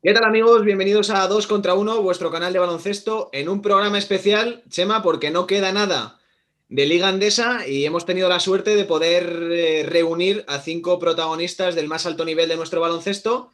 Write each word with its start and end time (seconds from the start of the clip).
¿Qué 0.00 0.14
tal 0.14 0.24
amigos? 0.26 0.64
Bienvenidos 0.64 1.10
a 1.10 1.26
2 1.26 1.48
contra 1.48 1.74
1, 1.74 2.02
vuestro 2.02 2.30
canal 2.30 2.52
de 2.52 2.60
baloncesto, 2.60 3.30
en 3.32 3.48
un 3.48 3.62
programa 3.62 3.98
especial, 3.98 4.62
Chema, 4.68 5.02
porque 5.02 5.32
no 5.32 5.48
queda 5.48 5.72
nada 5.72 6.20
de 6.68 6.86
Liga 6.86 7.08
Andesa 7.08 7.66
y 7.66 7.84
hemos 7.84 8.06
tenido 8.06 8.28
la 8.28 8.38
suerte 8.38 8.76
de 8.76 8.84
poder 8.84 9.48
eh, 9.50 9.84
reunir 9.88 10.44
a 10.46 10.60
cinco 10.60 11.00
protagonistas 11.00 11.74
del 11.74 11.88
más 11.88 12.06
alto 12.06 12.24
nivel 12.24 12.48
de 12.48 12.56
nuestro 12.56 12.80
baloncesto. 12.80 13.50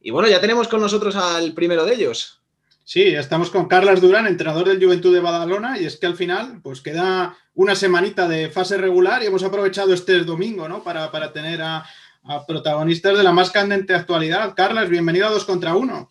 Y 0.00 0.10
bueno, 0.10 0.28
ya 0.28 0.40
tenemos 0.40 0.66
con 0.66 0.80
nosotros 0.80 1.14
al 1.14 1.52
primero 1.52 1.84
de 1.84 1.94
ellos. 1.94 2.40
Sí, 2.82 3.02
estamos 3.02 3.50
con 3.50 3.68
Carlos 3.68 4.00
Durán, 4.00 4.26
entrenador 4.26 4.66
del 4.66 4.82
Juventud 4.82 5.14
de 5.14 5.20
Badalona, 5.20 5.78
y 5.78 5.86
es 5.86 5.96
que 5.96 6.06
al 6.06 6.16
final, 6.16 6.60
pues 6.60 6.80
queda 6.80 7.38
una 7.54 7.76
semanita 7.76 8.26
de 8.26 8.50
fase 8.50 8.78
regular 8.78 9.22
y 9.22 9.26
hemos 9.26 9.44
aprovechado 9.44 9.94
este 9.94 10.24
domingo, 10.24 10.68
¿no? 10.68 10.82
Para, 10.82 11.12
para 11.12 11.32
tener 11.32 11.62
a, 11.62 11.86
a 12.26 12.46
protagonistas 12.46 13.16
de 13.18 13.22
la 13.22 13.32
más 13.32 13.50
candente 13.50 13.94
actualidad. 13.94 14.54
Carlas, 14.54 14.88
bienvenido 14.88 15.26
a 15.26 15.30
Dos 15.30 15.44
contra 15.44 15.74
Uno. 15.76 16.10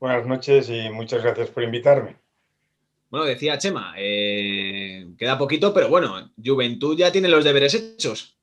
Buenas 0.00 0.26
noches 0.26 0.68
y 0.68 0.90
muchas 0.90 1.22
gracias 1.22 1.50
por 1.50 1.62
invitarme. 1.62 2.16
Bueno, 3.10 3.26
decía 3.26 3.56
Chema, 3.56 3.94
eh, 3.96 5.06
queda 5.16 5.38
poquito, 5.38 5.72
pero 5.72 5.88
bueno, 5.88 6.32
Juventud 6.44 6.98
ya 6.98 7.12
tiene 7.12 7.28
los 7.28 7.44
deberes 7.44 7.74
hechos. 7.74 8.36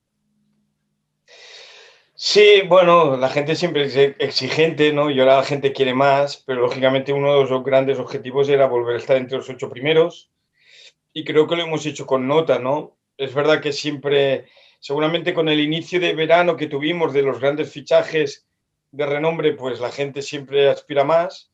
Sí, 2.15 2.61
bueno, 2.67 3.17
la 3.17 3.29
gente 3.29 3.55
siempre 3.55 3.85
es 3.85 3.97
exigente, 3.97 4.93
¿no? 4.93 5.11
Y 5.11 5.19
ahora 5.19 5.37
la 5.37 5.43
gente 5.43 5.73
quiere 5.73 5.93
más, 5.93 6.37
pero 6.37 6.61
lógicamente 6.61 7.11
uno 7.11 7.33
de 7.33 7.49
los 7.49 7.63
grandes 7.65 7.99
objetivos 7.99 8.47
era 8.47 8.67
volver 8.67 8.95
a 8.95 8.99
estar 8.99 9.17
entre 9.17 9.37
los 9.37 9.49
ocho 9.49 9.69
primeros 9.69 10.31
y 11.11 11.25
creo 11.25 11.47
que 11.47 11.57
lo 11.57 11.63
hemos 11.63 11.85
hecho 11.85 12.05
con 12.05 12.27
nota, 12.27 12.59
¿no? 12.59 12.95
Es 13.17 13.33
verdad 13.33 13.59
que 13.59 13.73
siempre 13.73 14.45
seguramente 14.83 15.33
con 15.33 15.47
el 15.47 15.61
inicio 15.61 15.97
de 15.97 16.13
verano 16.13 16.57
que 16.57 16.67
tuvimos 16.67 17.13
de 17.13 17.21
los 17.21 17.39
grandes 17.39 17.71
fichajes 17.71 18.45
de 18.91 19.05
renombre, 19.05 19.53
pues 19.53 19.79
la 19.79 19.89
gente 19.89 20.21
siempre 20.21 20.67
aspira 20.67 21.05
más. 21.05 21.53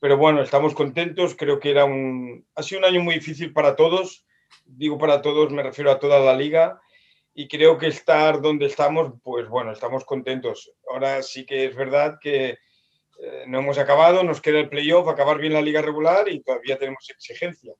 Pero 0.00 0.18
bueno, 0.18 0.42
estamos 0.42 0.74
contentos. 0.74 1.34
Creo 1.34 1.58
que 1.60 1.70
era 1.70 1.86
un, 1.86 2.44
ha 2.54 2.62
sido 2.62 2.80
un 2.80 2.84
año 2.84 3.00
muy 3.00 3.14
difícil 3.14 3.54
para 3.54 3.74
todos. 3.74 4.26
Digo 4.66 4.98
para 4.98 5.22
todos, 5.22 5.50
me 5.50 5.62
refiero 5.62 5.90
a 5.90 5.98
toda 5.98 6.20
la 6.20 6.34
liga. 6.34 6.78
Y 7.32 7.48
creo 7.48 7.78
que 7.78 7.86
estar 7.86 8.42
donde 8.42 8.66
estamos, 8.66 9.14
pues 9.22 9.48
bueno, 9.48 9.72
estamos 9.72 10.04
contentos. 10.04 10.70
Ahora 10.90 11.22
sí 11.22 11.46
que 11.46 11.64
es 11.64 11.74
verdad 11.74 12.18
que 12.20 12.58
eh, 13.18 13.44
no 13.46 13.60
hemos 13.60 13.78
acabado, 13.78 14.22
nos 14.24 14.42
queda 14.42 14.60
el 14.60 14.68
playoff, 14.68 15.08
acabar 15.08 15.38
bien 15.38 15.54
la 15.54 15.62
liga 15.62 15.80
regular 15.80 16.28
y 16.28 16.40
todavía 16.40 16.76
tenemos 16.76 17.08
exigencia. 17.08 17.72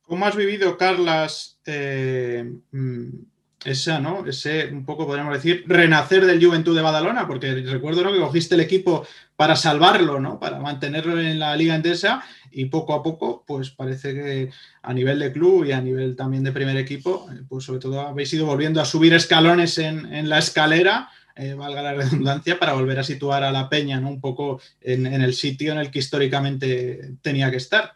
¿Cómo 0.00 0.24
has 0.24 0.36
vivido, 0.36 0.78
Carlas, 0.78 1.60
eh, 1.66 2.50
mm, 2.70 3.31
esa, 3.64 4.00
¿no? 4.00 4.26
Ese, 4.26 4.66
un 4.66 4.84
poco 4.84 5.06
podríamos 5.06 5.34
decir, 5.34 5.64
renacer 5.66 6.26
del 6.26 6.44
Juventud 6.44 6.74
de 6.74 6.82
Badalona, 6.82 7.26
porque 7.26 7.54
recuerdo 7.54 8.02
¿no? 8.02 8.12
que 8.12 8.18
cogiste 8.18 8.54
el 8.54 8.60
equipo 8.60 9.06
para 9.36 9.56
salvarlo, 9.56 10.20
¿no? 10.20 10.38
Para 10.38 10.58
mantenerlo 10.58 11.20
en 11.20 11.38
la 11.38 11.56
Liga 11.56 11.74
Endesa 11.74 12.24
y 12.50 12.66
poco 12.66 12.94
a 12.94 13.02
poco, 13.02 13.44
pues 13.46 13.70
parece 13.70 14.14
que 14.14 14.50
a 14.82 14.92
nivel 14.92 15.18
de 15.18 15.32
club 15.32 15.64
y 15.64 15.72
a 15.72 15.80
nivel 15.80 16.16
también 16.16 16.44
de 16.44 16.52
primer 16.52 16.76
equipo, 16.76 17.28
eh, 17.32 17.42
pues 17.48 17.64
sobre 17.64 17.80
todo 17.80 18.00
habéis 18.00 18.32
ido 18.32 18.46
volviendo 18.46 18.80
a 18.80 18.84
subir 18.84 19.14
escalones 19.14 19.78
en, 19.78 20.28
la 20.28 20.38
escalera, 20.38 21.08
eh, 21.36 21.54
valga 21.54 21.82
la 21.82 21.94
redundancia, 21.94 22.58
para 22.58 22.74
volver 22.74 22.98
a 22.98 23.04
situar 23.04 23.42
a 23.42 23.52
la 23.52 23.68
peña, 23.68 24.00
¿no? 24.00 24.08
Un 24.08 24.20
poco 24.20 24.60
en, 24.80 25.06
en 25.06 25.22
el 25.22 25.34
sitio 25.34 25.72
en 25.72 25.78
el 25.78 25.90
que 25.90 26.00
históricamente 26.00 27.14
tenía 27.22 27.50
que 27.50 27.56
estar. 27.56 27.94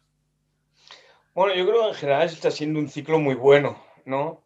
Bueno, 1.34 1.54
yo 1.54 1.66
creo 1.66 1.82
que 1.82 1.88
en 1.88 1.94
general 1.94 2.26
está 2.28 2.50
siendo 2.50 2.78
un 2.78 2.88
ciclo 2.88 3.18
muy 3.18 3.34
bueno, 3.34 3.84
¿no? 4.06 4.45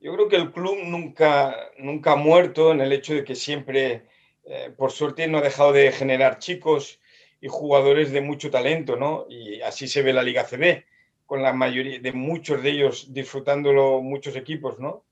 Yo 0.00 0.14
creo 0.14 0.28
que 0.28 0.36
el 0.36 0.52
club 0.52 0.78
nunca, 0.84 1.70
nunca 1.78 2.12
ha 2.12 2.16
muerto 2.16 2.70
en 2.70 2.80
el 2.80 2.92
hecho 2.92 3.14
de 3.14 3.24
que 3.24 3.34
siempre, 3.34 4.06
eh, 4.44 4.72
por 4.76 4.92
suerte, 4.92 5.26
no 5.26 5.38
ha 5.38 5.42
dejado 5.42 5.72
de 5.72 5.90
generar 5.90 6.38
chicos 6.38 7.00
y 7.40 7.48
jugadores 7.48 8.12
de 8.12 8.20
mucho 8.20 8.50
talento, 8.50 8.96
¿no? 8.96 9.26
Y 9.28 9.60
así 9.60 9.88
se 9.88 10.02
ve 10.02 10.12
la 10.12 10.22
Liga 10.22 10.44
CB, 10.44 10.84
con 11.26 11.42
la 11.42 11.52
mayoría 11.52 11.98
de 11.98 12.12
muchos 12.12 12.62
de 12.62 12.70
ellos 12.70 13.12
disfrutándolo 13.12 14.00
muchos 14.00 14.36
equipos, 14.36 14.78
¿no? 14.78 15.04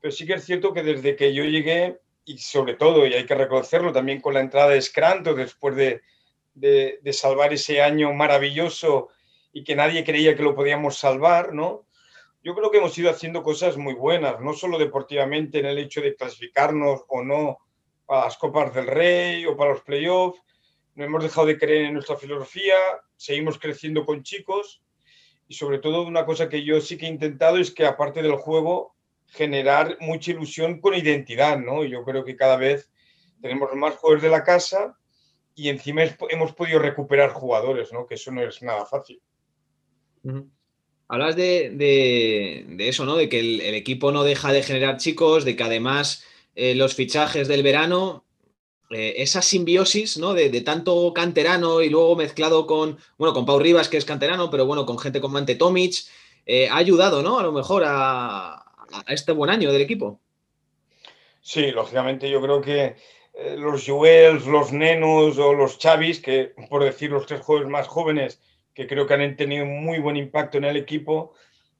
Pero 0.00 0.12
sí 0.12 0.26
que 0.26 0.34
es 0.34 0.44
cierto 0.44 0.72
que 0.72 0.84
desde 0.84 1.16
que 1.16 1.34
yo 1.34 1.44
llegué, 1.44 1.98
y 2.24 2.38
sobre 2.38 2.74
todo, 2.74 3.06
y 3.06 3.14
hay 3.14 3.26
que 3.26 3.34
reconocerlo 3.34 3.92
también 3.92 4.20
con 4.20 4.34
la 4.34 4.40
entrada 4.40 4.70
de 4.70 4.80
Scranto, 4.80 5.34
después 5.34 5.74
de, 5.74 6.02
de, 6.54 7.00
de 7.02 7.12
salvar 7.12 7.52
ese 7.52 7.82
año 7.82 8.12
maravilloso 8.12 9.08
y 9.52 9.64
que 9.64 9.74
nadie 9.74 10.04
creía 10.04 10.36
que 10.36 10.44
lo 10.44 10.54
podíamos 10.54 10.98
salvar, 10.98 11.52
¿no? 11.52 11.84
Yo 12.42 12.54
creo 12.54 12.70
que 12.70 12.78
hemos 12.78 12.96
ido 12.96 13.10
haciendo 13.10 13.42
cosas 13.42 13.76
muy 13.76 13.94
buenas, 13.94 14.40
no 14.40 14.54
solo 14.54 14.78
deportivamente 14.78 15.58
en 15.58 15.66
el 15.66 15.78
hecho 15.78 16.00
de 16.00 16.14
clasificarnos 16.14 17.04
o 17.08 17.22
no 17.22 17.58
para 18.06 18.24
las 18.24 18.38
Copas 18.38 18.74
del 18.74 18.86
Rey 18.86 19.44
o 19.46 19.56
para 19.56 19.72
los 19.72 19.82
playoffs, 19.82 20.40
no 20.94 21.04
hemos 21.04 21.22
dejado 21.22 21.46
de 21.46 21.58
creer 21.58 21.86
en 21.86 21.94
nuestra 21.94 22.16
filosofía, 22.16 22.76
seguimos 23.16 23.58
creciendo 23.58 24.04
con 24.04 24.22
chicos 24.22 24.82
y 25.48 25.54
sobre 25.54 25.78
todo 25.78 26.02
una 26.02 26.24
cosa 26.24 26.48
que 26.48 26.64
yo 26.64 26.80
sí 26.80 26.96
que 26.96 27.06
he 27.06 27.10
intentado 27.10 27.58
es 27.58 27.70
que 27.72 27.86
aparte 27.86 28.22
del 28.22 28.36
juego, 28.36 28.94
generar 29.26 29.96
mucha 30.00 30.32
ilusión 30.32 30.80
con 30.80 30.94
identidad, 30.94 31.58
¿no? 31.58 31.84
Yo 31.84 32.04
creo 32.04 32.24
que 32.24 32.36
cada 32.36 32.56
vez 32.56 32.90
tenemos 33.40 33.72
más 33.74 33.96
jugadores 33.96 34.22
de 34.22 34.30
la 34.30 34.44
casa 34.44 34.96
y 35.54 35.68
encima 35.68 36.02
hemos 36.30 36.52
podido 36.54 36.78
recuperar 36.78 37.30
jugadores, 37.30 37.92
¿no? 37.92 38.06
Que 38.06 38.14
eso 38.14 38.32
no 38.32 38.42
es 38.42 38.62
nada 38.62 38.86
fácil. 38.86 39.20
Hablas 41.12 41.34
de, 41.34 42.64
eso, 42.78 43.04
¿no? 43.04 43.16
De 43.16 43.28
que 43.28 43.40
el, 43.40 43.74
equipo 43.74 44.12
no 44.12 44.22
deja 44.22 44.52
de 44.52 44.62
generar 44.62 44.96
chicos, 44.96 45.44
de 45.44 45.56
que 45.56 45.64
además 45.64 46.24
eh, 46.54 46.76
los 46.76 46.94
fichajes 46.94 47.48
del 47.48 47.64
verano, 47.64 48.24
eh, 48.90 49.14
esa 49.16 49.42
simbiosis, 49.42 50.18
¿no? 50.18 50.34
De, 50.34 50.48
tanto 50.60 51.12
canterano 51.12 51.82
y 51.82 51.88
luego 51.88 52.14
mezclado 52.14 52.64
con, 52.68 52.96
bueno, 53.18 53.34
con 53.34 53.44
Pau 53.44 53.58
Rivas, 53.58 53.88
que 53.88 53.96
es 53.96 54.04
canterano, 54.04 54.50
pero 54.50 54.66
bueno, 54.66 54.86
con 54.86 55.00
gente 55.00 55.20
como 55.20 55.36
Ante 55.36 55.56
Tomic, 55.56 55.94
eh, 56.46 56.68
ha 56.68 56.76
ayudado, 56.76 57.24
¿no? 57.24 57.40
A 57.40 57.42
lo 57.42 57.50
mejor 57.50 57.82
a, 57.84 58.64
este 59.08 59.32
buen 59.32 59.50
año 59.50 59.72
del 59.72 59.82
equipo. 59.82 60.20
Sí, 61.40 61.72
lógicamente 61.72 62.30
yo 62.30 62.40
creo 62.40 62.60
que 62.60 62.94
los 63.56 63.84
Juels, 63.84 64.46
los 64.46 64.70
Nenos 64.70 65.38
o 65.38 65.54
los 65.54 65.76
Chavis, 65.78 66.20
que 66.20 66.52
por 66.68 66.84
decir 66.84 67.10
los 67.10 67.26
tres 67.26 67.40
jóvenes 67.40 67.68
más 67.68 67.88
jóvenes, 67.88 68.40
que 68.80 68.86
creo 68.86 69.06
que 69.06 69.12
han 69.12 69.36
tenido 69.36 69.66
muy 69.66 69.98
buen 69.98 70.16
impacto 70.16 70.56
en 70.56 70.64
el 70.64 70.74
equipo, 70.74 71.34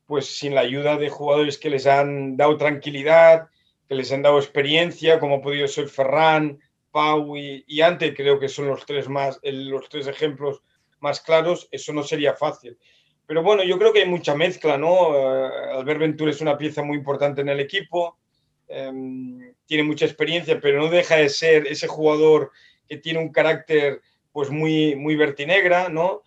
pues 0.04 0.36
sin 0.36 0.54
la 0.54 0.60
ayuda 0.60 0.98
de 0.98 1.08
jugadores 1.08 1.56
que 1.56 1.70
les 1.70 1.86
han 1.86 2.36
dado 2.36 2.58
tranquilidad, 2.58 3.48
que 3.88 3.94
les 3.94 4.12
han 4.12 4.20
dado 4.20 4.38
experiencia, 4.38 5.18
como 5.18 5.36
ha 5.36 5.40
podido 5.40 5.66
ser 5.66 5.88
Ferran, 5.88 6.60
Pau 6.90 7.38
y, 7.38 7.80
Ante, 7.80 8.12
creo 8.12 8.38
que 8.38 8.50
son 8.50 8.68
los 8.68 8.84
tres, 8.84 9.08
más, 9.08 9.40
los 9.42 9.88
tres 9.88 10.08
ejemplos 10.08 10.60
más 10.98 11.22
claros, 11.22 11.68
eso 11.70 11.94
no 11.94 12.02
sería 12.02 12.34
fácil. 12.34 12.76
Pero 13.24 13.42
bueno, 13.42 13.64
yo 13.64 13.78
creo 13.78 13.94
que 13.94 14.00
hay 14.00 14.08
mucha 14.08 14.34
mezcla, 14.34 14.76
¿no? 14.76 15.16
Eh, 15.16 15.50
Albert 15.72 16.00
Ventura 16.00 16.32
es 16.32 16.42
una 16.42 16.58
pieza 16.58 16.82
muy 16.82 16.98
importante 16.98 17.40
en 17.40 17.48
el 17.48 17.60
equipo, 17.60 18.18
em, 18.68 19.54
tiene 19.64 19.84
mucha 19.84 20.04
experiencia, 20.04 20.60
pero 20.60 20.82
no 20.82 20.90
deja 20.90 21.16
de 21.16 21.30
ser 21.30 21.66
ese 21.66 21.86
jugador 21.86 22.50
que 22.86 22.98
tiene 22.98 23.20
un 23.20 23.32
carácter 23.32 24.02
pues 24.32 24.50
muy, 24.50 24.96
muy 24.96 25.16
vertinegra, 25.16 25.88
¿no? 25.88 26.24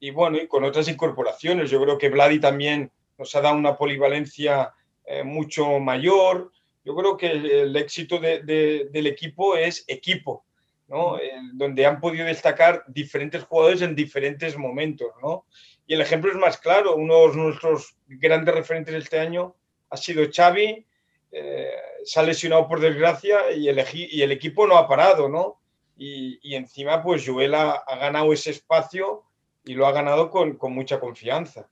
Y 0.00 0.10
bueno, 0.10 0.38
y 0.38 0.46
con 0.46 0.64
otras 0.64 0.88
incorporaciones. 0.88 1.70
Yo 1.70 1.82
creo 1.82 1.98
que 1.98 2.08
Vladi 2.08 2.40
también 2.40 2.90
nos 3.16 3.34
ha 3.34 3.40
dado 3.40 3.56
una 3.56 3.76
polivalencia 3.76 4.72
eh, 5.04 5.24
mucho 5.24 5.78
mayor. 5.80 6.52
Yo 6.84 6.94
creo 6.94 7.16
que 7.16 7.30
el, 7.30 7.76
éxito 7.76 8.18
del 8.18 9.06
equipo 9.06 9.56
es 9.56 9.84
equipo, 9.88 10.44
¿no? 10.86 11.18
donde 11.52 11.84
han 11.84 12.00
podido 12.00 12.24
destacar 12.24 12.84
diferentes 12.86 13.42
jugadores 13.44 13.82
en 13.82 13.94
diferentes 13.94 14.56
momentos. 14.56 15.08
¿no? 15.20 15.44
Y 15.86 15.94
el 15.94 16.00
ejemplo 16.00 16.30
es 16.30 16.36
más 16.36 16.56
claro. 16.58 16.94
Uno 16.94 17.28
de 17.28 17.36
nuestros 17.36 17.96
grandes 18.06 18.54
referentes 18.54 18.94
este 18.94 19.18
año 19.18 19.54
ha 19.90 19.96
sido 19.96 20.24
Xavi. 20.32 20.86
Eh, 21.30 21.70
se 22.04 22.20
ha 22.20 22.22
lesionado 22.22 22.66
por 22.66 22.80
desgracia 22.80 23.52
y 23.52 23.68
el, 23.68 23.84
y 23.92 24.22
el 24.22 24.32
equipo 24.32 24.66
no 24.66 24.78
ha 24.78 24.88
parado, 24.88 25.28
¿no? 25.28 25.60
Y, 25.98 26.38
y 26.42 26.54
encima, 26.54 27.02
pues 27.02 27.26
Joel 27.26 27.54
ha 27.54 27.82
ganado 27.98 28.32
ese 28.32 28.50
espacio 28.50 29.27
y 29.68 29.74
lo 29.74 29.86
ha 29.86 29.92
ganado 29.92 30.30
con, 30.30 30.56
mucha 30.72 30.98
confianza. 30.98 31.66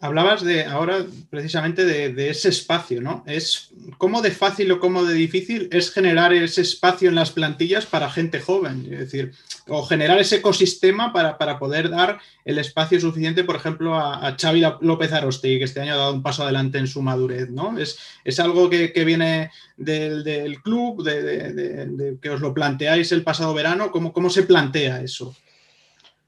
Hablabas 0.00 0.42
de 0.42 0.64
ahora 0.64 1.04
precisamente 1.30 1.84
de, 1.84 2.30
ese 2.30 2.48
espacio, 2.48 3.00
¿no? 3.00 3.22
Es 3.26 3.70
cómo 3.98 4.22
de 4.22 4.30
fácil 4.30 4.72
o 4.72 4.80
cómo 4.80 5.04
de 5.04 5.14
difícil 5.14 5.68
es 5.70 5.92
generar 5.92 6.32
ese 6.32 6.62
espacio 6.62 7.08
en 7.08 7.14
las 7.14 7.30
plantillas 7.30 7.86
para 7.86 8.10
gente 8.10 8.40
joven, 8.40 8.88
es 8.90 8.98
decir, 8.98 9.32
o 9.68 9.84
generar 9.84 10.18
ese 10.18 10.36
ecosistema 10.36 11.12
para, 11.12 11.58
poder 11.58 11.90
dar 11.90 12.18
el 12.44 12.58
espacio 12.58 12.98
suficiente, 12.98 13.44
por 13.44 13.56
ejemplo, 13.56 13.94
a, 13.94 14.36
Xavi 14.38 14.62
López 14.80 15.12
Arosti, 15.12 15.58
que 15.58 15.64
este 15.64 15.80
año 15.80 15.94
ha 15.94 15.98
dado 15.98 16.14
un 16.14 16.22
paso 16.22 16.42
adelante 16.42 16.78
en 16.78 16.86
su 16.86 17.02
madurez, 17.02 17.50
¿no? 17.50 17.76
Es, 17.78 17.98
algo 18.40 18.68
que, 18.68 19.04
viene 19.04 19.50
del, 19.76 20.60
club, 20.62 21.02
de, 21.04 22.16
que 22.20 22.30
os 22.30 22.40
lo 22.40 22.52
planteáis 22.52 23.12
el 23.12 23.22
pasado 23.22 23.54
verano, 23.54 23.90
¿cómo, 23.90 24.12
cómo 24.12 24.28
se 24.28 24.42
plantea 24.42 25.02
eso? 25.02 25.34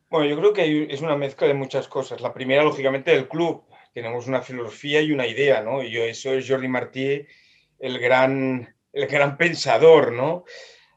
Bueno, 0.09 0.27
yo 0.29 0.37
creo 0.39 0.53
que 0.53 0.87
es 0.89 1.01
una 1.01 1.17
mezcla 1.17 1.49
de 1.49 1.55
muchas 1.55 1.89
cosas. 1.89 2.21
La 2.21 2.33
primera, 2.33 2.63
lógicamente, 2.63 3.11
del 3.11 3.29
club. 3.29 3.65
Tenemos 3.93 4.29
una 4.29 4.41
filosofía 4.41 5.01
y 5.01 5.11
una 5.11 5.27
idea, 5.27 5.63
¿no? 5.63 5.83
Y 5.83 5.97
eso 5.97 6.33
es 6.33 6.49
Jordi 6.49 6.69
Martí, 6.69 7.27
el 7.81 7.99
gran, 7.99 8.75
el 8.93 9.07
gran 9.07 9.37
pensador, 9.37 10.13
¿no? 10.13 10.45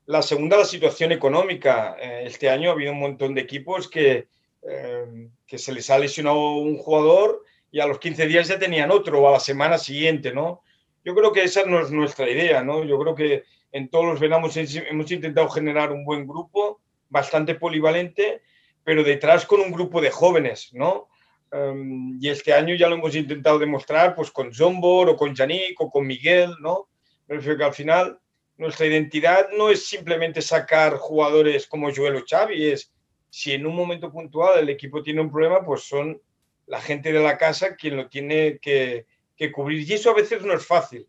La 0.06 0.22
segunda, 0.22 0.58
la 0.58 0.66
situación 0.66 1.12
económica. 1.12 1.96
Eh, 2.00 2.24
este 2.26 2.50
año 2.50 2.70
ha 2.70 2.74
habido 2.74 2.92
un 2.92 3.00
montón 3.00 3.34
de 3.34 3.42
equipos 3.42 3.90
que, 3.90 4.28
eh, 4.62 5.30
que 5.48 5.58
se 5.58 5.72
les 5.72 5.90
ha 5.90 5.98
lesionado 5.98 6.58
un 6.58 6.78
jugador 6.78 7.44
y 7.72 7.80
a 7.80 7.88
los 7.88 8.00
15 8.00 8.28
días 8.28 8.48
ya 8.48 8.60
tenían 8.60 8.92
otro 8.92 9.22
o 9.22 9.28
a 9.30 9.32
la 9.32 9.40
semana 9.40 9.78
siguiente, 9.78 10.34
¿no? 10.34 10.62
Yo 11.04 11.16
creo 11.16 11.32
que 11.32 11.44
esa 11.44 11.64
no 11.66 11.80
es 11.80 11.90
nuestra 11.90 12.30
idea, 12.30 12.64
¿no? 12.64 12.84
Yo 12.84 13.00
creo 13.00 13.16
que 13.16 13.44
en 13.72 13.90
todos 13.90 14.06
los 14.06 14.20
veranos 14.20 14.56
hemos 14.58 15.12
intentado 15.12 15.50
generar 15.50 15.92
un 15.92 16.06
buen 16.06 16.28
grupo, 16.28 16.80
bastante 17.10 17.56
polivalente, 17.56 18.42
pero 18.90 19.04
detrás 19.04 19.46
con 19.46 19.60
un 19.60 19.72
grupo 19.72 20.02
de 20.02 20.10
jóvenes, 20.10 20.74
¿no? 20.74 21.10
Um, 21.52 22.18
y 22.20 22.28
este 22.28 22.54
año 22.54 22.74
ya 22.74 22.90
lo 22.90 22.96
hemos 22.96 23.14
intentado 23.14 23.60
demostrar 23.60 24.16
pues 24.16 24.32
con 24.32 24.52
Zombor 24.52 25.10
o 25.10 25.16
con 25.16 25.36
Yannick 25.36 25.80
o 25.80 25.92
con 25.92 26.08
Miguel, 26.08 26.56
¿no? 26.60 26.90
Me 27.28 27.36
refiero 27.36 27.56
que 27.56 27.66
al 27.66 27.74
final 27.76 28.20
nuestra 28.58 28.88
identidad 28.88 29.50
no 29.56 29.70
es 29.70 29.86
simplemente 29.86 30.42
sacar 30.42 30.98
jugadores 30.98 31.68
como 31.68 31.94
Joel 31.94 32.16
o 32.16 32.24
Xavi, 32.28 32.70
es 32.70 32.92
si 33.30 33.52
en 33.52 33.68
un 33.68 33.76
momento 33.76 34.12
puntual 34.12 34.58
el 34.58 34.70
equipo 34.70 35.04
tiene 35.04 35.22
un 35.22 35.30
problema, 35.30 35.64
pues 35.64 35.84
son 35.84 36.20
la 36.66 36.82
gente 36.82 37.14
de 37.14 37.20
la 37.20 37.38
casa 37.38 37.76
quien 37.76 37.96
lo 37.96 38.10
tiene 38.10 38.58
que, 38.58 39.06
que 39.38 39.52
cubrir. 39.52 39.88
Y 39.88 39.94
eso 39.94 40.10
a 40.10 40.16
veces 40.16 40.42
no 40.42 40.56
es 40.56 40.66
fácil, 40.66 41.08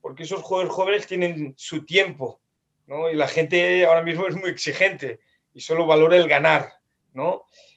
porque 0.00 0.22
esos 0.22 0.40
jugadores 0.40 0.72
jóvenes 0.72 1.06
tienen 1.06 1.52
su 1.58 1.84
tiempo, 1.84 2.40
¿no? 2.86 3.10
Y 3.10 3.16
la 3.16 3.28
gente 3.28 3.84
ahora 3.84 4.02
mismo 4.02 4.26
es 4.26 4.34
muy 4.34 4.48
exigente 4.48 5.20
y 5.52 5.60
solo 5.60 5.84
valora 5.84 6.16
el 6.16 6.26
ganar, 6.26 6.77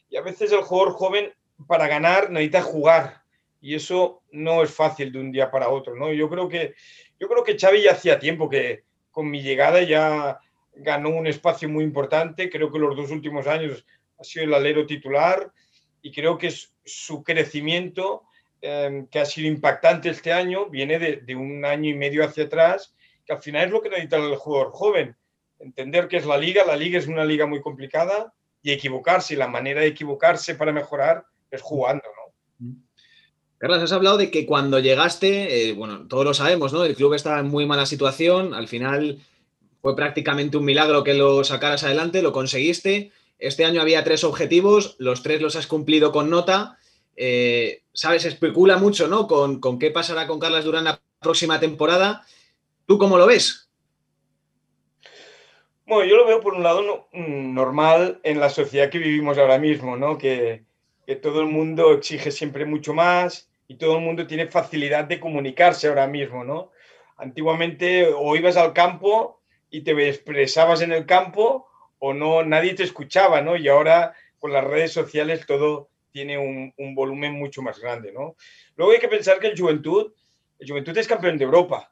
Y 0.10 0.18
a 0.18 0.22
veces 0.22 0.52
el 0.52 0.62
jugador 0.62 0.94
joven 0.94 1.34
para 1.68 1.88
ganar 1.88 2.30
necesita 2.30 2.62
jugar. 2.62 3.22
Y 3.62 3.76
eso 3.76 4.24
no 4.32 4.64
es 4.64 4.74
fácil 4.74 5.12
de 5.12 5.20
un 5.20 5.32
día 5.32 5.52
para 5.52 5.70
otro, 5.70 5.96
¿no? 5.96 6.12
Yo 6.12 6.30
creo 6.30 6.50
que 6.50 6.74
yo 7.20 7.28
creo 7.28 7.44
que 7.44 7.58
Xavi 7.58 7.84
ya 7.84 7.92
hacía 7.92 8.18
tiempo 8.18 8.50
que 8.50 8.84
con 9.12 9.30
mi 9.30 9.44
llegada 9.44 9.84
ya 9.84 10.40
ganó 10.74 11.10
un 11.10 11.28
espacio 11.28 11.70
muy 11.70 11.84
importante, 11.84 12.50
creo 12.50 12.72
que 12.72 12.80
los 12.80 12.96
dos 12.96 13.12
últimos 13.12 13.46
años 13.46 13.86
ha 14.18 14.24
sido 14.24 14.46
el 14.46 14.54
alero 14.54 14.88
titular 14.88 15.52
y 16.02 16.12
creo 16.12 16.38
que 16.38 16.52
su 16.84 17.24
crecimiento, 17.24 18.24
em, 18.62 19.06
que 19.08 19.20
ha 19.20 19.26
sido 19.26 19.48
impactante 19.48 20.10
este 20.10 20.32
año, 20.32 20.68
viene 20.68 20.98
de, 20.98 21.18
de, 21.18 21.36
un 21.36 21.64
año 21.64 21.90
y 21.90 21.94
medio 21.94 22.24
hacia 22.24 22.46
atrás, 22.46 22.96
que 23.26 23.34
al 23.34 23.42
final 23.42 23.66
es 23.66 23.72
lo 23.72 23.82
que 23.82 23.90
necesita 23.90 24.18
el 24.18 24.36
jugador 24.38 24.72
joven, 24.72 25.16
entender 25.60 26.08
que 26.08 26.18
es 26.18 26.26
la 26.26 26.38
liga, 26.38 26.66
la 26.66 26.76
liga 26.76 26.98
es 26.98 27.08
una 27.08 27.26
liga 27.26 27.46
muy 27.46 27.62
complicada 27.62 28.34
y 28.62 28.72
equivocarse, 28.72 29.34
y 29.34 29.38
la 29.38 29.48
manera 29.48 29.82
de 29.82 29.88
equivocarse 29.88 30.56
para 30.56 30.72
mejorar 30.72 31.26
es 31.50 31.62
jugando, 31.62 32.04
¿no? 32.16 32.76
Carlos, 33.58 33.84
has 33.84 33.92
hablado 33.92 34.18
de 34.18 34.32
que 34.32 34.46
cuando 34.46 34.80
llegaste, 34.80 35.70
eh, 35.70 35.74
bueno, 35.74 36.08
todos 36.08 36.26
lo 36.26 36.34
sabemos, 36.34 36.74
¿no? 36.74 36.84
El 36.84 36.96
club 36.96 37.14
estaba 37.14 37.40
en 37.40 37.48
muy 37.48 37.66
mala 37.66 37.86
situación, 37.86 38.54
al 38.54 38.68
final 38.68 39.20
fue 39.82 39.96
prácticamente 39.96 40.58
un 40.58 40.66
milagro 40.66 41.04
que 41.04 41.14
lo 41.14 41.44
sacaras 41.44 41.84
adelante, 41.84 42.22
lo 42.22 42.34
conseguiste. 42.34 43.12
Este 43.38 43.66
año 43.66 43.82
había 43.82 44.04
tres 44.04 44.24
objetivos, 44.24 44.96
los 45.00 45.22
tres 45.22 45.42
los 45.42 45.56
has 45.56 45.68
cumplido 45.68 46.12
con 46.12 46.30
nota. 46.30 46.78
Eh, 47.16 47.84
Sabes, 47.94 48.26
especula 48.26 48.78
mucho, 48.78 49.08
¿no? 49.08 49.28
Con, 49.28 49.60
con 49.60 49.78
qué 49.78 49.92
pasará 49.92 50.28
con 50.28 50.40
Carlos 50.40 50.64
Durán 50.64 50.86
la 50.86 51.02
próxima 51.20 51.60
temporada. 51.60 52.26
¿Tú 52.86 52.98
cómo 52.98 53.18
lo 53.18 53.28
ves? 53.28 53.70
Bueno, 55.92 56.10
yo 56.10 56.16
lo 56.16 56.26
veo 56.26 56.40
por 56.40 56.54
un 56.54 56.64
lado 56.64 56.82
no, 56.84 57.10
normal 57.12 58.22
en 58.24 58.40
la 58.40 58.50
sociedad 58.50 58.90
que 58.90 58.98
vivimos 58.98 59.38
ahora 59.38 59.58
mismo, 59.58 59.98
¿no? 59.98 60.18
Que, 60.18 60.64
todo 61.22 61.42
el 61.42 61.48
mundo 61.48 61.92
exige 61.92 62.32
siempre 62.32 62.64
mucho 62.64 62.94
más 62.94 63.52
y 63.68 63.76
todo 63.76 63.98
el 63.98 64.02
mundo 64.02 64.26
tiene 64.26 64.48
facilidad 64.48 65.04
de 65.04 65.20
comunicarse 65.20 65.90
ahora 65.90 66.08
mismo, 66.08 66.46
¿no? 66.46 66.72
Antiguamente 67.18 68.08
o 68.08 68.38
ibas 68.38 68.56
al 68.56 68.72
campo 68.72 69.42
y 69.70 69.82
te 69.82 69.92
expresabas 70.08 70.82
en 70.82 70.94
el 70.94 71.06
campo 71.06 71.68
o 72.00 72.14
no, 72.14 72.42
nadie 72.46 72.74
te 72.74 72.84
escuchaba, 72.84 73.42
¿no? 73.42 73.58
Y 73.58 73.68
ahora 73.68 74.14
con 74.40 74.54
las 74.54 74.64
redes 74.64 74.94
sociales 74.94 75.46
todo 75.46 75.90
tiene 76.14 76.38
un, 76.38 76.74
un, 76.78 76.96
volumen 76.96 77.34
mucho 77.34 77.62
más 77.62 77.80
grande, 77.80 78.14
¿no? 78.14 78.38
Luego 78.78 78.94
hay 78.94 79.00
que 79.00 79.10
pensar 79.10 79.40
que 79.40 79.48
el 79.48 79.60
Juventud, 79.60 80.14
el 80.58 80.70
Juventud 80.70 80.98
es 80.98 81.10
campeón 81.10 81.38
de 81.38 81.44
Europa. 81.44 81.91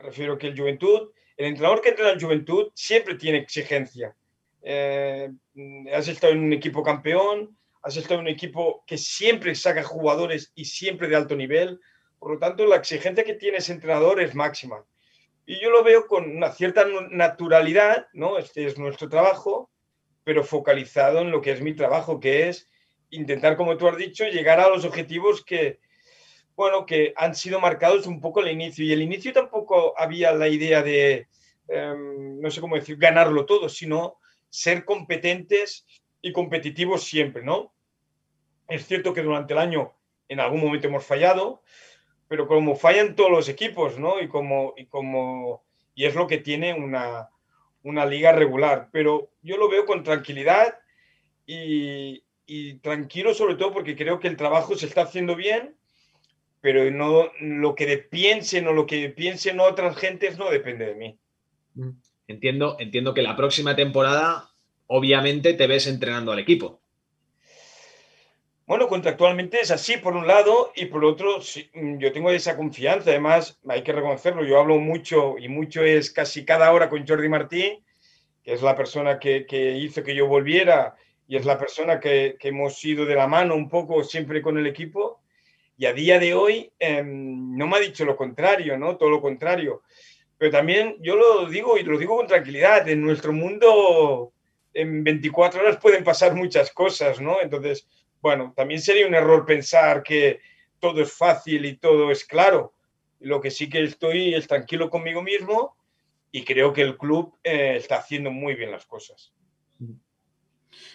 Me 0.00 0.06
refiero 0.06 0.38
que 0.38 0.46
el 0.46 0.58
Juventud, 0.58 1.10
el 1.36 1.46
entrenador 1.46 1.82
que 1.82 1.90
entra 1.90 2.08
en 2.08 2.14
el 2.16 2.24
Juventud 2.24 2.68
siempre 2.74 3.16
tiene 3.16 3.36
exigencia. 3.36 4.16
Eh, 4.62 5.30
has 5.92 6.08
estado 6.08 6.32
en 6.32 6.42
un 6.42 6.54
equipo 6.54 6.82
campeón, 6.82 7.54
has 7.82 7.98
estado 7.98 8.14
en 8.14 8.20
un 8.20 8.32
equipo 8.32 8.82
que 8.86 8.96
siempre 8.96 9.54
saca 9.54 9.82
jugadores 9.82 10.52
y 10.54 10.64
siempre 10.64 11.06
de 11.06 11.16
alto 11.16 11.36
nivel. 11.36 11.80
Por 12.18 12.32
lo 12.32 12.38
tanto, 12.38 12.64
la 12.64 12.76
exigencia 12.76 13.24
que 13.24 13.34
tiene 13.34 13.58
ese 13.58 13.74
entrenador 13.74 14.22
es 14.22 14.34
máxima. 14.34 14.82
Y 15.44 15.60
yo 15.60 15.68
lo 15.68 15.84
veo 15.84 16.06
con 16.06 16.34
una 16.34 16.50
cierta 16.50 16.86
naturalidad, 17.10 18.06
¿no? 18.14 18.38
Este 18.38 18.64
es 18.64 18.78
nuestro 18.78 19.10
trabajo, 19.10 19.70
pero 20.24 20.44
focalizado 20.44 21.20
en 21.20 21.30
lo 21.30 21.42
que 21.42 21.52
es 21.52 21.60
mi 21.60 21.74
trabajo, 21.74 22.20
que 22.20 22.48
es 22.48 22.70
intentar, 23.10 23.58
como 23.58 23.76
tú 23.76 23.86
has 23.86 23.98
dicho, 23.98 24.24
llegar 24.24 24.60
a 24.60 24.70
los 24.70 24.86
objetivos 24.86 25.44
que, 25.44 25.78
bueno, 26.56 26.86
que 26.86 27.12
han 27.16 27.34
sido 27.34 27.60
marcados 27.60 28.06
un 28.06 28.20
poco 28.20 28.40
al 28.40 28.50
inicio. 28.50 28.84
Y 28.84 28.92
el 28.92 29.02
inicio 29.02 29.32
tampoco 29.32 29.94
había 29.98 30.32
la 30.32 30.48
idea 30.48 30.82
de, 30.82 31.28
eh, 31.68 31.94
no 31.96 32.50
sé 32.50 32.60
cómo 32.60 32.76
decir, 32.76 32.96
ganarlo 32.96 33.46
todo, 33.46 33.68
sino 33.68 34.18
ser 34.48 34.84
competentes 34.84 35.86
y 36.20 36.32
competitivos 36.32 37.04
siempre, 37.04 37.42
¿no? 37.42 37.72
Es 38.68 38.86
cierto 38.86 39.14
que 39.14 39.22
durante 39.22 39.52
el 39.52 39.58
año 39.58 39.94
en 40.28 40.40
algún 40.40 40.60
momento 40.60 40.86
hemos 40.86 41.04
fallado, 41.04 41.62
pero 42.28 42.46
como 42.46 42.76
fallan 42.76 43.16
todos 43.16 43.30
los 43.30 43.48
equipos, 43.48 43.98
¿no? 43.98 44.20
Y 44.20 44.28
como, 44.28 44.74
y 44.76 44.86
como, 44.86 45.64
y 45.94 46.04
es 46.04 46.14
lo 46.14 46.28
que 46.28 46.38
tiene 46.38 46.74
una, 46.74 47.30
una 47.82 48.06
liga 48.06 48.32
regular, 48.32 48.88
pero 48.92 49.30
yo 49.42 49.56
lo 49.56 49.68
veo 49.68 49.86
con 49.86 50.04
tranquilidad 50.04 50.78
y, 51.46 52.22
tranquilo 52.82 53.32
sobre 53.32 53.54
todo 53.54 53.72
porque 53.72 53.96
creo 53.96 54.18
que 54.18 54.26
el 54.28 54.36
trabajo 54.36 54.76
se 54.76 54.86
está 54.86 55.02
haciendo 55.02 55.36
bien, 55.36 55.76
pero 56.60 56.90
no 56.90 57.30
lo 57.40 57.74
que 57.74 57.98
piensen 57.98 58.66
o 58.66 58.72
lo 58.72 58.86
que 58.86 59.08
piensen 59.10 59.60
otras 59.60 59.96
gentes 59.96 60.38
no 60.38 60.50
depende 60.50 60.86
de 60.86 60.94
mí. 60.94 61.18
Entiendo, 62.26 62.76
entiendo 62.78 63.14
que 63.14 63.22
la 63.22 63.36
próxima 63.36 63.74
temporada 63.74 64.50
obviamente 64.86 65.54
te 65.54 65.66
ves 65.66 65.86
entrenando 65.86 66.32
al 66.32 66.38
equipo. 66.38 66.80
Bueno, 68.66 68.86
contractualmente 68.86 69.60
es 69.60 69.72
así 69.72 69.96
por 69.96 70.14
un 70.14 70.28
lado 70.28 70.72
y 70.76 70.86
por 70.86 71.04
otro 71.04 71.40
sí, 71.40 71.68
yo 71.98 72.12
tengo 72.12 72.30
esa 72.30 72.56
confianza, 72.56 73.10
además 73.10 73.58
hay 73.68 73.82
que 73.82 73.92
reconocerlo, 73.92 74.44
yo 74.44 74.60
hablo 74.60 74.78
mucho 74.78 75.38
y 75.38 75.48
mucho 75.48 75.82
es 75.82 76.12
casi 76.12 76.44
cada 76.44 76.72
hora 76.72 76.88
con 76.88 77.04
Jordi 77.04 77.28
Martí, 77.28 77.82
que 78.44 78.52
es 78.52 78.62
la 78.62 78.76
persona 78.76 79.18
que, 79.18 79.44
que 79.44 79.76
hizo 79.76 80.04
que 80.04 80.14
yo 80.14 80.28
volviera 80.28 80.94
y 81.26 81.36
es 81.36 81.44
la 81.46 81.58
persona 81.58 81.98
que, 81.98 82.36
que, 82.38 82.48
hemos 82.48 82.84
ido 82.84 83.06
de 83.06 83.16
la 83.16 83.26
mano 83.26 83.56
un 83.56 83.68
poco 83.68 84.04
siempre 84.04 84.40
con 84.40 84.56
el 84.56 84.68
equipo 84.68 85.19
y 85.80 85.86
a 85.86 85.94
día 85.94 86.18
de 86.18 86.34
hoy 86.34 86.70
eh, 86.78 87.02
no 87.02 87.66
me 87.66 87.78
ha 87.78 87.80
dicho 87.80 88.04
lo 88.04 88.14
contrario, 88.14 88.76
¿no? 88.76 88.98
Todo 88.98 89.08
lo 89.08 89.22
contrario. 89.22 89.82
Pero 90.36 90.50
también 90.50 90.96
yo 91.00 91.16
lo 91.16 91.46
digo 91.46 91.78
y 91.78 91.82
lo 91.84 91.96
digo 91.96 92.18
con 92.18 92.26
tranquilidad, 92.26 92.86
en 92.86 93.00
nuestro 93.00 93.32
mundo 93.32 94.34
en 94.74 95.02
24 95.02 95.58
horas 95.62 95.78
pueden 95.78 96.04
pasar 96.04 96.34
muchas 96.34 96.70
cosas, 96.70 97.18
¿no? 97.18 97.40
Entonces, 97.40 97.88
bueno, 98.20 98.52
también 98.54 98.82
sería 98.82 99.06
un 99.06 99.14
error 99.14 99.46
pensar 99.46 100.02
que 100.02 100.40
todo 100.80 101.00
es 101.00 101.14
fácil 101.14 101.64
y 101.64 101.78
todo 101.78 102.10
es 102.10 102.26
claro. 102.26 102.74
Lo 103.18 103.40
que 103.40 103.50
sí 103.50 103.70
que 103.70 103.82
estoy 103.82 104.34
es 104.34 104.46
tranquilo 104.46 104.90
conmigo 104.90 105.22
mismo 105.22 105.78
y 106.30 106.44
creo 106.44 106.74
que 106.74 106.82
el 106.82 106.98
club 106.98 107.38
eh, 107.42 107.76
está 107.76 107.96
haciendo 107.96 108.30
muy 108.30 108.54
bien 108.54 108.70
las 108.70 108.84
cosas. 108.84 109.32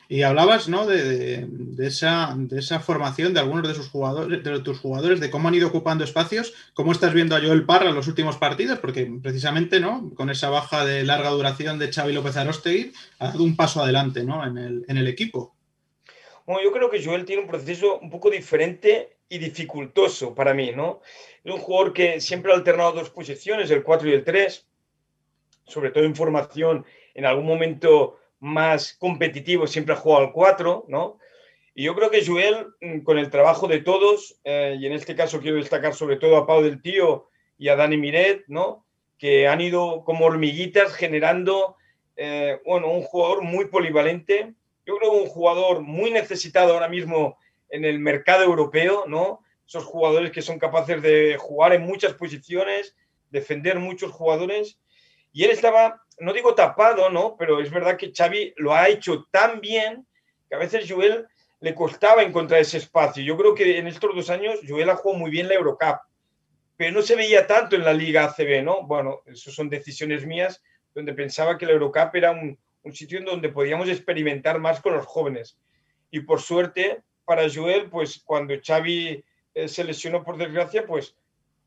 Y 0.07 0.21
hablabas 0.21 0.69
¿no? 0.69 0.85
de, 0.85 1.47
esa, 1.79 2.35
formación 2.79 3.33
de 3.33 3.39
algunos 3.39 3.67
de 3.67 3.73
sus 3.73 3.89
jugadores, 3.89 4.43
de 4.43 4.59
tus 4.59 4.79
jugadores, 4.79 5.19
de 5.19 5.31
cómo 5.31 5.47
han 5.47 5.55
ido 5.55 5.67
ocupando 5.67 6.03
espacios. 6.03 6.53
¿Cómo 6.73 6.91
estás 6.91 7.13
viendo 7.13 7.35
a 7.35 7.41
Joel 7.41 7.65
Parra 7.65 7.89
en 7.89 7.95
los 7.95 8.07
últimos 8.07 8.37
partidos? 8.37 8.79
Porque 8.79 9.11
precisamente 9.21 9.79
¿no? 9.79 10.11
con 10.15 10.29
esa 10.29 10.49
baja 10.49 10.85
de 10.85 11.03
larga 11.03 11.29
duración 11.29 11.79
de 11.79 11.91
Xavi 11.91 12.13
López 12.13 12.37
Arostegui 12.37 12.93
ha 13.19 13.27
dado 13.27 13.43
un 13.43 13.55
paso 13.55 13.81
adelante 13.81 14.23
¿no? 14.23 14.45
en, 14.45 14.57
el, 14.57 14.85
en 14.87 14.97
el 14.97 15.07
equipo. 15.07 15.55
Bueno, 16.45 16.61
yo 16.63 16.71
creo 16.71 16.91
que 16.91 17.03
Joel 17.03 17.25
tiene 17.25 17.41
un 17.41 17.47
proceso 17.47 17.97
un 17.99 18.11
poco 18.11 18.29
diferente 18.29 19.17
y 19.29 19.39
dificultoso 19.39 20.35
para 20.35 20.53
mí. 20.53 20.71
¿no? 20.71 21.01
Es 21.43 21.53
un 21.53 21.59
jugador 21.59 21.93
que 21.93 22.21
siempre 22.21 22.51
ha 22.51 22.55
alternado 22.55 22.93
dos 22.93 23.09
posiciones, 23.09 23.71
el 23.71 23.83
4 23.83 24.09
y 24.09 24.13
el 24.13 24.23
3, 24.23 24.67
sobre 25.65 25.91
todo 25.91 26.03
en 26.03 26.15
formación. 26.15 26.85
En 27.13 27.25
algún 27.25 27.45
momento 27.45 28.19
más 28.39 28.93
competitivo 28.93 29.67
siempre 29.67 29.93
ha 29.93 29.97
jugado 29.97 30.25
al 30.25 30.31
4, 30.31 30.85
¿no? 30.87 31.17
Y 31.77 31.83
yo 31.83 31.95
creo 31.95 32.09
que 32.09 32.25
Joel, 32.25 32.67
mm, 32.79 33.01
con 33.01 33.17
el 33.19 33.29
trabajo 33.29 33.67
de 33.67 33.81
todos, 33.81 34.39
eh, 34.45 34.77
y 34.79 34.85
en 34.85 34.93
este 34.93 35.13
caso 35.13 35.41
quiero 35.41 35.57
destacar 35.57 35.93
sobre 35.93 36.15
todo 36.15 36.37
a 36.37 36.47
Pau 36.47 36.63
del 36.63 36.81
Tío 36.81 37.27
y 37.57 37.67
a 37.67 37.75
Dani 37.75 37.97
Miret, 37.97 38.45
¿no? 38.47 38.85
Que 39.17 39.47
han 39.47 39.59
ido 39.59 40.03
como 40.05 40.25
hormiguitas 40.25 40.93
generando, 40.93 41.75
eh, 42.15 42.59
bueno, 42.65 42.89
un 42.89 43.01
jugador 43.01 43.41
muy 43.41 43.65
polivalente. 43.65 44.53
Yo 44.85 44.97
creo 44.97 45.11
un 45.11 45.27
jugador 45.27 45.81
muy 45.81 46.11
necesitado 46.11 46.73
ahora 46.73 46.87
mismo 46.87 47.37
en 47.69 47.83
el 47.83 47.99
mercado 47.99 48.45
europeo, 48.45 49.03
¿no? 49.07 49.41
Esos 49.67 49.83
jugadores 49.83 50.31
que 50.31 50.41
son 50.41 50.59
capaces 50.59 51.01
de 51.01 51.35
jugar 51.37 51.73
en 51.73 51.81
muchas 51.81 52.13
posiciones, 52.13 52.95
defender 53.31 53.79
muchos 53.79 54.11
jugadores. 54.11 54.79
Y 55.33 55.43
él 55.43 55.51
estaba 55.51 56.04
no 56.19 56.33
digo 56.33 56.55
tapado, 56.55 57.09
¿no? 57.09 57.35
Pero 57.37 57.59
es 57.59 57.71
verdad 57.71 57.97
que 57.97 58.11
Xavi 58.15 58.53
lo 58.57 58.73
ha 58.73 58.89
hecho 58.89 59.25
tan 59.31 59.59
bien 59.59 60.05
que 60.49 60.55
a 60.55 60.59
veces 60.59 60.89
Joel 60.89 61.27
le 61.59 61.73
costaba 61.73 62.23
encontrar 62.23 62.61
ese 62.61 62.77
espacio. 62.77 63.23
Yo 63.23 63.37
creo 63.37 63.55
que 63.55 63.77
en 63.77 63.87
estos 63.87 64.13
dos 64.15 64.29
años 64.29 64.59
Joel 64.67 64.89
ha 64.89 64.95
jugado 64.95 65.19
muy 65.19 65.31
bien 65.31 65.47
la 65.47 65.55
Eurocup, 65.55 65.99
pero 66.77 66.91
no 66.91 67.01
se 67.01 67.15
veía 67.15 67.47
tanto 67.47 67.75
en 67.75 67.83
la 67.83 67.93
Liga 67.93 68.25
ACB, 68.25 68.63
¿no? 68.63 68.83
Bueno, 68.83 69.21
eso 69.25 69.51
son 69.51 69.69
decisiones 69.69 70.25
mías, 70.25 70.61
donde 70.93 71.13
pensaba 71.13 71.57
que 71.57 71.65
la 71.65 71.71
Eurocup 71.71 72.15
era 72.15 72.31
un, 72.31 72.57
sitio 72.93 73.17
en 73.17 73.25
donde 73.25 73.49
podíamos 73.49 73.89
experimentar 73.89 74.59
más 74.59 74.79
con 74.79 74.93
los 74.93 75.07
jóvenes. 75.07 75.57
Y 76.11 76.19
por 76.19 76.39
suerte, 76.39 77.01
para 77.25 77.49
Joel, 77.51 77.89
pues 77.89 78.21
cuando 78.23 78.53
Xavi 78.63 79.23
eh, 79.55 79.67
se 79.67 79.83
lesionó 79.83 80.23
por 80.23 80.37
desgracia, 80.37 80.85
pues 80.85 81.15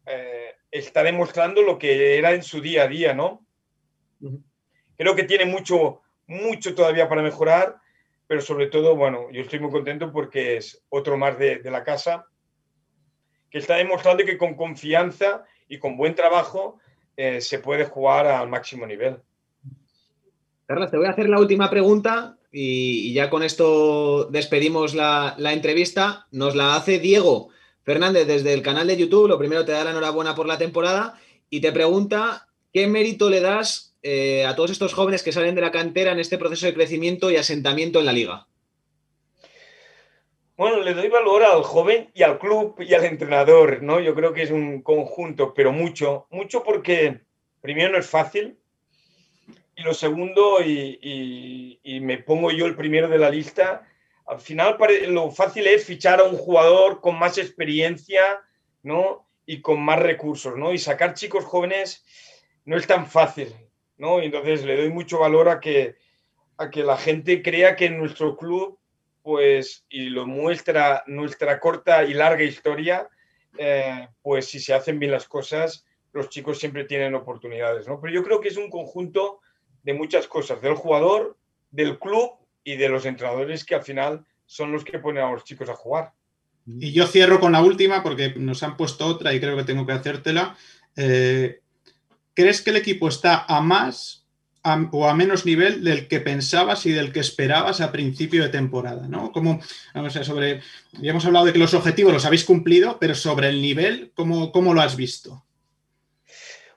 eh, 0.06 0.54
está 0.70 1.02
demostrando 1.02 1.60
lo 1.62 1.76
que 1.76 2.16
era 2.16 2.32
en 2.32 2.44
su 2.44 2.60
día 2.60 2.84
a 2.84 2.88
día, 2.88 3.14
¿no? 3.14 3.44
Creo 4.96 5.14
que 5.14 5.24
tiene 5.24 5.44
mucho, 5.44 6.00
mucho 6.26 6.74
todavía 6.74 7.08
para 7.08 7.22
mejorar, 7.22 7.76
pero 8.26 8.40
sobre 8.40 8.66
todo, 8.66 8.94
bueno, 8.94 9.30
yo 9.32 9.42
estoy 9.42 9.60
muy 9.60 9.70
contento 9.70 10.12
porque 10.12 10.56
es 10.56 10.82
otro 10.88 11.16
más 11.16 11.38
de, 11.38 11.60
la 11.64 11.82
casa 11.82 12.26
que 13.50 13.58
está 13.58 13.76
demostrando 13.76 14.24
que 14.24 14.36
con 14.36 14.54
confianza 14.54 15.44
y 15.68 15.78
con 15.78 15.96
buen 15.96 16.14
trabajo 16.14 16.78
eh, 17.16 17.40
se 17.40 17.58
puede 17.60 17.84
jugar 17.84 18.26
al 18.26 18.48
máximo 18.48 18.86
nivel. 18.86 19.16
Carlos, 20.66 20.90
te 20.90 20.98
voy 20.98 21.06
a 21.06 21.10
hacer 21.10 21.30
la 21.30 21.40
última 21.40 21.70
pregunta 21.70 22.36
y, 22.52 23.14
ya 23.14 23.30
con 23.30 23.42
esto 23.42 24.26
despedimos 24.26 24.94
la, 24.94 25.34
la, 25.38 25.54
entrevista. 25.54 26.26
Nos 26.30 26.54
la 26.54 26.76
hace 26.76 26.98
Diego 26.98 27.48
Fernández 27.82 28.26
desde 28.26 28.52
el 28.52 28.60
canal 28.60 28.86
de 28.86 28.98
YouTube. 28.98 29.28
Lo 29.28 29.38
primero 29.38 29.64
te 29.64 29.72
da 29.72 29.84
la 29.84 29.92
enhorabuena 29.92 30.34
por 30.34 30.46
la 30.46 30.58
temporada 30.58 31.18
y 31.48 31.62
te 31.62 31.72
pregunta 31.72 32.48
qué 32.70 32.86
mérito 32.86 33.30
le 33.30 33.40
das 33.40 33.87
eh, 34.02 34.44
a 34.46 34.54
todos 34.54 34.70
estos 34.70 34.94
jóvenes 34.94 35.22
que 35.22 35.32
salen 35.32 35.54
de 35.54 35.60
la 35.60 35.70
cantera 35.70 36.12
en 36.12 36.20
este 36.20 36.38
proceso 36.38 36.66
de 36.66 36.74
crecimiento 36.74 37.30
y 37.30 37.36
asentamiento 37.36 37.98
en 38.00 38.06
la 38.06 38.12
liga? 38.12 38.46
Bueno, 40.56 40.80
le 40.82 40.94
doy 40.94 41.08
valor 41.08 41.44
al 41.44 41.62
joven 41.62 42.10
y 42.14 42.22
al 42.22 42.38
club 42.38 42.80
y 42.80 42.92
al 42.94 43.04
entrenador, 43.04 43.82
¿no? 43.82 44.00
Yo 44.00 44.14
creo 44.14 44.32
que 44.32 44.42
es 44.42 44.50
un 44.50 44.82
conjunto, 44.82 45.54
pero 45.54 45.72
mucho, 45.72 46.26
mucho 46.30 46.64
porque 46.64 47.20
primero 47.60 47.92
no 47.92 47.98
es 47.98 48.08
fácil 48.08 48.58
y 49.76 49.82
lo 49.82 49.94
segundo, 49.94 50.60
y, 50.60 51.78
y 51.80 52.00
me 52.00 52.18
pongo 52.18 52.50
yo 52.50 52.66
el 52.66 52.74
primero 52.74 53.08
de 53.08 53.18
la 53.18 53.30
lista, 53.30 53.86
al 54.28 54.40
final 54.40 54.76
lo 55.08 55.30
fácil 55.30 55.66
es 55.66 55.86
fichar 55.86 56.20
a 56.20 56.24
un 56.24 56.36
jugador 56.36 57.00
con 57.00 57.18
más 57.18 57.38
experiencia, 57.38 58.40
¿no? 58.82 59.26
Y 59.46 59.62
con 59.62 59.80
más 59.80 60.00
recursos, 60.00 60.56
¿no? 60.56 60.72
Y 60.72 60.78
sacar 60.78 61.14
chicos 61.14 61.44
jóvenes 61.44 62.04
no 62.64 62.76
es 62.76 62.86
tan 62.86 63.06
fácil. 63.06 63.54
¿No? 63.98 64.22
Y 64.22 64.26
entonces 64.26 64.64
le 64.64 64.76
doy 64.76 64.90
mucho 64.90 65.18
valor 65.18 65.48
a 65.48 65.60
que, 65.60 65.96
a 66.56 66.70
que 66.70 66.82
la 66.82 66.96
gente 66.96 67.42
crea 67.42 67.76
que 67.76 67.86
en 67.86 67.98
nuestro 67.98 68.36
club, 68.36 68.78
pues, 69.22 69.84
y 69.88 70.08
lo 70.08 70.26
muestra 70.26 71.04
nuestra 71.06 71.60
corta 71.60 72.04
y 72.04 72.14
larga 72.14 72.44
historia, 72.44 73.08
eh, 73.58 74.08
pues 74.22 74.46
si 74.46 74.60
se 74.60 74.74
hacen 74.74 74.98
bien 74.98 75.12
las 75.12 75.28
cosas, 75.28 75.84
los 76.12 76.28
chicos 76.28 76.58
siempre 76.58 76.84
tienen 76.84 77.14
oportunidades, 77.14 77.86
¿no? 77.86 78.00
Pero 78.00 78.14
yo 78.14 78.24
creo 78.24 78.40
que 78.40 78.48
es 78.48 78.56
un 78.56 78.70
conjunto 78.70 79.40
de 79.82 79.94
muchas 79.94 80.26
cosas, 80.26 80.60
del 80.62 80.74
jugador, 80.74 81.36
del 81.70 81.98
club 81.98 82.32
y 82.64 82.76
de 82.76 82.88
los 82.88 83.04
entrenadores 83.04 83.64
que 83.64 83.74
al 83.74 83.82
final 83.82 84.24
son 84.46 84.72
los 84.72 84.84
que 84.84 84.98
ponen 84.98 85.24
a 85.24 85.30
los 85.30 85.44
chicos 85.44 85.68
a 85.68 85.74
jugar. 85.74 86.12
Y 86.66 86.92
yo 86.92 87.06
cierro 87.06 87.40
con 87.40 87.52
la 87.52 87.62
última 87.62 88.02
porque 88.02 88.34
nos 88.36 88.62
han 88.62 88.76
puesto 88.76 89.06
otra 89.06 89.32
y 89.32 89.40
creo 89.40 89.56
que 89.56 89.64
tengo 89.64 89.86
que 89.86 89.92
hacértela. 89.92 90.56
Eh, 90.96 91.60
¿Crees 92.38 92.62
que 92.62 92.70
el 92.70 92.76
equipo 92.76 93.08
está 93.08 93.46
a 93.48 93.60
más 93.60 94.24
o 94.62 95.08
a 95.08 95.14
menos 95.16 95.44
nivel 95.44 95.82
del 95.82 96.06
que 96.06 96.20
pensabas 96.20 96.86
y 96.86 96.92
del 96.92 97.12
que 97.12 97.18
esperabas 97.18 97.80
a 97.80 97.90
principio 97.90 98.44
de 98.44 98.48
temporada? 98.48 99.08
¿no? 99.08 99.32
Como, 99.32 99.60
vamos 99.92 100.14
a 100.14 100.22
sobre, 100.22 100.60
ya 100.92 101.10
hemos 101.10 101.26
hablado 101.26 101.46
de 101.46 101.52
que 101.52 101.58
los 101.58 101.74
objetivos 101.74 102.12
los 102.12 102.24
habéis 102.24 102.44
cumplido, 102.44 103.00
pero 103.00 103.16
sobre 103.16 103.48
el 103.48 103.60
nivel, 103.60 104.12
¿cómo, 104.14 104.52
cómo 104.52 104.72
lo 104.72 104.80
has 104.80 104.94
visto? 104.94 105.44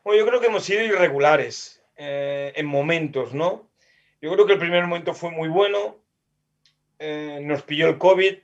Bueno, 0.04 0.20
yo 0.20 0.28
creo 0.28 0.42
que 0.42 0.48
hemos 0.48 0.64
sido 0.64 0.82
irregulares 0.82 1.80
eh, 1.96 2.54
en 2.56 2.66
momentos, 2.66 3.36
¿no? 3.36 3.70
Yo 4.20 4.34
creo 4.34 4.48
que 4.48 4.54
el 4.54 4.60
primer 4.60 4.88
momento 4.88 5.14
fue 5.14 5.30
muy 5.30 5.48
bueno, 5.48 6.00
eh, 6.98 7.38
nos 7.44 7.62
pilló 7.62 7.88
el 7.88 8.00
COVID, 8.00 8.38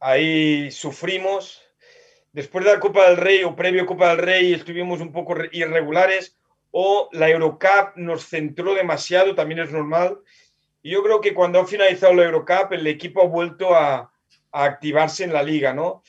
ahí 0.00 0.68
sufrimos, 0.72 1.62
después 2.34 2.64
de 2.64 2.72
la 2.72 2.80
Copa 2.80 3.08
del 3.08 3.16
Rey 3.16 3.44
o 3.44 3.56
previo 3.56 3.84
a 3.84 3.86
Copa 3.86 4.10
del 4.10 4.18
Rey 4.18 4.52
estuvimos 4.52 5.00
un 5.00 5.12
poco 5.12 5.36
irregulares 5.52 6.36
o 6.72 7.08
la 7.12 7.30
Eurocup 7.30 7.94
nos 7.94 8.26
centró 8.26 8.74
demasiado, 8.74 9.36
también 9.36 9.60
es 9.60 9.70
normal. 9.70 10.18
Yo 10.82 11.02
creo 11.04 11.20
que 11.20 11.32
cuando 11.32 11.60
ha 11.60 11.66
finalizado 11.66 12.12
la 12.12 12.24
Eurocup 12.24 12.72
el 12.72 12.86
equipo 12.88 13.22
ha 13.22 13.26
vuelto 13.26 13.74
a, 13.74 14.10
activarse 14.56 15.24
en 15.24 15.32
la 15.32 15.42
liga, 15.42 15.74
¿no? 15.74 16.04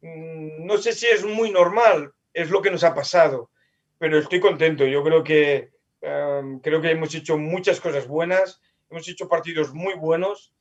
Mm, 0.00 0.64
no 0.64 0.78
sé 0.78 0.92
si 0.92 1.06
es 1.06 1.24
muy 1.24 1.50
normal, 1.50 2.12
es 2.32 2.48
lo 2.48 2.62
que 2.62 2.70
nos 2.70 2.84
ha 2.84 2.94
pasado, 2.94 3.50
pero 3.98 4.18
estoy 4.18 4.38
contento. 4.38 4.84
Yo 4.86 5.02
creo 5.02 5.24
que, 5.24 5.70
em, 6.00 6.60
creo 6.60 6.80
que 6.80 6.92
hemos 6.92 7.12
hecho 7.16 7.36
muchas 7.36 7.80
cosas 7.80 8.06
buenas, 8.06 8.60
hemos 8.90 9.08
hecho 9.08 9.28
partidos 9.28 9.74
muy 9.74 9.94
buenos 9.94 10.52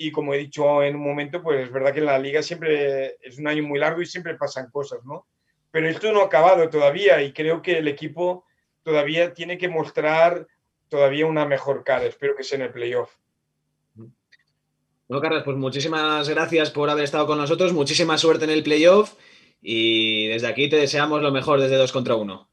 y 0.00 0.12
como 0.12 0.32
he 0.32 0.38
dicho 0.38 0.82
en 0.82 0.94
un 0.94 1.02
momento, 1.02 1.42
pues 1.42 1.66
es 1.66 1.72
verdad 1.72 1.92
que 1.92 1.98
en 1.98 2.06
la 2.06 2.18
liga 2.20 2.40
siempre 2.40 3.16
es 3.20 3.36
un 3.36 3.48
año 3.48 3.64
muy 3.64 3.80
largo 3.80 4.00
y 4.00 4.06
siempre 4.06 4.36
pasan 4.36 4.70
cosas, 4.70 5.04
¿no? 5.04 5.26
Pero 5.72 5.88
esto 5.88 6.12
no 6.12 6.22
ha 6.22 6.26
acabado 6.26 6.70
todavía 6.70 7.20
y 7.20 7.32
creo 7.32 7.60
que 7.60 7.78
el 7.78 7.88
equipo 7.88 8.44
todavía 8.84 9.34
tiene 9.34 9.58
que 9.58 9.68
mostrar 9.68 10.46
todavía 10.88 11.26
una 11.26 11.44
mejor 11.46 11.82
cara. 11.82 12.04
Espero 12.04 12.36
que 12.36 12.44
sea 12.44 12.56
en 12.56 12.64
el 12.66 12.72
playoff. 12.72 13.16
Bueno, 15.08 15.20
Carlos, 15.20 15.42
pues 15.44 15.56
muchísimas 15.56 16.28
gracias 16.28 16.70
por 16.70 16.88
haber 16.90 17.04
estado 17.04 17.26
con 17.26 17.38
nosotros, 17.38 17.72
muchísima 17.72 18.16
suerte 18.18 18.44
en 18.44 18.50
el 18.50 18.62
playoff 18.62 19.14
y 19.60 20.28
desde 20.28 20.46
aquí 20.46 20.68
te 20.68 20.76
deseamos 20.76 21.22
lo 21.22 21.32
mejor 21.32 21.60
desde 21.60 21.76
dos 21.76 21.90
contra 21.90 22.14
uno. 22.14 22.48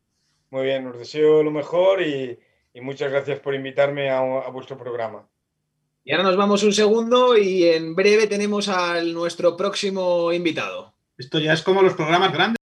Muy 0.50 0.66
bien, 0.66 0.88
os 0.88 0.98
deseo 0.98 1.44
lo 1.44 1.52
mejor 1.52 2.02
y, 2.02 2.40
muchas 2.82 3.12
gracias 3.12 3.40
por 3.40 3.54
invitarme 3.54 4.10
a 4.10 4.50
vuestro 4.50 4.78
programa. 4.78 5.28
Y 6.08 6.12
ahora 6.12 6.26
nos 6.26 6.38
vamos 6.38 6.62
un 6.62 6.72
segundo 6.72 7.36
y 7.36 7.64
en 7.64 7.96
breve 7.96 8.28
tenemos 8.28 8.70
a 8.70 9.02
nuestro 9.02 9.58
próximo 9.58 10.32
invitado. 10.32 10.94
Esto 11.18 11.40
ya 11.40 11.54
es 11.54 11.64
como 11.64 11.82
los 11.82 11.96
programas 11.96 12.32
grandes. 12.32 12.58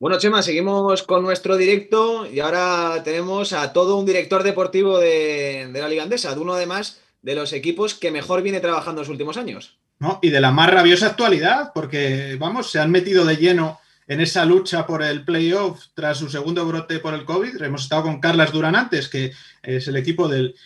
Bueno, 0.00 0.16
Chema, 0.16 0.42
seguimos 0.42 1.02
con 1.02 1.22
nuestro 1.22 1.58
directo 1.58 2.24
y 2.24 2.40
ahora 2.40 3.02
tenemos 3.04 3.52
a 3.52 3.74
todo 3.74 3.98
un 3.98 4.06
director 4.06 4.42
deportivo 4.42 4.98
de, 4.98 5.68
la 5.74 5.90
Liga 5.90 6.04
Andesa, 6.04 6.34
de 6.34 6.40
uno 6.40 6.54
además 6.54 7.02
de 7.20 7.34
los 7.34 7.52
equipos 7.52 7.92
que 7.92 8.10
mejor 8.10 8.40
viene 8.40 8.60
trabajando 8.60 9.02
en 9.02 9.06
los 9.06 9.10
últimos 9.10 9.36
años. 9.36 9.76
No, 9.98 10.18
y 10.22 10.30
de 10.30 10.40
la 10.40 10.52
más 10.52 10.70
rabiosa 10.70 11.08
actualidad, 11.08 11.72
porque 11.74 12.36
vamos, 12.40 12.70
se 12.70 12.78
han 12.78 12.90
metido 12.90 13.26
de 13.26 13.36
lleno 13.36 13.78
en 14.10 14.20
esa 14.20 14.44
lucha 14.44 14.88
por 14.88 15.04
el 15.04 15.24
playoff 15.24 15.84
tras 15.94 16.18
su 16.18 16.28
segundo 16.28 16.66
brote 16.66 16.98
por 16.98 17.14
el 17.14 17.24
COVID. 17.24 17.62
Hemos 17.62 17.84
estado 17.84 18.02
con 18.02 18.18
Carlas 18.18 18.50
Durán 18.50 18.74
antes, 18.74 19.08
que 19.08 19.30
es 19.62 19.86
el 19.86 19.94
equipo 19.94 20.26
del, 20.26 20.56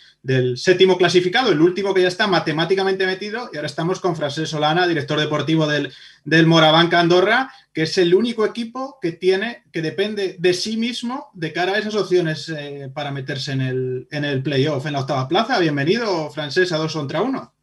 séptimo 0.57 0.97
clasificado, 0.97 1.51
el 1.51 1.61
último 1.61 1.93
que 1.93 2.01
ya 2.01 2.07
está 2.07 2.25
matemáticamente 2.25 3.05
metido, 3.05 3.51
y 3.53 3.57
ahora 3.57 3.67
estamos 3.67 3.99
con 3.99 4.15
Francés 4.15 4.49
Solana, 4.49 4.87
director 4.87 5.19
deportivo 5.19 5.67
del, 5.67 5.93
del 6.23 6.51
Andorra, 6.51 7.51
que 7.71 7.83
es 7.83 7.95
el 7.99 8.15
único 8.15 8.47
equipo 8.47 8.97
que 8.99 9.11
tiene, 9.11 9.61
que 9.71 9.83
depende 9.83 10.37
de 10.39 10.53
sí 10.55 10.75
mismo 10.75 11.27
de 11.35 11.53
cara 11.53 11.73
a 11.73 11.77
esas 11.77 11.93
opciones 11.93 12.49
eh, 12.49 12.89
para 12.91 13.11
meterse 13.11 13.51
en 13.51 13.61
el, 13.61 14.41
playoff, 14.43 14.87
en 14.87 14.93
la 14.93 15.01
octava 15.01 15.27
plaza. 15.27 15.59
Bienvenido, 15.59 16.31
Francés, 16.31 16.71
a 16.71 16.77
dos 16.77 16.93
contra 16.93 17.21
uno. 17.21 17.53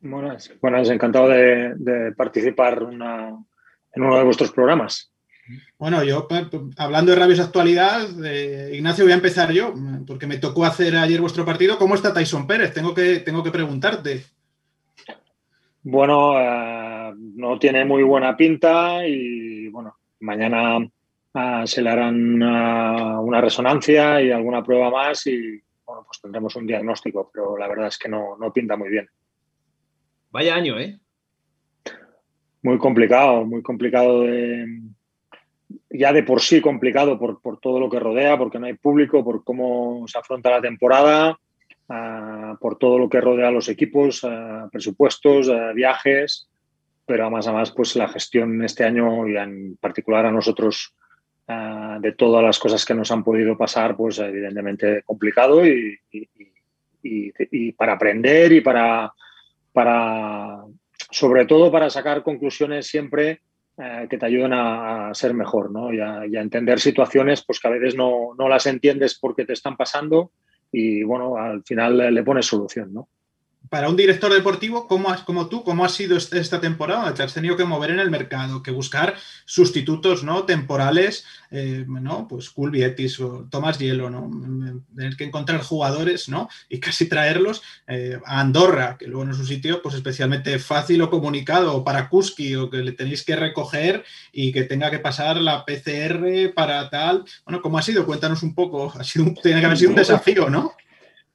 Buenas, 0.00 0.52
buenas 0.62 0.88
encantado 0.90 1.30
de, 1.30 2.14
participar 2.16 2.86
en 3.94 4.02
uno 4.02 4.16
de 4.16 4.24
vuestros 4.24 4.52
programas. 4.52 5.12
Bueno, 5.78 6.04
yo 6.04 6.28
hablando 6.76 7.12
de 7.12 7.18
rabiosa 7.18 7.44
actualidad, 7.44 8.06
Ignacio, 8.70 9.04
voy 9.04 9.12
a 9.12 9.16
empezar 9.16 9.50
yo, 9.52 9.72
porque 10.06 10.26
me 10.26 10.38
tocó 10.38 10.64
hacer 10.64 10.96
ayer 10.96 11.20
vuestro 11.20 11.44
partido. 11.44 11.78
¿Cómo 11.78 11.94
está 11.94 12.12
Tyson 12.12 12.46
Pérez? 12.46 12.74
Tengo 12.74 12.94
que, 12.94 13.20
tengo 13.20 13.42
que 13.42 13.50
preguntarte. 13.50 14.24
Bueno, 15.82 16.38
eh, 16.38 17.14
no 17.16 17.58
tiene 17.58 17.84
muy 17.84 18.02
buena 18.02 18.36
pinta 18.36 19.06
y 19.06 19.68
bueno, 19.68 19.96
mañana 20.20 20.86
eh, 21.34 21.62
se 21.64 21.80
le 21.80 21.90
harán 21.90 22.42
eh, 22.42 23.18
una 23.20 23.40
resonancia 23.40 24.20
y 24.20 24.30
alguna 24.30 24.62
prueba 24.62 24.90
más 24.90 25.26
y 25.26 25.62
bueno, 25.86 26.04
pues 26.04 26.20
tendremos 26.20 26.54
un 26.56 26.66
diagnóstico, 26.66 27.30
pero 27.32 27.56
la 27.56 27.68
verdad 27.68 27.86
es 27.86 27.96
que 27.96 28.08
no, 28.08 28.36
no 28.36 28.52
pinta 28.52 28.76
muy 28.76 28.90
bien. 28.90 29.08
Vaya 30.30 30.56
año, 30.56 30.78
¿eh? 30.78 30.98
Muy 32.62 32.78
complicado, 32.78 33.44
muy 33.44 33.62
complicado 33.62 34.22
de, 34.22 34.66
ya 35.90 36.12
de 36.12 36.22
por 36.22 36.40
sí 36.40 36.60
complicado 36.60 37.18
por, 37.18 37.40
por, 37.40 37.58
todo 37.60 37.78
lo 37.78 37.88
que 37.88 38.00
rodea, 38.00 38.36
porque 38.36 38.58
no 38.58 38.66
hay 38.66 38.74
público, 38.74 39.24
por 39.24 39.44
cómo 39.44 40.04
se 40.06 40.18
afronta 40.18 40.50
la 40.50 40.60
temporada, 40.60 41.38
por 42.60 42.76
todo 42.76 42.98
lo 42.98 43.08
que 43.08 43.20
rodea 43.20 43.50
los 43.50 43.68
equipos, 43.68 44.22
uh, 44.22 44.68
presupuestos, 44.70 45.48
uh, 45.48 45.72
viajes, 45.74 46.48
pero 47.06 47.24
además, 47.24 47.46
además, 47.46 47.72
pues 47.72 47.96
la 47.96 48.08
gestión 48.08 48.62
este 48.62 48.84
año 48.84 49.26
y 49.26 49.36
en 49.36 49.76
particular 49.80 50.26
a 50.26 50.32
nosotros 50.32 50.94
de 52.00 52.12
todas 52.12 52.44
las 52.44 52.58
cosas 52.58 52.84
que 52.84 52.94
nos 52.94 53.10
han 53.10 53.24
podido 53.24 53.56
pasar, 53.56 53.96
pues 53.96 54.18
evidentemente 54.18 55.02
complicado 55.02 55.66
y, 55.66 55.98
y, 56.12 56.28
y, 57.02 57.32
y 57.50 57.72
para 57.72 57.94
aprender 57.94 58.52
y 58.52 58.60
para, 58.60 59.10
para, 59.72 60.62
sobre 61.10 61.46
todo 61.46 61.70
para 61.70 61.90
sacar 61.90 62.22
conclusiones 62.22 62.86
siempre 62.86 63.42
eh, 63.76 64.06
que 64.10 64.18
te 64.18 64.26
ayuden 64.26 64.52
a, 64.54 65.10
ser 65.14 65.34
mejor 65.34 65.70
¿no? 65.70 65.92
y, 65.92 66.00
a, 66.00 66.26
y, 66.26 66.36
a, 66.36 66.40
entender 66.40 66.80
situaciones 66.80 67.44
pues, 67.44 67.60
que 67.60 67.68
a 67.68 67.72
veces 67.72 67.94
no, 67.94 68.34
no, 68.36 68.48
las 68.48 68.66
entiendes 68.66 69.18
porque 69.18 69.44
te 69.44 69.52
están 69.52 69.76
pasando 69.76 70.32
y 70.70 71.02
bueno, 71.02 71.36
al 71.36 71.62
final 71.62 71.96
le, 71.96 72.10
le 72.10 72.22
pones 72.22 72.46
solución. 72.46 72.92
¿no? 72.92 73.08
Para 73.68 73.88
un 73.88 73.96
director 73.96 74.32
deportivo 74.32 74.86
como, 74.86 75.14
como 75.24 75.48
tú, 75.48 75.62
¿cómo 75.64 75.84
ha 75.84 75.88
sido 75.88 76.16
esta 76.16 76.60
temporada? 76.60 77.14
Te 77.14 77.22
has 77.22 77.34
tenido 77.34 77.56
que 77.56 77.64
mover 77.64 77.90
en 77.90 78.00
el 78.00 78.10
mercado, 78.10 78.62
que 78.62 78.70
buscar 78.70 79.14
sustitutos 79.44 80.24
¿no? 80.24 80.44
temporales, 80.44 81.24
eh, 81.50 81.84
¿no? 81.86 82.28
Pues 82.28 82.50
Cool 82.50 82.70
Vietis 82.70 83.20
o 83.20 83.46
Tomás 83.50 83.78
Hielo, 83.78 84.10
¿no? 84.10 84.30
Tener 84.94 85.16
que 85.16 85.24
encontrar 85.24 85.62
jugadores, 85.62 86.28
¿no? 86.28 86.48
Y 86.68 86.80
casi 86.80 87.08
traerlos 87.08 87.62
eh, 87.86 88.18
a 88.24 88.40
Andorra, 88.40 88.96
que 88.98 89.06
luego 89.06 89.24
no 89.24 89.32
es 89.32 89.38
un 89.38 89.46
sitio 89.46 89.82
pues 89.82 89.94
especialmente 89.94 90.58
fácil 90.58 91.02
o 91.02 91.10
comunicado, 91.10 91.74
o 91.74 91.84
para 91.84 92.08
Kuski, 92.08 92.56
o 92.56 92.70
que 92.70 92.78
le 92.78 92.92
tenéis 92.92 93.24
que 93.24 93.36
recoger 93.36 94.04
y 94.32 94.52
que 94.52 94.64
tenga 94.64 94.90
que 94.90 94.98
pasar 94.98 95.36
la 95.38 95.64
PCR 95.64 96.52
para 96.54 96.88
tal. 96.90 97.24
Bueno, 97.44 97.62
¿cómo 97.62 97.78
ha 97.78 97.82
sido? 97.82 98.06
Cuéntanos 98.06 98.42
un 98.42 98.54
poco. 98.54 98.92
Ha 98.98 99.04
sido, 99.04 99.32
tiene 99.42 99.60
que 99.60 99.66
haber 99.66 99.78
sido 99.78 99.90
un 99.90 99.96
desafío, 99.96 100.50
¿no? 100.50 100.74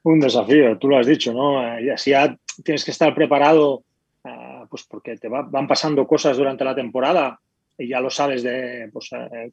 Un 0.03 0.19
desafío, 0.19 0.77
tú 0.77 0.89
lo 0.89 0.97
has 0.97 1.07
dicho, 1.07 1.33
¿no? 1.33 1.79
Y 1.79 1.89
así 1.89 2.11
ya 2.11 2.37
tienes 2.63 2.83
que 2.83 2.91
estar 2.91 3.15
preparado, 3.15 3.83
uh, 4.25 4.67
pues 4.69 4.83
porque 4.83 5.15
te 5.15 5.29
va, 5.29 5.43
van 5.43 5.67
pasando 5.67 6.05
cosas 6.05 6.35
durante 6.35 6.65
la 6.65 6.75
temporada 6.75 7.39
y 7.77 7.87
ya 7.87 8.01
lo 8.01 8.09
sabes 8.09 8.43
de, 8.43 8.89
pues, 8.91 9.09
uh, 9.13 9.49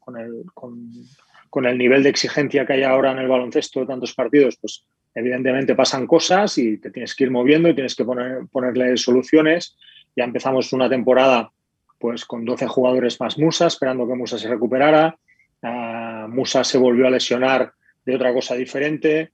con, 1.49 1.65
el, 1.65 1.77
nivel 1.77 2.03
de 2.03 2.09
exigencia 2.09 2.65
que 2.65 2.73
hay 2.73 2.83
ahora 2.83 3.13
en 3.13 3.19
el 3.19 3.29
baloncesto 3.29 3.87
tantos 3.87 4.13
partidos, 4.13 4.57
pues 4.57 4.85
evidentemente 5.15 5.73
pasan 5.73 6.05
cosas 6.05 6.57
y 6.57 6.77
te 6.77 6.91
tienes 6.91 7.15
que 7.15 7.23
ir 7.23 7.31
moviendo 7.31 7.69
y 7.69 7.73
tienes 7.73 7.95
que 7.95 8.03
poner, 8.03 8.41
ponerle 8.51 8.97
soluciones. 8.97 9.77
Ya 10.17 10.25
empezamos 10.25 10.73
una 10.73 10.89
temporada 10.89 11.49
pues 11.97 12.25
con 12.25 12.43
12 12.43 12.67
jugadores 12.67 13.21
más 13.21 13.37
Musa, 13.37 13.67
esperando 13.67 14.05
que 14.05 14.15
Musa 14.15 14.37
se 14.37 14.49
recuperara. 14.49 15.15
Uh, 15.61 16.27
Musa 16.27 16.63
se 16.65 16.77
volvió 16.77 17.07
a 17.07 17.11
lesionar 17.11 17.71
de 18.03 18.15
otra 18.15 18.33
cosa 18.33 18.55
diferente 18.55 19.31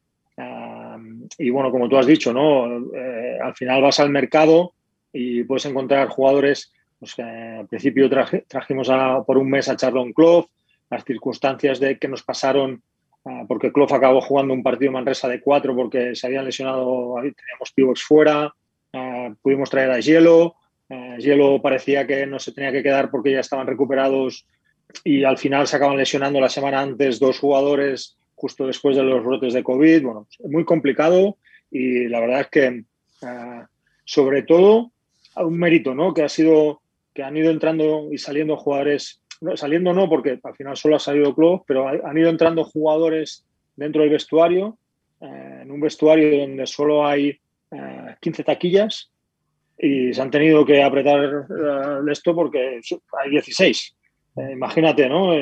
y 1.38 1.50
bueno, 1.50 1.72
como 1.72 1.90
tú 1.90 1.98
has 1.98 2.06
dicho, 2.06 2.34
¿no? 2.34 2.68
Eh, 2.96 3.38
al 3.42 3.56
final 3.56 3.82
vas 3.82 4.00
al 4.00 4.10
mercado 4.10 4.74
y 5.12 5.44
puedes 5.44 5.66
encontrar 5.66 6.08
jugadores, 6.10 6.72
pues 7.00 7.18
al 7.20 7.68
principio 7.68 8.10
trajimos 8.48 8.90
a, 8.90 9.24
por 9.24 9.38
un 9.38 9.50
mes 9.50 9.70
a 9.70 9.76
Charlon 9.76 10.14
Clough, 10.14 10.48
las 10.90 11.04
circunstancias 11.04 11.80
de 11.80 11.98
que 11.98 12.08
nos 12.08 12.24
pasaron, 12.24 12.82
uh, 13.24 13.48
porque 13.48 13.72
Clough 13.72 13.94
acabó 13.94 14.22
jugando 14.22 14.54
un 14.54 14.64
partido 14.64 14.92
Manresa 14.92 15.28
de 15.28 15.42
cuatro 15.42 15.76
porque 15.76 16.16
se 16.16 16.28
habían 16.28 16.46
lesionado, 16.46 17.16
teníamos 17.16 17.72
pivots 17.76 18.04
fuera, 18.04 18.54
uh, 18.94 19.36
pudimos 19.42 19.70
traer 19.70 19.92
a 19.92 20.00
Hielo, 20.00 20.56
uh, 20.90 21.18
Hielo 21.18 21.62
parecía 21.62 22.08
que 22.08 22.26
no 22.26 22.40
se 22.40 22.52
tenía 22.52 22.72
que 22.72 22.84
quedar 22.84 23.10
porque 23.12 23.32
ya 23.32 23.40
estaban 23.40 23.68
recuperados 23.68 24.46
y 25.04 25.24
al 25.24 25.38
final 25.38 25.68
se 25.68 25.76
acaban 25.76 25.98
lesionando 25.98 26.40
la 26.40 26.50
semana 26.50 26.82
antes 26.82 27.20
dos 27.20 27.40
jugadores 27.40 28.18
justo 28.38 28.68
después 28.68 28.96
de 28.96 29.04
los 29.04 29.26
brotes 29.26 29.54
de 29.54 29.64
COVID. 29.64 30.04
Bueno, 30.04 30.28
muy 30.46 30.64
complicado 30.64 31.38
y 31.70 32.08
la 32.08 32.22
verdad 32.22 32.42
es 32.42 32.48
que, 32.48 32.84
uh, 33.24 33.66
sobre 34.06 34.44
todo, 34.44 34.92
un 35.36 35.58
mérito, 35.58 35.94
¿no? 35.94 36.14
Que 36.14 36.24
ha 36.24 36.30
sido 36.30 36.82
que 37.18 37.24
han 37.24 37.36
ido 37.36 37.50
entrando 37.50 38.10
y 38.12 38.20
saliendo 38.20 38.58
jugadores, 38.58 39.24
saliendo 39.56 39.92
no, 39.92 40.08
porque 40.08 40.40
al 40.44 40.56
final 40.56 40.78
solo 40.78 40.98
ha 40.98 41.00
salido 41.00 41.34
Club, 41.34 41.64
pero 41.66 41.88
han 41.88 42.16
ido 42.16 42.30
entrando 42.30 42.64
jugadores 42.64 43.44
dentro 43.76 44.04
del 44.04 44.12
vestuario, 44.12 44.78
eh, 45.20 45.62
en 45.64 45.72
un 45.72 45.80
vestuario 45.80 46.42
donde 46.42 46.68
solo 46.68 47.08
hay 47.08 47.40
eh, 47.72 48.16
15 48.22 48.44
taquillas 48.44 49.10
y 49.80 50.14
se 50.14 50.22
han 50.22 50.30
tenido 50.30 50.64
que 50.64 50.84
apretar 50.84 51.48
uh, 51.50 52.08
esto 52.12 52.36
porque 52.36 52.82
hay 53.24 53.30
16. 53.32 53.96
Eh, 54.36 54.52
imagínate, 54.52 55.10
¿no? 55.10 55.34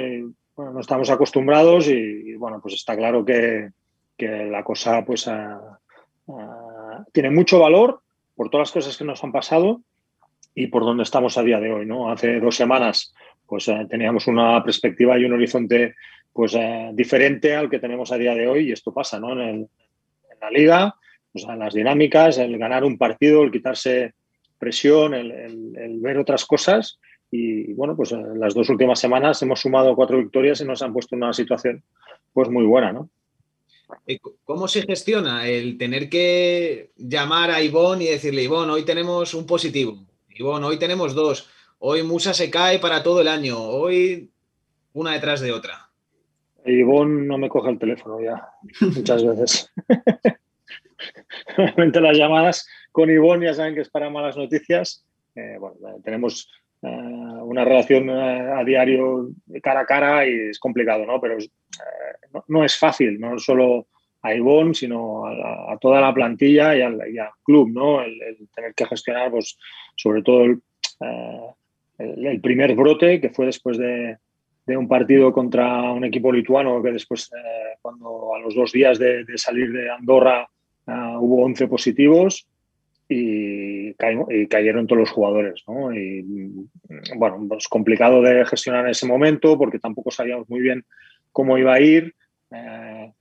Bueno, 0.55 0.71
no 0.71 0.79
estamos 0.79 1.09
acostumbrados 1.09 1.87
y, 1.87 2.35
bueno, 2.35 2.59
pues 2.61 2.75
está 2.75 2.95
claro 2.95 3.25
que, 3.25 3.71
que 4.17 4.45
la 4.45 4.63
cosa 4.63 5.03
pues 5.03 5.27
a, 5.27 5.79
a, 6.27 7.05
tiene 7.11 7.29
mucho 7.29 7.59
valor 7.59 8.01
por 8.35 8.49
todas 8.49 8.69
las 8.69 8.71
cosas 8.71 8.97
que 8.97 9.03
nos 9.03 9.23
han 9.23 9.31
pasado 9.31 9.81
y 10.53 10.67
por 10.67 10.83
donde 10.83 11.03
estamos 11.03 11.37
a 11.37 11.43
día 11.43 11.59
de 11.59 11.71
hoy, 11.71 11.85
¿no? 11.85 12.09
Hace 12.09 12.39
dos 12.39 12.55
semanas 12.55 13.13
pues 13.45 13.67
eh, 13.67 13.85
teníamos 13.89 14.27
una 14.27 14.63
perspectiva 14.63 15.19
y 15.19 15.25
un 15.25 15.33
horizonte 15.33 15.95
pues 16.31 16.55
eh, 16.55 16.91
diferente 16.93 17.55
al 17.55 17.69
que 17.69 17.79
tenemos 17.79 18.11
a 18.11 18.17
día 18.17 18.33
de 18.33 18.47
hoy 18.47 18.69
y 18.69 18.71
esto 18.71 18.93
pasa, 18.93 19.19
¿no? 19.19 19.39
En, 19.39 19.69
la 20.41 20.51
liga, 20.51 20.95
pues, 21.31 21.45
en 21.45 21.57
las 21.57 21.73
dinámicas, 21.73 22.37
el 22.37 22.57
ganar 22.57 22.83
un 22.83 22.97
partido, 22.97 23.41
el 23.41 23.51
quitarse 23.51 24.13
presión, 24.59 25.13
el 25.13 25.99
ver 26.01 26.17
otras 26.17 26.45
cosas 26.45 26.99
y 27.31 27.73
bueno, 27.73 27.95
pues 27.95 28.11
en 28.11 28.39
las 28.39 28.53
dos 28.53 28.69
últimas 28.69 28.99
semanas 28.99 29.41
hemos 29.41 29.59
sumado 29.59 29.95
cuatro 29.95 30.17
victorias 30.17 30.61
y 30.61 30.65
nos 30.65 30.81
han 30.81 30.93
puesto 30.93 31.15
en 31.15 31.23
una 31.23 31.33
situación 31.33 31.83
pues 32.33 32.49
muy 32.49 32.65
buena, 32.65 32.91
¿no? 32.91 33.09
¿Cómo 34.43 34.67
se 34.67 34.81
gestiona 34.81 35.47
el 35.47 35.77
tener 35.77 36.09
que 36.09 36.91
llamar 36.97 37.51
a 37.51 37.61
Ivonne 37.61 38.05
y 38.05 38.07
decirle, 38.07 38.43
Ivonne, 38.43 38.71
hoy 38.71 38.83
tenemos 38.83 39.33
un 39.33 39.45
positivo, 39.45 40.05
Ivonne, 40.29 40.65
hoy 40.65 40.79
tenemos 40.79 41.13
dos, 41.13 41.49
hoy 41.79 42.03
Musa 42.03 42.33
se 42.33 42.49
cae 42.49 42.79
para 42.79 43.03
todo 43.03 43.21
el 43.21 43.27
año, 43.27 43.59
hoy 43.59 44.31
una 44.93 45.13
detrás 45.13 45.41
de 45.41 45.51
otra? 45.51 45.89
Ivonne 46.65 47.27
no 47.27 47.37
me 47.37 47.49
coge 47.49 47.69
el 47.69 47.79
teléfono 47.79 48.19
ya, 48.19 48.49
muchas 48.81 49.23
veces. 49.23 49.71
Realmente 51.57 52.01
las 52.01 52.17
llamadas 52.17 52.67
con 52.91 53.09
Ivonne 53.09 53.45
ya 53.45 53.53
saben 53.53 53.75
que 53.75 53.81
es 53.81 53.89
para 53.89 54.09
malas 54.09 54.35
noticias. 54.35 55.05
Eh, 55.35 55.57
bueno, 55.59 55.77
tenemos 56.03 56.49
una 57.45 57.63
relación 57.63 58.09
uh, 58.09 58.59
a 58.59 58.63
diario 58.63 59.29
cara 59.61 59.81
a 59.81 59.85
cara 59.85 60.27
y 60.27 60.49
es 60.49 60.59
complicado, 60.59 61.05
¿no? 61.05 61.19
Pero 61.21 61.37
uh, 61.37 62.39
no, 62.47 62.63
es 62.63 62.77
fácil, 62.77 63.19
no 63.19 63.39
solo 63.39 63.87
a 64.21 64.33
Ivonne, 64.33 64.73
sino 64.73 65.25
a, 65.25 65.77
toda 65.79 66.01
la 66.01 66.13
plantilla 66.13 66.75
y 66.75 66.81
al, 66.81 66.99
club, 67.43 67.69
¿no? 67.71 68.01
El, 68.01 68.19
tener 68.53 68.73
que 68.73 68.87
gestionar, 68.87 69.29
pues, 69.29 69.57
sobre 69.95 70.23
todo 70.23 70.45
el, 70.45 72.41
primer 72.41 72.75
brote, 72.75 73.21
que 73.21 73.29
fue 73.29 73.45
después 73.45 73.77
de, 73.77 74.17
un 74.67 74.87
partido 74.87 75.31
contra 75.31 75.91
un 75.91 76.03
equipo 76.05 76.31
lituano, 76.31 76.81
que 76.81 76.91
después, 76.91 77.29
cuando 77.83 78.33
a 78.33 78.39
los 78.39 78.55
dos 78.55 78.71
días 78.71 78.97
de, 78.97 79.23
de 79.25 79.37
salir 79.37 79.71
de 79.71 79.91
Andorra 79.91 80.49
hubo 80.87 81.43
11 81.45 81.67
positivos, 81.67 82.47
y, 83.07 83.93
cayeron 84.47 84.87
todos 84.87 84.99
los 84.99 85.11
jugadores. 85.11 85.63
¿no? 85.67 85.93
Y 85.93 86.23
bueno, 87.15 87.37
es 87.41 87.47
pues 87.49 87.67
complicado 87.67 88.21
de 88.21 88.45
gestionar 88.45 88.85
en 88.85 88.91
ese 88.91 89.07
momento 89.07 89.57
porque 89.57 89.79
tampoco 89.79 90.11
sabíamos 90.11 90.49
muy 90.49 90.61
bien 90.61 90.85
cómo 91.31 91.57
iba 91.57 91.73
a 91.73 91.81
ir. 91.81 92.15
Eh, 92.51 93.11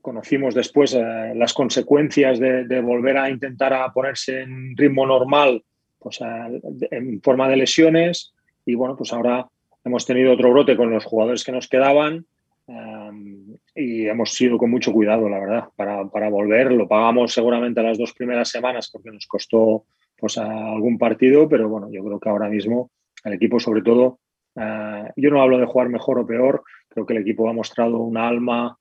conocimos 0.00 0.54
después 0.54 0.94
eh, 0.94 1.32
las 1.34 1.52
consecuencias 1.52 2.38
de, 2.38 2.64
de, 2.64 2.80
volver 2.80 3.18
a 3.18 3.30
intentar 3.30 3.72
a 3.72 3.92
ponerse 3.92 4.42
en 4.42 4.76
ritmo 4.76 5.06
normal 5.06 5.62
pues, 5.98 6.20
eh, 6.20 6.60
en 6.90 7.20
forma 7.20 7.48
de 7.48 7.56
lesiones 7.56 8.32
y 8.64 8.74
bueno, 8.74 8.96
pues 8.96 9.12
ahora 9.12 9.46
hemos 9.84 10.06
tenido 10.06 10.32
otro 10.32 10.50
brote 10.50 10.76
con 10.76 10.90
los 10.90 11.04
jugadores 11.04 11.42
que 11.42 11.52
nos 11.52 11.68
quedaban 11.68 12.26
Um, 12.70 13.39
y 13.80 14.08
hemos 14.08 14.32
sido 14.32 14.58
con 14.58 14.70
mucho 14.70 14.92
cuidado, 14.92 15.28
la 15.28 15.38
verdad, 15.38 15.64
para, 15.76 16.04
para, 16.08 16.28
volver. 16.28 16.72
Lo 16.72 16.86
pagamos 16.86 17.32
seguramente 17.32 17.82
las 17.82 17.98
dos 17.98 18.12
primeras 18.12 18.48
semanas 18.48 18.90
porque 18.92 19.10
nos 19.10 19.26
costó 19.26 19.84
pues, 20.16 20.38
algún 20.38 20.98
partido, 20.98 21.48
pero 21.48 21.68
bueno, 21.68 21.88
yo 21.90 22.04
creo 22.04 22.20
que 22.20 22.28
ahora 22.28 22.48
mismo 22.48 22.90
el 23.24 23.34
equipo, 23.34 23.58
sobre 23.58 23.82
todo, 23.82 24.20
Eh, 24.56 25.12
yo 25.16 25.30
no 25.30 25.40
hablo 25.40 25.58
de 25.58 25.66
jugar 25.66 25.88
mejor 25.88 26.18
o 26.18 26.26
peor, 26.26 26.62
creo 26.88 27.06
que 27.06 27.14
el 27.14 27.22
equipo 27.22 27.48
ha 27.48 27.52
mostrado 27.52 27.98
una 27.98 28.26
alma 28.28 28.76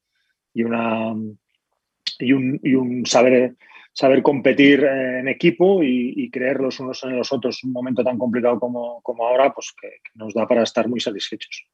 y, 0.54 0.64
una, 0.64 1.14
y, 2.20 2.34
un, 2.34 3.06
saber, 3.06 3.56
saber 3.94 4.24
competir 4.24 4.84
en 4.84 5.28
equipo 5.28 5.84
y, 5.84 6.30
creer 6.32 6.60
los 6.60 6.80
unos 6.80 7.04
en 7.04 7.16
los 7.18 7.32
otros 7.32 7.64
un 7.64 7.72
momento 7.72 8.04
tan 8.04 8.18
complicado 8.18 8.60
como, 8.60 9.28
ahora, 9.28 9.54
pues 9.54 9.74
que, 9.80 9.90
nos 10.16 10.34
da 10.34 10.48
para 10.48 10.64
estar 10.64 10.88
muy 10.88 11.00
satisfechos. 11.00 11.68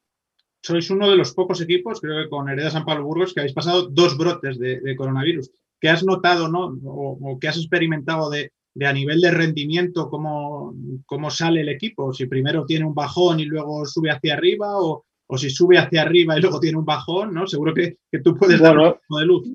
Sois 0.65 0.89
uno 0.89 1.10
de 1.10 1.15
los 1.15 1.34
pocos 1.34 1.62
equipos, 1.62 2.01
creo 2.01 2.23
que 2.23 2.30
con 2.30 2.49
Hereda 2.49 2.71
San 2.71 2.86
Pablo 2.86 3.06
Burgos, 3.06 3.34
que 3.34 3.41
habéis 3.41 3.54
pasado 3.54 3.88
dos 3.88 4.17
brotes 4.17 4.58
de, 4.58 4.95
coronavirus. 4.95 5.51
¿Qué 5.80 5.89
has 5.89 6.04
notado 6.04 6.47
no? 6.47 6.75
o, 6.86 7.17
o 7.21 7.39
qué 7.39 7.49
has 7.49 7.58
experimentado 7.58 8.30
de, 8.30 8.51
de 8.75 8.86
a 8.86 8.93
nivel 8.93 9.21
de 9.21 9.32
rendimiento 9.32 10.10
cómo, 10.10 10.75
cómo, 11.06 11.32
sale 11.32 11.62
el 11.62 11.69
equipo, 11.69 12.13
si 12.13 12.25
primero 12.28 12.65
tiene 12.65 12.86
un 12.86 12.93
bajón 12.93 13.39
y 13.39 13.45
luego 13.45 13.86
sube 13.86 14.12
hacia 14.12 14.34
arriba 14.34 14.78
o, 14.78 15.06
si 15.38 15.49
sube 15.49 15.78
hacia 15.78 16.01
arriba 16.01 16.38
y 16.38 16.41
luego 16.41 16.60
tiene 16.60 16.78
un 16.78 16.86
bajón, 16.86 17.34
¿no? 17.34 17.47
Seguro 17.47 17.73
que, 17.73 17.97
tú 18.23 18.36
puedes 18.36 18.60
dar 18.60 18.78
un 18.78 18.91
poco 18.91 19.19
de 19.19 19.25
luz. 19.25 19.49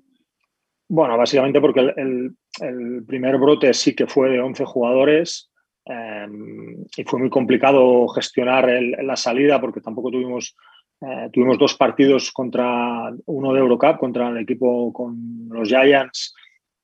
Bueno, 0.89 1.17
básicamente 1.17 1.61
porque 1.61 1.93
el, 1.97 2.35
primer 3.07 3.39
brote 3.39 3.73
sí 3.75 3.95
que 3.95 4.07
fue 4.07 4.31
de 4.31 4.41
11 4.41 4.65
jugadores 4.65 5.51
em, 5.85 6.85
y 6.97 7.05
fue 7.05 7.21
muy 7.21 7.31
complicado 7.31 8.09
gestionar 8.09 8.69
la 9.03 9.17
salida 9.17 9.61
porque 9.61 9.81
tampoco 9.81 10.11
tuvimos, 10.11 10.57
eh, 11.01 11.31
tuvimos 11.33 11.59
dos 11.59 11.75
partidos 11.77 12.31
contra 12.31 13.11
uno 13.27 13.53
de 13.55 13.61
Eurocup, 13.61 13.99
contra 13.99 14.29
el 14.29 14.39
equipo 14.39 14.93
con 14.93 15.49
los 15.49 15.69
Giants 15.69 16.35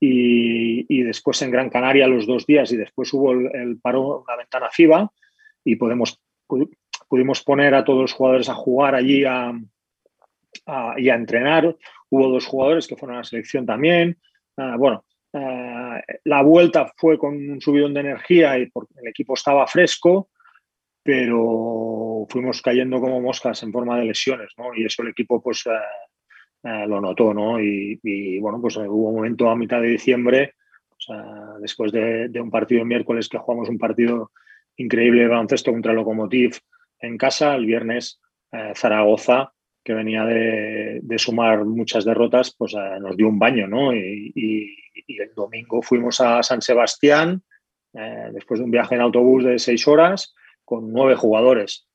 y, 0.00 1.02
después 1.02 1.40
en 1.42 1.50
Gran 1.50 1.70
Canaria 1.70 2.06
los 2.06 2.26
dos 2.26 2.46
días 2.46 2.70
y 2.72 2.76
después 2.76 3.12
hubo 3.12 3.32
el, 3.32 3.78
paro, 3.80 4.22
una 4.22 4.36
ventana 4.36 4.68
FIBA 4.70 5.10
y 5.64 5.76
podemos, 5.76 6.20
pudimos 7.08 7.42
poner 7.42 7.74
a 7.74 7.84
todos 7.84 8.02
los 8.02 8.12
jugadores 8.12 8.48
a 8.48 8.54
jugar 8.54 8.94
allí 8.94 9.24
a, 9.24 9.52
y 10.96 11.08
a 11.08 11.14
entrenar. 11.14 11.76
Hubo 12.08 12.28
dos 12.28 12.46
jugadores 12.46 12.86
que 12.86 12.96
fueron 12.96 13.16
a 13.16 13.20
la 13.20 13.24
selección 13.24 13.66
también. 13.66 14.18
Ah, 14.56 14.76
bueno, 14.78 15.04
ah, 15.34 16.00
la 16.24 16.42
vuelta 16.42 16.92
fue 16.96 17.18
con 17.18 17.34
un 17.34 17.60
subidón 17.60 17.94
de 17.94 18.00
energía 18.00 18.58
y 18.58 18.62
el 18.62 19.08
equipo 19.08 19.34
estaba 19.34 19.66
fresco, 19.66 20.30
pero 21.06 22.26
fuimos 22.28 22.60
cayendo 22.60 23.00
como 23.00 23.20
moscas 23.20 23.62
en 23.62 23.72
forma 23.72 23.98
de 23.98 24.06
lesiones, 24.06 24.50
¿no? 24.58 24.74
Y 24.74 24.84
eso 24.84 25.02
el 25.02 25.08
equipo 25.08 25.40
pues 25.40 25.64
ah, 25.68 25.80
eh, 26.64 26.86
lo 26.88 27.00
notó, 27.00 27.32
¿no? 27.32 27.60
Y, 27.60 28.38
bueno, 28.40 28.60
pues 28.60 28.76
eh, 28.76 28.88
hubo 28.88 29.10
un 29.10 29.16
momento 29.16 29.48
a 29.48 29.56
mitad 29.56 29.80
de 29.80 29.88
diciembre, 29.88 30.54
después 31.60 31.92
de, 31.92 32.28
un 32.40 32.50
partido 32.50 32.80
el 32.80 32.88
miércoles 32.88 33.28
que 33.28 33.38
jugamos 33.38 33.68
un 33.68 33.78
partido 33.78 34.32
increíble 34.76 35.22
de 35.22 35.28
baloncesto 35.28 35.70
contra 35.70 35.92
Lokomotiv 35.92 36.58
en 36.98 37.16
casa, 37.16 37.54
el 37.54 37.66
viernes 37.66 38.20
eh, 38.50 38.72
Zaragoza, 38.74 39.52
que 39.84 39.94
venía 39.94 40.24
de, 40.24 41.00
sumar 41.18 41.64
muchas 41.64 42.04
derrotas, 42.04 42.52
pues 42.58 42.74
nos 43.00 43.16
dio 43.16 43.28
un 43.28 43.38
baño, 43.38 43.68
¿no? 43.68 43.94
Y, 43.94 44.74
el 45.06 45.32
domingo 45.36 45.82
fuimos 45.82 46.20
a 46.20 46.42
San 46.42 46.60
Sebastián, 46.60 47.42
después 48.32 48.58
de 48.58 48.64
un 48.64 48.70
viaje 48.72 48.96
en 48.96 49.02
autobús 49.02 49.44
de 49.44 49.58
seis 49.58 49.86
horas, 49.86 50.34
con 50.66 50.92
nueve 50.92 51.16
jugadores. 51.16 51.88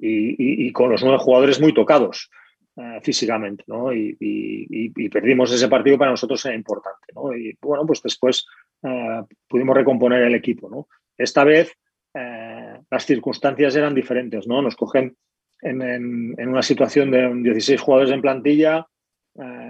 y, 0.00 0.72
con 0.72 0.90
los 0.90 1.04
nueve 1.04 1.18
jugadores 1.18 1.60
muy 1.60 1.72
tocados. 1.72 2.28
Eh, 2.76 3.00
físicamente, 3.02 3.62
¿no? 3.68 3.92
Y, 3.92 4.90
perdimos 5.08 5.52
ese 5.52 5.68
partido 5.68 5.96
para 5.96 6.10
nosotros 6.10 6.44
era 6.44 6.56
importante, 6.56 7.06
¿no? 7.14 7.32
Y 7.32 7.56
bueno, 7.62 7.86
pues 7.86 8.02
después 8.02 8.44
eh, 8.82 9.22
pudimos 9.46 9.76
recomponer 9.76 10.22
el 10.22 10.34
equipo, 10.34 10.68
¿no? 10.68 10.88
Esta 11.16 11.44
vez 11.44 11.72
eh, 12.14 12.80
las 12.90 13.06
circunstancias 13.06 13.76
eran 13.76 13.94
diferentes, 13.94 14.48
¿no? 14.48 14.60
Nos 14.60 14.74
cogen 14.74 15.16
en, 15.62 16.48
una 16.48 16.62
situación 16.62 17.12
de 17.12 17.32
16 17.32 17.80
jugadores 17.80 18.12
en 18.12 18.20
plantilla, 18.20 18.88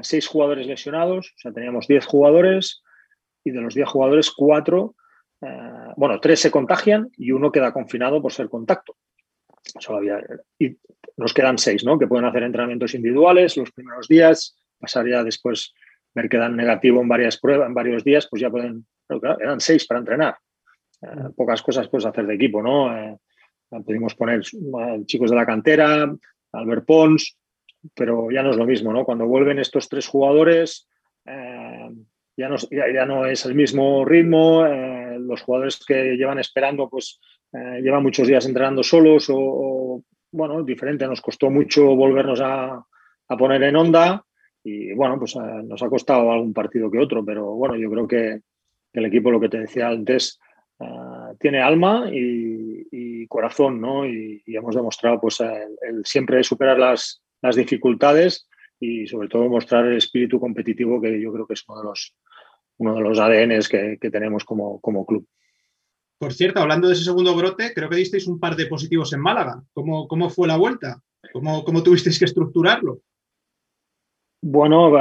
6 0.01 0.27
jugadores 0.27 0.67
lesionados, 0.67 1.35
o 1.37 1.39
sea, 1.39 1.53
teníamos 1.53 1.87
10 1.87 2.07
jugadores 2.07 2.83
y 3.45 3.51
de 3.51 3.61
los 3.61 3.75
10 3.75 3.87
jugadores, 3.87 4.31
4, 4.31 4.95
bueno, 5.97 6.21
3 6.21 6.41
se 6.41 6.51
contagian 6.51 7.11
y 7.17 7.33
uno 7.33 7.53
queda 7.53 7.73
confinado 7.73 8.21
por 8.21 8.33
ser 8.33 8.49
contacto. 8.49 8.97
Solo 9.79 9.99
había, 9.99 10.21
y 10.59 10.77
nos 11.17 11.33
quedan 11.33 11.59
seis, 11.59 11.85
¿no? 11.85 11.99
Que 11.99 12.07
pueden 12.07 12.27
hacer 12.27 12.43
entrenamientos 12.43 12.95
individuales 12.95 13.57
los 13.57 13.73
primeros 13.73 14.09
días, 14.09 14.57
pasar 14.79 15.09
ya 15.09 15.23
después, 15.23 15.73
ver 16.15 16.29
que 16.29 16.37
dan 16.37 16.57
negativo 16.57 17.01
en 17.01 17.09
varias 17.09 17.39
pruebas, 17.39 17.69
en 17.69 17.75
varios 17.75 18.05
días, 18.05 18.27
pues 18.29 18.43
ya 18.43 18.51
pueden, 18.51 18.87
eran 19.41 19.61
seis 19.61 19.87
para 19.87 20.01
entrenar. 20.01 20.37
Eh, 21.03 21.31
pocas 21.37 21.63
cosas 21.63 21.89
puedes 21.89 22.07
hacer 22.07 22.27
de 22.27 22.35
equipo, 22.35 22.63
¿no? 22.63 22.97
Eh, 22.97 23.17
pudimos 23.85 24.15
poner 24.15 24.41
eh, 24.41 25.03
chicos 25.07 25.31
de 25.31 25.37
la 25.37 25.47
cantera, 25.47 26.15
Albert 26.53 26.87
Pons, 26.87 27.37
pero 27.95 28.31
ya 28.31 28.43
no 28.43 28.51
es 28.51 28.57
lo 28.57 28.67
mismo, 28.67 28.93
¿no? 28.93 29.05
Cuando 29.05 29.27
vuelven 29.27 29.59
estos 29.59 29.89
tres 29.89 30.07
jugadores, 30.07 30.89
ya, 32.37 32.49
no, 32.49 32.57
ya, 32.71 33.07
no, 33.07 33.27
es 33.27 33.45
el 33.47 33.55
mismo 33.55 34.05
ritmo, 34.05 34.65
los 35.19 35.43
jugadores 35.43 35.85
que 35.85 36.17
llevan 36.17 36.39
esperando, 36.39 36.89
pues 36.89 37.21
llevan 37.53 38.03
muchos 38.03 38.27
días 38.27 38.47
entrenando 38.47 38.83
solos 38.83 39.27
o 39.31 40.03
bueno, 40.35 40.63
diferente. 40.65 41.07
Nos 41.07 41.21
costó 41.21 41.49
mucho 41.49 41.95
volvernos 41.95 42.41
a, 42.43 42.85
poner 43.39 43.63
en 43.65 43.77
onda 43.77 44.25
y 44.63 44.93
bueno, 44.93 45.19
pues 45.19 45.35
eh, 45.37 45.63
nos 45.65 45.83
ha 45.83 45.89
costado 45.89 46.31
algún 46.31 46.53
partido 46.53 46.91
que 46.91 46.99
otro, 46.99 47.25
pero 47.25 47.55
bueno, 47.55 47.77
yo 47.77 47.91
creo 47.91 48.07
que 48.07 48.41
el 48.93 49.05
equipo, 49.07 49.31
lo 49.31 49.41
que 49.41 49.49
te 49.49 49.59
decía 49.59 49.89
antes, 49.89 50.39
eh, 50.79 50.85
tiene 51.41 51.61
alma 51.61 52.09
y, 52.13 53.27
corazón, 53.27 53.81
¿no? 53.81 54.07
Y, 54.07 54.43
hemos 54.47 54.77
demostrado 54.77 55.21
pues 55.21 55.41
el, 55.41 56.05
siempre 56.05 56.45
superar 56.45 56.79
las, 56.79 57.21
dificultades 57.57 58.49
y 58.85 59.07
sobre 59.07 59.29
todo 59.29 59.49
mostrar 59.49 59.87
el 59.87 59.97
espíritu 59.97 60.39
competitivo 60.39 61.01
que 61.01 61.21
yo 61.21 61.33
creo 61.33 61.47
que 61.47 61.55
es 61.55 61.65
uno 61.69 61.81
de 61.81 61.85
los, 61.85 62.15
uno 62.79 62.95
de 62.95 63.01
los 63.01 63.19
ADNs 63.19 63.69
que, 63.69 63.99
tenemos 64.11 64.45
como, 64.45 64.81
como 64.81 65.07
club. 65.07 65.27
Por 66.19 66.33
cierto, 66.33 66.61
hablando 66.61 66.89
de 66.89 66.95
ese 66.95 67.05
segundo 67.05 67.35
brote, 67.35 67.73
creo 67.75 67.89
que 67.89 67.97
disteis 67.97 68.27
un 68.27 68.39
par 68.39 68.57
de 68.57 68.67
positivos 68.67 69.13
en 69.13 69.21
Málaga. 69.21 69.63
¿Cómo, 69.73 70.07
cómo 70.07 70.31
fue 70.31 70.49
la 70.49 70.57
vuelta? 70.57 71.03
¿Cómo, 71.33 71.65
¿Cómo, 71.65 71.83
tuvisteis 71.83 72.19
que 72.19 72.25
estructurarlo? 72.27 73.01
Bueno, 74.41 74.93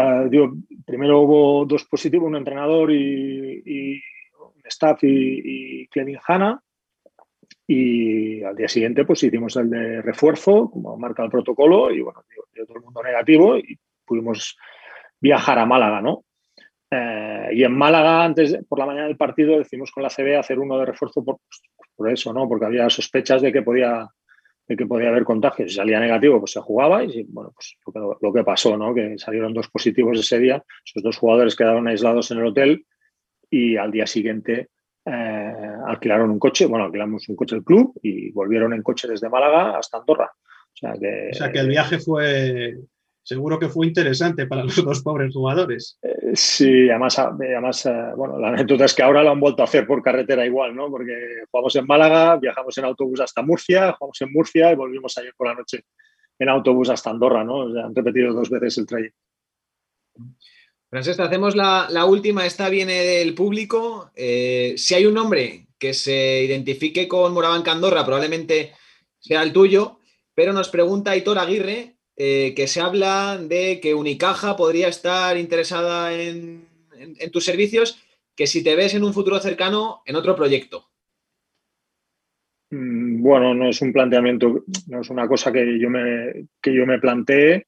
primero 0.86 1.22
hubo 1.22 1.66
dos 1.66 1.84
positivos, 1.86 2.28
un 2.28 2.38
entrenador 2.38 2.92
y, 2.92 4.02
un 4.40 4.62
staff 4.66 5.04
y, 5.04 5.84
y 5.84 5.88
Clevin 5.88 6.20
Hanna. 6.26 6.64
Y 7.66 8.44
al 8.44 8.56
día 8.56 8.68
siguiente 8.68 9.06
pues 9.06 9.24
hicimos 9.24 9.56
el 9.56 9.70
de 9.70 10.02
refuerzo, 10.02 10.70
como 10.70 10.98
marca 10.98 11.24
el 11.24 11.30
protocolo, 11.30 11.92
y 11.92 12.02
bueno, 12.02 12.24
dio 12.54 12.66
todo 12.66 12.78
el 12.78 12.84
mundo 12.84 13.02
negativo 13.04 13.58
y 13.58 13.78
pudimos 14.06 14.58
viajar 15.20 15.60
a 15.60 15.66
Málaga, 15.66 16.02
¿no? 16.02 16.26
Eh, 16.92 17.50
y 17.54 17.64
en 17.64 17.76
Málaga, 17.76 18.24
antes 18.24 18.60
por 18.68 18.78
la 18.78 18.86
mañana 18.86 19.08
del 19.08 19.18
partido, 19.18 19.58
decidimos 19.58 19.92
con 19.92 20.04
la 20.04 20.10
CB 20.10 20.38
hacer 20.38 20.60
uno 20.60 20.78
de 20.78 20.86
refuerzo 20.86 21.24
por, 21.24 21.38
por, 21.96 22.12
eso, 22.12 22.34
¿no? 22.34 22.48
Porque 22.48 22.66
había 22.66 22.90
sospechas 22.90 23.42
de 23.42 23.52
que 23.52 23.64
podía, 23.64 24.08
de 24.68 24.76
que 24.76 24.86
podía 24.86 25.10
haber 25.10 25.24
contagios. 25.24 25.72
Si 25.72 25.78
salía 25.78 26.00
negativo, 26.00 26.40
pues 26.40 26.52
se 26.52 26.60
jugaba 26.60 27.04
y 27.04 27.26
bueno, 27.30 27.52
pues 27.56 27.78
lo 28.22 28.34
que, 28.34 28.44
pasó, 28.44 28.78
¿no? 28.78 28.94
Que 28.94 29.18
salieron 29.18 29.54
dos 29.54 29.70
positivos 29.70 30.20
ese 30.20 30.38
día. 30.38 30.64
Esos 30.86 31.02
dos 31.02 31.18
jugadores 31.18 31.56
quedaron 31.56 31.88
aislados 31.88 32.30
en 32.32 32.40
el 32.40 32.48
hotel 32.48 32.86
y 33.50 33.78
al 33.78 33.92
día 33.92 34.06
siguiente 34.06 34.70
eh, 35.06 35.76
alquilaron 35.86 36.32
un 36.32 36.40
coche. 36.40 36.66
Bueno, 36.66 36.86
alquilamos 36.86 37.28
un 37.30 37.36
coche 37.36 37.56
del 37.56 37.64
club 37.64 37.94
y 38.02 38.32
volvieron 38.32 38.74
en 38.74 38.84
coche 38.84 39.08
desde 39.08 39.30
Málaga 39.30 39.78
hasta 39.78 39.98
Andorra. 39.98 40.32
O 40.36 40.76
sea 40.76 40.94
que, 40.94 41.30
o 41.32 41.34
sea 41.34 41.52
que 41.52 41.60
el 41.60 41.68
viaje 41.68 42.00
fue 42.00 42.78
seguro 43.24 43.58
que 43.58 43.70
fue 43.70 43.88
interesante 43.88 44.48
para 44.48 44.64
los 44.64 44.84
dos 44.84 45.02
pobres 45.02 45.34
jugadores. 45.34 45.98
Eh, 46.02 46.32
sí, 46.36 46.90
además, 46.90 47.18
además 47.18 47.86
eh, 47.86 48.12
bueno, 48.16 48.38
la 48.38 48.50
anécdota 48.50 48.86
es 48.86 48.94
que 48.94 49.04
ahora 49.04 49.24
lo 49.24 49.32
han 49.32 49.40
vuelto 49.40 49.62
a 49.62 49.66
hacer 49.66 49.88
por 49.88 50.04
carretera 50.04 50.46
igual, 50.46 50.76
¿no? 50.76 50.90
Porque 50.90 51.14
jugamos 51.50 51.76
en 51.76 51.86
Málaga, 51.86 52.38
viajamos 52.38 52.78
en 52.78 52.86
autobús 52.86 53.22
hasta 53.22 53.42
Murcia, 53.42 53.94
jugamos 53.94 54.22
en 54.22 54.32
Murcia 54.34 54.72
y 54.72 54.76
volvimos 54.76 55.18
ayer 55.18 55.34
por 55.38 55.48
la 55.48 55.56
noche 55.56 55.86
en 56.38 56.50
autobús 56.50 56.90
hasta 56.90 57.12
Andorra, 57.12 57.44
¿no? 57.44 57.62
han 57.62 57.96
repetido 57.96 58.34
dos 58.34 58.50
veces 58.50 58.80
el 58.80 58.86
trayecto. 58.88 59.18
Francesca, 60.94 61.24
hacemos 61.24 61.56
la, 61.56 62.06
última, 62.06 62.46
esta 62.46 62.70
viene 62.70 62.94
del 62.94 63.34
público. 63.34 64.12
Eh, 64.16 64.76
si 64.78 64.94
hay 64.94 65.08
un 65.08 65.16
nombre 65.16 65.66
que 65.80 65.92
se 65.96 66.44
identifique 66.44 67.08
con 67.08 67.34
Morabanca 67.34 67.72
Andorra, 67.72 68.06
probablemente 68.06 68.74
sea 69.18 69.42
el 69.42 69.54
tuyo, 69.54 69.98
pero 70.36 70.54
nos 70.54 70.70
pregunta 70.70 71.10
Aitor 71.10 71.40
Aguirre 71.40 71.96
eh, 72.16 72.54
que 72.56 72.68
se 72.68 72.80
habla 72.80 73.40
de 73.40 73.80
que 73.80 73.96
Unicaja 73.96 74.56
podría 74.56 74.88
estar 74.88 75.36
interesada 75.36 76.14
en, 76.14 76.68
tus 77.32 77.44
servicios, 77.44 78.00
que 78.36 78.46
si 78.46 78.64
te 78.64 78.76
ves 78.76 78.94
en 78.94 79.04
un 79.04 79.16
futuro 79.16 79.40
cercano 79.40 80.04
en 80.06 80.16
otro 80.16 80.36
proyecto. 80.36 80.92
Mm, 82.70 83.20
bueno, 83.20 83.56
no 83.56 83.68
es 83.68 83.82
un 83.82 83.94
planteamiento, 83.94 84.64
no 84.90 85.02
es 85.02 85.10
una 85.10 85.28
cosa 85.28 85.52
que 85.52 85.80
yo 85.80 85.90
me, 85.90 86.50
que 86.62 86.72
yo 86.72 86.86
me 86.86 87.00
plantee 87.00 87.66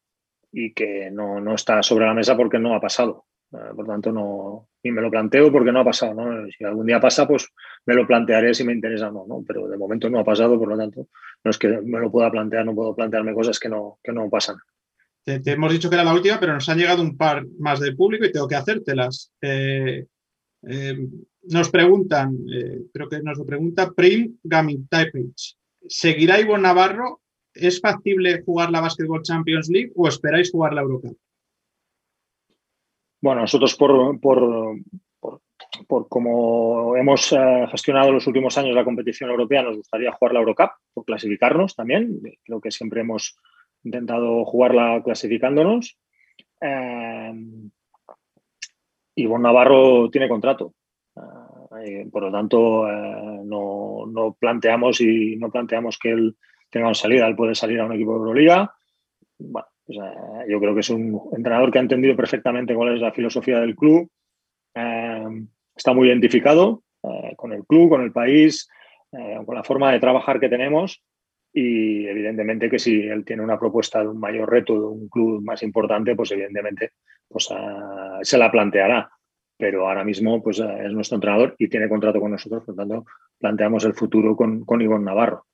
y 0.57 0.73
que 0.73 1.11
no, 1.11 1.53
está 1.53 1.83
sobre 1.83 2.05
la 2.05 2.13
mesa 2.13 2.37
porque 2.37 2.57
no 2.57 2.73
ha 2.73 2.79
pasado. 2.79 3.25
por 3.49 3.85
tanto, 3.85 4.11
no, 4.11 4.69
ni 4.83 4.91
me 4.91 5.01
lo 5.01 5.11
planteo 5.11 5.51
porque 5.51 5.73
no 5.73 5.81
ha 5.81 5.83
pasado. 5.83 6.13
¿no? 6.13 6.47
Si 6.49 6.63
algún 6.63 6.85
día 6.85 6.99
pasa, 6.99 7.27
pues 7.27 7.49
me 7.85 7.93
lo 7.93 8.07
plantearé 8.07 8.53
si 8.53 8.63
me 8.63 8.71
interesa 8.71 9.09
o 9.09 9.27
no, 9.27 9.43
Pero 9.45 9.67
de 9.67 9.77
momento 9.77 10.09
no 10.09 10.19
ha 10.19 10.23
pasado, 10.23 10.57
por 10.57 10.69
lo 10.69 10.77
tanto, 10.77 11.09
no 11.43 11.51
es 11.51 11.57
que 11.57 11.67
me 11.67 11.99
lo 11.99 12.09
pueda 12.09 12.31
plantear, 12.31 12.65
no 12.65 12.73
puedo 12.73 12.95
plantearme 12.95 13.33
cosas 13.33 13.59
que 13.59 13.67
no, 13.67 13.99
que 14.01 14.13
no 14.13 14.29
pasan. 14.29 14.55
Te, 15.25 15.41
hemos 15.51 15.73
dicho 15.73 15.89
que 15.89 15.95
era 15.95 16.05
la 16.05 16.13
última, 16.13 16.39
pero 16.39 16.53
nos 16.53 16.69
han 16.69 16.77
llegado 16.77 17.01
un 17.01 17.17
par 17.17 17.45
más 17.59 17.81
del 17.81 17.97
público 17.97 18.23
y 18.23 18.31
tengo 18.31 18.47
que 18.47 18.55
hacértelas. 18.55 19.33
Eh, 19.41 20.05
eh, 20.67 21.07
nos 21.49 21.69
preguntan, 21.69 22.37
eh, 22.49 22.83
creo 22.93 23.09
que 23.09 23.21
nos 23.21 23.37
lo 23.37 23.45
pregunta 23.45 23.91
Prim 23.91 24.37
Gaming 24.41 24.87
¿Seguirá 25.87 26.39
Ivo 26.39 26.57
Navarro? 26.57 27.21
¿Es 27.55 27.79
factible 27.79 28.43
jugar 28.43 28.69
la 28.69 28.81
Basketball 28.81 29.21
Champions 29.23 29.69
League 29.69 29.91
o 29.95 30.09
esperáis 30.09 30.51
jugar 30.51 30.73
la 30.73 30.81
Eurocup? 30.81 31.17
Bueno, 33.21 33.41
nosotros 33.41 33.75
por, 33.75 34.19
por, 34.19 34.77
por, 35.87 36.07
cómo 36.09 36.97
hemos 36.97 37.31
eh, 37.31 37.65
gestionado 37.71 38.11
los 38.11 38.27
últimos 38.27 38.57
años 38.57 38.75
la 38.75 38.83
competición 38.83 39.29
europea, 39.29 39.63
nos 39.63 39.77
gustaría 39.77 40.11
jugar 40.11 40.33
la 40.33 40.41
Eurocup, 40.41 40.71
por 40.93 41.05
clasificarnos 41.05 41.75
también. 41.75 42.19
Creo 42.43 42.59
que 42.59 42.71
siempre 42.71 43.01
hemos 43.01 43.37
intentado 43.83 44.43
jugarla 44.43 45.01
clasificándonos. 45.01 45.97
Eh, 46.59 47.33
y 49.15 49.25
Bon 49.27 49.41
Navarro 49.41 50.09
tiene 50.09 50.27
contrato. 50.27 50.73
Eh, 51.81 52.05
por 52.11 52.23
lo 52.23 52.31
tanto, 52.31 52.85
no, 52.85 54.05
no, 54.07 54.33
planteamos 54.37 54.99
y 54.99 55.37
no 55.37 55.49
planteamos 55.49 55.97
que 55.97 56.09
él 56.11 56.35
tenga 56.75 56.87
una 56.87 56.93
salida. 56.93 57.25
Él 57.25 57.37
puede 57.37 57.55
salir 57.55 57.79
a 57.79 57.85
un 57.85 57.93
equipo 57.93 58.11
de 58.11 58.17
Euroliga. 58.17 58.75
Bueno, 59.37 59.67
yo 59.87 60.59
creo 60.59 60.73
que 60.73 60.81
es 60.81 60.89
un 60.89 61.21
entrenador 61.31 61.71
que 61.71 61.77
ha 61.77 61.81
entendido 61.81 62.17
perfectamente 62.17 62.75
cuál 62.75 62.95
es 62.95 62.99
la 62.99 63.13
filosofía 63.13 63.61
del 63.61 63.77
club. 63.77 64.09
Eh, 64.73 65.45
está 65.73 65.93
muy 65.93 66.09
identificado 66.09 66.83
eh, 67.01 67.33
con 67.37 67.53
el 67.53 67.63
club, 67.63 67.91
con 67.91 68.01
el 68.01 68.11
país, 68.11 68.67
eh, 69.13 69.39
con 69.45 69.55
la 69.55 69.63
forma 69.63 69.93
de 69.93 70.01
trabajar 70.01 70.37
que 70.37 70.49
tenemos. 70.49 71.01
Y 71.53 72.07
evidentemente 72.07 72.69
que 72.69 72.77
si 72.77 73.03
él 73.03 73.23
tiene 73.23 73.41
una 73.41 73.57
propuesta 73.57 74.01
de 74.01 74.09
un 74.09 74.19
mayor 74.19 74.51
reto, 74.51 74.73
de 74.73 74.87
un 74.87 75.07
club 75.07 75.41
más 75.45 75.63
importante, 75.63 76.13
pues 76.13 76.29
evidentemente 76.31 76.91
pues, 77.29 77.47
se 78.21 78.37
la 78.37 78.51
planteará. 78.51 79.09
Pero 79.57 79.87
ahora 79.87 80.03
mismo 80.03 80.43
pues, 80.43 80.59
es 80.59 80.91
nuestro 80.91 81.15
entrenador 81.15 81.55
y 81.57 81.69
tiene 81.69 81.87
contrato 81.87 82.19
con 82.19 82.31
nosotros, 82.31 82.65
por 82.65 82.75
lo 82.75 82.81
tanto 82.81 83.05
planteamos 83.39 83.85
el 83.85 83.93
futuro 83.93 84.35
con, 84.35 84.65
con 84.65 84.81
Ivonne 84.81 85.05
Navarro. 85.05 85.45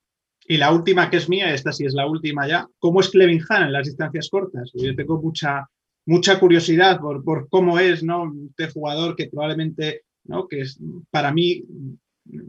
Y 0.52 0.58
la 0.58 0.70
última 0.70 1.08
que 1.08 1.16
es 1.16 1.30
mía, 1.30 1.54
esta 1.54 1.72
sí 1.72 1.86
es 1.86 1.94
la 1.94 2.06
última 2.06 2.46
ya, 2.46 2.68
¿cómo 2.78 3.00
es 3.00 3.08
Clevin 3.08 3.40
Han 3.48 3.62
en 3.62 3.72
las 3.72 3.86
distancias 3.86 4.28
cortas? 4.28 4.70
Yo 4.74 4.94
tengo 4.94 5.18
mucha, 5.18 5.66
mucha 6.04 6.38
curiosidad 6.38 7.00
por, 7.00 7.24
por 7.24 7.48
cómo 7.48 7.78
es, 7.78 8.02
¿no? 8.02 8.30
Este 8.50 8.70
jugador 8.70 9.16
que 9.16 9.28
probablemente, 9.28 10.02
¿no? 10.24 10.46
Que 10.46 10.60
es, 10.60 10.78
para 11.10 11.32
mí 11.32 11.64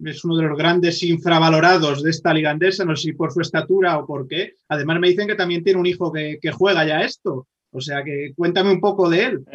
es 0.03 0.25
uno 0.25 0.35
de 0.35 0.43
los 0.43 0.57
grandes 0.57 1.01
infravalorados 1.01 2.03
de 2.03 2.09
esta 2.09 2.33
liga 2.33 2.51
andesa, 2.51 2.83
no 2.83 2.93
sé 2.97 3.03
si 3.03 3.13
por 3.13 3.31
su 3.31 3.39
estatura 3.39 3.97
o 3.97 4.05
por 4.05 4.27
qué. 4.27 4.55
Además 4.67 4.99
me 4.99 5.07
dicen 5.07 5.29
que 5.29 5.35
también 5.35 5.63
tiene 5.63 5.79
un 5.79 5.85
hijo 5.85 6.11
que, 6.11 6.39
que 6.41 6.51
juega 6.51 6.85
ya 6.85 7.03
esto. 7.03 7.47
O 7.71 7.79
sea 7.79 8.03
que 8.03 8.33
cuéntame 8.35 8.69
un 8.69 8.81
poco 8.81 9.09
de 9.09 9.23
él. 9.23 9.45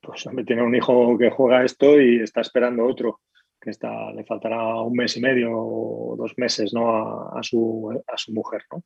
Pues 0.00 0.28
tiene 0.46 0.62
un 0.62 0.76
hijo 0.76 1.18
que 1.18 1.30
juega 1.30 1.64
esto 1.64 2.00
y 2.00 2.20
está 2.20 2.40
esperando 2.40 2.86
otro 2.86 3.18
que 3.62 3.70
está, 3.70 4.12
le 4.12 4.24
faltará 4.24 4.74
un 4.80 4.94
mes 4.94 5.16
y 5.16 5.20
medio 5.20 5.50
o 5.54 6.16
dos 6.16 6.36
meses 6.36 6.74
¿no? 6.74 7.30
a, 7.30 7.42
su, 7.42 8.02
a 8.06 8.16
su 8.16 8.32
mujer. 8.32 8.62
¿no? 8.70 8.82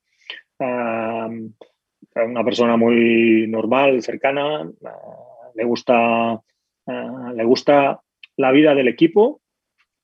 una 2.25 2.45
persona 2.45 2.77
muy 2.77 3.47
normal, 3.49 4.03
cercana, 4.03 4.71
le, 5.55 5.65
gusta, 5.65 6.41
le 6.87 7.45
gusta 7.45 8.01
la 8.37 8.53
vida 8.53 8.75
del 8.75 8.89
equipo, 8.89 9.41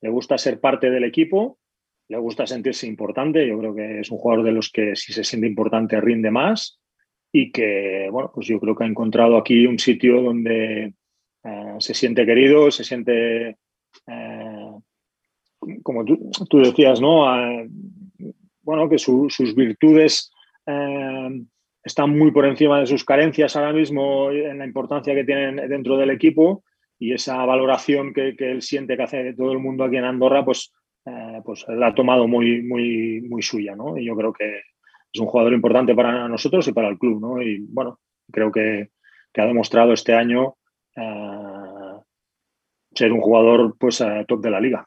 le 0.01 0.11
gusta 0.11 0.37
ser 0.37 0.61
parte 0.61 0.91
del 0.91 1.05
equipo, 1.05 1.59
le 2.09 2.19
gusta 2.19 2.47
sentirse 2.47 2.87
importante. 2.87 3.47
Yo 3.47 3.59
creo 3.59 3.75
que 3.75 4.01
es 4.01 4.11
un 4.11 4.19
jugador 4.19 4.45
de 4.45 4.53
los 4.53 4.71
que 4.71 4.97
si 4.97 5.13
se 5.13 5.25
siente 5.25 5.47
importante 5.47 6.01
rinde 6.01 6.31
más 6.31 6.81
y 7.33 7.51
que, 7.51 8.09
bueno, 8.11 8.31
pues 8.35 8.47
yo 8.47 8.61
creo 8.61 8.77
que 8.77 8.85
ha 8.85 8.89
encontrado 8.89 9.37
aquí 9.37 9.67
un 9.67 9.79
sitio 9.79 10.21
donde 10.21 10.95
eh, 11.45 11.75
se 11.79 11.95
siente 11.95 12.27
querido, 12.27 12.71
se 12.71 12.85
siente 12.85 13.57
eh, 14.07 14.73
como 15.83 16.05
tú, 16.05 16.19
decías, 16.59 17.01
¿no? 17.01 17.27
bueno, 18.63 18.89
que 18.89 18.99
sus 18.99 19.55
virtudes 19.55 20.31
eh, 20.67 21.43
están 21.85 22.17
muy 22.17 22.31
por 22.31 22.47
encima 22.47 22.81
de 22.81 22.87
sus 22.87 23.05
carencias 23.05 23.57
ahora 23.57 23.73
mismo 23.73 24.31
en 24.31 24.59
la 24.59 24.67
importancia 24.67 25.15
que 25.15 25.25
tienen 25.25 25.57
dentro 25.69 25.97
del 25.97 26.11
equipo 26.11 26.65
y 26.99 27.13
esa 27.13 27.45
valoración 27.45 28.13
que, 28.13 28.35
él 28.39 28.63
siente 28.63 28.97
que 28.97 29.03
hace 29.03 29.35
todo 29.35 29.53
el 29.53 29.59
mundo 29.59 29.83
aquí 29.83 29.97
en 29.97 30.05
Andorra, 30.05 30.45
pues, 30.45 30.73
eh, 31.05 31.41
pues 31.45 31.65
la 31.69 31.89
ha 31.89 31.95
tomado 31.95 32.29
muy, 32.29 32.63
muy, 32.63 33.21
muy 33.23 33.43
suya, 33.43 33.75
¿no? 33.75 33.99
Y 33.99 34.05
yo 34.05 34.15
creo 34.15 34.33
que 34.33 34.61
es 35.13 35.21
un 35.21 35.27
jugador 35.27 35.53
importante 35.53 35.97
para 35.97 36.29
nosotros 36.29 36.67
y 36.69 36.73
para 36.73 36.89
el 36.89 36.99
club, 36.99 37.21
¿no? 37.21 37.43
Y 37.43 37.59
bueno, 37.69 37.99
creo 38.31 38.53
que, 38.53 38.91
ha 39.35 39.47
demostrado 39.47 39.95
este 39.95 40.15
año 40.15 40.57
ser 42.95 43.13
un 43.13 43.21
jugador 43.21 43.77
pues 43.79 44.03
top 44.29 44.41
de 44.43 44.51
la 44.51 44.61
liga. 44.61 44.87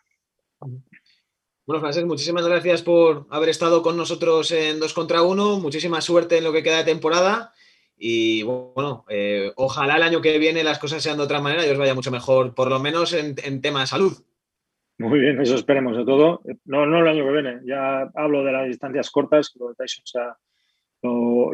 Bueno, 1.67 1.81
Francés, 1.81 2.05
muchísimas 2.05 2.47
gracias 2.47 2.83
por 2.83 3.25
haber 3.31 3.49
estado 3.49 3.81
con 3.81 3.97
nosotros 3.97 4.51
en 4.51 4.79
2 4.79 4.93
contra 4.93 5.23
1. 5.23 5.59
Muchísima 5.59 5.99
suerte 5.99 6.37
en 6.37 6.43
lo 6.43 6.53
que 6.53 6.61
queda 6.61 6.77
de 6.77 6.83
temporada. 6.83 7.53
Y 7.97 8.43
bueno, 8.43 9.05
eh, 9.09 9.51
ojalá 9.55 9.95
el 9.95 10.03
año 10.03 10.21
que 10.21 10.37
viene 10.37 10.63
las 10.63 10.79
cosas 10.79 11.01
sean 11.01 11.17
de 11.17 11.23
otra 11.23 11.41
manera 11.41 11.65
y 11.65 11.69
os 11.69 11.77
vaya 11.77 11.95
mucho 11.95 12.11
mejor, 12.11 12.53
por 12.53 12.69
lo 12.69 12.79
menos 12.79 13.13
en, 13.13 13.61
tema 13.61 13.81
de 13.81 13.87
salud. 13.87 14.13
Muy 14.97 15.19
bien, 15.19 15.41
eso 15.41 15.55
esperemos 15.55 15.97
de 15.97 16.05
todo. 16.05 16.41
No, 16.65 16.85
no 16.85 16.99
el 16.99 17.07
año 17.07 17.25
que 17.25 17.31
viene, 17.31 17.61
ya 17.65 18.11
hablo 18.13 18.43
de 18.43 18.51
las 18.51 18.67
distancias 18.67 19.09
cortas, 19.09 19.51
lo 19.55 19.69
de 19.69 19.75
Tyson 19.75 20.05
sea 20.05 20.37
lo, 21.01 21.51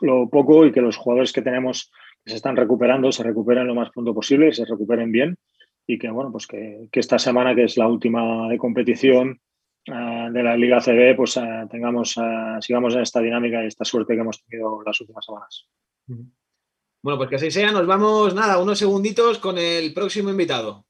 lo, 0.00 0.28
poco 0.28 0.64
y 0.64 0.72
que 0.72 0.80
los 0.80 0.96
jugadores 0.96 1.32
que 1.32 1.42
tenemos 1.42 1.90
que 1.90 2.01
se 2.24 2.36
están 2.36 2.56
recuperando 2.56 3.10
se 3.12 3.22
recuperen 3.22 3.66
lo 3.66 3.74
más 3.74 3.90
pronto 3.90 4.14
posible 4.14 4.48
y 4.48 4.52
se 4.52 4.64
recuperen 4.64 5.10
bien 5.10 5.36
y 5.86 5.98
que 5.98 6.10
bueno 6.10 6.30
pues 6.30 6.46
que, 6.46 6.88
esta 6.92 7.18
semana 7.18 7.54
que 7.54 7.64
es 7.64 7.76
la 7.76 7.88
última 7.88 8.48
de 8.48 8.58
competición 8.58 9.40
eh, 9.86 10.28
de 10.32 10.42
la 10.42 10.56
Liga 10.56 10.80
CB 10.80 11.16
pues 11.16 11.36
eh, 11.36 11.66
tengamos 11.70 12.16
eh, 12.16 12.56
sigamos 12.60 12.94
en 12.94 13.02
esta 13.02 13.20
dinámica 13.20 13.62
y 13.62 13.66
esta 13.66 13.84
suerte 13.84 14.14
que 14.14 14.20
hemos 14.20 14.42
tenido 14.44 14.82
las 14.84 15.00
últimas 15.00 15.24
semanas. 15.24 15.68
Bueno, 17.02 17.18
pues 17.18 17.30
que 17.30 17.36
así 17.36 17.50
sea, 17.50 17.72
nos 17.72 17.86
vamos 17.86 18.32
nada, 18.32 18.62
unos 18.62 18.78
segunditos 18.78 19.38
con 19.38 19.58
el 19.58 19.92
próximo 19.92 20.30
invitado. 20.30 20.86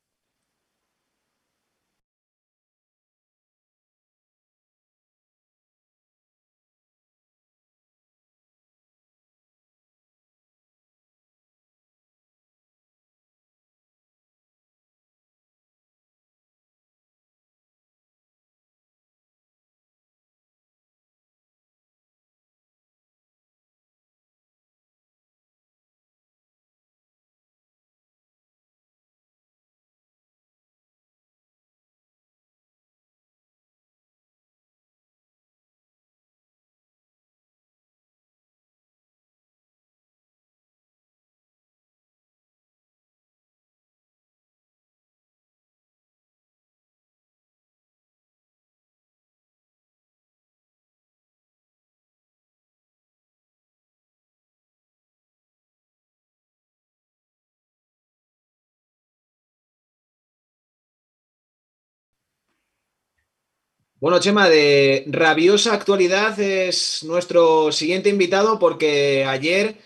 Bueno, 64.02 64.18
Chema, 64.18 64.48
de 64.48 65.04
rabiosa 65.06 65.72
actualidad 65.74 66.36
es 66.40 67.04
nuestro 67.04 67.70
siguiente 67.70 68.08
invitado 68.08 68.58
porque 68.58 69.24
ayer 69.24 69.76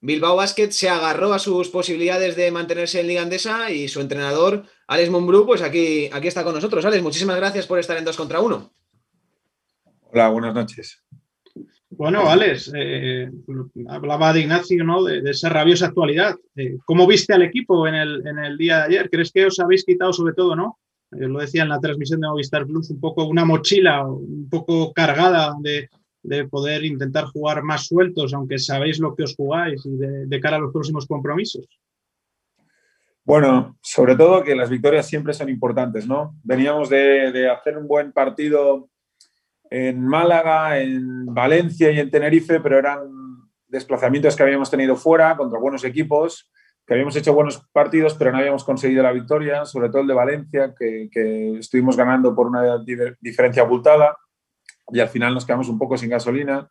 Bilbao 0.00 0.34
Basket 0.34 0.70
se 0.70 0.88
agarró 0.88 1.34
a 1.34 1.38
sus 1.38 1.68
posibilidades 1.68 2.36
de 2.36 2.50
mantenerse 2.50 3.00
en 3.00 3.06
Liga 3.08 3.20
Andesa 3.20 3.70
y 3.70 3.88
su 3.88 4.00
entrenador, 4.00 4.64
Alex 4.86 5.10
Mumbrú, 5.10 5.44
pues 5.44 5.60
aquí, 5.60 6.08
aquí 6.10 6.26
está 6.26 6.42
con 6.42 6.54
nosotros. 6.54 6.86
Alex, 6.86 7.02
muchísimas 7.02 7.36
gracias 7.36 7.66
por 7.66 7.78
estar 7.78 7.98
en 7.98 8.06
dos 8.06 8.16
contra 8.16 8.40
uno. 8.40 8.72
Hola, 10.10 10.30
buenas 10.30 10.54
noches. 10.54 11.04
Bueno, 11.90 12.30
Alex, 12.30 12.72
eh, 12.74 13.30
hablaba 13.90 14.32
de 14.32 14.40
Ignacio, 14.40 14.84
¿no? 14.84 15.04
De, 15.04 15.20
esa 15.30 15.50
rabiosa 15.50 15.88
actualidad. 15.88 16.34
Eh, 16.56 16.78
¿Cómo 16.86 17.06
viste 17.06 17.34
al 17.34 17.42
equipo 17.42 17.86
en 17.86 17.94
el, 17.94 18.26
en 18.26 18.38
el, 18.38 18.56
día 18.56 18.78
de 18.78 18.84
ayer? 18.84 19.10
¿Crees 19.10 19.30
que 19.30 19.44
os 19.44 19.60
habéis 19.60 19.84
quitado, 19.84 20.14
sobre 20.14 20.32
todo, 20.32 20.56
¿no? 20.56 20.78
Yo 21.12 21.28
lo 21.28 21.40
decía 21.40 21.62
en 21.62 21.68
la 21.68 21.80
transmisión 21.80 22.20
de 22.20 22.28
Movistar 22.28 22.66
Plus, 22.66 22.90
un 22.90 23.00
poco 23.00 23.26
una 23.26 23.44
mochila, 23.44 24.06
un 24.06 24.48
poco 24.50 24.92
cargada 24.92 25.54
de, 25.60 25.88
de 26.26 26.48
poder 26.48 26.84
intentar 26.84 27.24
jugar 27.26 27.62
más 27.62 27.86
sueltos, 27.86 28.34
aunque 28.34 28.58
sabéis 28.58 28.98
lo 28.98 29.14
que 29.14 29.22
os 29.22 29.36
jugáis 29.36 29.84
y 29.86 29.96
de, 29.96 30.40
cara 30.40 30.56
a 30.56 30.60
los 30.60 30.72
próximos 30.72 31.06
compromisos? 31.06 31.66
Bueno, 33.24 33.76
sobre 33.80 34.16
todo 34.16 34.42
que 34.42 34.54
las 34.54 34.70
victorias 34.70 35.06
siempre 35.06 35.32
son 35.32 35.48
importantes, 35.48 36.06
¿no? 36.06 36.36
Veníamos 36.42 36.88
de, 36.88 37.32
de, 37.32 37.48
hacer 37.48 37.76
un 37.78 37.86
buen 37.86 38.12
partido 38.12 38.88
en 39.70 40.00
Málaga, 40.04 40.80
en 40.80 41.26
Valencia 41.26 41.90
y 41.90 41.98
en 41.98 42.10
Tenerife, 42.10 42.60
pero 42.60 42.78
eran 42.78 43.00
desplazamientos 43.68 44.36
que 44.36 44.42
habíamos 44.42 44.70
tenido 44.70 44.96
fuera 44.96 45.36
contra 45.36 45.58
buenos 45.58 45.84
equipos, 45.84 46.50
que 46.86 46.94
habíamos 46.94 47.16
hecho 47.16 47.34
buenos 47.34 47.66
partidos, 47.72 48.14
pero 48.14 48.30
no 48.30 48.38
habíamos 48.38 48.62
conseguido 48.62 49.02
la 49.02 49.12
victoria, 49.12 49.64
sobre 49.64 49.88
todo 49.88 50.02
el 50.02 50.08
de 50.08 50.14
Valencia, 50.14 50.74
que, 50.78 51.08
que 51.10 51.58
estuvimos 51.58 51.96
ganando 51.96 52.34
por 52.34 52.46
una 52.46 52.78
diferencia 53.20 53.62
abultada 53.62 54.16
y 54.92 55.00
al 55.00 55.08
final 55.08 55.34
nos 55.34 55.44
quedamos 55.44 55.68
un 55.68 55.78
poco 55.78 55.96
sin 55.96 56.10
gasolina. 56.10 56.70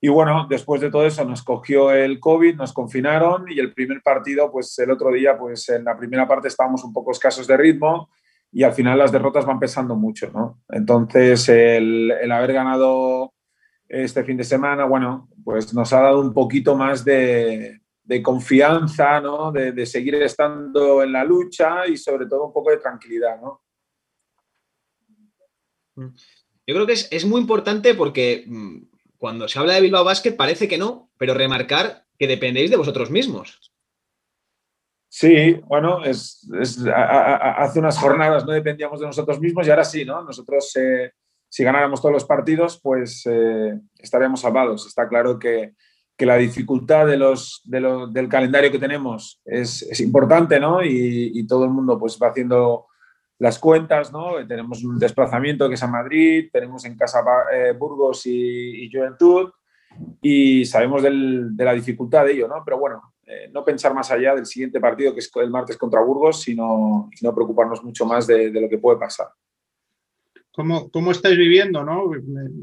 Y 0.00 0.08
bueno, 0.08 0.46
después 0.48 0.80
de 0.80 0.90
todo 0.90 1.06
eso 1.06 1.24
nos 1.24 1.42
cogió 1.42 1.90
el 1.90 2.20
COVID, 2.20 2.54
nos 2.54 2.72
confinaron 2.72 3.50
y 3.50 3.58
el 3.58 3.72
primer 3.72 4.00
partido, 4.00 4.52
pues 4.52 4.78
el 4.78 4.92
otro 4.92 5.10
día, 5.10 5.36
pues 5.36 5.68
en 5.70 5.84
la 5.84 5.96
primera 5.96 6.28
parte 6.28 6.46
estábamos 6.46 6.84
un 6.84 6.92
poco 6.92 7.10
escasos 7.10 7.48
de 7.48 7.56
ritmo 7.56 8.10
y 8.52 8.62
al 8.62 8.74
final 8.74 8.98
las 8.98 9.10
derrotas 9.10 9.44
van 9.44 9.58
pesando 9.58 9.96
mucho, 9.96 10.30
¿no? 10.32 10.62
Entonces 10.68 11.48
el, 11.48 12.12
el 12.12 12.30
haber 12.30 12.52
ganado 12.52 13.32
este 13.88 14.22
fin 14.22 14.36
de 14.36 14.44
semana, 14.44 14.84
bueno, 14.84 15.28
pues 15.44 15.74
nos 15.74 15.92
ha 15.92 16.00
dado 16.00 16.20
un 16.20 16.32
poquito 16.32 16.76
más 16.76 17.04
de, 17.04 17.80
de 18.06 18.22
confianza, 18.22 19.20
¿no? 19.20 19.50
De, 19.50 19.72
de, 19.72 19.84
seguir 19.84 20.14
estando 20.14 21.02
en 21.02 21.12
la 21.12 21.24
lucha 21.24 21.86
y 21.86 21.96
sobre 21.96 22.26
todo 22.26 22.46
un 22.46 22.52
poco 22.52 22.70
de 22.70 22.78
tranquilidad, 22.78 23.40
¿no? 23.40 23.62
Yo 25.96 26.74
creo 26.74 26.86
que 26.86 26.92
es, 26.92 27.24
muy 27.24 27.40
importante 27.40 27.94
porque 27.94 28.44
mm, 28.46 28.76
cuando 29.16 29.48
se 29.48 29.58
habla 29.58 29.74
de 29.74 29.80
Bilbao 29.80 30.04
Basket 30.04 30.36
parece 30.36 30.68
que 30.68 30.78
no, 30.78 31.10
pero 31.16 31.34
remarcar 31.34 32.04
que 32.18 32.26
dependéis 32.26 32.70
de 32.70 32.76
vosotros 32.76 33.10
mismos. 33.10 33.72
Sí, 35.08 35.54
bueno, 35.66 36.04
es, 36.04 36.46
hace 36.94 37.78
unas 37.78 37.98
jornadas 37.98 38.44
no 38.44 38.52
dependíamos 38.52 39.00
de 39.00 39.06
nosotros 39.06 39.40
mismos 39.40 39.66
y 39.66 39.70
ahora 39.70 39.84
sí, 39.84 40.04
¿no? 40.04 40.22
Nosotros, 40.22 40.76
eh, 40.76 41.12
si 41.48 41.64
ganáramos 41.64 42.02
todos 42.02 42.12
los 42.12 42.24
partidos, 42.24 42.78
pues 42.82 43.22
eh, 43.26 43.80
estaríamos 43.96 44.40
salvados. 44.40 44.86
Está 44.86 45.08
claro 45.08 45.38
que, 45.38 45.74
la 46.24 46.36
dificultad 46.36 47.06
de 47.06 47.18
los, 47.18 47.60
del 47.64 48.28
calendario 48.28 48.72
que 48.72 48.78
tenemos 48.78 49.40
es, 49.44 50.00
importante, 50.00 50.58
¿no? 50.58 50.82
Y, 50.82 51.32
y, 51.34 51.46
todo 51.46 51.64
el 51.64 51.70
mundo 51.70 51.98
pues 51.98 52.18
va 52.22 52.28
haciendo 52.28 52.86
las 53.38 53.58
cuentas, 53.58 54.12
¿no? 54.12 54.46
Tenemos 54.46 54.82
un 54.82 54.98
desplazamiento 54.98 55.68
que 55.68 55.74
es 55.74 55.82
a 55.82 55.88
Madrid, 55.88 56.48
tenemos 56.50 56.84
en 56.84 56.96
casa 56.96 57.22
eh, 57.52 57.72
Burgos 57.72 58.22
y, 58.26 58.90
Juventud 58.90 59.50
y 60.22 60.64
sabemos 60.64 61.02
de 61.02 61.64
la 61.64 61.72
dificultad 61.74 62.24
de 62.24 62.32
ello, 62.32 62.48
¿no? 62.48 62.62
Pero 62.64 62.78
bueno, 62.78 63.14
eh, 63.26 63.50
no 63.52 63.64
pensar 63.64 63.92
más 63.92 64.10
allá 64.10 64.34
del 64.34 64.46
siguiente 64.46 64.80
partido 64.80 65.12
que 65.12 65.20
es 65.20 65.30
el 65.36 65.50
martes 65.50 65.76
contra 65.76 66.00
Burgos, 66.00 66.42
sino, 66.42 67.10
sino 67.14 67.34
preocuparnos 67.34 67.82
mucho 67.82 68.06
más 68.06 68.26
de, 68.26 68.50
lo 68.50 68.68
que 68.68 68.78
puede 68.78 68.98
pasar. 68.98 69.28
¿Cómo, 70.56 70.90
¿Cómo, 70.90 71.10
estáis 71.10 71.36
viviendo 71.36 71.84
¿no? 71.84 72.10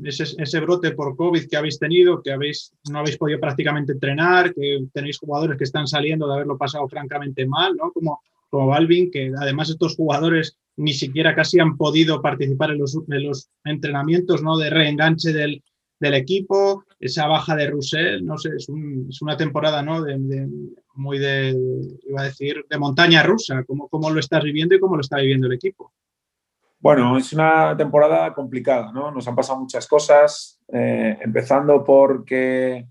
ese, 0.04 0.60
brote 0.60 0.94
por 0.94 1.16
COVID 1.16 1.48
que 1.48 1.58
habéis 1.58 1.78
tenido, 1.78 2.24
que 2.24 2.32
habéis, 2.32 2.74
no 2.90 2.98
habéis 2.98 3.18
podido 3.18 3.40
prácticamente 3.40 3.92
entrenar, 3.92 4.52
que 4.52 4.88
tenéis 4.92 5.20
jugadores 5.20 5.60
que 5.60 5.64
están 5.64 5.86
saliendo 5.86 6.28
de 6.28 6.34
haberlo 6.34 6.58
pasado 6.58 6.88
francamente 6.90 7.46
mal, 7.46 7.76
¿no? 7.76 7.92
como, 7.92 8.22
como 8.50 8.66
Balvin, 8.66 9.12
que 9.12 9.32
además 9.40 9.70
estos 9.70 9.96
jugadores 9.96 10.58
ni 10.76 10.92
siquiera 10.92 11.36
casi 11.36 11.60
han 11.60 11.78
podido 11.78 12.20
participar 12.20 12.72
en 12.72 12.80
los, 12.80 13.50
entrenamientos 13.64 14.42
¿no? 14.42 14.58
de 14.58 14.72
reenganche 14.72 15.32
del, 15.32 15.64
del, 16.00 16.16
equipo, 16.16 16.86
esa 17.00 17.28
baja 17.28 17.56
de 17.56 17.68
Russell, 17.70 18.26
no 18.26 18.40
sé, 18.40 18.56
es, 18.58 18.68
es 19.08 19.22
una 19.22 19.38
temporada 19.38 19.84
¿no? 19.84 20.04
Muy 20.96 21.20
de, 21.20 21.56
iba 22.10 22.22
a 22.22 22.26
decir, 22.26 22.66
de 22.68 22.80
montaña 22.80 23.22
rusa, 23.22 23.64
¿Cómo, 23.68 23.88
¿Cómo, 23.88 24.10
lo 24.10 24.20
estás 24.20 24.44
viviendo 24.44 24.74
y 24.74 24.80
cómo 24.80 24.96
lo 24.96 25.02
está 25.02 25.18
viviendo 25.18 25.46
el 25.46 25.54
equipo? 25.54 25.94
Bueno, 26.84 27.18
es 27.18 27.32
una 27.32 27.78
temporada 27.78 28.34
complicada, 28.34 28.92
¿no? 28.92 29.10
Nos 29.10 29.26
han 29.26 29.38
pasado 29.38 29.58
muchas 29.58 29.88
cosas, 29.88 30.60
eh, 30.68 31.18
empezando 31.22 31.82
porque 31.82 32.90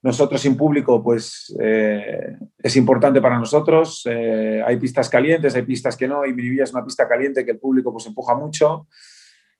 nosotros 0.00 0.40
sin 0.40 0.56
público, 0.56 1.02
pues 1.02 1.54
eh, 1.60 2.34
es 2.56 2.76
importante 2.76 3.20
para 3.20 3.38
nosotros. 3.38 4.08
Eh, 4.10 4.62
hay 4.64 4.78
pistas 4.78 5.10
calientes, 5.10 5.54
hay 5.54 5.64
pistas 5.64 5.98
que 5.98 6.08
no, 6.08 6.24
y 6.24 6.32
Miribilla 6.32 6.64
es 6.64 6.72
una 6.72 6.82
pista 6.82 7.06
caliente 7.06 7.44
que 7.44 7.50
el 7.50 7.58
público 7.58 7.92
pues 7.92 8.06
empuja 8.06 8.34
mucho. 8.34 8.86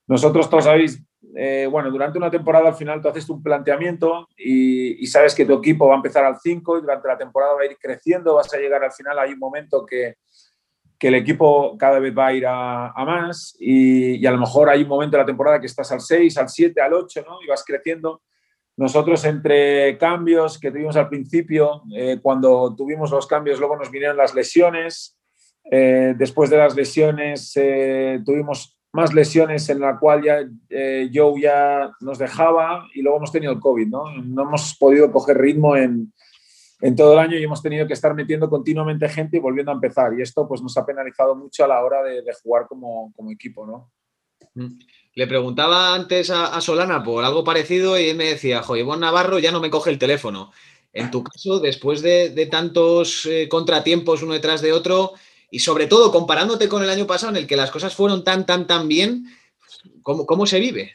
Nosotros, 0.07 0.49
todos 0.49 0.63
sabéis, 0.63 0.99
eh, 1.35 1.67
bueno, 1.69 1.91
durante 1.91 2.17
una 2.17 2.31
temporada 2.31 2.69
al 2.69 2.75
final 2.75 2.99
tú 2.99 3.09
haces 3.09 3.29
un 3.29 3.43
planteamiento 3.43 4.27
y, 4.35 5.05
sabes 5.05 5.35
que 5.35 5.45
tu 5.45 5.53
equipo 5.53 5.87
va 5.87 5.93
a 5.93 5.97
empezar 5.97 6.25
al 6.25 6.39
5 6.39 6.79
y 6.79 6.81
durante 6.81 7.07
la 7.07 7.17
temporada 7.19 7.53
va 7.53 7.61
a 7.61 7.65
ir 7.65 7.77
creciendo, 7.79 8.33
vas 8.33 8.51
a 8.51 8.57
llegar 8.57 8.83
al 8.83 8.91
final, 8.91 9.19
hay 9.19 9.33
un 9.33 9.39
momento 9.39 9.85
que, 9.85 10.15
que 10.99 11.09
el 11.09 11.15
equipo 11.15 11.77
cada 11.77 11.99
vez 11.99 12.15
va 12.17 12.27
a 12.27 12.33
ir 12.33 12.45
a, 12.47 12.91
más 13.05 13.55
y, 13.59 14.15
y, 14.15 14.25
a 14.25 14.31
lo 14.31 14.39
mejor 14.39 14.69
hay 14.69 14.81
un 14.81 14.89
momento 14.89 15.15
de 15.17 15.23
la 15.23 15.27
temporada 15.27 15.59
que 15.59 15.67
estás 15.67 15.91
al 15.91 16.01
6, 16.01 16.37
al 16.37 16.49
7, 16.49 16.81
al 16.81 16.93
8, 16.93 17.23
¿no? 17.27 17.41
Y 17.43 17.47
vas 17.47 17.63
creciendo. 17.65 18.21
Nosotros 18.77 19.25
entre 19.25 19.97
cambios 19.97 20.59
que 20.59 20.69
tuvimos 20.69 20.95
al 20.97 21.09
principio, 21.09 21.81
eh, 21.95 22.19
cuando 22.21 22.75
tuvimos 22.75 23.09
los 23.09 23.25
cambios, 23.25 23.59
luego 23.59 23.75
nos 23.75 23.89
vinieron 23.89 24.17
las 24.17 24.35
lesiones. 24.35 25.17
Eh, 25.69 26.13
después 26.15 26.49
de 26.49 26.57
las 26.57 26.75
lesiones 26.75 27.51
eh, 27.55 28.21
tuvimos 28.23 28.77
más 28.93 29.13
lesiones 29.13 29.67
en 29.69 29.79
la 29.79 29.97
cual 29.99 30.23
ya 30.23 30.47
Joe 31.13 31.41
ya 31.41 31.91
nos 31.99 32.17
dejaba 32.17 32.87
y 32.93 33.01
luego 33.01 33.17
hemos 33.17 33.31
tenido 33.31 33.51
el 33.51 33.59
COVID, 33.59 33.87
¿no? 33.87 34.11
No 34.23 34.43
hemos 34.43 34.75
podido 34.79 35.11
coger 35.11 35.37
ritmo 35.37 35.75
en, 35.75 36.13
en 36.79 36.95
todo 36.95 37.13
el 37.13 37.19
año 37.19 37.37
y 37.37 37.43
hemos 37.43 37.61
tenido 37.61 37.87
que 37.87 37.93
estar 37.93 38.13
metiendo 38.13 38.49
continuamente 38.49 39.09
gente 39.09 39.37
y 39.37 39.39
volviendo 39.39 39.71
a 39.71 39.75
empezar. 39.75 40.13
Y 40.17 40.21
esto 40.21 40.47
pues 40.47 40.61
nos 40.61 40.77
ha 40.77 40.85
penalizado 40.85 41.35
mucho 41.35 41.65
a 41.65 41.67
la 41.67 41.83
hora 41.83 42.03
de, 42.03 42.21
de 42.21 42.33
jugar 42.33 42.67
como, 42.67 43.11
como 43.15 43.31
equipo, 43.31 43.65
¿no? 43.65 43.91
Mm. 44.53 44.79
Le 45.15 45.27
preguntaba 45.27 45.95
antes 45.95 46.29
a, 46.29 46.59
Solana 46.61 47.03
por 47.03 47.23
algo 47.23 47.43
parecido 47.43 47.99
y 47.99 48.09
él 48.09 48.17
me 48.17 48.25
decía, 48.25 48.61
joder, 48.61 48.85
Navarro 48.99 49.39
ya 49.39 49.51
no 49.51 49.59
me 49.59 49.71
coge 49.71 49.89
el 49.89 49.97
teléfono. 49.97 50.51
En 50.93 51.11
tu 51.11 51.23
caso, 51.23 51.59
después 51.59 52.01
de, 52.01 52.47
tantos 52.51 53.25
eh, 53.25 53.47
contratiempos 53.49 54.23
uno 54.23 54.33
detrás 54.33 54.61
de 54.61 54.73
otro, 54.73 55.13
y 55.49 55.59
sobre 55.59 55.87
todo 55.87 56.11
comparándote 56.11 56.67
con 56.67 56.83
el 56.83 56.89
año 56.89 57.07
pasado 57.07 57.31
en 57.31 57.37
el 57.37 57.47
que 57.47 57.55
las 57.55 57.71
cosas 57.71 57.95
fueron 57.95 58.23
tan, 58.23 58.45
tan, 58.45 58.67
tan 58.67 58.87
bien, 58.87 59.25
¿cómo, 60.03 60.45
se 60.45 60.59
vive? 60.59 60.93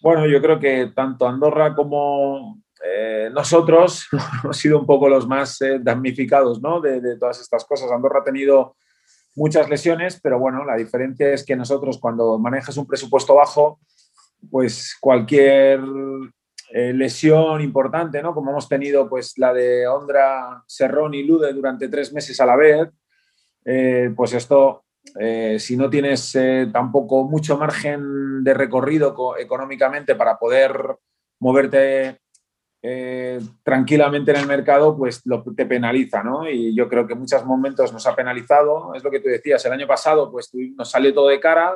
Bueno, 0.00 0.26
yo 0.26 0.40
creo 0.40 0.58
que 0.58 0.92
tanto 0.94 1.26
Andorra 1.26 1.74
como 1.74 2.62
eh, 2.88 3.30
nosotros 3.30 4.08
hemos 4.44 4.56
sido 4.56 4.78
un 4.78 4.86
poco 4.86 5.08
los 5.08 5.26
más 5.26 5.60
eh, 5.62 5.78
damnificados 5.80 6.60
¿no? 6.60 6.80
de, 6.80 7.16
todas 7.18 7.40
estas 7.40 7.64
cosas. 7.64 7.90
Andorra 7.90 8.20
ha 8.20 8.24
tenido 8.24 8.76
muchas 9.34 9.68
lesiones, 9.68 10.20
pero 10.22 10.38
bueno, 10.38 10.64
la 10.64 10.76
diferencia 10.76 11.32
es 11.32 11.44
que 11.44 11.56
nosotros 11.56 11.98
cuando 11.98 12.38
manejas 12.38 12.76
un 12.76 12.86
presupuesto 12.86 13.34
bajo, 13.34 13.80
pues 14.50 14.96
cualquier 15.00 15.80
eh, 16.70 16.92
lesión 16.92 17.60
importante, 17.60 18.22
¿no? 18.22 18.34
Como 18.34 18.50
hemos 18.50 18.68
tenido 18.68 19.08
pues 19.08 19.36
la 19.36 19.52
de 19.52 19.86
Ondra, 19.86 20.62
Serrón 20.66 21.14
y 21.14 21.22
Lude 21.22 21.52
durante 21.52 21.88
tres 21.88 22.12
meses 22.12 22.40
a 22.40 22.46
la 22.46 22.56
vez, 22.56 22.88
pues 24.14 24.32
esto, 24.32 24.84
si 25.58 25.76
no 25.76 25.90
tienes 25.90 26.38
tampoco 26.72 27.24
mucho 27.24 27.58
margen 27.58 28.44
de 28.44 28.54
recorrido 28.54 29.36
económicamente 29.36 30.14
para 30.14 30.38
poder 30.38 30.96
moverte 31.40 32.20
eh, 32.88 33.40
tranquilamente 33.64 34.30
en 34.30 34.36
el 34.36 34.46
mercado, 34.46 34.96
pues 34.96 35.20
te 35.56 35.66
penaliza, 35.66 36.22
¿no? 36.22 36.48
Y 36.48 36.72
yo 36.72 36.88
creo 36.88 37.04
que 37.04 37.14
en 37.14 37.18
muchos 37.18 37.44
momentos 37.44 37.92
nos 37.92 38.06
ha 38.06 38.14
penalizado. 38.14 38.94
Es 38.94 39.02
lo 39.02 39.10
que 39.10 39.18
tú 39.18 39.28
decías, 39.28 39.64
el 39.64 39.72
año 39.72 39.88
pasado 39.88 40.30
pues 40.30 40.52
nos 40.54 40.88
salió 40.88 41.12
todo 41.12 41.26
de 41.26 41.40
cara 41.40 41.74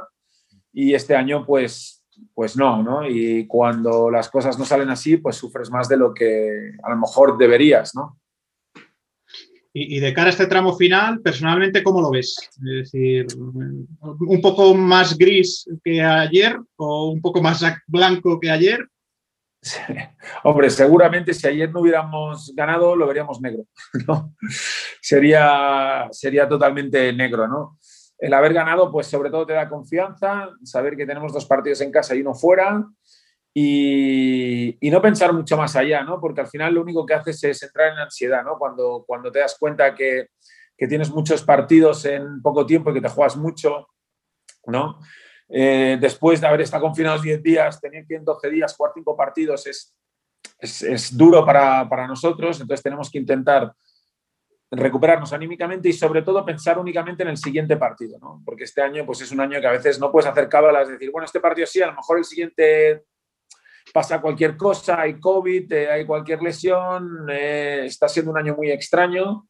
y 0.72 0.94
este 0.94 1.16
año 1.16 1.44
pues, 1.44 2.04
pues 2.32 2.56
no, 2.56 2.80
¿no? 2.84 3.08
Y 3.08 3.48
cuando 3.48 4.08
las 4.08 4.28
cosas 4.28 4.56
no 4.56 4.64
salen 4.64 4.88
así, 4.88 5.16
pues 5.16 5.34
sufres 5.34 5.68
más 5.68 5.88
de 5.88 5.96
lo 5.96 6.14
que 6.14 6.74
a 6.80 6.90
lo 6.90 6.96
mejor 6.96 7.36
deberías, 7.36 7.92
¿no? 7.92 8.16
Y, 9.72 9.98
de 9.98 10.14
cara 10.14 10.28
a 10.28 10.30
este 10.30 10.46
tramo 10.46 10.76
final, 10.76 11.20
personalmente, 11.20 11.82
¿cómo 11.82 12.00
lo 12.00 12.11
ves? 12.11 12.36
Es 12.54 12.92
decir, 12.92 13.26
un 13.38 14.40
poco 14.40 14.74
más 14.74 15.16
gris 15.16 15.68
que 15.84 16.02
ayer 16.02 16.56
o 16.76 17.11
un 17.11 17.20
poco 17.20 17.40
más 17.40 17.64
blanco 17.88 18.38
que 18.38 18.50
ayer 18.50 18.88
Hombre, 20.44 20.70
seguramente 20.70 21.34
si 21.34 21.46
ayer 21.46 21.70
no 21.70 21.80
hubiéramos 21.80 22.52
ganado, 22.54 22.96
lo 22.96 23.06
veríamos 23.06 23.40
negro. 23.40 23.64
¿no? 24.06 24.34
Sería, 25.00 26.08
sería 26.11 26.48
totalmente 26.48 27.12
negro, 27.12 27.46
¿no? 27.46 27.78
El 28.18 28.34
haber 28.34 28.52
ganado, 28.52 28.90
pues 28.90 29.06
sobre 29.06 29.30
todo 29.30 29.46
te 29.46 29.54
da 29.54 29.68
confianza, 29.68 30.50
saber 30.62 30.96
que 30.96 31.06
tenemos 31.06 31.32
dos 31.32 31.46
partidos 31.46 31.80
en 31.80 31.90
casa 31.90 32.14
y 32.14 32.20
uno 32.20 32.34
fuera. 32.34 32.84
y, 33.54 34.78
no 34.82 35.00
pensar 35.00 35.32
mucho 35.32 35.56
más 35.56 35.74
allá, 35.76 36.02
¿no? 36.02 36.20
Porque 36.20 36.42
al 36.42 36.48
final 36.48 36.74
lo 36.74 36.82
único 36.82 37.06
que 37.06 37.14
haces 37.14 37.42
es 37.44 37.62
entrar 37.62 37.92
en 37.92 37.98
ansiedad, 37.98 38.44
¿no? 38.44 38.58
Cuando, 38.58 39.04
cuando 39.06 39.30
te 39.30 39.38
das 39.40 39.56
cuenta 39.58 39.94
que, 39.94 40.28
que 40.76 40.86
tienes 40.86 41.11
muchos 41.11 41.42
partidos 41.42 42.04
en 42.04 42.42
poco 42.42 42.66
tiempo 42.66 42.90
y 42.90 42.94
que 42.94 43.00
te 43.00 43.08
juegas 43.08 43.36
mucho, 43.36 43.88
¿no? 44.66 44.98
Eh, 45.53 45.98
después 46.01 46.40
de 46.40 46.46
haber 46.46 46.61
estado 46.61 46.84
confinados 46.84 47.22
10 47.22 47.42
días, 47.42 47.80
tener 47.80 48.07
que 48.07 48.14
en 48.14 48.24
12 48.24 48.51
días 48.51 48.74
jugar 48.76 48.92
5 48.94 49.16
partidos 49.16 49.66
es, 49.66 49.94
es, 50.61 51.16
duro 51.16 51.44
para, 51.44 51.88
para, 51.88 52.07
nosotros, 52.07 52.61
entonces 52.61 52.84
tenemos 52.84 53.11
que 53.11 53.18
intentar 53.18 53.74
recuperarnos 54.70 55.32
anímicamente 55.32 55.88
y 55.88 55.92
sobre 55.92 56.22
todo 56.22 56.44
pensar 56.44 56.78
únicamente 56.78 57.24
en 57.24 57.30
el 57.30 57.36
siguiente 57.36 57.76
partido, 57.76 58.18
¿no? 58.20 58.40
Porque 58.44 58.64
este 58.64 58.80
año 58.80 59.05
pues 59.05 59.20
es 59.22 59.32
un 59.32 59.40
año 59.40 59.61
que 59.61 59.66
a 59.66 59.72
veces 59.72 59.98
no 59.98 60.12
puedes 60.12 60.30
hacer 60.30 60.48
cábalas, 60.48 60.88
decir, 60.88 61.11
bueno, 61.11 61.24
este 61.26 61.40
partido 61.40 61.66
sí, 61.66 61.82
a 61.82 61.88
lo 61.88 61.94
mejor 61.94 62.18
el 62.18 62.24
siguiente 62.24 63.03
pasa 63.92 64.20
cualquier 64.20 64.57
cosa, 64.57 65.01
hay 65.01 65.18
COVID, 65.18 65.72
eh, 65.72 65.90
hay 65.90 66.07
cualquier 66.07 66.40
lesión, 66.42 67.26
eh, 67.28 67.86
está 67.86 68.09
siendo 68.09 68.30
un 68.30 68.38
año 68.38 68.55
muy 68.55 68.70
extraño 68.70 69.48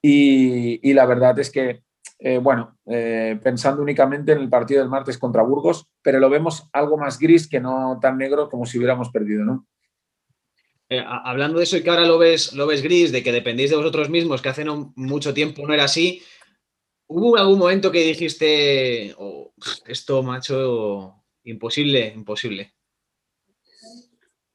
y, 0.00 0.88
y 0.88 0.94
la 0.94 1.06
verdad 1.06 1.36
es 1.40 1.50
que, 1.50 1.82
eh, 2.24 2.38
bueno, 2.38 2.78
pensando 2.84 3.82
únicamente 3.82 4.32
en 4.32 4.38
el 4.38 4.48
partido 4.48 4.80
del 4.80 4.90
martes 4.90 5.18
contra 5.18 5.42
Burgos, 5.42 5.88
pero 6.02 6.20
lo 6.20 6.30
vemos 6.30 6.68
algo 6.72 6.96
más 6.96 7.18
gris 7.18 7.48
que 7.48 7.60
no 7.60 7.98
tan 8.00 8.16
negro 8.18 8.48
como 8.48 8.64
si 8.64 8.78
hubiéramos 8.78 9.10
perdido, 9.10 9.44
¿no? 9.44 9.66
hablando 11.00 11.56
de 11.56 11.64
eso 11.64 11.78
y 11.78 11.82
que 11.82 11.88
ahora 11.88 12.06
lo 12.06 12.18
ves, 12.18 12.52
lo 12.52 12.66
ves 12.66 12.82
gris, 12.82 13.12
de 13.12 13.22
que 13.22 13.32
dependéis 13.32 13.70
de 13.70 13.76
vosotros 13.76 14.10
mismos, 14.10 14.42
que 14.42 14.50
hace 14.50 14.62
no, 14.62 14.92
mucho 14.94 15.32
tiempo 15.32 15.66
no 15.66 15.72
era 15.72 15.84
así, 15.84 16.22
¿hubo 17.06 17.36
algún 17.36 17.58
momento 17.58 17.90
que 17.90 18.04
dijiste, 18.04 19.14
oh, 19.18 19.52
esto, 19.86 20.22
macho, 20.22 21.24
imposible, 21.44 22.12
imposible? 22.14 22.74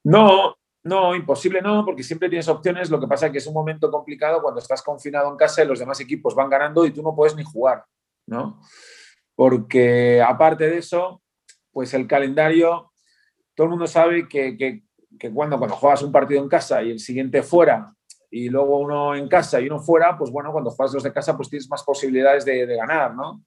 No, 0.03 0.57
no, 0.87 1.15
imposible 1.15 1.61
no, 1.61 1.85
porque 1.85 2.03
siempre 2.03 2.29
tienes 2.29 2.47
opciones. 2.47 2.89
Lo 2.89 2.99
que 2.99 3.07
pasa 3.07 3.27
es 3.27 3.31
que 3.31 3.37
es 3.39 3.47
un 3.47 3.53
momento 3.53 3.91
complicado 3.91 4.41
cuando 4.41 4.59
estás 4.59 4.81
confinado 4.81 5.29
en 5.29 5.37
casa 5.37 5.63
y 5.63 5.67
los 5.67 5.79
demás 5.79 5.99
equipos 5.99 6.33
van 6.33 6.49
ganando 6.49 6.85
y 6.85 6.91
tú 6.91 7.03
no 7.03 7.15
puedes 7.15 7.35
ni 7.35 7.43
jugar, 7.43 7.83
¿no? 8.27 8.61
Porque 9.35 10.21
aparte 10.21 10.69
de 10.69 10.77
eso, 10.79 11.21
pues 11.71 11.93
el 11.93 12.07
calendario, 12.07 12.91
todo 13.53 13.65
el 13.65 13.71
mundo 13.71 13.87
sabe 13.87 14.27
que, 14.27 14.83
cuando, 15.33 15.57
cuando 15.57 15.75
juegas 15.75 16.01
un 16.01 16.11
partido 16.11 16.41
en 16.41 16.49
casa 16.49 16.81
y 16.81 16.91
el 16.91 16.99
siguiente 16.99 17.43
fuera 17.43 17.93
y 18.31 18.49
luego 18.49 18.79
uno 18.79 19.15
en 19.15 19.27
casa 19.27 19.61
y 19.61 19.67
uno 19.67 19.79
fuera, 19.79 20.17
pues 20.17 20.31
bueno, 20.31 20.51
cuando 20.51 20.71
juegas 20.71 20.93
los 20.93 21.03
de 21.03 21.13
casa 21.13 21.35
pues 21.35 21.49
tienes 21.49 21.69
más 21.69 21.83
posibilidades 21.83 22.45
de, 22.45 22.65
de 22.65 22.75
ganar, 22.75 23.15
¿no? 23.15 23.43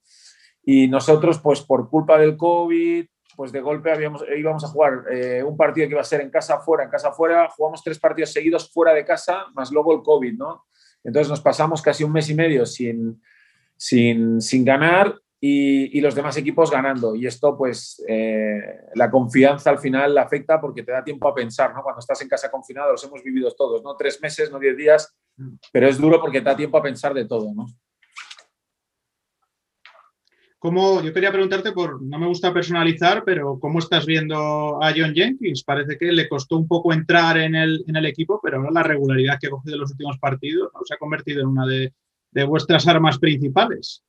Y 0.63 0.87
nosotros, 0.87 1.39
pues 1.39 1.61
por 1.61 1.89
culpa 1.89 2.17
del 2.17 2.37
COVID, 2.37 3.05
pues 3.35 3.51
de 3.51 3.61
golpe 3.61 3.91
habíamos, 3.91 4.23
íbamos 4.35 4.63
a 4.63 4.67
jugar 4.67 5.03
eh, 5.11 5.43
un 5.43 5.57
partido 5.57 5.87
que 5.87 5.93
iba 5.93 6.01
a 6.01 6.05
ser 6.05 6.21
en 6.21 6.29
casa 6.29 6.59
fuera, 6.59 6.83
en 6.83 6.89
casa 6.89 7.11
fuera, 7.11 7.49
jugamos 7.49 7.83
tres 7.83 7.99
partidos 7.99 8.31
seguidos 8.31 8.71
fuera 8.71 8.93
de 8.93 9.05
casa, 9.05 9.45
más 9.53 9.71
luego 9.71 9.93
el 9.93 10.01
COVID, 10.01 10.37
¿no? 10.37 10.65
Entonces 11.03 11.29
nos 11.29 11.41
pasamos 11.41 11.81
casi 11.81 12.03
un 12.03 12.11
mes 12.11 12.29
y 12.29 12.35
medio 12.35 12.65
sin, 12.65 13.21
sin, 13.75 14.41
sin 14.41 14.63
ganar 14.63 15.15
y, 15.39 15.97
y, 15.97 16.01
los 16.01 16.13
demás 16.13 16.37
equipos 16.37 16.69
ganando. 16.69 17.15
Y 17.15 17.25
esto, 17.25 17.57
pues, 17.57 18.03
eh, 18.07 18.59
la 18.93 19.09
confianza 19.09 19.71
al 19.71 19.79
final 19.79 20.15
afecta 20.19 20.61
porque 20.61 20.83
te 20.83 20.91
da 20.91 21.03
tiempo 21.03 21.27
a 21.27 21.33
pensar, 21.33 21.73
¿no? 21.73 21.81
Cuando 21.81 21.99
estás 21.99 22.21
en 22.21 22.29
casa 22.29 22.51
confinado, 22.51 22.91
los 22.91 23.03
hemos 23.03 23.23
vivido 23.23 23.51
todos, 23.51 23.81
¿no? 23.83 23.95
Tres 23.95 24.21
meses, 24.21 24.51
no 24.51 24.59
diez 24.59 24.77
días, 24.77 25.17
pero 25.71 25.87
es 25.87 25.97
duro 25.97 26.21
porque 26.21 26.41
te 26.41 26.45
da 26.45 26.55
tiempo 26.55 26.77
a 26.77 26.83
pensar 26.83 27.15
de 27.15 27.25
todo, 27.25 27.51
¿no? 27.55 27.65
¿Cómo, 30.61 31.01
yo 31.01 31.11
quería 31.11 31.31
preguntarte 31.31 31.71
por, 31.71 32.03
no 32.03 32.19
me 32.19 32.27
gusta 32.27 32.53
personalizar, 32.53 33.23
pero 33.25 33.57
¿cómo 33.59 33.79
estás 33.79 34.05
viendo 34.05 34.77
a 34.79 34.93
John 34.95 35.15
Jenkins? 35.15 35.63
Parece 35.63 35.97
que 35.97 36.11
le 36.11 36.29
costó 36.29 36.55
un 36.55 36.67
poco 36.67 36.93
entrar 36.93 37.39
en 37.39 37.55
el, 37.55 37.83
en 37.87 37.95
el 37.95 38.05
equipo, 38.05 38.39
pero 38.43 38.57
ahora 38.57 38.69
la 38.71 38.83
regularidad 38.83 39.39
que 39.41 39.47
ha 39.47 39.49
cogido 39.49 39.73
en 39.73 39.81
los 39.81 39.89
últimos 39.89 40.19
partidos 40.19 40.69
se 40.85 40.93
ha 40.93 40.99
convertido 40.99 41.41
en 41.41 41.47
una 41.47 41.65
de, 41.65 41.91
de 42.29 42.43
vuestras 42.43 42.87
armas 42.87 43.17
principales. 43.17 44.03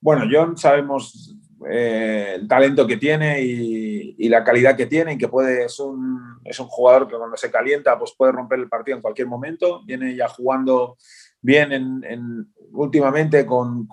Bueno, 0.00 0.24
John 0.32 0.56
sabemos 0.56 1.36
eh, 1.70 2.36
el 2.36 2.48
talento 2.48 2.86
que 2.86 2.96
tiene 2.96 3.42
y, 3.42 4.16
y, 4.16 4.30
la 4.30 4.42
calidad 4.42 4.78
que 4.78 4.86
tiene 4.86 5.12
y 5.12 5.18
que 5.18 5.28
puede, 5.28 5.66
es 5.66 5.78
un, 5.78 6.38
es 6.42 6.58
un 6.58 6.68
jugador 6.68 7.06
que 7.06 7.18
cuando 7.18 7.36
se 7.36 7.50
calienta 7.50 7.98
pues 7.98 8.14
puede 8.16 8.32
romper 8.32 8.60
el 8.60 8.70
partido 8.70 8.96
en 8.96 9.02
cualquier 9.02 9.28
momento. 9.28 9.82
Viene 9.84 10.16
ya 10.16 10.26
jugando 10.26 10.96
bien 11.42 11.70
en, 11.72 12.02
en, 12.02 12.54
últimamente 12.72 13.44
con 13.44 13.86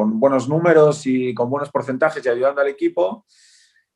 con 0.00 0.18
buenos 0.18 0.48
números 0.48 1.06
y 1.06 1.34
con 1.34 1.50
buenos 1.50 1.70
porcentajes 1.70 2.24
y 2.24 2.28
ayudando 2.30 2.62
al 2.62 2.68
equipo. 2.68 3.26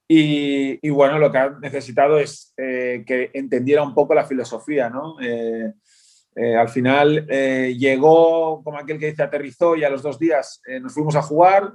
Y, 0.07 0.91
bueno, 0.91 1.19
lo 1.19 1.33
que 1.33 1.39
ha 1.39 1.49
necesitado 1.49 2.19
es 2.19 2.53
eh, 2.59 3.05
que 3.07 3.31
entendiera 3.33 3.83
un 3.83 3.95
poco 3.95 4.13
la 4.13 4.27
filosofía, 4.27 4.91
¿no? 4.91 5.17
Eh, 5.23 5.73
eh, 6.37 6.57
al 6.57 6.69
final 6.69 7.27
llegó, 7.27 8.63
como 8.63 8.79
aquel 8.79 8.99
que 8.99 9.07
dice, 9.07 9.23
aterrizó 9.23 9.77
y 9.77 9.85
a 9.85 9.89
los 9.89 10.03
dos 10.03 10.19
días 10.19 10.61
nos 10.83 10.93
fuimos 10.93 11.17
a 11.17 11.23
jugar. 11.23 11.73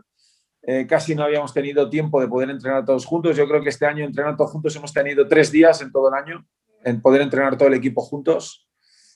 casi 0.88 1.16
no 1.16 1.24
habíamos 1.24 1.54
tenido 1.54 1.90
tiempo 1.90 2.22
de 2.22 2.28
poder 2.28 2.52
entrenar 2.52 2.86
todos 2.86 3.06
juntos. 3.06 3.36
Yo 3.36 3.48
creo 3.48 3.64
que 3.64 3.70
este 3.70 3.88
año 3.88 4.06
entrenando 4.06 4.38
todos 4.38 4.52
juntos 4.52 4.76
hemos 4.76 4.94
tenido 4.94 5.28
tres 5.28 5.52
días 5.52 5.82
en 5.82 5.92
todo 5.92 6.10
el 6.10 6.14
año 6.14 6.46
en 6.84 7.02
poder 7.02 7.22
entrenar 7.24 7.58
todo 7.58 7.70
el 7.70 7.74
equipo 7.74 8.02
juntos. 8.02 8.68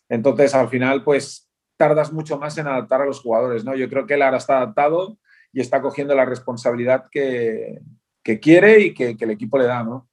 Entonces, 0.09 0.55
al 0.55 0.69
final, 0.69 1.03
pues 1.03 1.52
tardas 1.77 2.13
mucho 2.13 2.37
más 2.37 2.57
en 2.57 2.67
adaptar 2.67 3.01
a 3.01 3.05
los 3.05 3.19
jugadores, 3.19 3.63
¿no? 3.63 3.75
Yo 3.75 3.89
creo 3.89 4.05
que 4.05 4.13
él 4.13 4.21
ahora 4.21 4.37
está 4.37 4.57
adaptado 4.57 5.17
y 5.51 5.61
está 5.61 5.81
cogiendo 5.81 6.15
la 6.15 6.25
responsabilidad 6.25 7.05
que, 7.11 7.79
que 8.23 8.39
quiere 8.39 8.79
y 8.79 8.93
que, 8.93 9.17
que, 9.17 9.25
el 9.25 9.31
equipo 9.31 9.57
le 9.57 9.65
da, 9.65 9.83
¿no? 9.83 10.09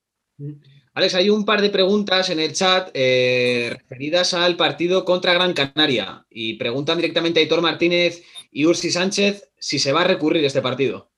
Alex, 0.95 1.15
hay 1.15 1.31
un 1.31 1.45
par 1.45 1.61
de 1.61 1.71
preguntas 1.71 2.31
en 2.31 2.41
el 2.41 2.53
chat 2.53 2.91
eh, 2.95 3.71
referidas 3.79 4.35
al 4.35 4.57
partido 4.57 5.05
contra 5.05 5.35
Gran 5.35 5.53
Canaria 5.53 6.27
y 6.29 6.55
preguntan 6.55 6.97
directamente 6.97 7.41
a 7.41 7.43
Hitor 7.43 7.63
Martínez 7.63 8.23
y 8.51 8.67
Ursi 8.67 8.91
Sánchez 8.91 9.51
si 9.59 9.79
se 9.79 9.93
va 9.93 10.03
a 10.03 10.09
recurrir 10.09 10.45
este 10.45 10.61
partido. 10.61 11.11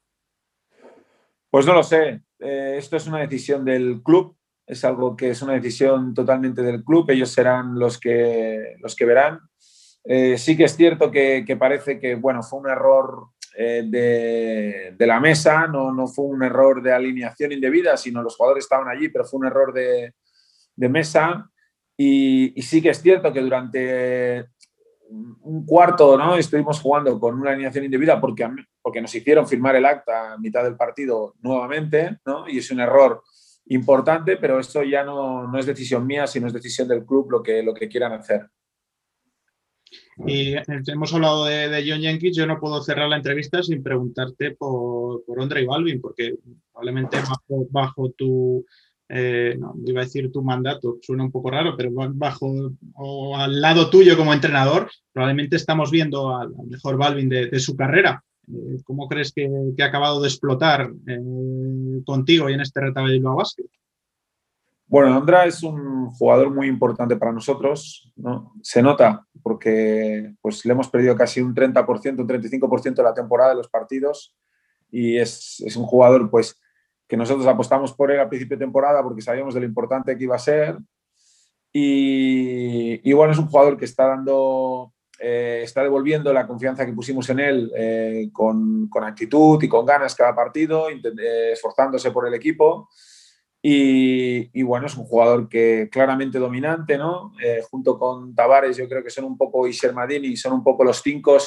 Pues 1.51 1.65
no 1.67 1.75
lo 1.75 1.83
sé. 1.83 2.23
Eh, 2.39 2.75
esto 2.77 2.97
es 2.97 3.07
una 3.07 3.21
decisión 3.21 3.65
del 3.65 4.03
club, 4.03 4.37
es 4.67 4.85
algo 4.85 5.17
que 5.17 5.31
es 5.31 5.43
una 5.43 5.55
decisión 5.55 6.13
totalmente 6.13 6.63
del 6.63 6.85
club. 6.85 7.11
Ellos 7.11 7.31
serán 7.31 7.79
los 7.79 7.99
que, 7.99 8.77
los 8.81 8.95
que 8.95 9.05
verán. 9.05 9.41
Eh, 10.05 10.37
sí 10.37 10.57
que 10.57 10.65
es 10.65 10.77
cierto 10.77 11.11
que, 11.11 11.45
parece 11.59 11.99
que 11.99 12.15
bueno, 12.17 12.43
fue 12.43 12.61
un 12.61 12.69
error 12.69 13.29
eh, 13.57 13.85
de, 13.87 14.95
de, 14.97 15.07
la 15.07 15.21
mesa, 15.21 15.67
no, 15.67 15.93
no, 15.93 16.07
fue 16.09 16.25
un 16.25 16.43
error 16.43 16.83
de 16.83 16.93
alineación 16.93 17.53
indebida, 17.53 17.97
sino 17.97 18.23
los 18.23 18.37
jugadores 18.37 18.65
estaban 18.65 18.89
allí, 18.89 19.09
pero 19.09 19.25
fue 19.25 19.41
un 19.41 19.47
error 19.47 19.73
de, 19.73 20.15
de 20.75 20.89
mesa. 20.89 21.49
Y, 21.97 22.59
y, 22.59 22.63
sí 22.63 22.81
que 22.81 22.91
es 22.91 23.01
cierto 23.01 23.33
que 23.33 23.41
durante 23.41 24.47
un 25.43 25.67
cuarto 25.67 26.17
¿no? 26.17 26.37
estuvimos 26.37 26.81
jugando 26.81 27.19
con 27.21 27.39
una 27.39 27.51
alineación 27.51 27.85
indebida 27.85 28.21
porque, 28.21 28.49
porque 28.81 29.03
nos 29.03 29.15
hicieron 29.15 29.47
firmar 29.47 29.77
el 29.77 29.85
acta 29.85 30.33
a 30.33 30.39
mitad 30.39 30.65
del 30.65 30.77
partido 30.77 31.35
nuevamente, 31.43 32.19
¿no? 32.25 32.49
y 32.49 32.59
es 32.59 32.71
un 32.71 32.81
error 32.81 33.23
importante, 33.67 34.37
pero 34.37 34.59
eso 34.59 34.83
ya 34.83 35.05
no, 35.05 35.47
no 35.47 35.59
es 35.59 35.67
decisión 35.67 36.07
mía, 36.07 36.27
sino 36.27 36.47
es 36.47 36.53
decisión 36.53 36.89
del 36.89 37.05
club 37.05 37.31
lo 37.31 37.43
que, 37.43 37.63
lo 37.63 37.75
que 37.75 37.89
quieran 37.89 38.13
hacer. 38.13 38.49
Y 40.27 40.55
hemos 40.91 41.13
hablado 41.15 41.45
de, 41.47 41.85
John 41.87 42.01
Jenkins, 42.01 42.37
yo 42.37 42.47
no 42.47 42.61
puedo 42.61 42.83
cerrar 42.83 43.09
la 43.09 43.17
entrevista 43.17 43.63
sin 43.63 43.83
preguntarte 43.83 44.53
por, 44.53 45.25
por 45.25 45.59
y 45.59 45.67
Balvin, 45.67 46.01
porque 46.01 46.37
probablemente 46.73 47.19
bajo, 47.71 48.11
tu, 48.17 48.65
eh, 49.09 49.57
no, 49.59 49.75
iba 49.85 50.01
a 50.01 50.05
decir 50.05 50.31
tu 50.31 50.43
mandato, 50.43 50.99
suena 51.03 51.25
un 51.25 51.33
poco 51.33 51.51
raro, 51.51 51.77
pero 51.77 51.91
bajo 51.93 52.73
o 52.95 53.37
al 53.37 53.61
lado 53.61 53.91
tuyo 53.91 54.17
como 54.17 54.33
entrenador, 54.33 54.91
probablemente 55.13 55.57
estamos 55.57 55.91
viendo 55.91 56.37
al, 56.37 56.53
mejor 56.69 56.97
Balvin 56.97 57.29
de, 57.29 57.61
su 57.61 57.77
carrera. 57.77 58.25
Eh, 58.49 58.83
¿Cómo 58.85 59.09
crees 59.09 59.33
que, 59.33 59.49
ha 59.81 59.85
acabado 59.85 60.21
de 60.21 60.29
explotar 60.29 60.91
eh, 61.07 62.03
contigo 62.05 62.49
y 62.49 62.55
en 62.55 62.61
este 62.61 62.81
retablo 62.81 63.11
de 63.11 63.21
Basket? 63.21 63.67
Bueno, 64.93 65.15
Andra 65.15 65.47
es 65.47 65.63
un 65.63 66.11
jugador 66.11 66.53
muy 66.53 66.67
importante 66.67 67.17
para 67.17 67.33
nosotros, 67.33 68.13
¿no? 68.15 68.53
Se 68.61 68.83
nota 68.83 69.27
porque 69.43 70.35
pues, 70.41 70.65
le 70.65 70.73
hemos 70.73 70.89
perdido 70.89 71.17
casi 71.17 71.41
un 71.41 71.55
30%, 71.55 72.21
un 72.21 72.29
35% 72.29 72.95
de 72.95 73.03
la 73.03 73.15
temporada 73.15 73.51
de 73.51 73.57
los 73.57 73.69
partidos 73.69 74.35
y 74.91 75.19
es, 75.19 75.63
es, 75.67 75.77
un 75.77 75.85
jugador 75.85 76.31
pues, 76.31 76.61
que 77.09 77.17
nosotros 77.17 77.47
apostamos 77.47 77.93
por 77.93 78.11
él 78.11 78.21
a 78.21 78.29
principio 78.29 78.57
de 78.57 78.65
temporada 78.65 79.03
porque 79.03 79.23
sabíamos 79.23 79.55
de 79.55 79.61
lo 79.61 79.67
importante 79.67 80.17
que 80.17 80.25
iba 80.25 80.37
a 80.37 80.39
ser 80.39 80.79
y, 81.73 83.09
y 83.09 83.13
bueno, 83.15 83.33
es 83.33 83.39
un 83.39 83.47
jugador 83.47 83.79
que 83.79 83.87
está 83.87 84.07
dando, 84.07 84.93
eh, 85.19 85.63
está 85.65 85.83
devolviendo 85.83 86.33
la 86.33 86.47
confianza 86.47 86.85
que 86.85 86.93
pusimos 86.93 87.29
en 87.31 87.41
él 87.41 87.73
eh, 87.75 88.29
con, 88.31 88.89
con, 88.89 89.05
actitud 89.05 89.63
y 89.63 89.69
con 89.69 89.87
ganas 89.87 90.15
cada 90.15 90.35
partido, 90.35 90.91
eh, 90.91 91.53
esforzándose 91.53 92.11
por 92.11 92.27
el 92.29 92.35
equipo. 92.35 92.91
Y, 93.65 94.61
bueno, 94.65 94.87
es 94.87 94.97
un 94.97 95.05
jugador 95.05 95.49
que 95.49 95.89
claramente 95.91 96.41
dominante, 96.41 96.99
¿no? 96.99 97.33
Eh, 97.41 97.63
junto 97.71 97.97
con 97.97 98.35
Tavares, 98.35 98.77
yo 98.77 98.89
creo 98.89 99.05
que 99.05 99.11
son 99.11 99.25
un 99.25 99.39
poco, 99.39 99.69
y 99.69 99.73
son 99.73 100.53
un 100.53 100.65
poco 100.65 100.83
los 100.83 101.01
cinco 101.01 101.39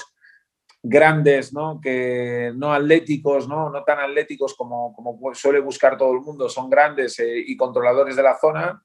grandes, 0.82 1.52
¿no? 1.52 1.82
Que 1.82 2.54
no 2.56 2.72
atléticos, 2.72 3.50
¿no? 3.50 3.70
No 3.70 3.84
tan 3.84 4.00
atléticos 4.00 4.54
como, 4.54 4.94
como 4.94 5.34
suele 5.34 5.60
buscar 5.60 5.98
todo 5.98 6.14
el 6.14 6.22
mundo, 6.22 6.48
son 6.48 6.70
grandes 6.70 7.20
eh, 7.20 7.44
y 7.46 7.58
controladores 7.58 8.16
de 8.16 8.24
la 8.24 8.38
zona 8.40 8.82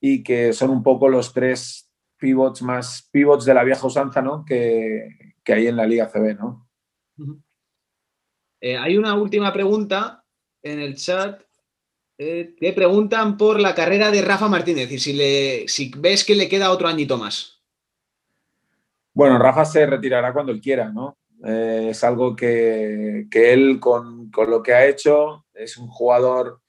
y 0.00 0.22
que 0.22 0.52
son 0.52 0.70
un 0.70 0.82
poco 0.82 1.08
los 1.08 1.34
tres 1.34 1.92
pivots 2.16 2.62
más 2.62 3.08
pivots 3.12 3.44
de 3.44 3.54
la 3.54 3.64
vieja 3.64 3.86
usanza, 3.86 4.22
¿no? 4.22 4.44
Que, 4.44 5.34
que 5.44 5.52
hay 5.52 5.66
en 5.66 5.76
la 5.76 5.86
Liga 5.86 6.08
CB, 6.08 6.38
¿no? 6.38 6.68
Eh, 8.60 8.76
hay 8.76 8.96
una 8.96 9.14
última 9.14 9.52
pregunta 9.52 10.24
en 10.62 10.80
el 10.80 10.96
chat. 10.96 11.42
Te 12.20 12.74
preguntan 12.74 13.38
por 13.38 13.58
la 13.58 13.74
carrera 13.74 14.10
de 14.10 14.20
Rafa 14.20 14.46
Martínez 14.46 14.92
y 14.92 14.98
si, 14.98 15.90
ves 15.96 16.22
que 16.22 16.34
le 16.34 16.50
queda 16.50 16.70
otro 16.70 16.86
añito 16.86 17.16
más. 17.16 17.62
Bueno, 19.14 19.38
Rafa 19.38 19.64
se 19.64 19.86
retirará 19.86 20.30
cuando 20.34 20.52
él 20.52 20.60
quiera, 20.60 20.90
¿no? 20.90 21.16
Eh, 21.42 21.86
es 21.92 22.04
algo 22.04 22.36
que, 22.36 23.26
él, 23.32 23.80
con, 23.80 24.30
lo 24.36 24.62
que 24.62 24.74
ha 24.74 24.84
hecho, 24.84 25.46
es 25.54 25.78
un 25.78 25.88
jugador 25.88 26.60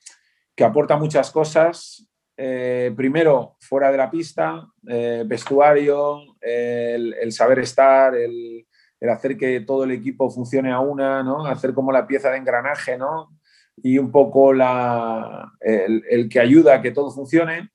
que 0.56 0.64
aporta 0.64 0.96
muchas 0.96 1.30
cosas. 1.32 2.08
Eh, 2.38 2.94
primero, 2.96 3.58
fuera 3.60 3.92
de 3.92 3.98
la 3.98 4.10
pista, 4.10 4.66
eh, 4.88 5.26
vestuario, 5.26 6.38
el, 6.40 7.30
saber 7.34 7.60
estar, 7.60 8.16
el, 8.16 8.66
hacer 9.02 9.36
que 9.36 9.60
todo 9.60 9.84
el 9.84 9.92
equipo 9.92 10.30
funcione 10.30 10.72
a 10.72 10.80
una, 10.80 11.22
¿no? 11.24 11.46
Hacer 11.46 11.74
como 11.74 11.92
la 11.92 12.08
pieza 12.08 12.30
de 12.30 12.38
engranaje, 12.38 12.98
¿no? 12.98 13.41
Y 13.84 13.98
un 13.98 14.12
poco 14.12 14.54
la, 14.54 15.52
el, 15.60 16.04
el 16.10 16.30
que 16.30 16.40
ayuda 16.40 16.76
a 16.76 16.82
que 16.82 16.92
todo 16.92 17.12
funcione. 17.12 17.70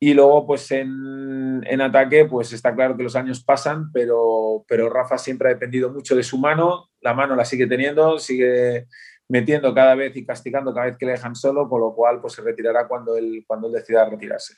Y 0.00 0.14
luego, 0.14 0.46
pues 0.46 0.70
en, 0.70 1.64
en, 1.66 1.80
ataque, 1.80 2.24
pues 2.26 2.52
está 2.52 2.74
claro 2.74 2.96
que 2.96 3.02
los 3.02 3.16
años 3.16 3.42
pasan, 3.42 3.90
pero, 3.92 4.64
pero 4.68 4.88
Rafa 4.88 5.18
siempre 5.18 5.48
ha 5.48 5.54
dependido 5.54 5.92
mucho 5.92 6.14
de 6.14 6.22
su 6.22 6.38
mano, 6.38 6.90
la 7.00 7.14
mano 7.14 7.34
la 7.34 7.44
sigue 7.44 7.66
teniendo, 7.66 8.18
sigue 8.20 8.86
metiendo 9.28 9.74
cada 9.74 9.96
vez 9.96 10.16
y 10.16 10.24
castigando 10.24 10.72
cada 10.72 10.86
vez 10.86 10.96
que 10.96 11.06
le 11.06 11.12
dejan 11.12 11.34
solo, 11.34 11.68
con 11.68 11.80
lo 11.80 11.94
cual 11.94 12.20
pues 12.20 12.34
se 12.34 12.42
retirará 12.42 12.86
cuando 12.86 13.16
él, 13.16 13.44
cuando 13.46 13.66
él 13.66 13.74
decida 13.74 14.08
retirarse. 14.08 14.54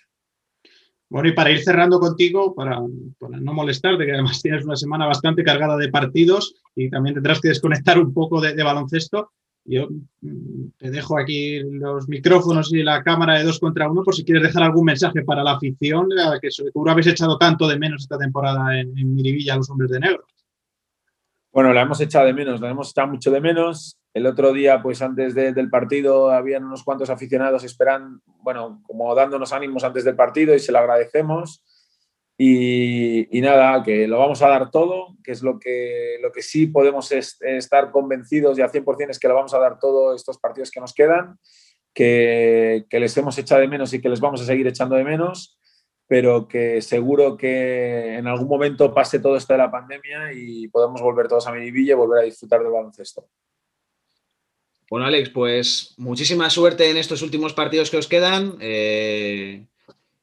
Bueno, 1.09 1.28
y 1.28 1.32
para 1.32 1.51
ir 1.51 1.61
cerrando 1.64 1.99
contigo, 1.99 2.55
para, 2.55 2.78
para 3.18 3.41
no 3.41 3.53
molestarte, 3.53 4.07
que 4.07 4.12
además 4.12 4.41
tienes 4.41 4.64
una 4.64 4.76
semana 4.76 5.07
bastante 5.07 5.43
cargada 5.43 5.76
de 5.76 5.88
partidos 5.88 6.62
y 6.76 6.88
también 6.88 7.14
tendrás 7.14 7.41
que 7.41 7.49
desconectar 7.49 7.99
un 7.99 8.14
poco 8.14 8.41
de, 8.41 8.55
de 8.55 8.62
baloncesto, 8.62 9.32
yo 9.71 9.89
mm, 10.21 10.71
te 10.79 10.91
dejo 10.91 11.18
aquí 11.18 11.61
los 11.61 12.09
micrófonos 12.09 12.73
y 12.73 12.83
la 12.83 13.03
cámara 13.03 13.39
de 13.39 13.45
dos 13.45 13.59
contra 13.59 13.91
uno 13.91 14.03
por 14.03 14.14
si 14.14 14.25
quieres 14.25 14.43
dejar 14.43 14.64
algún 14.64 14.85
mensaje 14.85 15.23
para 15.23 15.43
la 15.43 15.53
afición, 15.53 16.09
que 16.43 16.51
seguro 16.51 16.91
habéis 16.91 17.07
echado 17.07 17.39
tanto 17.39 17.68
de 17.68 17.79
menos 17.79 18.03
esta 18.03 18.18
temporada 18.18 18.79
en, 18.79 19.14
Miribilla, 19.14 19.57
los 19.57 19.71
hombres 19.71 19.91
de 19.91 20.01
negro. 20.01 20.25
Bueno, 21.53 21.73
la 21.73 21.83
hemos 21.83 22.01
echado 22.01 22.27
de 22.27 22.33
menos, 22.33 22.61
la 22.61 22.71
hemos 22.71 22.91
echado 22.91 23.09
mucho 23.09 23.31
de 23.31 23.41
menos. 23.41 23.97
El 24.12 24.27
otro 24.27 24.53
día, 24.53 24.83
pues 24.83 25.03
antes 25.03 25.35
del 25.35 25.71
partido, 25.71 26.31
habían 26.31 26.64
unos 26.64 26.83
cuantos 26.83 27.11
aficionados 27.11 27.64
esperando, 27.64 28.21
bueno, 28.43 28.81
como 28.85 29.14
dándonos 29.14 29.53
ánimos 29.53 29.85
antes 29.85 30.05
del 30.05 30.16
partido 30.16 30.55
y 30.55 30.59
se 30.59 30.73
lo 30.73 30.79
agradecemos. 30.79 31.62
Y, 32.43 33.38
nada, 33.43 33.82
que 33.82 34.09
lo 34.09 34.18
vamos 34.18 34.41
a 34.41 34.49
dar 34.49 34.70
todo, 34.70 35.14
que 35.22 35.32
es 35.32 35.43
lo 35.43 35.59
que, 35.59 36.16
lo 36.22 36.32
que 36.32 36.41
sí 36.41 36.68
podemos 36.68 37.12
estar 37.12 37.91
convencidos 37.91 38.59
y 38.59 38.62
al 38.62 38.72
100% 38.72 39.11
es 39.11 39.18
que 39.18 39.28
lo 39.28 39.34
vamos 39.34 39.53
a 39.53 39.59
dar 39.59 39.78
todo 39.78 40.14
estos 40.14 40.38
partidos 40.38 40.70
que 40.70 40.80
nos 40.80 40.95
quedan, 40.95 41.38
que, 41.93 42.86
que, 42.88 42.99
les 42.99 43.14
hemos 43.18 43.36
echado 43.36 43.61
de 43.61 43.68
menos 43.68 43.93
y 43.93 44.01
que 44.01 44.09
les 44.09 44.20
vamos 44.20 44.41
a 44.41 44.47
seguir 44.47 44.66
echando 44.66 44.97
de 44.97 45.05
menos, 45.05 45.59
pero 46.07 46.49
que 46.49 46.80
seguro 46.80 47.36
que 47.36 48.14
en 48.14 48.26
algún 48.26 48.49
momento 48.49 48.95
pase 48.95 49.18
todo 49.18 49.36
esto 49.36 49.53
de 49.53 49.59
la 49.59 49.70
pandemia 49.70 50.32
y 50.32 50.66
podemos 50.68 51.03
volver 51.03 51.28
todos 51.28 51.47
a 51.47 51.53
Miribilla 51.53 51.93
y 51.93 51.97
volver 51.97 52.22
a 52.22 52.24
disfrutar 52.24 52.62
del 52.62 52.72
baloncesto. 52.72 53.28
Bueno, 54.88 55.05
Alex, 55.05 55.28
pues 55.28 55.95
muchísima 55.99 56.49
suerte 56.49 56.88
en 56.91 56.97
estos 56.97 57.20
últimos 57.20 57.53
partidos 57.53 57.91
que 57.91 57.99
os 57.99 58.09
quedan. 58.09 58.57
Eh, 58.61 59.66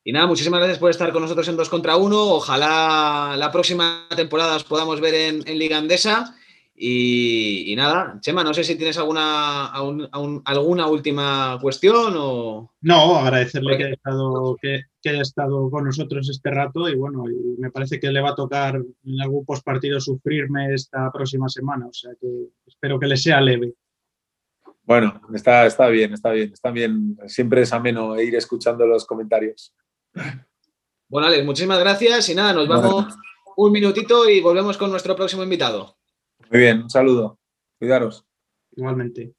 y 0.08 0.14
nada, 0.14 0.26
muchísimas 0.26 0.62
gracias 0.62 0.80
por 0.80 0.89
estar 0.89 1.12
con 1.12 1.22
nosotros 1.22 1.45
en 1.49 1.58
2 1.58 1.68
contra 1.68 1.97
1. 1.97 2.18
Ojalá 2.18 3.36
la 3.38 3.51
próxima 3.51 4.08
temporada 4.16 4.55
os 4.55 4.64
podamos 4.64 5.01
ver 5.01 5.14
en, 5.14 5.60
Liga 5.60 5.78
Andesa. 5.78 6.34
Y, 6.74 7.74
nada, 7.76 8.18
Chema, 8.22 8.41
no 8.41 8.53
sé 8.53 8.64
si 8.64 8.78
tienes 8.78 8.97
alguna, 8.97 9.66
alguna 10.45 10.88
última 10.88 11.60
cuestión 11.62 12.14
o... 12.16 12.72
No, 12.80 13.18
agradecerle 13.18 13.76
que 13.76 13.84
haya, 13.84 13.93
estado, 13.95 14.55
que, 14.62 14.84
haya 15.10 15.22
estado 15.22 15.70
con 15.70 15.84
nosotros 15.84 16.30
este 16.30 16.51
rato 16.51 16.88
y 16.88 16.95
bueno, 16.95 17.26
me 17.58 17.70
parece 17.70 17.99
que 17.99 18.10
le 18.10 18.22
va 18.22 18.30
a 18.30 18.36
tocar 18.36 18.76
en 18.78 19.22
algún 19.22 19.43
postpartido 19.43 19.99
sufrirme 19.99 20.74
esta 20.74 21.12
próxima 21.12 21.49
semana, 21.49 21.86
o 21.86 21.93
sea 21.93 22.12
que 22.22 22.28
espero 22.66 22.97
que 22.97 23.08
le 23.08 23.18
sea 23.18 23.41
leve. 23.41 23.74
Bueno, 24.84 25.20
está, 25.34 25.66
está 25.66 25.89
bien, 25.89 26.14
está 26.14 26.32
bien, 26.32 26.53
está 26.53 26.72
bien. 26.72 27.18
Siempre 27.26 27.64
es 27.64 27.74
ameno 27.74 28.18
ir 28.22 28.34
escuchando 28.36 28.88
los 28.88 29.05
comentarios. 29.05 29.74
Bueno, 31.09 31.28
Alex, 31.28 31.45
muchísimas 31.45 31.80
gracias 31.80 32.30
y 32.30 32.36
nada, 32.36 32.53
nos 32.53 32.68
vamos 32.68 33.15
un 33.57 33.72
minutito 33.72 34.30
y 34.30 34.39
volvemos 34.41 34.78
con 34.78 34.91
nuestro 34.91 35.15
próximo 35.15 35.43
invitado. 35.43 35.97
Muy 36.51 36.59
bien, 36.59 36.84
un 36.84 36.89
saludo. 36.89 37.39
Cuidaros. 37.80 38.26
Igualmente. 38.76 39.37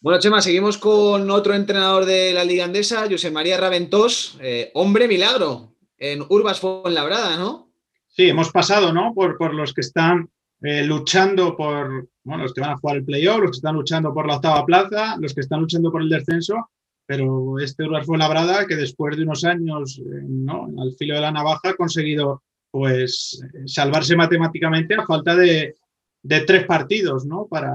Bueno, 0.00 0.20
Chema, 0.20 0.40
seguimos 0.40 0.78
con 0.78 1.28
otro 1.28 1.54
entrenador 1.54 2.04
de 2.04 2.32
la 2.32 2.44
Liga 2.44 2.64
Andesa, 2.64 3.08
José 3.10 3.32
María 3.32 3.58
Raventós, 3.58 4.38
eh, 4.40 4.70
hombre 4.74 5.08
milagro, 5.08 5.74
en 5.98 6.22
Urbas 6.28 6.62
Labrada, 6.84 7.36
¿no? 7.36 7.72
Sí, 8.06 8.28
hemos 8.28 8.52
pasado, 8.52 8.92
¿no? 8.92 9.12
Por, 9.12 9.52
los 9.52 9.74
que 9.74 9.80
están 9.80 10.30
eh, 10.62 10.84
luchando 10.84 11.56
por, 11.56 12.08
bueno, 12.22 12.44
los 12.44 12.54
que 12.54 12.60
van 12.60 12.70
a 12.70 12.76
jugar 12.76 12.98
el 12.98 13.04
playoff, 13.04 13.40
los 13.40 13.50
que 13.50 13.56
están 13.56 13.74
luchando 13.74 14.14
por 14.14 14.28
la 14.28 14.36
octava 14.36 14.64
plaza, 14.64 15.16
los 15.18 15.34
que 15.34 15.40
están 15.40 15.62
luchando 15.62 15.90
por 15.90 16.00
el 16.00 16.08
descenso, 16.08 16.70
pero 17.04 17.58
este 17.58 17.82
Urbas 17.82 18.06
Labrada, 18.06 18.66
que 18.68 18.76
después 18.76 19.16
de 19.16 19.24
unos 19.24 19.42
años, 19.42 19.98
eh, 19.98 20.22
¿no? 20.28 20.68
Al 20.80 20.94
filo 20.96 21.16
de 21.16 21.22
la 21.22 21.32
navaja 21.32 21.70
ha 21.70 21.74
conseguido, 21.74 22.44
pues, 22.70 23.44
salvarse 23.66 24.14
matemáticamente 24.14 24.94
a 24.94 25.04
falta 25.04 25.34
de, 25.34 25.74
de 26.22 26.40
tres 26.42 26.66
partidos, 26.66 27.26
¿no? 27.26 27.48
Para, 27.48 27.72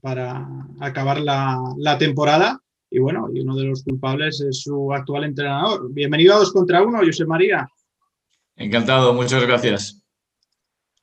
para 0.00 0.46
acabar 0.80 1.20
la, 1.20 1.96
temporada. 1.98 2.60
Y 2.90 2.98
bueno, 2.98 3.28
y 3.32 3.40
uno 3.40 3.56
de 3.56 3.64
los 3.64 3.82
culpables 3.82 4.40
es 4.40 4.62
su 4.62 4.92
actual 4.92 5.24
entrenador. 5.24 5.92
Bienvenido 5.92 6.34
a 6.34 6.38
dos 6.38 6.52
contra 6.52 6.82
uno, 6.82 6.98
José 7.04 7.26
María. 7.26 7.68
Encantado, 8.54 9.12
muchas 9.12 9.42
gracias. 9.42 10.02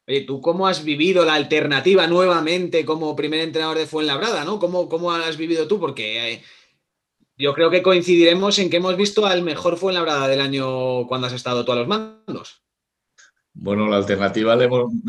Oye, 0.08 0.22
¿tú 0.22 0.42
cómo 0.42 0.68
has 0.68 0.84
vivido 0.84 1.24
la 1.24 1.36
alternativa 1.36 2.08
nuevamente 2.08 2.84
como 2.84 3.16
primer 3.16 3.42
entrenador 3.42 3.78
de 3.78 3.88
Fuenlabrada, 3.88 4.44
¿no? 4.44 4.60
¿Cómo, 4.60 4.90
cómo 4.90 5.12
has 5.12 5.38
vivido 5.38 5.68
tú? 5.68 5.80
Porque 5.80 6.34
eh, 6.34 6.44
yo 7.38 7.54
creo 7.54 7.70
que 7.70 7.82
coincidiremos 7.82 8.60
en 8.60 8.70
que 8.70 8.78
hemos 8.78 8.98
visto 8.98 9.26
al 9.26 9.44
mejor 9.44 9.78
Fuenlabrada 9.78 10.28
del 10.28 10.42
año 10.42 11.08
cuando 11.08 11.28
has 11.28 11.34
estado 11.34 11.64
tú 11.64 11.72
a 11.72 11.76
los 11.76 11.88
mandos. 11.88 12.63
Bueno, 13.56 13.88
la 13.88 13.98
alternativa 13.98 14.58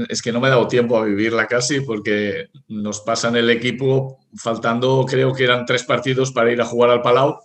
es 0.08 0.20
que 0.20 0.30
no 0.30 0.40
me 0.40 0.48
he 0.48 0.50
dado 0.50 0.68
tiempo 0.68 0.98
a 0.98 1.04
vivirla 1.04 1.46
casi 1.46 1.80
porque 1.80 2.48
nos 2.68 3.00
pasan 3.00 3.36
el 3.36 3.48
equipo 3.48 4.20
faltando, 4.36 5.06
creo 5.08 5.32
que 5.32 5.44
eran 5.44 5.64
tres 5.64 5.84
partidos 5.84 6.30
para 6.30 6.52
ir 6.52 6.60
a 6.60 6.66
jugar 6.66 6.90
al 6.90 7.02
Palau, 7.02 7.38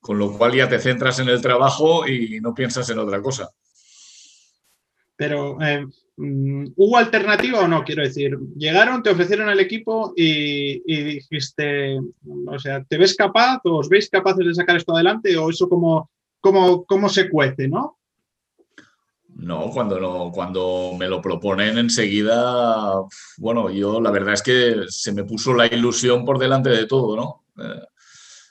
con 0.00 0.18
lo 0.18 0.36
cual 0.36 0.54
ya 0.54 0.68
te 0.68 0.80
centras 0.80 1.20
en 1.20 1.28
el 1.28 1.40
trabajo 1.40 2.06
y 2.06 2.40
no 2.40 2.54
piensas 2.54 2.90
en 2.90 2.98
otra 2.98 3.22
cosa. 3.22 3.50
Pero 5.16 5.60
eh, 5.62 5.86
Mm, 6.20 6.72
¿Hubo 6.76 6.98
alternativa 6.98 7.60
o 7.60 7.68
no? 7.68 7.82
Quiero 7.82 8.02
decir, 8.02 8.38
llegaron, 8.54 9.02
te 9.02 9.08
ofrecieron 9.08 9.48
el 9.48 9.58
equipo 9.58 10.12
y, 10.14 10.82
dijiste, 11.04 11.98
o 12.46 12.58
sea, 12.58 12.84
¿te 12.84 12.98
ves 12.98 13.16
capaz 13.16 13.60
o 13.64 13.78
os 13.78 13.88
veis 13.88 14.10
capaces 14.10 14.44
de 14.44 14.54
sacar 14.54 14.76
esto 14.76 14.94
adelante 14.94 15.34
o 15.38 15.48
eso 15.48 15.66
como, 15.66 16.10
como, 16.40 17.08
se 17.08 17.30
cuece, 17.30 17.68
no? 17.68 17.99
No, 19.42 19.70
cuando, 19.70 19.98
no, 19.98 20.30
cuando 20.32 20.92
me 20.98 21.08
lo 21.08 21.20
proponen 21.22 21.78
enseguida, 21.78 22.94
bueno, 23.38 23.70
yo 23.70 24.00
la 24.00 24.10
verdad 24.10 24.34
es 24.34 24.42
que 24.42 24.84
se 24.88 25.12
me 25.12 25.24
puso 25.24 25.54
la 25.54 25.66
ilusión 25.66 26.24
por 26.24 26.38
delante 26.38 26.70
de 26.70 26.86
todo, 26.86 27.16
¿no? 27.16 27.44
Eh, 27.62 27.82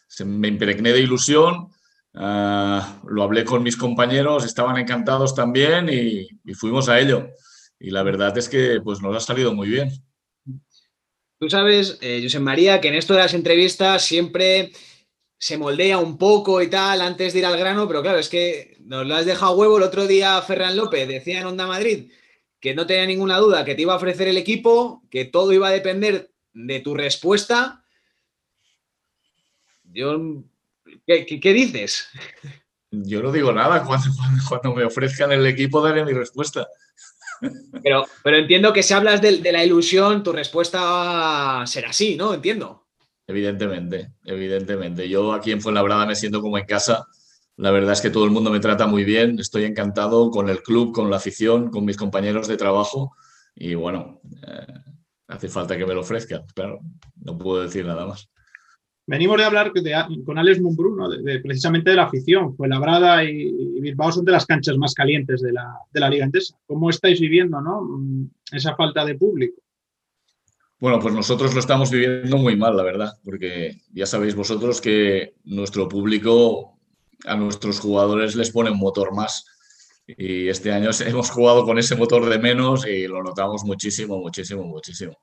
se 0.08 0.26
me 0.26 0.48
impregné 0.48 0.92
de 0.92 1.02
ilusión, 1.02 1.70
eh, 2.14 2.82
lo 3.08 3.24
hablé 3.24 3.46
con 3.46 3.62
mis 3.62 3.78
compañeros, 3.78 4.46
estaban 4.46 4.78
encantados 4.78 5.36
también 5.36 5.90
y 5.90 6.54
fuimos 6.56 6.90
a 6.90 7.00
ello 7.00 7.30
y 7.80 7.92
la 7.92 8.04
verdad 8.04 8.38
es 8.38 8.50
que 8.50 8.82
pues 8.84 9.02
nos 9.02 9.16
ha 9.16 9.20
salido 9.20 9.54
muy 9.54 9.70
bien. 9.70 9.92
Tú 11.40 11.50
sabes, 11.50 11.98
eh, 12.02 12.20
José 12.22 12.40
María, 12.40 12.82
que 12.82 12.90
en 12.90 12.96
esto 12.96 13.14
de 13.14 13.20
las 13.20 13.34
entrevistas 13.34 14.04
siempre 14.04 14.74
se 15.40 15.58
moldea 15.58 15.98
un 15.98 16.18
poco 16.18 16.62
y 16.62 16.70
tal 16.70 17.02
antes 17.02 17.34
de 17.34 17.40
ir 17.40 17.46
al 17.46 17.58
grano, 17.58 17.88
pero 17.88 18.04
claro, 18.04 18.20
es 18.20 18.30
que 18.30 18.78
nos 18.82 19.08
lo 19.08 19.16
has 19.16 19.26
dejado 19.26 19.56
huevo 19.56 19.78
el 19.78 19.84
otro 19.84 20.06
día 20.06 20.40
Ferran 20.42 20.76
López, 20.76 21.08
decía 21.08 21.40
en 21.40 21.48
Onda 21.48 21.66
Madrid 21.66 22.12
que 22.60 22.76
no 22.76 22.86
tenía 22.86 23.06
ninguna 23.06 23.38
duda 23.38 23.66
que 23.66 23.76
te 23.76 23.84
iba 23.84 23.94
a 23.94 23.98
ofrecer 23.98 24.28
el 24.28 24.38
equipo, 24.38 25.04
que 25.10 25.26
todo 25.26 25.54
iba 25.54 25.70
a 25.70 25.72
depender 25.72 26.32
de 26.54 26.80
tu 26.82 26.94
respuesta. 26.94 27.84
Yo, 29.86 30.44
¿qué, 31.08 31.54
dices? 31.54 32.10
Yo 32.92 33.24
no 33.24 33.32
digo 33.32 33.54
nada. 33.54 33.84
Cuando, 33.86 34.08
cuando, 34.48 34.76
me 34.76 34.84
ofrezcan 34.84 35.32
el 35.32 35.46
equipo 35.46 35.82
daré 35.82 36.04
mi 36.04 36.12
respuesta. 36.12 36.68
Pero, 37.82 38.06
pero 38.24 38.38
entiendo 38.38 38.74
que 38.74 38.84
si 38.84 38.94
hablas 38.94 39.22
de, 39.22 39.40
la 39.52 39.64
ilusión, 39.64 40.22
tu 40.24 40.34
respuesta 40.34 41.64
será 41.66 41.94
sí, 41.94 42.18
¿no? 42.18 42.34
Entiendo. 42.34 42.89
Evidentemente, 43.30 44.14
evidentemente. 44.26 45.08
Yo 45.08 45.34
aquí 45.34 45.52
en 45.52 45.62
Fuenlabrada 45.62 46.08
me 46.08 46.16
siento 46.16 46.42
como 46.42 46.58
en 46.58 46.66
casa. 46.66 47.06
La 47.58 47.70
verdad 47.70 47.94
es 47.94 48.02
que 48.02 48.10
todo 48.10 48.26
el 48.26 48.32
mundo 48.32 48.50
me 48.50 48.60
trata 48.60 48.88
muy 48.88 49.04
bien. 49.04 49.38
Estoy 49.38 49.66
encantado 49.66 50.32
con 50.32 50.50
el 50.50 50.64
club, 50.64 50.92
con 50.92 51.12
la 51.12 51.18
afición, 51.18 51.70
con 51.70 51.86
mis 51.86 51.96
compañeros 51.96 52.48
de 52.48 52.58
trabajo. 52.58 53.16
Y 53.54 53.76
bueno, 53.76 54.20
eh, 54.48 54.74
hace 55.28 55.48
falta 55.48 55.78
que 55.78 55.86
me 55.86 55.94
lo 55.94 56.00
ofrezcan. 56.00 56.42
Claro, 56.56 56.80
no 57.22 57.38
puedo 57.38 57.62
decir 57.62 57.86
nada 57.86 58.08
más. 58.08 58.28
Venimos 59.06 59.38
de 59.38 59.44
hablar 59.44 59.74
con 60.26 60.40
Alex 60.40 60.60
Mumbrú, 60.60 60.98
de, 61.24 61.40
precisamente 61.40 61.92
de 61.92 61.98
la 61.98 62.06
afición. 62.06 62.56
Pues 62.56 62.68
Labrada 62.68 63.24
y, 63.24 63.30
y, 63.30 63.80
Bilbao 63.80 64.12
son 64.12 64.26
de 64.26 64.32
las 64.32 64.48
canchas 64.48 64.76
más 64.78 64.96
calientes 64.96 65.40
de 65.42 65.52
la, 65.52 65.72
de 65.94 66.00
la 66.00 66.10
Liga 66.10 66.26
Endesa. 66.26 66.58
¿Cómo 66.66 66.90
estáis 66.90 67.20
viviendo 67.20 67.62
¿no? 67.62 67.88
esa 68.52 68.76
falta 68.76 69.06
de 69.06 69.14
público? 69.14 69.62
Bueno, 70.80 71.00
pues 71.00 71.14
nosotros 71.14 71.54
lo 71.54 71.60
estamos 71.60 71.92
viviendo 71.92 72.38
muy 72.38 72.56
mal, 72.56 72.76
la 72.78 72.84
verdad, 72.84 73.14
porque 73.24 73.82
ya 73.92 74.06
sabéis 74.06 74.36
vosotros 74.36 74.80
que 74.80 75.36
nuestro 75.44 75.90
público 75.90 76.80
a 77.26 77.36
nuestros 77.36 77.80
jugadores 77.80 78.36
les 78.36 78.52
pone 78.52 78.72
un 78.72 78.80
motor 78.80 79.14
más. 79.14 79.46
Y 80.08 80.48
este 80.48 80.72
año 80.72 80.90
hemos 81.06 81.30
jugado 81.30 81.66
con 81.66 81.78
ese 81.78 81.96
motor 81.96 82.30
de 82.30 82.40
menos 82.40 82.88
y 82.88 83.08
lo 83.08 83.22
notamos 83.22 83.64
muchísimo, 83.64 84.18
muchísimo, 84.20 84.64
muchísimo 84.64 85.18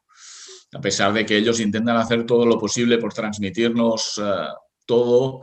a 0.75 0.81
pesar 0.81 1.13
de 1.13 1.25
que 1.25 1.37
ellos 1.37 1.61
intentan 1.61 1.97
hacer 1.97 2.27
todo 2.27 2.45
lo 2.45 2.59
posible 2.59 2.99
por 2.99 3.13
transmitirnos 3.13 4.21
eh, 4.23 4.49
todo, 4.85 5.43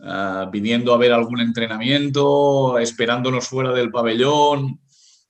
eh, 0.00 0.46
viniendo 0.50 0.94
a 0.94 0.98
ver 0.98 1.12
algún 1.12 1.40
entrenamiento, 1.40 2.78
esperándonos 2.78 3.48
fuera 3.48 3.72
del 3.72 3.90
pabellón. 3.90 4.80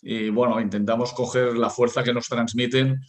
Y 0.01 0.31
bueno, 0.31 0.61
intentamos 0.61 1.13
coger 1.13 1.57
la 1.57 1.71
fuerza 1.71 2.03
que 2.03 2.13
nos 2.13 2.29
transmiten 2.29 3.01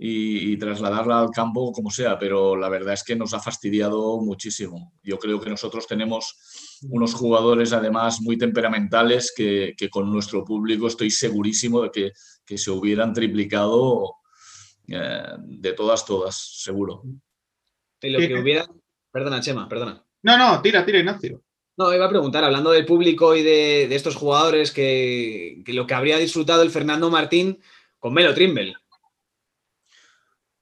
y, 0.00 0.56
trasladarla 0.58 1.20
al 1.20 1.30
campo 1.30 1.72
como 1.72 1.90
sea, 1.90 2.18
pero 2.18 2.54
la 2.54 2.68
verdad 2.68 2.94
es 2.94 3.02
que 3.02 3.16
nos 3.16 3.34
ha 3.34 3.40
fastidiado 3.40 4.20
muchísimo. 4.20 4.92
Yo 5.02 5.18
creo 5.18 5.40
que 5.40 5.50
nosotros 5.50 5.88
tenemos 5.88 6.78
unos 6.88 7.14
jugadores 7.14 7.72
además 7.72 8.20
muy 8.20 8.38
temperamentales 8.38 9.32
que, 9.36 9.74
con 9.90 10.10
nuestro 10.12 10.44
público 10.44 10.86
estoy 10.86 11.10
segurísimo 11.10 11.82
de 11.82 11.90
que, 11.90 12.12
que 12.46 12.58
se 12.58 12.70
hubieran 12.70 13.12
triplicado 13.12 14.14
eh, 14.86 15.22
de 15.38 15.72
todas, 15.72 16.06
todas, 16.06 16.36
seguro. 16.62 17.02
Y 18.00 18.10
lo 18.10 18.18
que 18.20 18.40
hubiera. 18.40 18.66
Perdona, 19.10 19.40
Chema, 19.40 19.68
perdona. 19.68 20.04
No, 20.22 20.38
no, 20.38 20.62
tira, 20.62 20.84
tira, 20.84 20.98
Ignacio. 20.98 21.42
No, 21.76 21.94
iba 21.94 22.06
a 22.06 22.10
preguntar, 22.10 22.44
hablando 22.44 22.70
del 22.70 22.86
público 22.86 23.36
y 23.36 23.42
de, 23.42 23.94
estos 23.94 24.16
jugadores, 24.16 24.72
que, 24.72 25.62
lo 25.66 25.86
que 25.86 25.94
habría 25.94 26.18
disfrutado 26.18 26.62
el 26.62 26.70
Fernando 26.70 27.10
Martín 27.10 27.60
con 27.98 28.12
Melo 28.14 28.34
Trimble. 28.34 28.76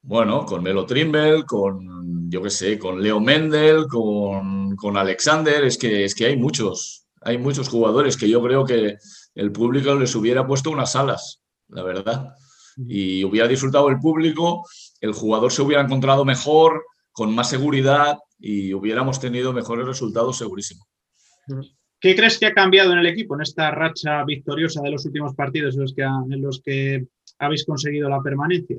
Bueno, 0.07 0.45
con 0.45 0.63
Melo 0.63 0.85
Trimble, 0.85 1.43
con, 1.45 2.29
yo 2.31 2.41
qué 2.41 2.49
sé, 2.49 2.79
con 2.79 3.01
Leo 3.01 3.19
Mendel, 3.19 3.87
con, 3.87 4.75
con, 4.75 4.97
Alexander, 4.97 5.65
es 5.65 5.77
que, 5.77 6.05
es 6.05 6.15
que 6.15 6.25
hay 6.25 6.37
muchos, 6.37 7.05
hay 7.21 7.37
muchos 7.37 7.67
jugadores 7.67 8.15
que 8.15 8.29
yo 8.29 8.41
creo 8.41 8.63
que 8.65 8.97
el 9.35 9.51
público 9.51 9.95
les 9.95 10.15
hubiera 10.15 10.47
puesto 10.47 10.71
unas 10.71 10.95
alas, 10.95 11.41
la 11.67 11.83
verdad 11.83 12.35
y 12.85 13.23
hubiera 13.23 13.47
disfrutado 13.47 13.89
el 13.89 13.99
público, 13.99 14.65
el 15.01 15.13
jugador 15.13 15.51
se 15.51 15.61
hubiera 15.61 15.81
encontrado 15.81 16.25
mejor, 16.25 16.83
con 17.11 17.33
más 17.33 17.49
seguridad 17.49 18.17
y 18.39 18.73
hubiéramos 18.73 19.19
tenido 19.19 19.53
mejores 19.53 19.87
resultados 19.87 20.37
segurísimo. 20.37 20.85
¿Qué 21.99 22.15
crees 22.15 22.37
que 22.37 22.45
ha 22.45 22.53
cambiado 22.53 22.91
en 22.91 22.99
el 22.99 23.07
equipo 23.07 23.33
en 23.35 23.41
esta 23.41 23.71
racha 23.71 24.23
victoriosa 24.23 24.81
de 24.81 24.91
los 24.91 25.05
últimos 25.05 25.33
partidos 25.33 25.75
en 25.75 25.81
los 25.81 25.93
que, 25.95 26.03
en 26.03 26.41
los 26.41 26.61
que 26.61 27.07
habéis 27.39 27.65
conseguido 27.65 28.07
la 28.09 28.21
permanencia? 28.21 28.77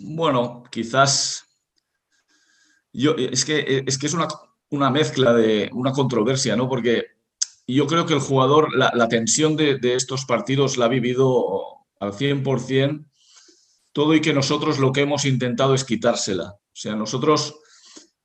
Bueno, 0.00 0.64
quizás 0.70 1.46
yo, 2.92 3.14
es, 3.16 3.44
que, 3.44 3.84
es 3.86 3.98
que 3.98 4.06
es 4.06 4.14
una, 4.14 4.28
una, 4.70 4.90
mezcla 4.90 5.32
de 5.32 5.70
una 5.72 5.92
controversia, 5.92 6.56
¿no? 6.56 6.68
Porque 6.68 7.06
yo 7.66 7.86
creo 7.86 8.06
que 8.06 8.14
el 8.14 8.20
jugador, 8.20 8.74
la, 8.74 9.08
tensión 9.08 9.56
de, 9.56 9.78
de, 9.78 9.94
estos 9.94 10.24
partidos 10.24 10.76
la 10.76 10.86
ha 10.86 10.88
vivido 10.88 11.62
al 12.00 12.12
100%, 12.12 13.06
todo 13.92 14.14
y 14.14 14.20
que 14.20 14.32
nosotros 14.32 14.78
lo 14.78 14.92
que 14.92 15.02
hemos 15.02 15.24
intentado 15.24 15.74
es 15.74 15.84
quitársela. 15.84 16.50
O 16.50 16.80
sea, 16.80 16.94
nosotros 16.94 17.58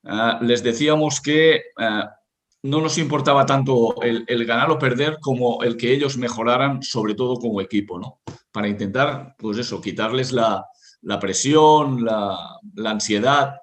ah, 0.04 0.38
les 0.42 0.62
decíamos 0.62 1.20
que 1.20 1.62
ah, 1.78 2.14
no 2.62 2.80
nos 2.80 2.98
importaba 2.98 3.44
tanto 3.44 4.00
el, 4.02 4.46
ganar 4.46 4.70
o 4.70 4.78
perder 4.78 5.18
como 5.20 5.62
el 5.62 5.76
que 5.76 5.92
ellos 5.92 6.16
mejoraran, 6.16 6.82
sobre 6.82 7.14
todo 7.14 7.36
como 7.36 7.60
equipo, 7.60 7.98
¿no? 7.98 8.20
Para 8.52 8.68
intentar, 8.68 9.34
pues 9.38 9.58
eso, 9.58 9.80
quitarles 9.80 10.32
la, 10.32 10.64
presión, 11.20 12.04
la, 12.04 12.36
la 12.74 12.90
ansiedad, 12.90 13.56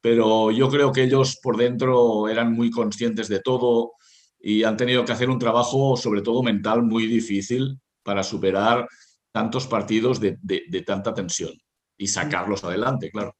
pero 0.00 0.50
yo 0.50 0.68
creo 0.68 0.92
que 0.92 1.04
ellos 1.04 1.38
por 1.42 1.56
dentro 1.56 2.28
eran 2.28 2.52
muy 2.52 2.70
conscientes 2.70 3.28
de 3.28 3.40
todo 3.40 3.92
y 4.40 4.64
han 4.64 4.76
tenido 4.76 5.04
que 5.04 5.12
hacer 5.12 5.28
un 5.28 5.38
trabajo, 5.38 5.96
sobre 5.96 6.22
todo 6.22 6.42
mental, 6.42 6.82
muy 6.82 7.06
difícil 7.06 7.78
para 8.02 8.22
superar 8.22 8.88
tantos 9.32 9.66
partidos 9.66 10.20
de, 10.20 10.38
tanta 10.86 11.14
tensión 11.14 11.52
y 11.96 12.06
sacarlos 12.06 12.64
adelante, 12.64 13.10
claro. 13.10 13.36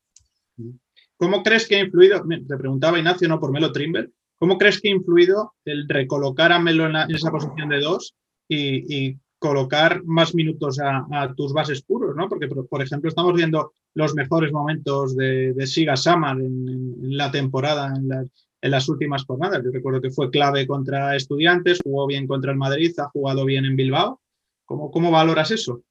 ¿Cómo 1.17 1.43
crees 1.43 1.67
que 1.67 1.77
ha 1.77 1.81
influido, 1.81 2.23
te 2.47 2.57
preguntaba 2.57 2.99
Ignacio, 2.99 3.29
no 3.29 3.41
por 3.41 3.53
Melo 3.53 3.73
Trimble, 3.73 4.11
¿cómo 4.37 4.59
crees 4.59 4.81
que 4.81 4.89
ha 4.89 4.93
influido 4.93 5.55
el 5.65 5.89
recolocar 5.89 6.53
a 6.53 6.59
Melo 6.59 6.87
en, 6.87 6.97
esa 7.15 7.31
posición 7.31 7.71
de 7.71 7.81
dos 7.81 8.15
y, 8.49 9.17
colocar 9.41 10.05
más 10.05 10.35
minutos 10.35 10.79
a, 10.81 11.33
tus 11.35 11.53
bases 11.55 11.83
puros, 11.83 12.15
¿no? 12.15 12.29
Porque, 12.29 12.47
por, 12.47 12.83
ejemplo, 12.83 13.09
estamos 13.09 13.35
viendo 13.35 13.73
los 13.95 14.15
mejores 14.15 14.53
momentos 14.53 15.17
de, 15.17 15.67
Siga 15.67 15.97
Samar 15.97 16.39
en, 16.41 17.17
la 17.17 17.31
temporada, 17.31 17.93
en, 17.97 18.71
las 18.71 18.89
últimas 18.89 19.25
jornadas. 19.25 19.63
Yo 19.65 19.71
recuerdo 19.73 20.03
que 20.03 20.11
fue 20.11 20.31
clave 20.31 20.67
contra 20.67 21.17
Estudiantes, 21.17 21.81
jugó 21.83 22.07
bien 22.07 22.27
contra 22.27 22.53
el 22.53 22.59
Madrid, 22.59 22.93
ha 22.99 23.09
jugado 23.09 23.45
bien 23.47 23.65
en 23.65 23.77
Bilbao 23.77 24.21
¿Cómo, 24.67 25.11
valoras 25.11 25.51
eso? 25.51 25.83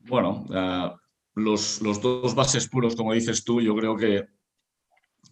Bueno, 0.00 0.44
eh, 0.52 0.90
los, 1.36 1.80
dos 1.80 2.34
bases 2.34 2.68
puros, 2.68 2.96
como 2.96 3.14
dices 3.14 3.44
tú, 3.44 3.62
yo 3.62 3.74
creo 3.74 3.96
que, 3.96 4.26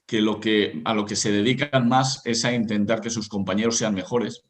que, 0.07 0.23
lo 0.23 0.41
que 0.41 0.81
a 0.87 0.95
lo 0.95 1.05
que 1.05 1.17
se 1.17 1.31
dedican 1.33 1.89
más 1.89 2.23
es 2.25 2.47
a 2.47 2.55
intentar 2.55 3.03
que 3.03 3.11
sus 3.11 3.29
compañeros 3.29 3.77
sean 3.77 3.95
mejores. 3.95 4.45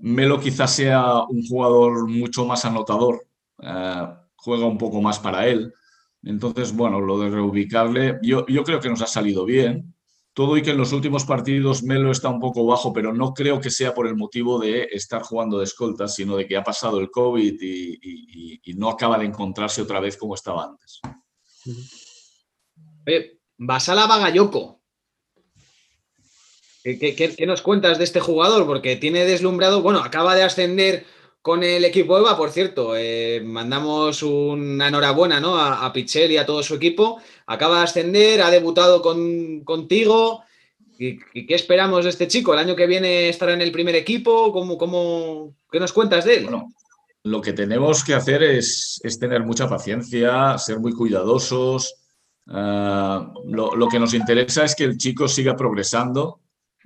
Melo 0.00 0.40
quizás 0.40 0.74
sea 0.74 1.24
un 1.28 1.46
jugador 1.46 2.08
mucho 2.08 2.46
más 2.46 2.64
anotador, 2.64 3.26
eh, 3.62 4.06
juega 4.36 4.66
un 4.66 4.78
poco 4.78 5.00
más 5.02 5.18
para 5.18 5.46
él. 5.46 5.72
Entonces, 6.22 6.74
bueno, 6.74 7.00
lo 7.00 7.18
de 7.18 7.30
reubicarle, 7.30 8.18
yo, 8.22 8.44
creo 8.44 8.80
que 8.80 8.90
nos 8.90 9.02
ha 9.02 9.06
salido 9.06 9.44
bien 9.44 9.94
todo 10.32 10.56
y 10.56 10.62
que 10.62 10.70
en 10.70 10.78
los 10.78 10.92
últimos 10.92 11.24
partidos 11.24 11.82
Melo 11.82 12.12
está 12.12 12.28
un 12.28 12.40
poco 12.40 12.64
bajo, 12.64 12.92
pero 12.92 13.12
no 13.12 13.34
creo 13.34 13.60
que 13.60 13.70
sea 13.70 13.92
por 13.92 14.06
el 14.06 14.16
motivo 14.16 14.58
de 14.58 14.88
estar 14.92 15.22
jugando 15.22 15.58
de 15.58 15.64
escolta, 15.64 16.08
sino 16.08 16.36
de 16.36 16.46
que 16.46 16.56
ha 16.56 16.62
pasado 16.62 17.00
el 17.00 17.10
COVID 17.10 17.58
y, 17.60 18.60
no 18.76 18.88
acaba 18.88 19.18
de 19.18 19.26
encontrarse 19.26 19.82
otra 19.82 20.00
vez 20.00 20.16
como 20.16 20.34
estaba 20.34 20.64
antes. 20.64 21.00
Oye, 23.06 23.40
Basala 23.58 24.06
Bagayoko. 24.06 24.79
¿Qué, 26.82 27.14
qué, 27.14 27.46
nos 27.46 27.60
cuentas 27.60 27.98
de 27.98 28.04
este 28.04 28.20
jugador? 28.20 28.66
Porque 28.66 28.96
tiene 28.96 29.26
deslumbrado, 29.26 29.82
bueno, 29.82 29.98
acaba 29.98 30.34
de 30.34 30.42
ascender 30.42 31.04
con 31.42 31.62
el 31.62 31.84
equipo 31.84 32.18
EVA, 32.18 32.36
por 32.36 32.50
cierto. 32.50 32.96
Eh, 32.96 33.42
mandamos 33.44 34.22
una 34.22 34.88
enhorabuena 34.88 35.40
¿no? 35.40 35.56
a, 35.56 35.84
a, 35.84 35.92
Pichel 35.92 36.32
y 36.32 36.38
a 36.38 36.46
todo 36.46 36.62
su 36.62 36.74
equipo. 36.74 37.20
Acaba 37.46 37.78
de 37.78 37.84
ascender, 37.84 38.40
ha 38.40 38.50
debutado 38.50 39.02
con, 39.02 39.60
contigo. 39.64 40.42
¿Y, 40.98 41.18
qué 41.46 41.54
esperamos 41.54 42.04
de 42.04 42.10
este 42.10 42.28
chico? 42.28 42.52
¿El 42.52 42.60
año 42.60 42.76
que 42.76 42.86
viene 42.86 43.28
estará 43.28 43.52
en 43.52 43.62
el 43.62 43.72
primer 43.72 43.94
equipo? 43.94 44.52
¿Cómo, 44.52 44.78
cómo, 44.78 45.54
¿Qué 45.70 45.80
nos 45.80 45.92
cuentas 45.92 46.24
de 46.24 46.36
él? 46.36 46.48
Lo 47.24 47.42
que 47.42 47.52
tenemos 47.52 48.02
que 48.04 48.14
hacer 48.14 48.42
es, 48.42 49.00
tener 49.18 49.42
mucha 49.44 49.68
paciencia, 49.68 50.56
ser 50.56 50.78
muy 50.78 50.92
cuidadosos. 50.92 51.94
Lo, 52.46 53.76
lo, 53.76 53.88
que 53.88 53.98
nos 53.98 54.14
interesa 54.14 54.64
es 54.64 54.74
que 54.74 54.84
el 54.84 54.96
chico 54.96 55.28
siga 55.28 55.56
progresando 55.56 56.40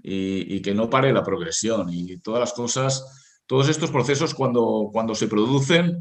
y, 0.05 0.61
que 0.61 0.75
no 0.75 0.91
pare 0.91 1.13
la 1.13 1.25
progresión. 1.25 1.89
Y 1.91 2.19
todas 2.19 2.41
las 2.41 2.53
cosas 2.53 3.05
todos 3.47 3.69
estos 3.69 3.91
procesos 3.91 4.35
cuando, 4.35 4.89
cuando 4.93 5.15
se 5.15 5.29
producen, 5.29 6.01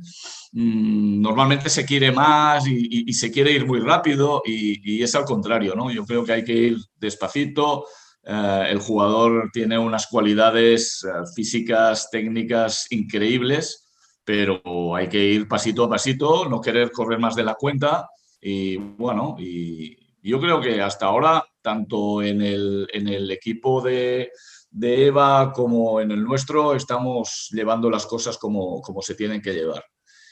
mmm, 0.53 1.21
normalmente 1.21 1.69
se 1.69 1.85
quiere 1.85 2.11
más 2.11 2.65
y, 2.67 3.11
se 3.13 3.31
quiere 3.31 3.51
ir 3.51 3.65
muy 3.65 3.79
rápido 3.79 4.41
y, 4.45 4.97
y, 4.97 5.03
es 5.03 5.13
al 5.15 5.25
contrario, 5.25 5.75
¿no? 5.75 5.91
Yo 5.91 6.05
creo 6.05 6.23
que 6.23 6.33
hay 6.33 6.43
que 6.43 6.53
ir 6.53 6.77
despacito. 6.99 7.85
Eh, 8.25 8.67
el 8.69 8.79
jugador 8.79 9.49
tiene 9.51 9.77
unas 9.77 10.07
cualidades 10.07 11.03
eh, 11.03 11.09
físicas, 11.35 12.09
técnicas 12.09 12.87
increíbles, 12.91 13.89
pero 14.23 14.95
hay 14.95 15.09
que 15.09 15.23
ir 15.23 15.47
pasito 15.47 15.83
a 15.83 15.89
pasito, 15.89 16.47
no 16.47 16.61
querer 16.61 16.91
correr 16.91 17.19
más 17.19 17.35
de 17.35 17.43
la 17.43 17.55
cuenta 17.55 18.07
y 18.39 18.77
bueno, 18.77 19.35
y 19.39 19.97
yo 20.29 20.39
creo 20.39 20.61
que 20.61 20.81
hasta 20.81 21.07
ahora, 21.07 21.43
tanto 21.61 22.21
en 22.21 22.41
el, 22.41 22.87
en 22.93 23.07
el 23.07 23.29
equipo 23.29 23.81
de, 23.81 24.31
de 24.69 25.07
Eva 25.07 25.51
como 25.53 25.99
en 25.99 26.11
el 26.11 26.23
nuestro 26.23 26.75
estamos 26.75 27.49
llevando 27.51 27.89
las 27.89 28.05
cosas 28.05 28.37
como, 28.37 28.81
como 28.81 29.01
se 29.01 29.15
tienen 29.15 29.41
que 29.41 29.53
llevar. 29.53 29.83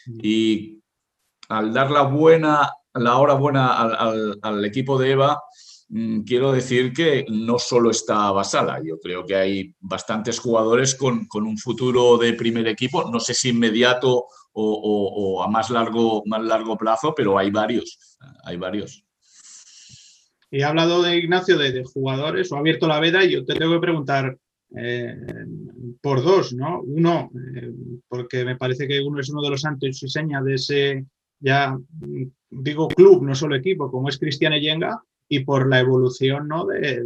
Mm. 0.06 0.20
Y 0.24 0.80
al 1.50 1.74
dar 1.74 1.92
la 1.92 2.04
buena, 2.04 2.72
la 2.94 3.18
hora 3.18 3.34
buena 3.34 3.74
al, 3.74 3.96
al, 3.96 4.40
al 4.42 4.66
equipo 4.66 4.98
de 4.98 5.12
Eva, 5.12 5.42
mmm, 5.90 6.22
quiero 6.22 6.54
decir 6.54 6.94
que 6.94 7.26
no 7.30 7.60
solo 7.60 7.92
está 7.92 8.32
Basala, 8.32 8.82
yo 8.84 8.98
creo 9.00 9.26
que 9.26 9.36
hay 9.36 9.76
bastantes 9.80 10.40
jugadores 10.40 10.96
con, 10.96 11.26
con 11.26 11.46
un 11.46 11.58
futuro 11.58 12.18
de 12.18 12.34
primer 12.34 12.68
equipo, 12.68 13.10
no 13.12 13.20
sé 13.20 13.34
si 13.34 13.50
inmediato 13.50 14.10
o, 14.18 14.26
o, 14.54 15.36
o 15.38 15.44
a 15.44 15.48
más 15.48 15.70
largo, 15.70 16.24
más 16.26 16.42
largo 16.42 16.78
plazo, 16.78 17.14
pero 17.16 17.38
hay 17.38 17.52
varios, 17.52 18.18
hay 18.46 18.58
varios. 18.58 19.04
He 20.52 20.64
hablado 20.64 21.02
de 21.02 21.18
Ignacio 21.18 21.58
de, 21.58 21.84
jugadores, 21.86 22.52
o 22.52 22.56
ha 22.56 22.60
abierto 22.60 22.88
la 22.88 23.00
veda 23.00 23.24
y 23.24 23.32
yo 23.32 23.46
te 23.46 23.56
tengo 23.56 23.74
que 23.74 23.80
preguntar 23.80 24.38
eh, 24.76 25.16
por 26.02 26.22
dos, 26.22 26.54
¿no? 26.54 26.82
Uno, 26.82 27.32
eh, 27.56 27.72
porque 28.08 28.44
me 28.44 28.58
parece 28.58 28.88
que 28.88 29.00
uno 29.00 29.22
es 29.22 29.30
uno 29.30 29.42
de 29.42 29.50
los 29.50 29.62
santos 29.62 30.04
y 30.04 30.10
señas 30.10 30.44
de 30.44 30.54
ese, 30.56 31.06
ya 31.40 31.78
digo 32.50 32.90
club, 32.90 33.24
no 33.24 33.34
solo 33.34 33.56
equipo, 33.56 33.90
como 33.90 34.10
es 34.10 34.18
Cristian 34.18 34.54
Eyenga, 34.54 35.02
y 35.30 35.40
por 35.46 35.70
la 35.70 35.80
evolución, 35.80 36.50
¿no? 36.50 36.66
De, 36.66 37.02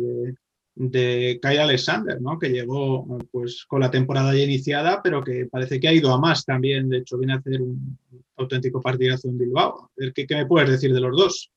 de, 0.75 1.39
de 1.41 1.59
Alexander, 1.59 2.19
¿no? 2.19 2.39
Que 2.39 2.49
llegó 2.49 3.19
pues 3.31 3.65
con 3.67 3.81
la 3.81 3.91
temporada 3.91 4.33
ya 4.33 4.43
iniciada, 4.43 5.01
pero 5.03 5.23
que 5.23 5.45
parece 5.45 5.79
que 5.79 5.87
ha 5.87 5.93
ido 5.93 6.11
a 6.11 6.19
más 6.19 6.43
también. 6.43 6.89
De 6.89 6.97
hecho, 6.97 7.19
viene 7.19 7.33
a 7.33 7.37
hacer 7.37 7.61
un 7.61 7.97
auténtico 8.37 8.81
partidazo 8.81 9.29
en 9.29 9.37
Bilbao. 9.37 9.91
¿Qué, 10.15 10.25
qué 10.25 10.35
me 10.35 10.47
puedes 10.47 10.69
decir 10.69 10.91
de 10.91 10.99
los 10.99 11.15
dos? 11.15 11.51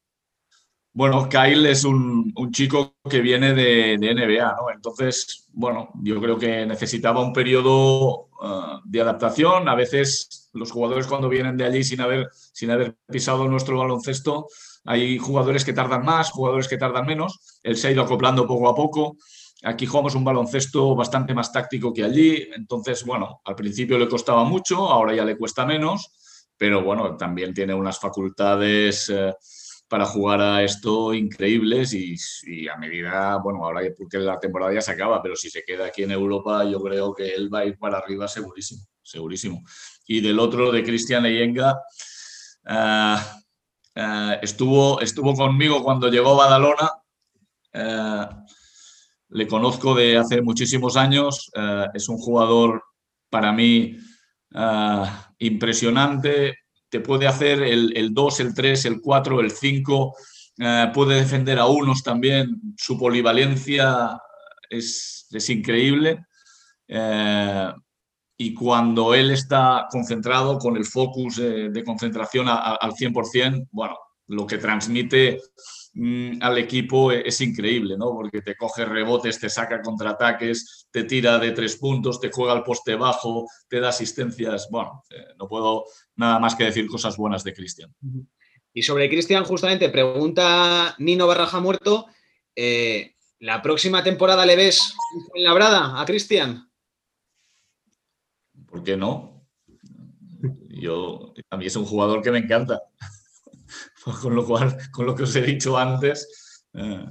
Bueno, 0.92 1.28
Kyle 1.28 1.66
es 1.66 1.84
un, 1.84 2.34
chico 2.50 2.96
que 3.08 3.20
viene 3.20 3.54
de, 3.54 3.96
NBA, 3.98 4.56
¿no? 4.56 4.70
Entonces, 4.74 5.46
bueno, 5.52 5.90
yo 6.02 6.20
creo 6.20 6.38
que 6.38 6.66
necesitaba 6.66 7.20
un 7.20 7.32
periodo 7.32 8.28
uh, 8.40 8.80
de 8.84 9.00
adaptación. 9.00 9.68
A 9.68 9.74
veces 9.74 10.50
los 10.54 10.72
jugadores 10.72 11.06
cuando 11.06 11.28
vienen 11.28 11.56
de 11.56 11.64
allí 11.64 11.84
sin 11.84 12.00
haber, 12.00 12.28
sin 12.32 12.70
haber 12.70 12.96
pisado 13.06 13.46
nuestro 13.46 13.78
baloncesto, 13.78 14.48
hay 14.84 15.18
jugadores 15.18 15.64
que 15.64 15.72
tardan 15.72 16.04
más, 16.04 16.30
jugadores 16.30 16.66
que 16.66 16.78
tardan 16.78 17.06
menos. 17.06 17.60
Él 17.62 17.76
se 17.76 17.88
ha 17.88 17.90
ido 17.92 18.02
acoplando 18.02 18.46
poco 18.46 18.68
a 18.68 18.74
poco. 18.74 19.18
Aquí 19.64 19.86
jugamos 19.86 20.14
un 20.14 20.24
baloncesto 20.24 20.96
bastante 20.96 21.34
más 21.34 21.52
táctico 21.52 21.92
que 21.92 22.04
allí. 22.04 22.48
Entonces, 22.56 23.04
bueno, 23.04 23.40
al 23.44 23.54
principio 23.54 23.98
le 23.98 24.08
costaba 24.08 24.42
mucho, 24.44 24.88
ahora 24.88 25.14
ya 25.14 25.24
le 25.24 25.36
cuesta 25.36 25.66
menos, 25.66 26.10
pero 26.56 26.82
bueno, 26.82 27.16
también 27.16 27.52
tiene 27.54 27.74
unas 27.74 28.00
facultades... 28.00 29.10
Uh, 29.10 29.32
para 29.88 30.04
jugar 30.04 30.40
a 30.40 30.62
esto 30.62 31.14
increíbles 31.14 31.94
y, 31.94 32.68
a 32.68 32.76
medida, 32.76 33.36
bueno, 33.38 33.64
ahora 33.64 33.80
porque 33.96 34.18
la 34.18 34.38
temporada 34.38 34.74
ya 34.74 34.82
se 34.82 34.92
acaba, 34.92 35.22
pero 35.22 35.34
si 35.34 35.48
se 35.48 35.64
queda 35.64 35.86
aquí 35.86 36.02
en 36.02 36.10
Europa, 36.10 36.64
yo 36.64 36.80
creo 36.82 37.14
que 37.14 37.34
él 37.34 37.52
va 37.52 37.60
a 37.60 37.64
ir 37.64 37.78
para 37.78 37.98
arriba 37.98 38.28
segurísimo, 38.28 38.82
segurísimo. 39.02 39.62
Y 40.06 40.20
del 40.20 40.38
otro, 40.38 40.70
de 40.70 40.84
Cristian 40.84 41.22
Leyenga, 41.22 41.80
uh, 42.68 43.16
uh, 43.96 44.32
estuvo, 44.42 45.00
estuvo 45.00 45.34
conmigo 45.34 45.82
cuando 45.82 46.10
llegó 46.10 46.36
Badalona. 46.36 46.90
Uh, 47.74 48.44
le 49.30 49.46
conozco 49.46 49.94
de 49.94 50.16
hace 50.16 50.40
muchísimos 50.40 50.96
años, 50.96 51.50
es 51.92 52.08
un 52.08 52.16
jugador 52.16 52.82
para 53.28 53.52
mí 53.52 53.94
impresionante, 55.38 56.56
te 56.88 57.00
puede 57.00 57.26
hacer 57.26 57.62
el, 57.62 57.96
el 57.96 58.14
2, 58.14 58.40
el 58.40 58.54
3, 58.54 58.84
el 58.86 59.00
4, 59.00 59.40
el 59.40 59.50
5, 59.50 60.16
eh, 60.58 60.90
puede 60.92 61.16
defender 61.16 61.58
a 61.58 61.66
unos 61.66 62.02
también, 62.02 62.60
su 62.76 62.98
polivalencia 62.98 64.18
es, 64.68 65.26
es 65.30 65.50
increíble. 65.50 66.24
Eh, 66.86 67.72
y 68.40 68.54
cuando 68.54 69.14
él 69.14 69.30
está 69.30 69.86
concentrado 69.90 70.58
con 70.58 70.76
el 70.76 70.84
focus 70.84 71.38
eh, 71.38 71.68
de 71.70 71.84
concentración 71.84 72.48
a, 72.48 72.54
a, 72.54 72.74
al 72.76 72.92
100%, 72.92 73.68
bueno, 73.70 73.96
lo 74.28 74.46
que 74.46 74.58
transmite 74.58 75.40
Mm, 75.94 76.38
al 76.40 76.58
equipo 76.58 77.10
e-, 77.12 77.26
es 77.26 77.40
increíble, 77.40 77.96
¿no? 77.96 78.12
Porque 78.12 78.42
te 78.42 78.56
coge 78.56 78.84
rebotes, 78.84 79.40
te 79.40 79.48
saca 79.48 79.82
contraataques, 79.82 80.88
te 80.90 81.04
tira 81.04 81.38
de 81.38 81.52
tres 81.52 81.76
puntos, 81.76 82.20
te 82.20 82.30
juega 82.30 82.52
al 82.52 82.62
poste 82.62 82.94
bajo, 82.94 83.46
te 83.68 83.80
da 83.80 83.88
asistencias. 83.88 84.68
Bueno, 84.70 85.04
eh, 85.10 85.34
no 85.38 85.48
puedo 85.48 85.84
nada 86.16 86.38
más 86.38 86.54
que 86.54 86.64
decir 86.64 86.86
cosas 86.86 87.16
buenas 87.16 87.42
de 87.44 87.54
Cristian. 87.54 87.94
Y 88.72 88.82
sobre 88.82 89.08
Cristian, 89.08 89.44
justamente, 89.44 89.88
pregunta 89.88 90.94
Nino 90.98 91.26
Barraja 91.26 91.60
Muerto, 91.60 92.06
eh, 92.54 93.14
¿la 93.40 93.62
próxima 93.62 94.04
temporada 94.04 94.44
le 94.46 94.56
ves 94.56 94.94
en 95.34 95.44
labrada 95.44 96.00
a 96.00 96.04
Cristian? 96.04 96.70
¿Por 98.66 98.84
qué 98.84 98.96
no? 98.96 99.46
Yo, 100.68 101.34
a 101.50 101.56
mí 101.56 101.66
es 101.66 101.74
un 101.74 101.86
jugador 101.86 102.22
que 102.22 102.30
me 102.30 102.38
encanta. 102.38 102.82
con 104.22 104.34
lo 104.34 104.44
cual, 104.44 104.76
con 104.92 105.06
lo 105.06 105.14
que 105.14 105.24
os 105.24 105.36
he 105.36 105.42
dicho 105.42 105.76
antes, 105.76 106.64
eh, 106.74 107.04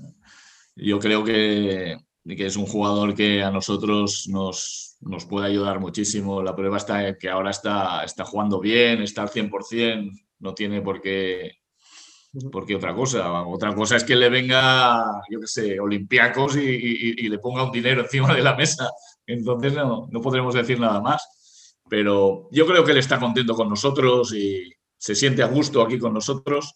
yo 0.76 1.00
creo 1.00 1.24
que, 1.24 1.98
que, 2.26 2.46
es 2.46 2.56
un 2.56 2.66
jugador 2.66 3.16
que 3.16 3.44
a 3.44 3.52
nosotros 3.52 4.28
nos, 4.30 4.98
nos, 5.02 5.26
puede 5.26 5.48
ayudar 5.48 5.80
muchísimo. 5.80 6.42
La 6.42 6.56
prueba 6.56 6.78
está 6.78 7.18
que 7.18 7.30
ahora 7.30 7.52
está, 7.52 8.04
está 8.04 8.26
jugando 8.26 8.60
bien, 8.60 9.02
está 9.02 9.24
al 9.24 9.30
100%, 9.30 10.12
no 10.40 10.54
tiene 10.54 10.82
por 10.82 11.02
qué, 11.02 11.54
por 12.52 12.66
qué 12.66 12.76
otra 12.76 12.94
cosa. 12.94 13.44
Otra 13.44 13.74
cosa 13.74 13.96
es 13.96 14.04
que 14.04 14.16
le 14.16 14.30
venga, 14.30 15.04
yo 15.30 15.40
qué 15.40 15.48
sé, 15.48 15.80
Olympiacos 15.80 16.58
y, 16.58 16.70
y, 16.70 17.26
y, 17.26 17.30
le 17.30 17.40
ponga 17.40 17.64
un 17.64 17.72
dinero 17.72 18.02
encima 18.02 18.34
de 18.36 18.42
la 18.42 18.56
mesa. 18.56 18.90
Entonces 19.26 19.74
no, 19.74 20.08
no 20.12 20.22
podremos 20.22 20.54
decir 20.54 20.80
nada 20.80 21.02
más. 21.02 21.76
Pero 21.90 22.50
yo 22.52 22.68
creo 22.68 22.84
que 22.84 22.92
él 22.92 22.98
está 22.98 23.20
contento 23.20 23.56
con 23.56 23.70
nosotros 23.70 24.34
y, 24.36 24.77
se 24.98 25.16
siente 25.16 25.44
a 25.44 25.48
gusto 25.48 25.82
aquí 25.82 26.00
con 26.00 26.14
nosotros 26.14 26.76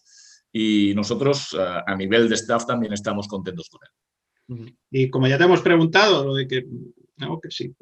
y 0.52 0.94
nosotros 0.94 1.56
a 1.58 1.96
nivel 1.96 2.28
de 2.28 2.34
staff 2.34 2.66
también 2.66 2.92
estamos 2.92 3.26
contentos 3.26 3.68
con 3.70 3.80
él. 3.82 3.90
Y 4.90 5.08
como 5.10 5.26
ya 5.26 5.38
te 5.38 5.44
hemos 5.44 5.62
preguntado, 5.62 6.24
lo 6.24 6.34
de 6.34 6.46
que, 6.46 6.66
no, 7.16 7.40
que, 7.40 7.50
si, 7.50 7.74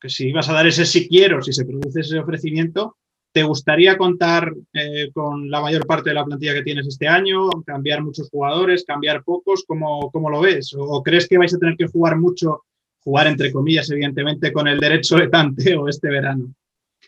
que 0.00 0.08
si 0.08 0.28
ibas 0.28 0.48
a 0.48 0.54
dar 0.54 0.66
ese 0.66 0.84
si 0.84 1.08
quiero, 1.08 1.42
si 1.42 1.52
se 1.52 1.64
produce 1.64 2.00
ese 2.00 2.18
ofrecimiento, 2.18 2.96
¿te 3.32 3.42
gustaría 3.42 3.96
contar 3.96 4.52
eh, 4.72 5.10
con 5.12 5.50
la 5.50 5.60
mayor 5.60 5.86
parte 5.86 6.10
de 6.10 6.14
la 6.14 6.24
plantilla 6.24 6.54
que 6.54 6.62
tienes 6.62 6.86
este 6.86 7.06
año? 7.06 7.50
¿Cambiar 7.64 8.02
muchos 8.02 8.30
jugadores? 8.30 8.84
¿Cambiar 8.84 9.22
pocos? 9.22 9.64
¿Cómo, 9.66 10.10
cómo 10.10 10.30
lo 10.30 10.40
ves? 10.40 10.74
¿O 10.76 11.02
crees 11.02 11.28
que 11.28 11.38
vais 11.38 11.54
a 11.54 11.58
tener 11.58 11.76
que 11.76 11.86
jugar 11.86 12.18
mucho, 12.18 12.64
jugar 13.00 13.26
entre 13.26 13.52
comillas, 13.52 13.90
evidentemente, 13.90 14.52
con 14.52 14.66
el 14.66 14.80
derecho 14.80 15.16
de 15.16 15.28
tanteo 15.28 15.88
este 15.88 16.08
verano? 16.08 16.52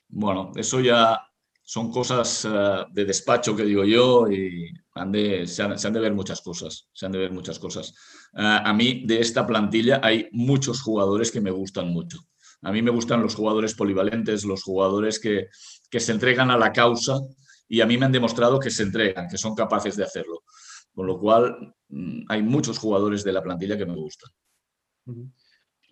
Bueno, 0.08 0.52
eso 0.54 0.80
ya 0.80 1.18
son 1.68 1.90
cosas 1.92 2.46
uh, 2.46 2.90
de 2.90 3.04
despacho 3.04 3.54
que 3.54 3.62
digo 3.62 3.84
yo 3.84 4.26
y 4.26 4.72
se, 5.44 5.62
han, 5.62 5.92
de 5.92 6.00
ver 6.00 6.14
muchas 6.14 6.40
cosas, 6.40 6.88
se 6.94 7.04
han 7.04 7.12
de 7.12 7.18
ver 7.18 7.30
muchas 7.30 7.58
cosas. 7.58 7.92
Uh, 8.32 8.64
a 8.64 8.72
mí 8.72 9.04
de 9.04 9.20
esta 9.20 9.46
plantilla 9.46 10.00
hay 10.02 10.30
muchos 10.32 10.80
jugadores 10.80 11.30
que 11.30 11.42
me 11.42 11.50
gustan 11.50 11.88
mucho. 11.88 12.20
A 12.62 12.72
mí 12.72 12.80
me 12.80 12.90
gustan 12.90 13.20
los 13.20 13.34
jugadores 13.34 13.74
polivalentes, 13.74 14.46
los 14.46 14.62
jugadores 14.62 15.20
que, 15.20 15.48
que 15.90 16.00
se 16.00 16.12
entregan 16.12 16.50
a 16.50 16.56
la 16.56 16.72
causa 16.72 17.20
y 17.68 17.82
a 17.82 17.86
mí 17.86 17.98
me 17.98 18.06
han 18.06 18.12
demostrado 18.12 18.58
que 18.58 18.70
se 18.70 18.84
entregan, 18.84 19.28
que 19.28 19.36
son 19.36 19.54
capaces 19.54 19.94
de 19.94 20.04
hacerlo. 20.04 20.44
Con 20.94 21.06
lo 21.06 21.20
cual, 21.20 21.74
mm, 21.90 22.22
hay 22.30 22.42
muchos 22.42 22.78
jugadores 22.78 23.24
de 23.24 23.32
la 23.32 23.42
plantilla 23.42 23.76
que 23.76 23.84
me 23.84 23.94
gustan. 23.94 24.30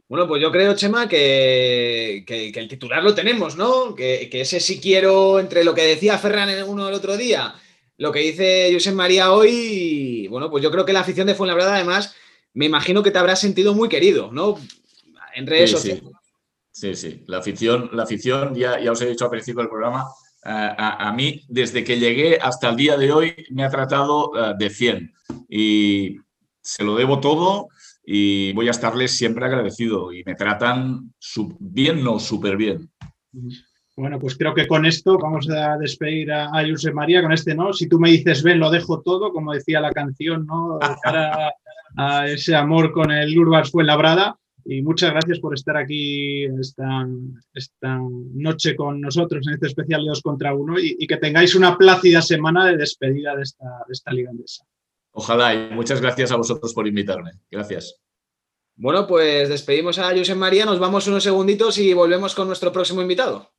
Bueno, 0.09 0.29
pues 0.29 0.41
yo 0.41 0.53
creo, 0.53 0.75
Chema, 0.75 1.09
que, 1.09 2.25
el 2.27 2.69
titular 2.69 3.03
lo 3.03 3.15
tenemos, 3.15 3.57
¿no? 3.57 3.95
Que, 3.95 4.29
ese 4.33 4.61
sí 4.61 4.81
quiero, 4.81 5.41
entre 5.41 5.65
lo 5.65 5.75
que 5.75 5.83
decía 5.83 6.19
Ferran 6.19 6.49
en 6.49 6.63
uno 6.63 6.89
el 6.89 6.95
otro 6.95 7.17
día, 7.17 7.55
lo 7.99 8.13
que 8.13 8.21
dice 8.21 8.71
José 8.73 8.93
María 8.93 9.33
hoy, 9.33 10.29
bueno, 10.29 10.49
pues 10.49 10.63
yo 10.63 10.71
creo 10.71 10.85
que 10.85 10.93
la 10.93 11.01
afición 11.01 11.27
de 11.27 11.35
Fuenlabrada, 11.35 11.75
además, 11.75 12.15
me 12.55 12.67
imagino 12.67 13.03
que 13.03 13.11
te 13.11 13.19
habrás 13.19 13.41
sentido 13.41 13.75
muy 13.75 13.89
querido, 13.89 14.31
¿no? 14.31 14.57
En 15.35 15.47
redes 15.47 15.73
sociales. 15.73 16.05
Sí. 16.71 16.95
sí, 16.95 17.25
La 17.27 17.39
afición, 17.39 17.91
la 17.93 18.05
afición 18.05 18.55
ya, 18.55 18.79
ya 18.79 18.93
os 18.93 19.01
he 19.03 19.09
dicho 19.09 19.25
al 19.25 19.31
principio 19.31 19.61
del 19.61 19.71
programa, 19.71 20.07
a, 20.49 21.13
mí, 21.13 21.43
desde 21.49 21.83
que 21.83 21.99
llegué 21.99 22.39
hasta 22.41 22.69
el 22.69 22.77
día 22.77 22.97
de 22.97 23.11
hoy, 23.11 23.35
me 23.51 23.65
ha 23.65 23.71
tratado 23.71 24.31
eh, 24.37 24.55
de 24.57 24.71
100 24.71 25.15
y 25.49 26.19
se 26.61 26.85
lo 26.85 26.95
debo 26.95 27.19
todo 27.19 27.69
y 28.07 28.53
voy 28.53 28.69
a 28.69 28.71
estarles 28.71 29.17
siempre 29.17 29.45
agradecido 29.45 30.13
y 30.13 30.23
me 30.25 30.37
tratan 30.37 31.13
bien, 31.59 32.03
no 32.03 32.19
súper 32.21 32.57
bien. 32.57 32.89
Bueno, 33.97 34.19
pues 34.21 34.37
creo 34.39 34.55
que 34.55 34.67
con 34.67 34.87
esto 34.87 35.19
vamos 35.19 35.51
a 35.51 35.77
despedir 35.77 36.31
a, 36.31 36.47
a 36.47 36.93
María, 36.95 37.21
con 37.21 37.33
este, 37.33 37.55
¿no? 37.55 37.73
Si 37.73 37.89
tú 37.89 37.99
me 37.99 38.11
dices 38.11 38.43
ven, 38.43 38.61
lo 38.61 38.71
dejo 38.71 39.01
todo, 39.01 39.33
como 39.33 39.53
decía 39.53 39.81
la 39.81 39.91
canción, 39.91 40.47
¿no? 40.47 40.79
Para 41.03 41.51
a 41.97 42.29
ese 42.29 42.55
amor 42.55 42.93
con 42.93 43.11
el 43.11 43.37
Urbas 43.37 43.71
fue 43.71 43.85
labrada. 43.85 44.39
Y 44.69 44.83
muchas 44.83 45.13
gracias 45.13 45.39
por 45.39 45.55
estar 45.55 45.77
aquí 45.77 46.45
esta, 46.45 47.07
esta 47.55 48.01
noche 48.35 48.75
con 48.75 49.01
nosotros 49.01 49.47
en 49.47 49.55
este 49.55 49.69
especial 49.69 50.03
de 50.03 50.09
2 50.09 50.23
contra 50.23 50.55
1 50.55 50.75
y, 50.81 51.07
que 51.07 51.19
tengáis 51.19 51.55
una 51.55 51.79
plácida 51.79 52.21
semana 52.21 52.67
de 52.67 52.77
despedida 52.77 53.37
de 53.37 53.43
esta, 53.43 53.65
de 53.87 53.93
esta 53.93 54.13
liga 54.13 54.31
andesa. 54.31 54.65
Ojalá 55.19 55.55
y 55.55 55.71
muchas 55.71 56.03
gracias 56.03 56.31
a 56.31 56.37
vosotros 56.37 56.75
por 56.75 56.87
invitarme. 56.87 57.31
Gracias. 57.51 58.03
Bueno, 58.75 59.07
pues 59.07 59.49
despedimos 59.49 59.99
a 59.99 60.15
José 60.15 60.35
María, 60.35 60.67
nos 60.67 60.79
vamos 60.79 61.07
unos 61.07 61.25
segunditos 61.25 61.79
y 61.79 61.95
volvemos 61.95 62.35
con 62.35 62.47
nuestro 62.47 62.71
próximo 62.71 63.01
invitado. 63.01 63.56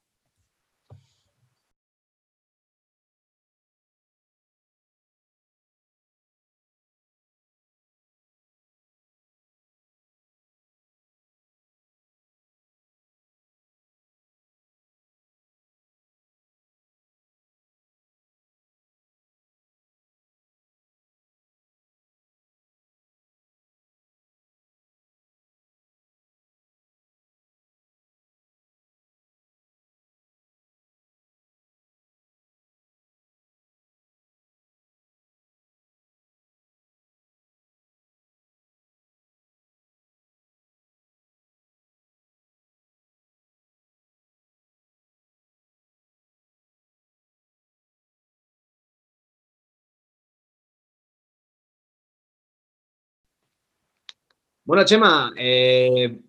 Bueno, 54.67 54.83
Chema, 54.83 55.31
eh, 55.37 56.19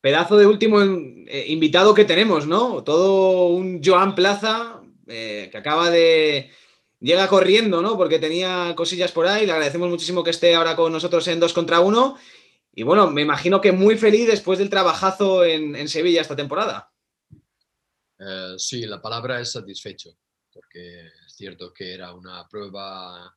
pedazo 0.00 0.38
de 0.38 0.46
último 0.46 0.80
eh, 0.80 1.44
invitado 1.48 1.92
que 1.92 2.06
tenemos, 2.06 2.46
¿no? 2.46 2.82
Todo 2.82 3.48
un 3.48 3.82
Joan 3.84 4.14
Plaza 4.14 4.80
eh, 5.06 5.50
que 5.52 5.58
acaba 5.58 5.90
de... 5.90 6.50
Llega 7.00 7.28
corriendo, 7.28 7.82
¿no? 7.82 7.98
Porque 7.98 8.18
tenía 8.18 8.72
cosillas 8.74 9.12
por 9.12 9.26
ahí. 9.26 9.44
Le 9.44 9.52
agradecemos 9.52 9.90
muchísimo 9.90 10.24
que 10.24 10.30
esté 10.30 10.54
ahora 10.54 10.74
con 10.74 10.90
nosotros 10.90 11.28
en 11.28 11.38
dos 11.38 11.52
contra 11.52 11.80
uno. 11.80 12.16
Y 12.72 12.82
bueno, 12.82 13.10
me 13.10 13.20
imagino 13.20 13.60
que 13.60 13.72
muy 13.72 13.98
feliz 13.98 14.26
después 14.26 14.58
del 14.58 14.70
trabajazo 14.70 15.44
en, 15.44 15.86
Sevilla 15.86 16.22
esta 16.22 16.34
temporada. 16.34 16.90
sí, 18.56 18.86
la 18.86 19.02
palabra 19.02 19.38
es 19.38 19.52
satisfecho, 19.52 20.16
porque 20.50 21.08
es 21.26 21.34
cierto 21.36 21.74
que 21.74 21.92
era 21.92 22.14
una 22.14 22.48
prueba 22.48 23.36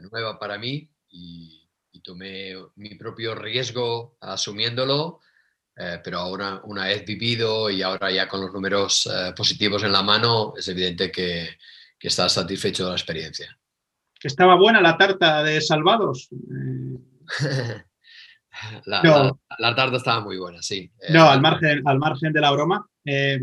nueva 0.00 0.38
para 0.38 0.56
mí 0.56 0.88
y 1.10 1.65
y 1.96 2.00
tomé 2.00 2.54
mi 2.76 2.94
propio 2.94 3.34
riesgo 3.34 4.16
asumiéndolo, 4.20 5.20
eh, 5.76 6.00
pero 6.04 6.18
ahora 6.18 6.60
una 6.64 6.84
vez 6.84 7.04
vivido 7.04 7.70
y 7.70 7.82
ahora 7.82 8.10
ya 8.10 8.28
con 8.28 8.42
los 8.42 8.52
números 8.52 9.08
eh, 9.12 9.32
positivos 9.34 9.82
en 9.82 9.92
la 9.92 10.02
mano, 10.02 10.52
es 10.56 10.68
evidente 10.68 11.10
que, 11.10 11.48
que 11.98 12.08
estás 12.08 12.34
satisfecho 12.34 12.84
de 12.84 12.90
la 12.90 12.96
experiencia. 12.96 13.58
¿Estaba 14.22 14.56
buena 14.56 14.80
la 14.80 14.96
tarta 14.98 15.42
de 15.42 15.60
Salvados? 15.60 16.28
la, 18.86 19.34
la, 19.58 19.74
tarta 19.74 19.96
estaba 19.96 20.20
muy 20.20 20.36
buena, 20.38 20.62
sí. 20.62 20.90
No, 21.10 21.30
al 21.30 21.40
margen, 21.40 21.82
al 21.86 21.98
margen 21.98 22.32
de 22.32 22.40
la 22.40 22.50
broma. 22.50 22.86
Eh, 23.04 23.40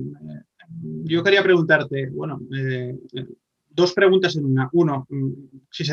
yo 1.06 1.24
quería 1.24 1.42
preguntarte, 1.44 2.10
bueno, 2.12 2.40
dos 3.74 3.94
preguntas 3.94 4.36
en 4.36 4.46
una. 4.46 4.70
Uno, 4.74 5.06
mm, 5.10 5.32
si 5.72 5.84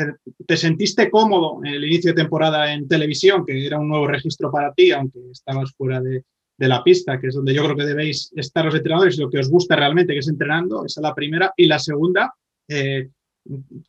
te 0.45 0.57
sentiste 0.57 1.09
cómodo 1.09 1.59
en 1.63 1.73
el 1.73 1.83
inicio 1.83 2.11
de 2.11 2.21
temporada 2.21 2.73
en 2.73 2.87
televisión, 2.87 3.45
que 3.45 3.65
era 3.65 3.79
un 3.79 3.89
nuevo 3.89 4.07
registro 4.07 4.51
para 4.51 4.73
ti, 4.73 4.91
aunque 4.91 5.19
estabas 5.31 5.71
fuera 5.73 6.01
de, 6.01 6.23
la 6.57 6.83
pista, 6.83 7.19
que 7.19 7.29
es 7.29 7.33
donde 7.33 7.55
yo 7.55 7.63
creo 7.63 7.75
que 7.75 7.85
debéis 7.85 8.31
estar 8.35 8.63
los 8.63 8.75
entrenadores, 8.75 9.17
lo 9.17 9.31
que 9.31 9.39
os 9.39 9.49
gusta 9.49 9.75
realmente, 9.75 10.13
que 10.13 10.19
es 10.19 10.27
entrenando, 10.27 10.85
esa 10.85 11.01
es 11.01 11.03
la 11.03 11.15
primera. 11.15 11.51
Y 11.57 11.65
la 11.65 11.79
segunda, 11.79 12.35
eh, 12.67 13.09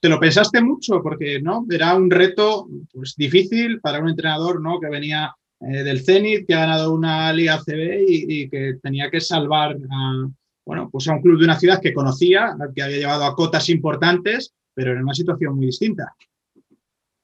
¿te 0.00 0.08
lo 0.08 0.18
pensaste 0.18 0.62
mucho? 0.62 1.02
Porque 1.02 1.42
no 1.42 1.66
era 1.70 1.94
un 1.94 2.10
reto 2.10 2.66
pues, 2.90 3.14
difícil 3.14 3.78
para 3.82 4.00
un 4.00 4.08
entrenador 4.08 4.62
¿no? 4.62 4.80
que 4.80 4.88
venía 4.88 5.34
eh, 5.60 5.82
del 5.82 6.00
Zenit, 6.00 6.46
que 6.46 6.54
ha 6.54 6.60
ganado 6.60 6.94
una 6.94 7.30
Liga 7.34 7.60
CB 7.62 8.06
y 8.08 8.48
que 8.48 8.78
tenía 8.82 9.10
que 9.10 9.20
salvar 9.20 9.76
a 9.90 10.28
bueno, 10.64 10.88
pues 10.90 11.08
a 11.08 11.14
un 11.14 11.22
club 11.22 11.38
de 11.38 11.44
una 11.44 11.58
ciudad 11.58 11.80
que 11.80 11.92
conocía, 11.92 12.56
que 12.74 12.82
había 12.82 12.98
llevado 12.98 13.24
a 13.24 13.34
cotas 13.34 13.68
importantes, 13.68 14.54
pero 14.74 14.92
en 14.92 15.02
una 15.02 15.14
situación 15.14 15.56
muy 15.56 15.66
distinta. 15.66 16.14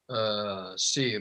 Ah, 0.08 0.72
sí, 0.76 1.14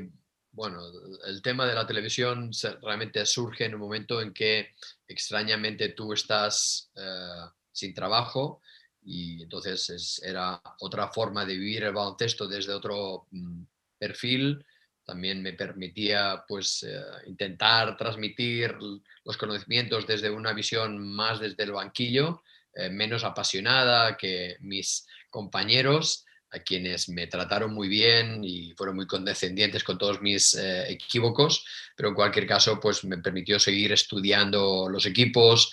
bueno, 0.52 0.82
el 1.26 1.42
tema 1.42 1.66
de 1.68 1.76
la 1.76 1.86
televisión 1.86 2.52
realmente 2.82 3.26
surge 3.26 3.66
en 3.66 3.76
un 3.76 3.82
momento 3.82 4.22
en 4.22 4.34
que 4.34 4.70
extrañamente 5.08 5.90
tú 5.90 6.14
estás 6.14 6.90
eh, 6.96 7.50
sin 7.72 7.94
trabajo 7.94 8.62
y 9.04 9.44
entonces 9.44 10.20
era 10.24 10.62
otra 10.80 11.10
forma 11.10 11.46
de 11.46 11.58
vivir 11.58 11.84
el 11.84 11.94
baloncesto 11.94 12.48
desde 12.48 12.74
otro 12.74 13.28
mm, 13.32 13.64
perfil 14.00 14.66
también 15.08 15.42
me 15.42 15.54
permitía 15.54 16.44
pues 16.46 16.84
eh, 16.84 17.02
intentar 17.28 17.96
transmitir 17.96 18.76
los 19.24 19.38
conocimientos 19.38 20.06
desde 20.06 20.30
una 20.30 20.52
visión 20.52 21.00
más 21.00 21.40
desde 21.40 21.64
el 21.64 21.72
banquillo, 21.72 22.44
eh, 22.74 22.90
menos 22.90 23.24
apasionada 23.24 24.18
que 24.18 24.58
mis 24.60 25.08
compañeros, 25.30 26.26
a 26.58 26.64
quienes 26.64 27.10
me 27.10 27.28
trataron 27.28 27.74
muy 27.74 27.88
bien 27.88 28.44
y 28.44 28.74
fueron 28.76 28.96
muy 28.96 29.08
condescendientes 29.08 29.84
con 29.84 29.98
todos 29.98 30.22
mis 30.22 30.54
eh, 30.56 30.92
equívocos, 30.92 31.66
pero 31.96 32.10
en 32.10 32.16
cualquier 32.16 32.46
caso 32.46 32.80
pues 32.80 33.04
me 33.04 33.18
permitió 33.18 33.60
seguir 33.60 33.92
estudiando 33.92 34.88
los 34.90 35.06
equipos. 35.06 35.72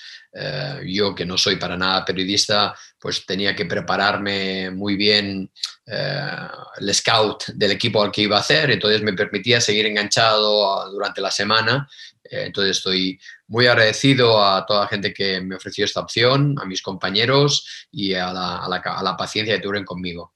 yo 0.85 1.15
que 1.15 1.25
no 1.25 1.39
soy 1.39 1.57
para 1.57 1.77
nada 1.77 2.05
periodista, 2.05 2.75
pues 2.99 3.25
tenía 3.25 3.55
que 3.55 3.67
prepararme 3.67 4.71
muy 4.71 4.97
bien 4.97 5.49
eh, 5.87 6.49
el 6.79 6.95
scout 6.95 7.49
del 7.49 7.73
equipo 7.73 8.03
al 8.03 8.11
que 8.11 8.23
iba 8.23 8.39
a 8.39 8.41
hacer, 8.41 8.71
entonces 8.71 9.03
me 9.03 9.13
permitía 9.13 9.61
seguir 9.61 9.85
enganchado 9.87 10.91
durante 10.91 11.21
la 11.21 11.31
semana. 11.31 11.87
Eh, 12.25 12.45
entonces 12.47 12.79
estoy 12.79 13.21
muy 13.49 13.67
agradecido 13.67 14.43
a 14.43 14.65
toda 14.65 14.83
la 14.83 14.89
gente 14.89 15.13
que 15.13 15.43
me 15.43 15.57
ofreció 15.57 15.85
esta 15.85 16.01
opción, 16.01 16.57
a 16.59 16.65
mis 16.65 16.81
compañeros 16.81 17.87
y 17.91 18.15
a 18.15 18.33
la, 18.33 19.17
paciencia 19.19 19.57
que 19.57 19.63
tuvieron 19.63 19.85
conmigo. 19.85 20.34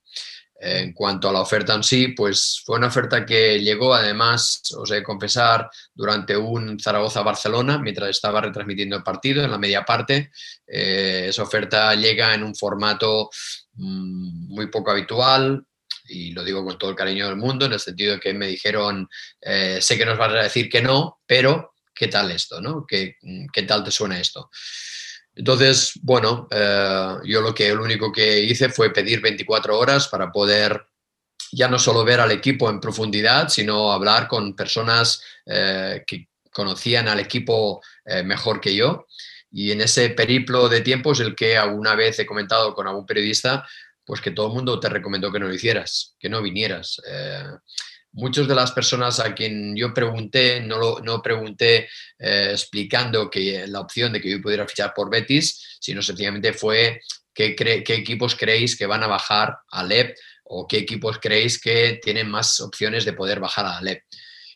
En 0.61 0.93
cuanto 0.93 1.29
a 1.29 1.33
la 1.33 1.41
oferta 1.41 1.75
en 1.75 1.85
sí, 1.85 2.09
pues 2.09 2.61
fue 2.65 2.79
una 2.79 2.89
oferta 2.89 3.25
que 3.25 3.61
llegó, 3.61 3.95
además, 3.95 4.61
os 4.77 4.91
he 4.91 4.97
de 4.97 5.03
confesar, 5.05 5.71
durante 5.95 6.37
un 6.37 6.81
Zaragoza-Barcelona, 6.81 7.79
mientras 7.79 8.11
estaba 8.11 8.41
retransmitiendo 8.41 8.97
el 8.97 9.05
partido 9.05 9.45
en 9.45 9.53
la 9.53 9.59
media 9.59 9.85
parte. 9.85 10.33
Eh, 10.67 11.27
esa 11.29 11.45
oferta 11.45 11.95
llega 11.95 12.35
en 12.35 12.43
un 12.43 12.57
formato 12.57 13.31
Mm, 13.79 14.49
muy 14.55 14.67
poco 14.69 14.91
habitual, 14.91 15.65
y 16.09 16.33
lo 16.33 16.43
digo 16.43 16.65
con 16.65 16.77
todo 16.79 16.91
el 16.91 16.97
cariño 16.97 17.27
del 17.27 17.37
mundo, 17.37 17.67
en 17.67 17.73
el 17.73 17.81
sentido 17.81 18.15
de 18.15 18.21
que 18.21 18.35
me 18.35 18.47
dijeron, 18.49 19.09
eh, 19.41 19.79
sé 19.81 19.97
que 19.97 20.05
nos 20.07 20.19
vas 20.19 20.33
a 20.33 20.43
decir 20.43 20.69
que 20.69 20.83
no, 20.83 21.21
pero 21.27 21.75
¿qué 21.95 22.09
tal 22.09 22.31
esto? 22.33 22.61
No? 22.61 22.85
¿Qué, 22.87 23.17
qué 23.53 23.63
tal 23.63 23.85
te 23.85 23.93
suena 23.93 24.19
esto? 24.19 24.51
Entonces, 25.39 25.93
bueno, 26.03 26.49
eh, 26.51 27.15
yo 27.25 27.41
lo 27.41 27.55
que 27.55 27.73
lo 27.73 27.85
único 27.85 28.11
que 28.11 28.41
hice 28.41 28.71
fue 28.71 28.93
pedir 28.93 29.21
24 29.21 29.79
horas 29.79 30.09
para 30.09 30.33
poder 30.33 30.85
ya 31.53 31.69
no 31.69 31.79
solo 31.79 32.05
ver 32.05 32.19
al 32.19 32.33
equipo 32.33 32.69
en 32.69 32.81
profundidad, 32.81 33.49
sino 33.49 33.93
hablar 33.93 34.27
con 34.27 34.57
personas 34.57 35.23
eh, 35.47 36.03
que 36.05 36.29
conocían 36.51 37.07
al 37.07 37.21
equipo 37.21 37.81
eh, 38.05 38.25
mejor 38.25 38.61
que 38.61 38.75
yo. 38.75 39.07
Y 39.53 39.71
en 39.71 39.81
ese 39.81 40.11
periplo 40.11 40.69
de 40.69 40.81
tiempo 40.81 41.13
es 41.13 41.21
el 41.21 41.37
que 41.37 41.57
alguna 41.57 41.95
vez 41.95 42.19
he 42.19 42.27
comentado 42.27 42.75
con 42.75 42.89
algún 42.89 43.07
periodista, 43.07 43.65
pues 44.05 44.21
que 44.21 44.33
todo 44.33 44.49
el 44.49 44.55
mundo 44.55 44.81
te 44.81 44.89
recomendó 44.89 45.31
que 45.31 45.39
no 45.39 45.47
lo 45.47 45.55
hicieras, 45.55 46.17
que 46.19 46.29
no 46.29 46.43
vinieras. 46.43 47.01
Muchas 48.13 48.49
de 48.49 48.55
las 48.55 48.73
personas 48.73 49.21
a 49.21 49.35
quien 49.35 49.77
yo 49.77 49.93
pregunté, 49.93 50.61
no, 50.61 50.79
lo, 50.79 51.01
no 51.01 51.23
pregunté 51.23 51.89
eh, 52.19 52.49
explicando 52.53 53.31
que 53.31 53.67
la 53.67 53.81
opción 53.81 54.13
de 54.13 54.21
que 54.21 54.31
yo 54.31 54.43
pudiera 54.43 54.67
fichar 54.67 54.93
por 54.95 55.11
Betis, 55.11 55.79
sino 55.81 56.03
sencillamente 56.03 56.53
fue 56.53 57.01
qué, 57.35 57.55
qué 57.55 57.95
equipos 57.95 58.35
creéis 58.35 58.77
que 58.77 58.87
van 58.87 59.03
a 59.03 59.07
bajar 59.07 59.59
a 59.71 59.83
LEP 59.85 60.17
o 60.45 60.67
qué 60.67 60.79
equipos 60.79 61.19
creéis 61.19 61.61
que 61.61 62.01
tienen 62.03 62.29
más 62.29 62.61
opciones 62.61 63.05
de 63.05 63.13
poder 63.13 63.41
bajar 63.41 63.67
a 63.67 63.81
LEP. 63.81 64.03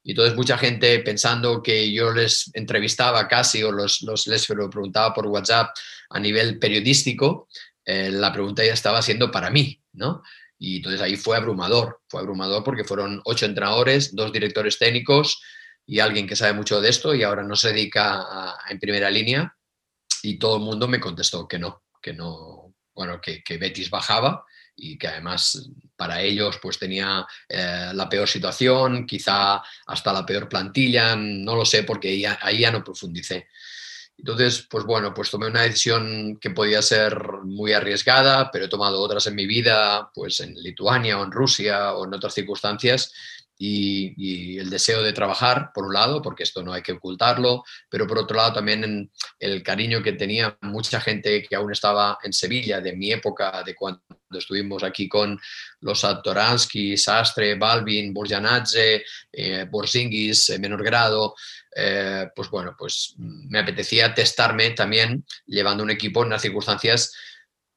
Y 0.05 0.13
entonces 0.13 0.35
mucha 0.35 0.59
gente 0.59 0.99
pensando 1.01 1.63
que 1.63 1.93
yo 1.93 2.13
les 2.13 2.51
entrevistaba 2.55 3.29
casi 3.29 3.63
o 3.63 3.71
los, 3.71 4.03
los 4.03 4.27
les 4.27 4.47
preguntaba 4.47 5.15
por 5.15 5.27
WhatsApp 5.27 5.71
a 6.11 6.19
nivel 6.19 6.59
periodístico, 6.59 7.49
eh, 7.85 8.11
la 8.11 8.33
pregunta 8.33 8.65
ya 8.65 8.73
estaba 8.73 9.01
siendo 9.03 9.31
para 9.31 9.51
mí, 9.51 9.81
¿no? 9.93 10.23
Y 10.65 10.77
entonces 10.77 11.01
ahí 11.01 11.17
fue 11.17 11.37
abrumador, 11.37 12.03
fue 12.09 12.21
abrumador 12.21 12.63
porque 12.63 12.85
fueron 12.85 13.21
ocho 13.25 13.47
entrenadores, 13.47 14.15
dos 14.15 14.33
directores 14.33 14.79
técnicos 14.79 15.43
y 15.85 15.99
alguien 15.99 16.25
que 16.25 16.37
sabe 16.37 16.53
mucho 16.53 16.81
de 16.81 16.89
esto 16.89 17.17
y 17.17 17.25
ahora 17.25 17.43
no 17.43 17.57
se 17.57 17.73
dedica 17.73 18.55
en 18.69 18.79
primera 18.79 19.11
línea 19.11 19.57
y 20.23 20.39
todo 20.39 20.59
el 20.59 20.63
mundo 20.63 20.87
me 20.87 21.01
contestó 21.01 21.49
que 21.49 21.59
no, 21.59 21.83
que 22.01 22.13
no, 22.13 22.77
bueno, 22.95 23.21
que, 23.21 23.43
que 23.43 23.59
Betis 23.59 23.91
bajaba 23.91 24.45
y 24.77 24.97
que 24.97 25.09
además 25.09 25.69
para 25.97 26.23
ellos 26.23 26.61
pues 26.63 26.79
tenía 26.79 27.27
eh, 27.49 27.91
la 27.93 28.09
peor 28.09 28.29
situación, 28.29 29.05
quizá 29.05 29.61
hasta 29.87 30.13
la 30.13 30.25
peor 30.25 30.49
plantilla, 30.49 31.17
no 31.17 31.57
lo 31.57 31.65
sé 31.65 31.83
porque 31.83 32.25
ahí 32.41 32.61
ya 32.61 32.71
no 32.71 32.85
profundicé. 32.85 33.49
Entonces, 34.19 34.67
pues 34.71 34.85
bueno, 34.85 35.13
pues 35.15 35.31
tomé 35.31 35.49
una 35.49 35.63
decisión 35.63 36.39
que 36.41 36.51
podía 36.51 36.81
ser 36.81 37.19
muy 37.45 37.73
arriesgada, 37.73 38.51
pero 38.51 38.67
he 38.67 38.69
tomado 38.69 39.01
otras 39.01 39.27
en 39.27 39.35
mi 39.35 39.47
vida, 39.47 40.11
pues 40.15 40.41
en 40.41 40.55
Lituania 40.55 41.19
o 41.19 41.25
en 41.25 41.33
Rusia 41.33 41.95
o 41.95 42.05
en 42.05 42.15
otras 42.15 42.35
circunstancias, 42.35 43.13
y, 43.65 44.59
el 44.59 44.71
deseo 44.71 45.03
de 45.03 45.13
trabajar, 45.13 45.71
por 45.73 45.85
un 45.85 45.95
lado, 45.95 46.21
porque 46.21 46.43
esto 46.43 46.63
no 46.63 46.73
hay 46.73 46.83
que 46.83 46.93
ocultarlo, 46.93 47.63
pero 47.89 48.07
por 48.07 48.19
otro 48.19 48.37
lado 48.37 48.55
también 48.55 49.11
el 49.39 49.63
cariño 49.63 50.03
que 50.03 50.13
tenía 50.13 50.57
mucha 50.63 51.01
gente 51.01 51.43
que 51.43 51.55
aún 51.55 51.71
estaba 51.71 52.19
en 52.23 52.33
Sevilla, 52.33 52.81
de 52.81 52.95
mi 52.95 53.13
época, 53.13 53.63
de 53.63 53.75
cuando 53.75 54.03
estuvimos 54.33 54.83
aquí 54.83 55.09
con 55.09 55.39
los 55.81 56.05
Atoransky, 56.05 56.97
Sastre, 56.97 57.55
Balvin, 57.55 58.13
Borjanadze, 58.13 59.05
eh, 59.33 59.67
Borzingis, 59.71 60.51
en 60.51 60.61
menor 60.61 60.83
grado, 60.83 61.35
eh, 61.75 62.29
pues 62.35 62.51
bueno, 62.51 62.75
pues 62.79 63.15
me 63.19 63.59
apetecía 63.59 64.15
testarme 64.15 64.71
también 64.71 65.25
llevando 65.47 65.83
un 65.83 65.91
equipo 65.91 66.21
en 66.21 66.29
unas 66.29 66.43
circunstancias 66.43 67.13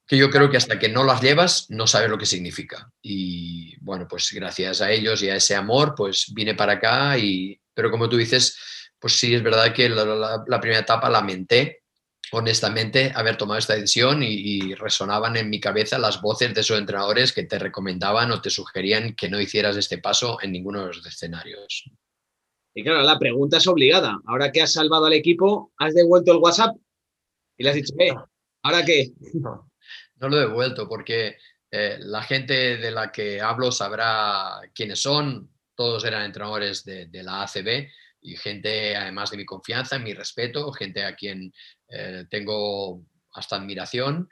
que 0.08 0.18
yo 0.18 0.30
creo 0.30 0.50
que 0.50 0.58
hasta 0.58 0.78
que 0.78 0.90
no 0.90 1.04
las 1.04 1.22
llevas 1.22 1.66
no 1.70 1.88
sabes 1.88 2.10
lo 2.10 2.18
que 2.18 2.26
significa. 2.26 2.92
Y 3.02 3.76
bueno, 3.80 4.08
pues 4.08 4.32
gracias 4.32 4.82
a 4.82 4.92
ellos 4.92 5.24
y 5.24 5.30
a 5.30 5.36
ese 5.36 5.56
amor, 5.56 5.96
pues 5.96 6.32
vine 6.34 6.54
para 6.54 6.74
acá 6.74 7.18
y, 7.18 7.60
pero 7.74 7.90
como 7.90 8.08
tú 8.08 8.18
dices, 8.18 8.58
pues 9.00 9.18
sí, 9.18 9.34
es 9.34 9.44
verdad 9.44 9.74
que 9.74 9.90
la, 9.90 10.62
primera 10.62 10.82
etapa 10.82 11.10
lamenté 11.10 11.84
honestamente 12.32 13.12
haber 13.16 13.38
tomado 13.38 13.60
esta 13.60 13.76
decisión 13.76 14.22
y, 14.24 14.74
resonaban 14.76 15.38
en 15.38 15.50
mi 15.50 15.60
cabeza 15.60 15.98
las 15.98 16.22
voces 16.22 16.54
de 16.54 16.62
esos 16.62 16.78
entrenadores 16.78 17.32
que 17.32 17.44
te 17.44 17.60
recomendaban 17.60 18.32
o 18.32 18.42
te 18.42 18.50
sugerían 18.50 19.16
que 19.16 19.30
no 19.30 19.40
hicieras 19.40 19.78
este 19.78 20.00
paso 20.00 20.38
en 20.42 20.52
ninguno 20.52 20.82
de 20.82 20.88
los 20.88 21.06
escenarios. 21.06 21.90
Y 22.76 22.84
claro, 22.84 23.02
la 23.02 23.18
pregunta 23.18 23.58
es 23.58 23.68
obligada. 23.68 24.20
Ahora 24.26 24.52
que 24.52 24.62
has 24.62 24.74
salvado 24.74 25.06
al 25.06 25.14
equipo, 25.14 25.72
has 25.78 25.94
devuelto 25.94 26.34
el 26.34 26.40
WhatsApp 26.40 26.76
y 27.58 27.64
le 27.64 27.70
has 27.70 27.76
dicho, 27.76 27.94
eh, 27.98 28.14
¿ahora 28.62 28.84
qué? 28.86 29.14
No 30.18 30.30
lo 30.30 30.38
he 30.38 30.48
devuelto 30.48 30.88
porque 30.88 31.38
eh, 31.72 31.98
la 32.00 32.24
gente 32.24 32.78
de 32.78 32.92
la 32.92 33.12
que 33.12 33.42
hablo 33.42 33.72
sabrá 33.72 34.62
quiénes 34.74 35.02
son. 35.02 35.52
Todos 35.76 36.06
eran 36.06 36.24
entrenadores 36.24 36.86
de, 36.86 37.10
la 37.22 37.44
ACB 37.44 37.90
y 38.22 38.38
gente 38.38 38.96
además 38.96 39.32
de 39.32 39.38
mi 39.38 39.46
confianza, 39.46 40.00
mi 40.00 40.14
respeto, 40.14 40.72
gente 40.72 41.04
a 41.04 41.16
quien 41.16 41.52
eh, 41.90 42.26
tengo 42.30 43.04
hasta 43.34 43.58
admiración, 43.58 44.30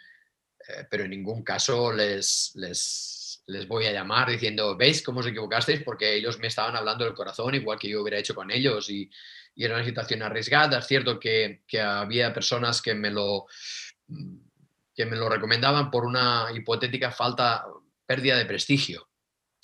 eh, 0.70 0.86
pero 0.90 1.04
en 1.04 1.10
ningún 1.10 1.44
caso 1.44 1.92
les, 1.92 2.54
les, 2.56 3.13
les, 3.48 3.68
voy 3.68 3.86
a 3.86 3.92
llamar 3.92 4.30
diciendo, 4.30 4.76
¿veis 4.78 5.02
cómo 5.02 5.20
os 5.20 5.28
equivocasteis? 5.28 5.84
Porque 5.84 6.16
ellos 6.16 6.40
me 6.40 6.48
estaban 6.48 6.76
hablando 6.76 7.06
del 7.06 7.14
corazón, 7.14 7.56
igual 7.56 7.80
que 7.80 7.90
yo 7.90 8.02
hubiera 8.02 8.18
hecho 8.18 8.36
con 8.36 8.52
ellos, 8.52 8.90
y, 8.90 9.10
era 9.56 9.76
una 9.76 9.86
situación 9.86 10.24
arriesgada. 10.24 10.80
Es 10.80 10.88
cierto 10.88 11.20
que, 11.20 11.62
que 11.68 11.80
había 11.80 12.34
personas 12.34 12.82
que 12.82 12.96
me 12.96 13.12
lo 13.12 13.46
que 14.96 15.06
me 15.06 15.16
lo 15.16 15.30
recomendaban 15.30 15.92
por 15.92 16.06
una 16.06 16.48
hipotética 16.54 17.12
falta, 17.12 17.66
pérdida 18.06 18.38
de 18.38 18.46
prestigio. 18.46 19.10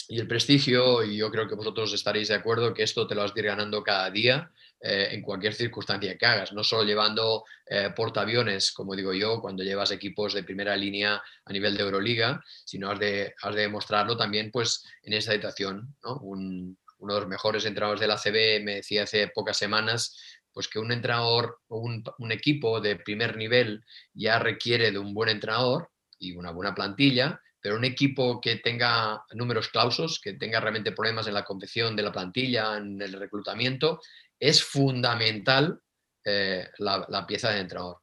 Y 0.07 0.19
el 0.19 0.27
prestigio, 0.27 1.03
y 1.03 1.17
yo 1.17 1.29
creo 1.31 1.47
que 1.47 1.55
vosotros 1.55 1.93
estaréis 1.93 2.29
de 2.29 2.35
acuerdo, 2.35 2.73
que 2.73 2.83
esto 2.83 3.07
te 3.07 3.15
lo 3.15 3.21
vas 3.21 3.35
a 3.35 3.39
ir 3.39 3.45
ganando 3.45 3.83
cada 3.83 4.09
día 4.09 4.51
eh, 4.81 5.09
en 5.11 5.21
cualquier 5.21 5.53
circunstancia 5.53 6.17
que 6.17 6.25
hagas, 6.25 6.53
no 6.53 6.63
solo 6.63 6.83
llevando 6.83 7.43
eh, 7.65 7.89
portaaviones, 7.95 8.71
como 8.71 8.95
digo 8.95 9.13
yo, 9.13 9.41
cuando 9.41 9.63
llevas 9.63 9.91
equipos 9.91 10.33
de 10.33 10.43
primera 10.43 10.75
línea 10.77 11.21
a 11.45 11.51
nivel 11.51 11.75
de 11.75 11.83
Euroliga, 11.83 12.41
sino 12.63 12.89
has 12.89 12.99
de, 12.99 13.33
has 13.41 13.55
de 13.55 13.61
demostrarlo 13.61 14.15
también 14.15 14.51
pues, 14.51 14.85
en 15.03 15.13
esta 15.13 15.33
situación. 15.33 15.95
uno 16.21 16.75
de 17.13 17.19
los 17.19 17.27
mejores 17.27 17.65
entrenadores 17.65 17.99
de 18.01 18.07
la 18.07 18.17
CB 18.17 18.63
me 18.63 18.75
decía 18.75 19.03
hace 19.03 19.27
pocas 19.29 19.57
semanas 19.57 20.15
pues 20.53 20.67
que 20.67 20.79
un 20.79 20.91
entrenador 20.91 21.59
o 21.67 21.79
un, 21.79 22.31
equipo 22.31 22.81
de 22.81 22.95
primer 22.95 23.37
nivel 23.37 23.83
ya 24.13 24.39
requiere 24.39 24.91
de 24.91 24.99
un 24.99 25.13
buen 25.13 25.29
entrenador 25.29 25.89
y 26.17 26.35
una 26.35 26.51
buena 26.51 26.75
plantilla, 26.75 27.41
pero 27.61 27.75
un 27.75 27.85
equipo 27.85 28.41
que 28.41 28.57
tenga 28.57 29.23
números 29.31 29.69
clausos, 29.69 30.19
que 30.21 30.33
tenga 30.33 30.59
realmente 30.59 30.91
problemas 30.91 31.27
en 31.27 31.33
la 31.33 31.45
confección 31.45 31.95
de 31.95 32.03
la 32.03 32.11
plantilla, 32.11 32.77
en 32.77 33.01
el 33.01 33.13
reclutamiento, 33.13 34.01
es 34.39 34.63
fundamental 34.63 35.79
eh, 36.25 36.67
la, 36.77 37.25
pieza 37.27 37.51
de 37.51 37.59
entrenador. 37.59 37.97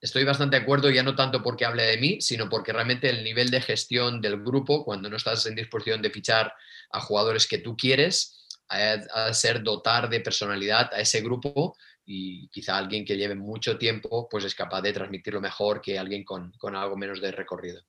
Estoy 0.00 0.24
bastante 0.24 0.56
de 0.56 0.62
acuerdo, 0.62 0.90
ya 0.90 1.02
no 1.02 1.16
tanto 1.16 1.42
porque 1.42 1.64
hable 1.64 1.82
de 1.82 1.96
mí, 1.96 2.20
sino 2.20 2.48
porque 2.48 2.72
realmente 2.72 3.08
el 3.08 3.24
nivel 3.24 3.50
de 3.50 3.60
gestión 3.60 4.20
del 4.20 4.42
grupo, 4.42 4.84
cuando 4.84 5.08
no 5.08 5.16
estás 5.16 5.46
en 5.46 5.54
disposición 5.54 6.02
de 6.02 6.10
fichar 6.10 6.52
a 6.90 7.00
jugadores 7.00 7.46
que 7.46 7.58
tú 7.58 7.76
quieres, 7.76 8.46
a, 8.68 9.32
ser 9.32 9.62
dotar 9.62 10.08
de 10.08 10.20
personalidad 10.20 10.92
a 10.92 11.00
ese 11.00 11.20
grupo 11.20 11.76
y 12.04 12.48
quizá 12.48 12.76
alguien 12.76 13.04
que 13.04 13.16
lleve 13.16 13.34
mucho 13.34 13.78
tiempo 13.78 14.28
pues 14.28 14.44
es 14.44 14.54
capaz 14.54 14.82
de 14.82 14.92
transmitirlo 14.92 15.40
mejor 15.40 15.80
que 15.80 15.98
alguien 15.98 16.24
con, 16.24 16.52
algo 16.74 16.96
menos 16.96 17.20
de 17.20 17.32
recorrido. 17.32 17.82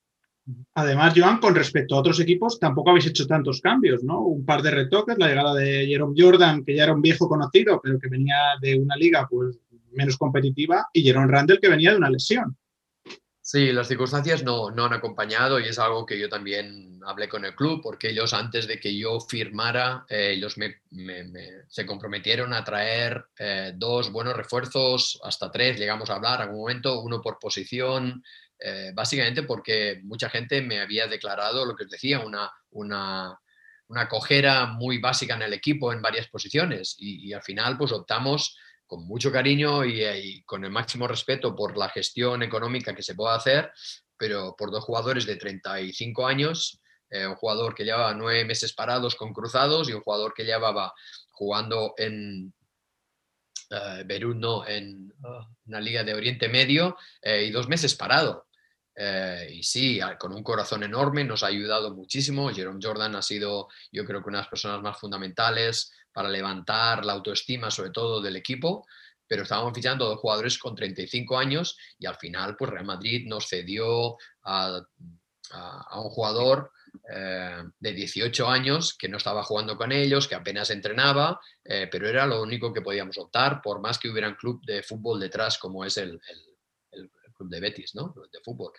Además, 0.76 1.14
Joan, 1.16 1.40
con 1.40 1.56
respecto 1.56 1.96
a 1.96 2.00
otros 2.00 2.20
equipos, 2.20 2.60
tampoco 2.60 2.92
habéis 2.92 3.08
hecho 3.08 3.28
tantos 3.28 3.60
cambios, 3.60 4.04
¿no? 4.04 4.22
Un 4.22 4.46
par 4.46 4.62
de 4.62 4.72
retoques, 4.72 5.18
la 5.18 5.28
llegada 5.28 5.54
de 5.54 5.86
Jerome 5.88 6.16
Jordan, 6.18 6.64
que 6.64 6.76
ya 6.76 6.84
era 6.84 6.94
un 6.94 7.02
viejo 7.02 7.28
conocido, 7.28 7.82
pero 7.84 8.00
que 8.00 8.08
venía 8.08 8.36
de 8.62 8.80
una 8.80 8.96
liga 8.96 9.28
pues 9.30 9.60
menos 9.92 10.18
competitiva, 10.18 10.88
y 10.94 11.04
Jerome 11.04 11.28
Randall, 11.28 11.60
que 11.60 11.70
venía 11.70 11.92
de 11.92 11.98
una 11.98 12.10
lesión. 12.10 12.56
Sí, 13.42 13.72
las 13.72 13.88
circunstancias 13.88 14.44
no, 14.44 14.72
no, 14.72 14.84
han 14.84 14.94
acompañado 14.94 15.58
y 15.58 15.70
es 15.70 15.80
algo 15.80 16.06
que 16.06 16.20
yo 16.20 16.28
también 16.28 17.00
hablé 17.06 17.30
con 17.30 17.46
el 17.46 17.56
club, 17.56 17.80
porque 17.82 18.10
ellos 18.10 18.34
antes 18.34 18.68
de 18.68 18.78
que 18.78 18.98
yo 18.98 19.22
firmara, 19.22 20.06
eh, 20.10 20.34
ellos 20.36 20.58
me, 20.58 20.82
se 21.70 21.86
comprometieron 21.86 22.54
a 22.54 22.66
traer 22.66 23.28
eh, 23.40 23.72
dos 23.74 24.12
buenos 24.12 24.36
refuerzos, 24.36 25.18
hasta 25.24 25.50
tres, 25.50 25.80
llegamos 25.80 26.10
a 26.10 26.16
hablar 26.16 26.42
en 26.42 26.50
algún 26.50 26.60
momento, 26.60 27.02
uno 27.02 27.22
por 27.22 27.40
posición, 27.40 28.22
eh, 28.60 28.92
básicamente 28.94 29.44
porque 29.44 30.00
mucha 30.04 30.30
gente 30.30 30.62
me 30.62 30.80
había 30.80 31.08
declarado 31.08 31.66
lo 31.66 31.76
que 31.76 31.84
os 31.84 31.90
decía, 31.90 32.20
una, 32.20 32.52
una, 32.72 33.40
una 33.88 34.08
cojera 34.08 34.66
muy 34.66 34.98
básica 35.00 35.36
en 35.36 35.44
el 35.44 35.54
equipo 35.54 35.94
en 35.94 36.02
varias 36.02 36.28
posiciones 36.28 36.96
y, 36.98 37.28
y 37.28 37.34
al 37.34 37.44
final 37.44 37.78
pues 37.78 37.92
optamos 37.92 38.58
con 38.88 39.06
mucho 39.06 39.32
cariño 39.32 39.86
y, 39.86 40.42
con 40.44 40.64
el 40.64 40.72
máximo 40.72 41.08
respeto 41.08 41.56
por 41.56 41.78
la 41.78 41.90
gestión 41.90 42.42
económica 42.42 42.96
que 42.96 43.04
se 43.04 43.16
pueda 43.16 43.36
hacer, 43.36 43.72
pero 44.18 44.56
por 44.58 44.72
dos 44.72 44.86
jugadores 44.86 45.26
de 45.26 45.36
35 45.36 46.26
años, 46.26 46.82
eh, 47.10 47.28
un 47.28 47.36
jugador 47.36 47.76
que 47.76 47.84
llevaba 47.84 48.14
nueve 48.14 48.46
meses 48.46 48.74
parados 48.74 49.16
con 49.16 49.34
cruzados 49.34 49.90
y 49.90 49.94
un 49.94 50.02
jugador 50.02 50.34
que 50.34 50.46
llevaba 50.46 50.94
jugando 51.32 51.94
en 51.98 52.54
uh, 53.72 54.64
en 54.68 55.14
ah, 55.24 55.48
una 55.66 55.82
liga 55.82 56.04
de 56.04 56.14
Oriente 56.14 56.50
Medio 56.50 56.98
eh, 57.22 57.44
y 57.44 57.52
dos 57.52 57.68
meses 57.68 57.94
parado. 57.96 58.47
Y 59.52 59.62
sí, 59.62 60.00
con 60.18 60.34
un 60.34 60.42
corazón 60.42 60.84
enorme, 60.84 61.24
nos 61.24 61.44
ha 61.44 61.48
ayudado 61.48 61.94
muchísimo. 61.94 62.50
Jerome 62.50 62.80
Jordan 62.82 63.16
ha 63.16 63.22
sido, 63.22 63.68
yo 63.92 64.06
creo 64.06 64.24
que 64.24 64.30
una 64.30 64.40
de 64.40 64.44
las 64.44 64.50
personas 64.50 64.82
más 64.82 65.00
fundamentales 65.00 65.92
para 66.12 66.30
levantar 66.30 67.06
la 67.06 67.14
autoestima, 67.14 67.70
sobre 67.70 67.92
todo 67.92 68.20
del 68.20 68.36
equipo, 68.36 68.88
pero 69.28 69.44
estábamos 69.44 69.74
fichando 69.76 70.06
dos 70.06 70.20
jugadores 70.20 70.58
con 70.58 70.74
35 70.74 71.38
años 71.38 71.78
y 72.00 72.06
al 72.06 72.16
final, 72.16 72.56
pues 72.56 72.72
Real 72.72 72.86
Madrid 72.86 73.28
nos 73.28 73.48
cedió 73.48 74.18
a, 74.44 74.82
un 75.96 76.10
jugador 76.10 76.72
eh, 77.14 77.64
de 77.80 77.94
18 77.94 78.50
años 78.50 78.96
que 78.98 79.08
no 79.08 79.18
estaba 79.18 79.44
jugando 79.44 79.78
con 79.78 79.92
ellos, 79.92 80.28
que 80.28 80.36
apenas 80.36 80.70
entrenaba, 80.72 81.40
eh, 81.64 81.88
pero 81.92 82.08
era 82.08 82.26
lo 82.26 82.42
único 82.42 82.74
que 82.74 82.82
podíamos 82.82 83.18
optar, 83.18 83.62
por 83.62 83.80
más 83.80 84.00
que 84.00 84.10
hubiera 84.10 84.30
un 84.30 84.36
club 84.36 84.66
de 84.66 84.82
fútbol 84.82 85.20
detrás 85.20 85.58
como 85.58 85.86
es 85.86 85.98
el, 85.98 86.20
club 87.38 87.50
de 87.50 87.60
Betis, 87.60 87.96
¿no? 87.96 88.14
De 88.32 88.40
fútbol. 88.44 88.72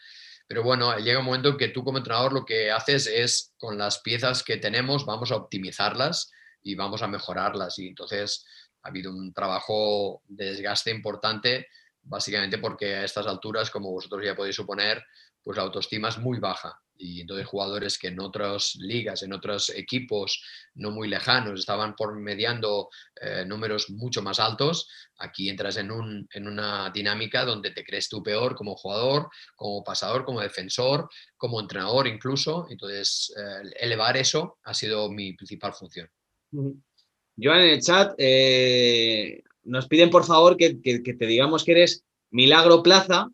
Pero 0.47 0.63
bueno, 0.63 0.97
llega 0.99 1.21
un 1.21 1.25
momento 1.25 1.51
en 1.51 1.57
que 1.57 1.69
tú 1.69 1.85
como 1.85 1.99
entrenador 1.99 2.33
lo 2.33 2.45
que 2.45 2.71
haces 2.71 3.07
es, 3.07 3.55
con 3.59 3.79
las 3.79 4.01
piezas 4.01 4.43
que 4.43 4.57
tenemos, 4.57 5.07
vamos 5.07 5.31
a 5.31 5.37
optimizarlas 5.37 6.31
y 6.63 6.75
vamos 6.75 7.03
a 7.03 7.09
mejorarlas. 7.09 7.79
Y 7.79 7.89
entonces 7.89 8.45
ha 8.83 8.89
habido 8.89 9.11
un 9.11 9.33
trabajo 9.33 10.23
de 10.27 10.47
desgaste 10.47 10.91
importante, 10.91 11.69
básicamente 12.03 12.59
porque 12.59 12.97
a 12.97 13.05
estas 13.05 13.27
alturas, 13.27 13.71
como 13.71 13.91
vosotros 13.91 14.25
ya 14.25 14.35
podéis 14.35 14.57
suponer, 14.57 15.03
pues 15.49 15.57
la 15.57 15.63
autoestima 15.63 16.11
es 16.11 16.19
muy 16.19 16.39
baja 16.39 16.79
y 16.99 17.23
entonces 17.23 17.47
jugadores 17.47 17.99
que 17.99 18.09
en 18.09 18.21
otras 18.21 18.75
ligas, 18.81 19.23
en 19.23 19.33
otros 19.33 19.71
equipos 19.71 20.45
no 20.75 20.91
muy 20.91 21.09
lejanos 21.09 21.61
estaban 21.61 21.97
por 21.97 22.21
mediando 22.21 22.91
eh, 23.19 23.47
números 23.47 23.89
mucho 23.89 24.21
más 24.21 24.41
altos, 24.41 24.91
aquí 25.17 25.49
entras 25.49 25.79
en, 25.79 25.91
un, 25.91 26.29
en, 26.35 26.49
una 26.49 26.91
dinámica 26.91 27.47
donde 27.47 27.71
te 27.71 27.83
crees 27.83 28.11
tú 28.11 28.23
peor 28.23 28.55
como 28.57 28.77
jugador, 28.77 29.31
como 29.57 29.83
pasador, 29.83 30.27
como 30.27 30.43
defensor, 30.43 31.09
como 31.39 31.59
entrenador 31.61 32.07
incluso. 32.09 32.67
Entonces, 32.69 33.35
eh, 33.35 33.71
elevar 33.81 34.19
eso 34.19 34.59
ha 34.65 34.75
sido 34.75 35.11
mi 35.11 35.33
principal 35.33 35.73
función. 35.73 36.11
Joan, 36.53 37.61
en 37.61 37.71
el 37.71 37.81
chat 37.81 38.13
eh, 38.19 39.43
nos 39.63 39.89
piden 39.89 40.11
por 40.11 40.27
favor 40.27 40.59
que, 40.59 40.79
que, 40.83 41.03
que 41.03 41.15
te 41.15 41.25
digamos 41.25 41.65
que 41.65 41.73
eres 41.73 42.05
Milagro 42.31 42.83
Plaza, 42.83 43.31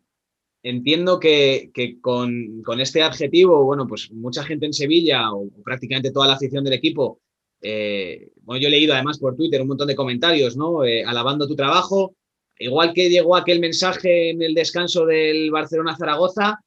entiendo 0.65 1.21
que, 1.21 1.71
con, 2.01 2.81
este 2.81 3.03
adjetivo, 3.03 3.65
bueno, 3.65 3.87
pues 3.87 4.11
mucha 4.11 4.43
gente 4.43 4.67
en 4.67 4.73
Sevilla 4.73 5.31
o 5.33 5.49
prácticamente 5.63 6.11
toda 6.11 6.27
la 6.27 6.35
afición 6.35 6.65
del 6.65 6.73
equipo, 6.73 7.21
eh, 7.61 8.31
bueno, 8.43 8.63
yo 8.63 8.69
he 8.69 8.71
leído 8.71 8.95
además 8.95 9.19
por 9.19 9.37
Twitter 9.37 9.61
un 9.61 9.69
montón 9.69 9.89
de 9.89 9.95
comentarios, 9.95 10.57
¿no? 10.57 10.85
Eh, 10.85 11.05
alabando 11.05 11.47
tu 11.47 11.55
trabajo, 11.55 12.17
igual 12.59 12.95
que 12.95 13.11
llegó 13.11 13.37
aquel 13.37 13.61
mensaje 13.61 14.31
en 14.31 14.43
el 14.43 14.55
descanso 14.55 15.05
del 15.05 15.51
Barcelona-Zaragoza, 15.51 16.61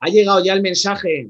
ha 0.00 0.08
llegado 0.08 0.42
ya 0.44 0.54
el 0.54 0.62
mensaje, 0.62 1.28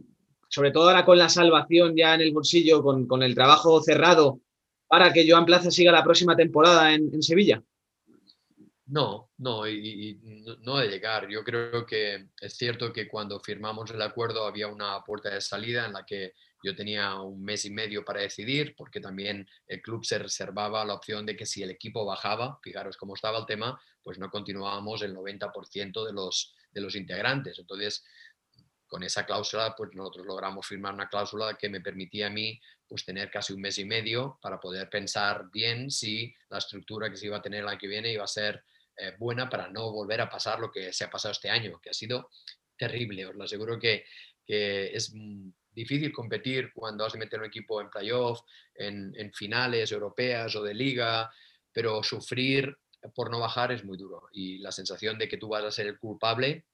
sobre 0.48 0.72
todo 0.72 0.90
ahora 0.90 1.06
con 1.06 1.16
la 1.16 1.30
salvación 1.30 1.96
ya 1.96 2.14
en 2.14 2.20
el 2.20 2.32
bolsillo, 2.32 2.82
con, 2.82 3.22
el 3.22 3.34
trabajo 3.34 3.82
cerrado, 3.82 4.40
para 4.88 5.12
que 5.12 5.28
Joan 5.28 5.46
Plaza 5.46 5.70
siga 5.70 5.92
la 5.92 6.04
próxima 6.04 6.36
temporada 6.36 6.94
en 6.94 7.22
Sevilla. 7.22 7.62
No, 8.88 9.30
no, 9.36 9.68
y, 9.68 10.18
no 10.62 10.78
de 10.78 10.88
llegar. 10.88 11.28
Yo 11.28 11.44
creo 11.44 11.84
que 11.84 12.28
es 12.40 12.56
cierto 12.56 12.90
que 12.90 13.06
cuando 13.06 13.38
firmamos 13.38 13.90
el 13.90 14.00
acuerdo 14.00 14.46
había 14.46 14.68
una 14.68 15.02
puerta 15.04 15.28
de 15.28 15.42
salida 15.42 15.84
en 15.84 15.92
la 15.92 16.06
que 16.06 16.32
yo 16.62 16.74
tenía 16.74 17.20
un 17.20 17.44
mes 17.44 17.66
y 17.66 17.70
medio 17.70 18.02
para 18.02 18.22
decidir, 18.22 18.74
porque 18.76 18.98
también 18.98 19.46
el 19.66 19.82
club 19.82 20.06
se 20.06 20.18
reservaba 20.18 20.86
la 20.86 20.94
opción 20.94 21.26
de 21.26 21.36
que 21.36 21.44
si 21.44 21.62
el 21.62 21.70
equipo 21.70 22.06
bajaba, 22.06 22.58
fijaros 22.62 22.96
cómo 22.96 23.14
estaba 23.14 23.38
el 23.38 23.46
tema, 23.46 23.78
pues 24.02 24.18
no 24.18 24.30
continuábamos 24.30 25.02
el 25.02 25.14
90% 25.14 26.06
de 26.06 26.12
los, 26.14 26.54
de 26.72 26.80
los 26.80 26.96
integrantes. 26.96 27.58
Entonces, 27.58 28.02
con 28.86 29.02
esa 29.02 29.26
cláusula, 29.26 29.74
pues 29.76 29.90
nosotros 29.92 30.26
logramos 30.26 30.66
firmar 30.66 30.94
una 30.94 31.10
cláusula 31.10 31.58
que 31.58 31.68
me 31.68 31.82
permitía 31.82 32.28
a 32.28 32.30
mí 32.30 32.58
pues 32.88 33.04
tener 33.04 33.30
casi 33.30 33.52
un 33.52 33.60
mes 33.60 33.78
y 33.78 33.84
medio 33.84 34.38
para 34.40 34.58
poder 34.58 34.88
pensar 34.88 35.50
bien 35.52 35.90
si 35.90 36.34
la 36.48 36.56
estructura 36.56 37.10
que 37.10 37.18
se 37.18 37.26
iba 37.26 37.36
a 37.36 37.42
tener 37.42 37.60
el 37.60 37.68
año 37.68 37.78
que 37.78 37.86
viene 37.86 38.10
iba 38.10 38.24
a 38.24 38.28
ser 38.28 38.64
eh, 38.98 39.14
buena 39.18 39.48
para 39.48 39.68
no 39.68 39.92
volver 39.92 40.20
a 40.20 40.28
pasar 40.28 40.60
lo 40.60 40.70
que 40.70 40.92
se 40.92 41.04
ha 41.04 41.10
pasado 41.10 41.32
este 41.32 41.50
año, 41.50 41.80
que 41.80 41.90
ha 41.90 41.94
sido 41.94 42.30
terrible. 42.76 43.26
Os 43.26 43.34
lo 43.34 43.44
aseguro 43.44 43.78
que, 43.78 44.04
es 44.50 45.12
difícil 45.72 46.10
competir 46.10 46.72
cuando 46.72 47.04
has 47.04 47.12
de 47.12 47.18
meter 47.18 47.38
un 47.38 47.44
equipo 47.44 47.82
en 47.82 47.90
playoff, 47.90 48.40
en, 48.74 49.12
en 49.14 49.30
finales 49.34 49.92
europeas 49.92 50.56
o 50.56 50.62
de 50.62 50.72
liga, 50.72 51.30
pero 51.70 52.02
sufrir 52.02 52.74
por 53.14 53.30
no 53.30 53.40
bajar 53.40 53.72
es 53.72 53.84
muy 53.84 53.96
duro. 53.96 54.28
Y 54.32 54.58
la 54.58 54.72
sensación 54.72 55.18
de 55.18 55.28
que 55.28 55.36
tú 55.36 55.48
vas 55.48 55.64
a 55.64 55.70
ser 55.70 55.86
el 55.86 55.98
culpable, 55.98 56.64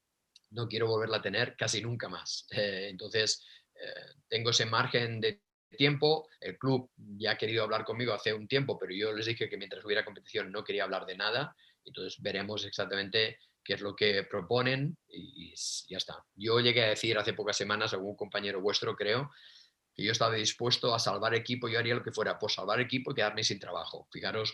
no 0.50 0.68
quiero 0.68 0.86
volverla 0.86 1.18
a 1.18 1.22
tener 1.22 1.56
casi 1.56 1.82
nunca 1.82 2.08
más. 2.08 2.46
Eh, 2.50 2.88
entonces, 2.90 3.44
eh, 3.74 4.14
tengo 4.28 4.50
ese 4.50 4.66
margen 4.66 5.20
de 5.20 5.40
tiempo. 5.76 6.28
El 6.40 6.56
club 6.58 6.90
ya 6.96 7.32
ha 7.32 7.38
querido 7.38 7.64
hablar 7.64 7.84
conmigo 7.84 8.12
hace 8.12 8.32
un 8.32 8.46
tiempo, 8.46 8.78
pero 8.78 8.94
yo 8.94 9.12
les 9.12 9.26
dije 9.26 9.48
que 9.48 9.56
mientras 9.56 9.84
hubiera 9.84 10.04
competición 10.04 10.52
no 10.52 10.64
quería 10.64 10.84
hablar 10.84 11.06
de 11.06 11.16
nada. 11.16 11.56
Entonces 11.84 12.20
veremos 12.20 12.64
exactamente 12.64 13.38
qué 13.64 13.74
es 13.74 13.80
lo 13.80 13.96
que 13.96 14.24
proponen 14.24 14.96
y, 15.08 15.54
ya 15.88 15.96
está. 15.96 16.24
Yo 16.34 16.60
llegué 16.60 16.84
a 16.84 16.88
decir 16.90 17.16
hace 17.18 17.32
pocas 17.32 17.56
semanas 17.56 17.92
a 17.92 17.96
algún 17.96 18.16
compañero 18.16 18.60
vuestro, 18.60 18.94
creo, 18.94 19.30
que 19.94 20.04
yo 20.04 20.12
estaba 20.12 20.34
dispuesto 20.34 20.94
a 20.94 20.98
salvar 20.98 21.34
equipo, 21.34 21.68
yo 21.68 21.78
haría 21.78 21.94
lo 21.94 22.02
que 22.02 22.12
fuera 22.12 22.38
por 22.38 22.50
salvar 22.50 22.80
equipo 22.80 23.12
y 23.12 23.14
quedarme 23.14 23.44
sin 23.44 23.58
trabajo. 23.58 24.08
Fijaros 24.12 24.52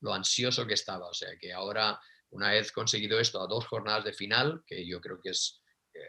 lo, 0.00 0.14
ansioso 0.14 0.66
que 0.66 0.74
estaba. 0.74 1.08
O 1.08 1.14
sea, 1.14 1.30
que 1.38 1.52
ahora, 1.52 2.00
una 2.30 2.52
vez 2.52 2.72
conseguido 2.72 3.18
esto 3.18 3.42
a 3.42 3.46
dos 3.46 3.66
jornadas 3.66 4.04
de 4.04 4.12
final, 4.12 4.62
que 4.66 4.86
yo 4.86 5.00
creo 5.00 5.20
que 5.20 5.30
es 5.30 5.60
eh, 5.94 6.00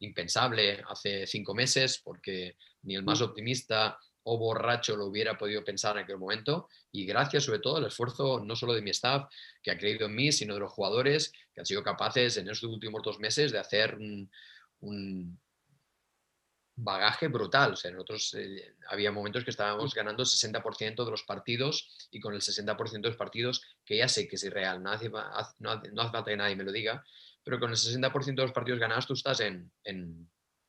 impensable 0.00 0.82
hace 0.88 1.26
cinco 1.26 1.54
meses, 1.54 2.00
porque 2.02 2.56
ni 2.82 2.96
el 2.96 3.04
más 3.04 3.20
mm. 3.20 3.24
optimista 3.24 3.98
o 4.28 4.36
borracho 4.38 4.96
lo 4.96 5.06
hubiera 5.06 5.38
podido 5.38 5.64
pensar 5.64 5.96
en 5.96 6.02
aquel 6.02 6.18
momento. 6.18 6.68
Y 6.90 7.06
gracias 7.06 7.44
sobre 7.44 7.60
todo 7.60 7.76
al 7.76 7.86
esfuerzo 7.86 8.40
no 8.44 8.56
solo 8.56 8.74
de 8.74 8.82
mi 8.82 8.90
staff, 8.90 9.30
que 9.62 9.70
ha 9.70 9.78
creído 9.78 10.06
en 10.06 10.16
mí, 10.16 10.32
sino 10.32 10.54
de 10.54 10.60
los 10.60 10.72
jugadores 10.72 11.32
que 11.54 11.60
han 11.60 11.66
sido 11.66 11.84
capaces 11.84 12.36
en 12.36 12.48
estos 12.48 12.68
últimos 12.68 13.02
dos 13.04 13.20
meses 13.20 13.52
de 13.52 13.60
hacer 13.60 13.96
un, 14.80 15.38
bagaje 16.74 17.28
brutal. 17.28 17.74
O 17.74 17.76
sea, 17.76 17.92
nosotros 17.92 18.34
eh, 18.34 18.74
había 18.88 19.12
momentos 19.12 19.44
que 19.44 19.50
estábamos 19.50 19.94
ganando 19.94 20.24
el 20.24 20.28
60% 20.28 21.04
de 21.04 21.10
los 21.10 21.22
partidos 21.22 22.08
y 22.10 22.18
con 22.18 22.34
el 22.34 22.40
60% 22.40 23.00
de 23.00 23.08
los 23.08 23.16
partidos, 23.16 23.62
que 23.84 23.96
ya 23.96 24.08
sé 24.08 24.26
que 24.26 24.34
es 24.34 24.42
irreal, 24.42 24.82
no 24.82 24.90
hace, 24.90 25.08
no 25.08 25.70
hace, 25.70 25.90
falta 25.94 26.24
que 26.24 26.36
nadie 26.36 26.56
me 26.56 26.64
lo 26.64 26.72
diga, 26.72 27.04
pero 27.44 27.60
con 27.60 27.70
el 27.70 27.76
60% 27.76 28.24
de 28.34 28.42
los 28.42 28.52
partidos 28.52 28.80
ganados 28.80 29.06
tú 29.06 29.14
estás 29.14 29.38
en 29.40 29.70
en 29.84 30.28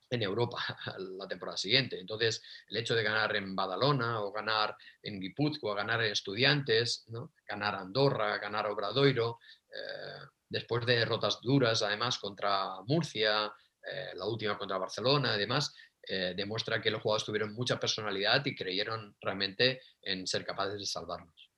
Europa 0.10 0.58
la 1.18 1.28
temporada 1.28 1.58
siguiente. 1.58 2.00
Entonces, 2.00 2.42
el 2.70 2.78
hecho 2.78 2.96
de 2.96 3.04
ganar 3.04 3.36
en 3.36 3.56
Badalona 3.56 4.22
o 4.22 4.32
ganar 4.32 4.76
en 5.04 5.20
Guipúzcoa, 5.20 5.76
ganar 5.76 6.02
en 6.04 6.12
Estudiantes, 6.12 7.06
ganar 7.48 7.76
Andorra, 7.76 8.38
ganar 8.38 8.68
Obradoiro, 8.68 9.40
eh, 9.70 10.26
después 10.50 10.86
de 10.86 10.98
derrotas 10.98 11.40
duras, 11.42 11.82
además, 11.82 12.18
contra 12.20 12.82
Murcia, 12.86 13.52
eh, 13.84 14.16
la 14.16 14.26
última 14.26 14.58
contra 14.58 14.78
Barcelona 14.78 15.36
y 15.36 15.40
demás, 15.40 15.74
eh, 16.10 16.34
demuestra 16.36 16.82
que 16.82 16.90
los 16.90 17.02
jugadores 17.02 17.26
tuvieron 17.26 17.54
mucha 17.54 17.80
personalidad 17.80 18.46
y 18.46 18.56
creyeron 18.56 19.16
realmente 19.22 19.82
en 20.02 20.26
ser 20.26 20.46
capaces 20.46 20.80
de 20.80 20.86
salvarnos. 20.86 21.50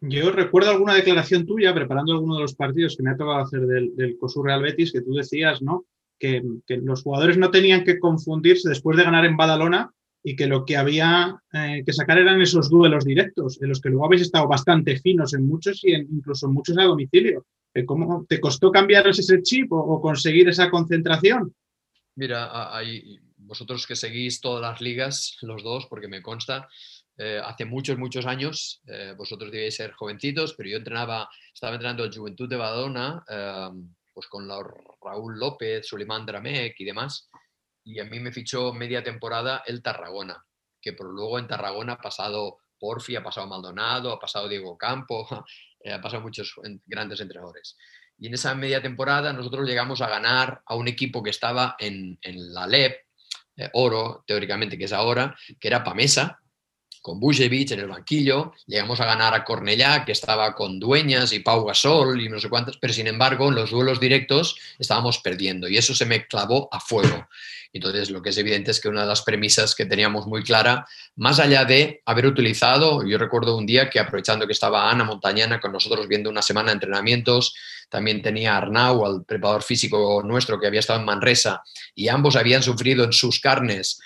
Yo 0.00 0.30
recuerdo 0.30 0.70
alguna 0.70 0.94
declaración 0.94 1.44
tuya 1.44 1.74
preparando 1.74 2.12
alguno 2.12 2.36
de 2.36 2.42
los 2.42 2.54
partidos 2.54 2.96
que 2.96 3.02
me 3.02 3.10
ha 3.10 3.16
tocado 3.16 3.38
hacer 3.38 3.60
del, 3.60 3.96
del 3.96 4.16
Real 4.44 4.62
Betis, 4.62 4.92
que 4.92 5.00
tú 5.00 5.12
decías, 5.12 5.60
¿no? 5.60 5.86
Que, 6.18 6.42
los 6.68 7.02
jugadores 7.02 7.38
no 7.38 7.50
tenían 7.50 7.84
que 7.84 7.98
confundirse 7.98 8.68
después 8.68 8.96
de 8.96 9.04
ganar 9.04 9.24
en 9.24 9.36
Badalona 9.36 9.90
y 10.22 10.36
que 10.36 10.46
lo 10.46 10.64
que 10.64 10.76
había 10.76 11.40
eh, 11.52 11.82
que 11.86 11.92
sacar 11.92 12.18
eran 12.18 12.40
esos 12.40 12.68
duelos 12.68 13.04
directos, 13.04 13.60
en 13.62 13.68
los 13.68 13.80
que 13.80 13.88
luego 13.88 14.06
habéis 14.06 14.22
estado 14.22 14.48
bastante 14.48 14.98
finos 14.98 15.32
en 15.34 15.46
muchos 15.46 15.84
y 15.84 15.94
incluso 15.94 16.46
en 16.46 16.52
muchos 16.52 16.76
a 16.76 16.82
domicilio. 16.82 17.46
Eh, 17.72 17.84
¿Cómo 17.84 18.26
te 18.28 18.40
costó 18.40 18.72
cambiar 18.72 19.06
ese 19.06 19.42
chip 19.42 19.72
o, 19.72 20.00
conseguir 20.00 20.48
esa 20.48 20.70
concentración? 20.70 21.54
Mira, 22.16 22.76
hay, 22.76 23.20
vosotros 23.36 23.86
que 23.86 23.94
seguís 23.94 24.40
todas 24.40 24.60
las 24.60 24.80
ligas, 24.80 25.36
los 25.42 25.62
dos, 25.62 25.86
porque 25.86 26.08
me 26.08 26.20
consta, 26.20 26.68
eh, 27.16 27.40
hace 27.42 27.64
muchos, 27.64 27.96
muchos 27.96 28.26
años, 28.26 28.82
vosotros 29.16 29.50
debéis 29.52 29.76
ser 29.76 29.92
jovencitos, 29.92 30.54
pero 30.54 30.70
yo 30.70 30.76
entrenaba, 30.78 31.28
estaba 31.54 31.74
entrenando 31.74 32.04
en 32.04 32.12
Juventud 32.12 32.48
de 32.48 32.56
Badalona 32.56 33.24
pues 34.18 34.26
con 34.26 34.48
Raúl 34.48 35.38
López, 35.38 35.86
Suleiman 35.86 36.26
Dramek 36.26 36.74
y 36.80 36.84
demás. 36.84 37.30
Y 37.84 38.00
a 38.00 38.04
mí 38.04 38.18
me 38.18 38.32
fichó 38.32 38.72
media 38.72 39.00
temporada 39.00 39.62
el 39.64 39.80
Tarragona, 39.80 40.44
que 40.82 40.92
por 40.92 41.06
luego 41.06 41.38
en 41.38 41.46
Tarragona 41.46 41.92
ha 41.92 42.00
pasado 42.00 42.58
Porfi, 42.80 43.14
ha 43.14 43.22
pasado 43.22 43.46
Maldonado, 43.46 44.12
ha 44.12 44.18
pasado 44.18 44.48
Diego 44.48 44.76
Campo, 44.76 45.28
eh, 45.84 45.92
ha 45.92 46.00
pasado 46.00 46.20
muchos 46.20 46.52
grandes 46.84 47.20
entrenadores. 47.20 47.76
Y 48.18 48.26
en 48.26 48.34
esa 48.34 48.56
media 48.56 48.82
temporada 48.82 49.32
nosotros 49.32 49.68
llegamos 49.68 50.00
a 50.00 50.08
ganar 50.08 50.62
a 50.66 50.74
un 50.74 50.88
equipo 50.88 51.22
que 51.22 51.30
estaba 51.30 51.76
en, 51.78 52.18
la 52.24 52.66
LEP, 52.66 52.96
eh, 53.56 53.70
Oro, 53.74 54.24
teóricamente 54.26 54.76
que 54.76 54.86
es 54.86 54.92
ahora, 54.92 55.36
que 55.60 55.68
era 55.68 55.84
Pamesa, 55.84 56.40
con 57.00 57.20
Bujevic 57.20 57.70
en 57.72 57.80
el 57.80 57.88
banquillo, 57.88 58.52
llegamos 58.66 59.00
a 59.00 59.06
ganar 59.06 59.34
a 59.34 59.44
Cornellá, 59.44 60.04
que 60.04 60.12
estaba 60.12 60.54
con 60.54 60.78
Dueñas 60.78 61.32
y 61.32 61.40
Pau 61.40 61.64
Gasol 61.64 62.20
y 62.20 62.28
no 62.28 62.38
sé 62.38 62.48
cuántos, 62.48 62.78
pero 62.78 62.92
sin 62.92 63.06
embargo 63.06 63.48
en 63.48 63.54
los 63.54 63.70
duelos 63.70 64.00
directos 64.00 64.56
estábamos 64.78 65.18
perdiendo 65.18 65.68
y 65.68 65.76
eso 65.76 65.94
se 65.94 66.06
me 66.06 66.26
clavó 66.26 66.68
a 66.72 66.80
fuego. 66.80 67.28
Entonces 67.72 68.10
lo 68.10 68.22
que 68.22 68.30
es 68.30 68.38
evidente 68.38 68.70
es 68.70 68.80
que 68.80 68.88
una 68.88 69.02
de 69.02 69.08
las 69.08 69.22
premisas 69.22 69.74
que 69.74 69.84
teníamos 69.84 70.26
muy 70.26 70.42
clara, 70.42 70.86
más 71.16 71.38
allá 71.38 71.64
de 71.64 72.02
haber 72.06 72.26
utilizado, 72.26 73.06
yo 73.06 73.18
recuerdo 73.18 73.56
un 73.56 73.66
día 73.66 73.90
que 73.90 74.00
aprovechando 74.00 74.46
que 74.46 74.52
estaba 74.52 74.90
Ana 74.90 75.04
Montañana 75.04 75.60
con 75.60 75.72
nosotros 75.72 76.08
viendo 76.08 76.30
una 76.30 76.42
semana 76.42 76.68
de 76.68 76.74
entrenamientos, 76.74 77.54
también 77.90 78.22
tenía 78.22 78.56
Arnau, 78.56 79.04
al 79.04 79.24
preparador 79.24 79.62
físico 79.62 80.22
nuestro 80.24 80.58
que 80.60 80.66
había 80.66 80.80
estado 80.80 81.00
en 81.00 81.06
Manresa, 81.06 81.62
y 81.94 82.08
ambos 82.08 82.36
habían 82.36 82.62
sufrido 82.62 83.04
en 83.04 83.12
sus 83.12 83.40
carnes 83.40 84.00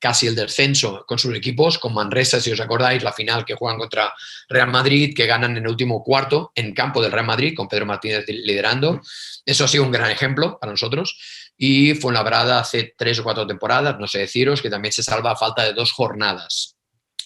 casi 0.00 0.26
el 0.26 0.34
descenso 0.34 1.04
con 1.06 1.18
sus 1.18 1.34
equipos, 1.36 1.78
con 1.78 1.94
Manresa, 1.94 2.40
si 2.40 2.50
os 2.50 2.60
acordáis, 2.60 3.02
la 3.04 3.12
final 3.12 3.44
que 3.44 3.54
juegan 3.54 3.78
contra 3.78 4.12
Real 4.48 4.70
Madrid, 4.70 5.14
que 5.14 5.26
ganan 5.26 5.56
en 5.56 5.64
el 5.64 5.68
último 5.68 6.02
cuarto 6.02 6.50
en 6.54 6.72
campo 6.72 7.02
del 7.02 7.12
Real 7.12 7.26
Madrid, 7.26 7.54
con 7.54 7.68
Pedro 7.68 7.86
Martínez 7.86 8.24
liderando. 8.26 9.00
Eso 9.44 9.64
ha 9.64 9.68
sido 9.68 9.84
un 9.84 9.92
gran 9.92 10.10
ejemplo 10.10 10.58
para 10.58 10.72
nosotros. 10.72 11.18
Y 11.56 11.92
fue 11.92 12.00
Fuenlabrada 12.00 12.58
hace 12.58 12.94
tres 12.96 13.18
o 13.18 13.22
cuatro 13.22 13.46
temporadas, 13.46 13.98
no 14.00 14.08
sé 14.08 14.20
deciros, 14.20 14.62
que 14.62 14.70
también 14.70 14.92
se 14.92 15.02
salva 15.02 15.32
a 15.32 15.36
falta 15.36 15.62
de 15.62 15.74
dos 15.74 15.92
jornadas. 15.92 16.76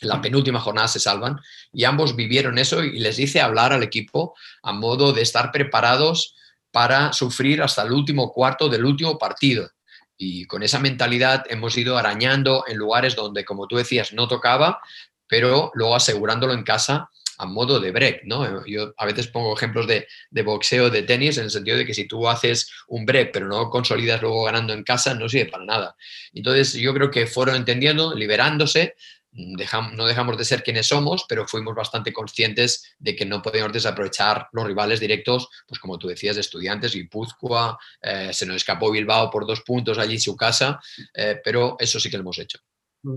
En 0.01 0.09
la 0.09 0.21
penúltima 0.21 0.61
jornada 0.61 0.89
se 0.89 0.99
salvan 0.99 1.41
y 1.73 1.85
ambos 1.85 2.17
vivieron 2.17 2.59
eso 2.59 2.83
y 2.83 2.99
les 2.99 3.19
hice 3.19 3.41
hablar 3.41 3.73
al 3.73 3.85
equipo 3.85 4.35
a 4.63 4.73
modo 4.73 5.13
de 5.13 5.23
estar 5.23 5.53
preparados 5.53 6.35
para 6.73 7.13
sufrir 7.13 7.63
hasta 7.63 7.83
el 7.83 7.93
último 7.93 8.33
cuarto 8.33 8.69
del 8.69 8.85
último 8.85 9.17
partido 9.17 9.71
y 10.16 10.47
con 10.47 10.62
esa 10.62 10.78
mentalidad 10.78 11.45
hemos 11.49 11.77
ido 11.77 11.99
arañando 11.99 12.65
en 12.66 12.78
lugares 12.78 13.16
donde, 13.16 13.45
como 13.45 13.66
tú 13.66 13.77
decías, 13.77 14.12
no 14.12 14.28
tocaba, 14.28 14.81
pero 15.27 15.70
luego 15.74 15.97
asegurándolo 15.97 16.53
en 16.53 16.62
casa 16.62 17.11
a 17.39 17.47
modo 17.47 17.81
de 17.81 17.91
break, 17.91 18.23
¿no? 18.24 18.65
Yo 18.66 18.95
a 18.97 19.07
veces 19.07 19.27
pongo 19.27 19.57
ejemplos 19.57 19.86
de, 19.86 20.07
de, 20.31 20.43
boxeo, 20.43 20.91
de 20.91 21.03
tenis, 21.03 21.36
en 21.39 21.45
el 21.45 21.51
sentido 21.51 21.77
de 21.77 21.85
que 21.85 21.95
si 21.95 22.07
tú 22.07 22.28
haces 22.28 22.70
un 22.86 23.05
break, 23.05 23.31
pero 23.32 23.49
no 23.49 23.70
consolidas 23.70 24.23
luego 24.23 24.45
ganando 24.45 24.73
en 24.73 24.85
casa, 24.85 25.15
no 25.15 25.28
sirve 25.28 25.51
para 25.51 25.65
nada. 25.65 25.97
Entonces 26.32 26.74
yo 26.74 26.95
creo 26.95 27.11
que 27.11 27.27
fueron 27.27 27.57
entendiendo, 27.57 28.15
liberándose, 28.15 28.95
no 29.35 30.06
dejamos 30.06 30.39
de 30.39 30.44
ser 30.44 30.62
quienes 30.62 30.86
somos, 30.86 31.24
pero 31.28 31.47
fuimos 31.47 31.74
bastante 31.74 32.12
conscientes 32.12 32.94
de 32.98 33.16
que 33.16 33.27
no 33.27 33.43
podíamos 33.43 33.73
desaprovechar 33.73 34.48
los 34.52 34.66
rivales 34.66 35.01
directos, 35.01 35.48
pues 35.66 35.81
como 35.81 35.98
tú 35.98 36.09
decías, 36.09 36.36
de 36.36 36.40
estudiantes, 36.40 36.94
Guipúzcoa, 36.94 37.77
eh, 38.01 38.31
se 38.32 38.47
nos 38.47 38.56
escapó 38.56 38.90
Bilbao 38.90 39.31
por 39.31 39.47
dos 39.47 39.62
puntos 39.62 39.98
allí 39.98 40.15
en 40.15 40.20
su 40.20 40.36
casa, 40.36 40.81
eh, 41.12 41.40
pero 41.43 41.77
eso 41.78 41.98
sí 41.98 42.11
que 42.11 42.16
lo 42.16 42.23
hemos 42.23 42.39
hecho. 42.39 42.59
Mm. 43.02 43.16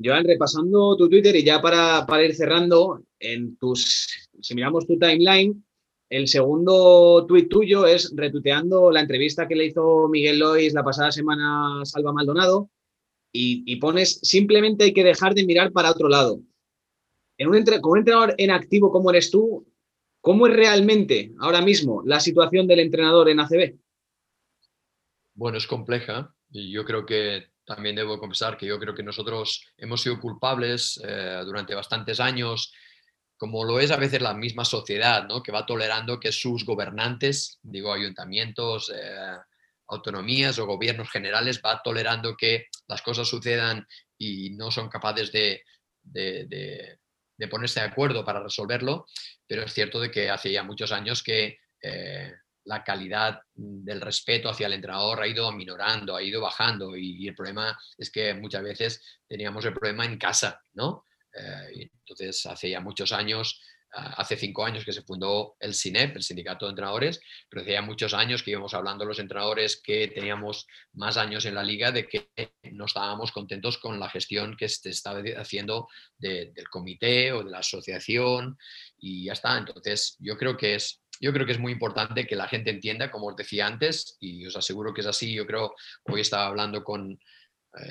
Joan, 0.00 0.24
repasando 0.24 0.96
tu 0.96 1.08
Twitter 1.08 1.34
y 1.34 1.42
ya 1.42 1.60
para, 1.60 2.06
para 2.06 2.24
ir 2.24 2.34
cerrando, 2.34 3.02
en 3.18 3.56
tus, 3.56 4.28
si 4.40 4.54
miramos 4.54 4.86
tu 4.86 4.96
timeline, 4.96 5.64
el 6.08 6.28
segundo 6.28 7.26
tuit 7.26 7.48
tuyo 7.48 7.84
es 7.84 8.12
retuiteando 8.14 8.90
la 8.90 9.00
entrevista 9.00 9.48
que 9.48 9.56
le 9.56 9.66
hizo 9.66 10.08
Miguel 10.08 10.38
Lois 10.38 10.72
la 10.72 10.84
pasada 10.84 11.10
semana 11.10 11.82
a 11.82 11.84
Salva 11.84 12.12
Maldonado, 12.12 12.70
y, 13.32 13.76
pones 13.76 14.20
simplemente 14.22 14.84
hay 14.84 14.92
que 14.92 15.04
dejar 15.04 15.34
de 15.34 15.44
mirar 15.44 15.72
para 15.72 15.90
otro 15.90 16.08
lado. 16.08 16.40
En 17.36 17.48
un 17.48 17.64
con 17.80 17.92
un 17.92 17.98
entrenador 17.98 18.34
en 18.38 18.50
activo 18.50 18.90
como 18.90 19.10
eres 19.10 19.30
tú, 19.30 19.66
¿cómo 20.20 20.46
es 20.46 20.54
realmente 20.54 21.32
ahora 21.38 21.60
mismo 21.60 22.02
la 22.04 22.20
situación 22.20 22.66
del 22.66 22.80
entrenador 22.80 23.28
en 23.28 23.40
ACB? 23.40 23.76
Bueno, 25.34 25.58
es 25.58 25.66
compleja 25.66 26.34
y 26.50 26.72
yo 26.72 26.84
creo 26.84 27.06
que 27.06 27.46
también 27.64 27.94
debo 27.94 28.18
confesar 28.18 28.56
que 28.56 28.66
yo 28.66 28.78
creo 28.80 28.94
que 28.94 29.02
nosotros 29.02 29.62
hemos 29.76 30.00
sido 30.00 30.18
culpables 30.18 31.00
eh, 31.04 31.42
durante 31.44 31.74
bastantes 31.74 32.18
años, 32.18 32.72
como 33.36 33.62
lo 33.62 33.78
es 33.78 33.90
a 33.90 33.96
veces 33.96 34.20
la 34.22 34.34
misma 34.34 34.64
sociedad, 34.64 35.28
¿no? 35.28 35.42
que 35.42 35.52
va 35.52 35.66
tolerando 35.66 36.18
que 36.18 36.32
sus 36.32 36.64
gobernantes, 36.64 37.60
digo 37.62 37.92
ayuntamientos, 37.92 38.90
eh, 38.90 39.36
autonomías 39.88 40.58
o 40.58 40.66
gobiernos 40.66 41.10
generales 41.10 41.60
va 41.64 41.80
tolerando 41.82 42.36
que 42.36 42.66
las 42.86 43.02
cosas 43.02 43.28
sucedan 43.28 43.86
y 44.16 44.50
no 44.50 44.70
son 44.70 44.88
capaces 44.88 45.32
de, 45.32 45.62
ponerse 47.50 47.80
de 47.80 47.86
acuerdo 47.86 48.24
para 48.24 48.42
resolverlo, 48.42 49.06
pero 49.46 49.62
es 49.62 49.72
cierto 49.72 50.00
de 50.00 50.10
que 50.10 50.30
hace 50.30 50.52
ya 50.52 50.62
muchos 50.62 50.92
años 50.92 51.22
que 51.22 51.58
eh, 51.82 52.32
la 52.64 52.84
calidad 52.84 53.40
del 53.54 54.00
respeto 54.00 54.50
hacia 54.50 54.66
el 54.66 54.74
entrenador 54.74 55.22
ha 55.22 55.26
ido 55.26 55.50
minorando, 55.52 56.14
ha 56.14 56.22
ido 56.22 56.40
bajando 56.42 56.96
y, 56.96 57.26
el 57.26 57.34
problema 57.34 57.78
es 57.96 58.10
que 58.10 58.34
muchas 58.34 58.62
veces 58.62 59.20
teníamos 59.26 59.64
el 59.64 59.72
problema 59.72 60.04
en 60.04 60.18
casa, 60.18 60.60
¿no? 60.74 61.04
Eh, 61.32 61.88
entonces, 62.00 62.44
hace 62.46 62.70
ya 62.70 62.80
muchos 62.80 63.12
años 63.12 63.62
hace 63.92 64.36
cinco 64.36 64.64
años 64.64 64.84
que 64.84 64.92
se 64.92 65.02
fundó 65.02 65.56
el 65.60 65.74
SINEP, 65.74 66.16
el 66.16 66.22
Sindicato 66.22 66.66
de 66.66 66.70
Entrenadores, 66.70 67.20
pero 67.48 67.62
hacía 67.62 67.82
muchos 67.82 68.14
años 68.14 68.42
que 68.42 68.50
íbamos 68.50 68.74
hablando 68.74 69.04
los 69.04 69.18
entrenadores 69.18 69.80
que 69.82 70.08
teníamos 70.08 70.66
más 70.92 71.16
años 71.16 71.46
en 71.46 71.54
la 71.54 71.62
liga 71.62 71.90
de 71.90 72.06
que 72.06 72.28
no 72.72 72.84
estábamos 72.84 73.32
contentos 73.32 73.78
con 73.78 73.98
la 73.98 74.10
gestión 74.10 74.56
que 74.56 74.68
se 74.68 74.90
estaba 74.90 75.22
haciendo 75.38 75.88
del 76.18 76.68
comité 76.70 77.32
o 77.32 77.42
de 77.42 77.50
la 77.50 77.58
asociación 77.58 78.58
y 78.98 79.24
ya 79.24 79.32
está. 79.32 79.56
Entonces, 79.56 80.16
yo 80.18 80.36
creo 80.36 80.56
que 80.56 80.74
es 80.74 81.00
yo 81.20 81.32
creo 81.32 81.46
que 81.46 81.52
es 81.52 81.58
muy 81.58 81.72
importante 81.72 82.28
que 82.28 82.36
la 82.36 82.46
gente 82.46 82.70
entienda, 82.70 83.10
como 83.10 83.26
os 83.26 83.34
decía 83.34 83.66
antes, 83.66 84.16
y 84.20 84.46
os 84.46 84.54
aseguro 84.54 84.94
que 84.94 85.00
es 85.00 85.06
así. 85.08 85.34
Yo 85.34 85.46
creo, 85.46 85.74
hoy 86.04 86.20
estaba 86.20 86.46
hablando 86.46 86.84
con, 86.84 87.18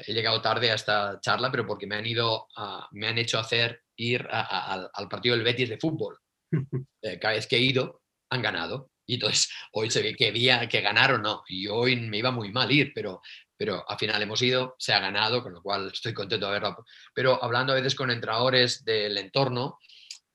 he 0.06 0.14
llegado 0.14 0.42
tarde 0.42 0.72
a 0.72 0.76
esta 0.76 1.20
charla, 1.22 1.52
pero 1.52 1.66
porque 1.66 1.88
me 1.88 1.96
han 1.96 2.06
ido, 2.06 2.48
me 2.92 3.08
han 3.08 3.18
hecho 3.18 3.40
hacer 3.40 3.84
ir 3.96 4.28
al 4.32 5.10
partido 5.10 5.36
del 5.36 5.44
Betis 5.44 5.70
de 5.70 5.78
fútbol. 5.78 6.18
Eh, 7.02 7.20
cada 7.20 7.36
vez 7.36 7.46
que 7.46 7.58
he 7.58 7.62
ido, 7.62 8.02
han 8.30 8.42
ganado. 8.42 8.90
Y 9.06 9.16
entonces 9.16 9.50
hoy 9.72 9.90
se 9.92 10.02
ve 10.02 10.16
que 10.16 10.30
había 10.30 10.68
que 10.68 10.82
ganar 10.82 11.14
o 11.14 11.18
no. 11.18 11.44
Y 11.48 11.68
hoy 11.68 11.96
me 11.96 12.18
iba 12.18 12.32
muy 12.32 12.52
mal 12.52 12.72
ir, 12.72 12.92
pero, 12.94 13.22
pero 13.56 13.88
al 13.88 13.98
final 13.98 14.22
hemos 14.22 14.42
ido, 14.42 14.76
se 14.80 14.94
ha 14.94 15.00
ganado, 15.00 15.44
con 15.44 15.54
lo 15.54 15.62
cual 15.62 15.92
estoy 15.94 16.14
contento 16.14 16.48
de 16.48 16.54
verlo. 16.54 16.86
Pero 17.14 17.42
hablando 17.42 17.74
a 17.74 17.76
veces 17.76 17.96
con 17.96 18.12
entrenadores 18.12 18.84
del 18.84 19.18
entorno, 19.18 19.78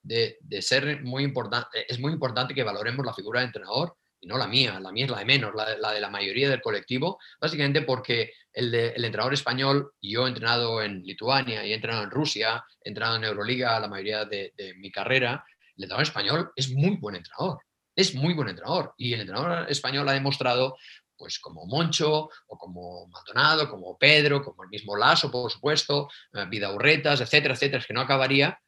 de, 0.02 0.38
de 0.40 0.62
ser 0.62 1.02
muy 1.02 1.24
importante, 1.24 1.84
es 1.88 1.98
muy 1.98 2.12
importante 2.12 2.54
que 2.54 2.62
valoremos 2.62 3.04
la 3.04 3.14
figura 3.14 3.40
de 3.40 3.46
entrenador 3.46 3.96
y 4.23 4.28
no 4.28 4.39
la 4.39 4.47
mía, 4.47 4.78
la 4.78 4.93
mía 4.93 5.05
es 5.05 5.11
la 5.11 5.19
de 5.19 5.24
menos, 5.24 5.53
la 5.53 5.93
de 5.93 6.01
la, 6.01 6.09
mayoría 6.09 6.49
del 6.49 6.62
colectivo, 6.62 7.19
básicamente 7.40 7.82
porque 7.82 8.32
el, 8.53 8.73
el 8.73 9.05
entrenador 9.05 9.35
español, 9.35 9.93
yo 10.01 10.24
he 10.24 10.28
entrenado 10.28 10.81
en 10.81 11.03
Lituania, 11.03 11.66
y 11.66 11.73
he 11.73 11.74
entrenado 11.74 12.05
en 12.05 12.11
Rusia, 12.11 12.65
he 12.81 12.89
entrenado 12.89 13.16
en 13.16 13.24
Euroliga 13.24 13.81
la 13.81 13.89
mayoría 13.89 14.24
de, 14.24 14.53
mi 14.77 14.93
carrera, 14.93 15.44
el 15.77 15.85
entrenador 15.85 16.05
español 16.05 16.53
es 16.55 16.70
muy 16.70 16.97
buen 16.99 17.16
entrenador, 17.16 17.59
es 17.97 18.15
muy 18.15 18.32
buen 18.32 18.49
entrenador, 18.49 18.94
y 18.97 19.12
el 19.12 19.23
entrenador 19.23 19.69
español 19.69 20.09
ha 20.09 20.12
demostrado 20.12 20.77
pues 21.16 21.40
como 21.40 21.66
Moncho 21.66 22.31
o 22.47 22.59
como 22.59 23.09
Maldonado, 23.09 23.69
como 23.69 23.99
Pedro, 23.99 24.43
como 24.43 24.62
el 24.62 24.69
mismo 24.70 24.97
Lasso, 24.97 25.32
por 25.32 25.51
supuesto, 25.51 26.09
eh, 26.32 26.47
Vida 26.49 26.73
Urretas, 26.73 27.20
etcétera, 27.20 27.55
etcétera, 27.55 27.85
que 27.86 27.94
no 27.94 28.01
acabaría, 28.01 28.61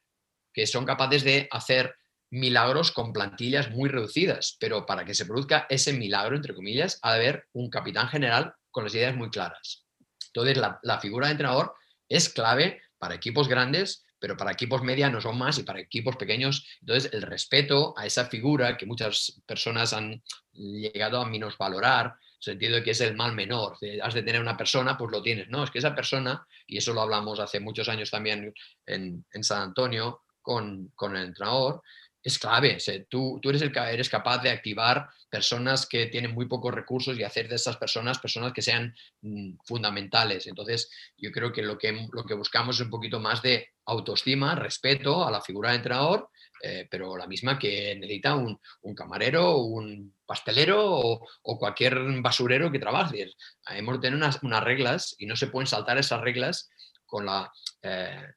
que 0.53 0.67
son 0.67 0.85
capaces 0.85 1.23
de 1.23 1.49
hacer 1.51 1.97
milagros 2.35 2.91
con 2.91 3.13
plantillas 3.13 3.71
muy 3.71 3.89
reducidas, 3.89 4.57
pero 4.59 4.87
para 4.87 5.05
que 5.05 5.15
se 5.15 5.25
produzca 5.25 5.67
ese 5.69 5.93
milagro, 5.93 6.35
entre 6.35 6.55
comillas, 6.55 6.99
ha 7.03 7.13
de 7.13 7.21
haber 7.21 7.47
un 7.53 7.71
capitán 7.71 8.09
general 8.09 8.55
con 8.71 8.85
las 8.85 8.95
ideas 8.95 9.15
muy 9.15 9.31
claras. 9.31 9.85
Entonces, 10.27 10.59
la, 10.59 11.01
figura 11.01 11.29
de 11.29 11.33
entrenador 11.33 11.75
es 12.09 12.29
clave 12.29 12.83
para 12.99 13.15
equipos 13.15 13.49
grandes, 13.49 14.05
pero 14.19 14.37
para 14.37 14.51
equipos 14.51 14.83
medianos 14.83 15.27
o 15.27 15.33
más 15.33 15.59
y 15.59 15.63
para 15.63 15.79
equipos 15.79 16.17
pequeños. 16.17 16.67
Entonces, 16.81 17.13
el 17.13 17.23
respeto 17.23 17.95
a 17.97 18.05
esa 18.05 18.25
figura 18.27 18.77
que 18.77 18.87
muchas 18.87 19.41
personas 19.47 19.93
han 19.93 20.21
llegado 20.53 21.21
a 21.21 21.29
minusvalorar, 21.29 22.07
en 22.07 22.13
el 22.13 22.43
sentido 22.43 22.75
de 22.77 22.83
que 22.83 22.91
es 22.91 23.01
el 23.01 23.15
mal 23.15 23.33
menor. 23.33 23.77
Has 24.03 24.15
de 24.15 24.23
tener 24.23 24.41
una 24.41 24.57
persona, 24.57 24.99
pues 24.99 25.13
lo 25.13 25.23
tienes. 25.23 25.49
No, 25.51 25.63
es 25.63 25.71
que 25.71 25.79
esa 25.79 25.95
persona, 25.95 26.45
y 26.67 26.79
eso 26.79 26.93
lo 26.93 27.03
hablamos 27.03 27.39
hace 27.39 27.61
muchos 27.61 27.89
años 27.89 28.11
también 28.11 28.53
en, 28.87 29.25
San 29.43 29.63
Antonio 29.63 30.23
con, 30.43 30.89
con 30.97 31.17
el 31.17 31.27
entrenador, 31.27 31.81
es 32.25 32.39
clave. 32.39 32.79
tú, 33.11 33.39
tú 33.41 33.51
eres, 33.51 33.61
el, 33.61 33.77
eres 33.77 34.09
capaz 34.09 34.39
de 34.39 34.51
activar 34.51 35.11
personas 35.29 35.85
que 35.85 36.07
tienen 36.07 36.33
muy 36.33 36.47
pocos 36.47 36.75
recursos 36.75 37.19
y 37.19 37.23
hacer 37.23 37.49
de 37.49 37.57
esas 37.57 37.77
personas 37.77 38.19
personas 38.19 38.55
que 38.55 38.63
sean 38.63 38.95
mm, 39.21 39.57
fundamentales. 39.65 40.47
Entonces, 40.47 40.91
yo 41.19 41.31
creo 41.31 41.53
que 41.53 41.63
lo, 41.63 41.77
que 41.77 42.09
lo 42.13 42.25
que 42.25 42.35
buscamos 42.35 42.77
es 42.77 42.83
un 42.83 42.91
poquito 42.91 43.21
más 43.21 43.43
de 43.43 43.69
autoestima, 43.85 44.55
respeto 44.55 45.27
a 45.27 45.31
la 45.31 45.43
figura 45.43 45.71
de 45.71 45.77
entrenador, 45.77 46.31
eh, 46.63 46.89
pero 46.91 47.15
la 47.15 47.27
misma 47.27 47.59
que 47.59 47.95
necesita 47.95 48.37
un, 48.37 48.59
camarero, 48.97 49.59
un 49.59 50.15
pastelero 50.25 50.83
o, 50.83 51.59
cualquier 51.59 51.99
basurero 52.23 52.73
que 52.73 52.79
trabaje. 52.79 53.35
Hemos 53.69 53.97
de 53.97 54.01
tener 54.01 54.17
unas, 54.17 54.43
unas, 54.43 54.65
reglas 54.65 55.15
y 55.19 55.27
no 55.27 55.37
se 55.37 55.49
pueden 55.49 55.67
saltar 55.67 55.99
esas 55.99 56.23
reglas 56.23 56.71
con 57.05 57.27
la... 57.27 57.53
Eh, 57.83 58.33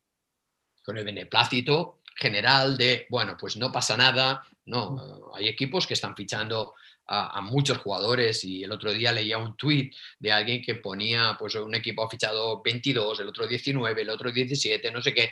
con 0.83 0.97
el 0.97 1.03
beneplácito 1.03 1.96
general 2.17 2.77
de, 2.77 3.05
bueno, 3.09 3.37
pues 3.39 3.57
no 3.57 3.71
pasa 3.71 3.95
nada. 3.95 4.43
No, 4.65 5.31
hay 5.33 5.47
equipos 5.47 5.87
que 5.87 5.93
están 5.93 6.15
fichando 6.15 6.73
a, 7.07 7.39
muchos 7.41 7.77
jugadores 7.77 8.43
y 8.43 8.63
el 8.63 8.71
otro 8.71 8.91
día 8.91 9.11
leía 9.11 9.37
un 9.37 9.55
tweet 9.55 9.91
de 10.19 10.31
alguien 10.31 10.61
que 10.61 10.75
ponía, 10.75 11.37
pues 11.39 11.55
un 11.55 11.73
equipo 11.73 12.03
ha 12.03 12.09
fichado 12.09 12.61
22, 12.61 13.21
el 13.21 13.29
otro 13.29 13.47
19, 13.47 14.01
el 14.01 14.09
otro 14.09 14.31
17, 14.31 14.91
no 14.91 15.01
sé 15.01 15.13
qué. 15.13 15.31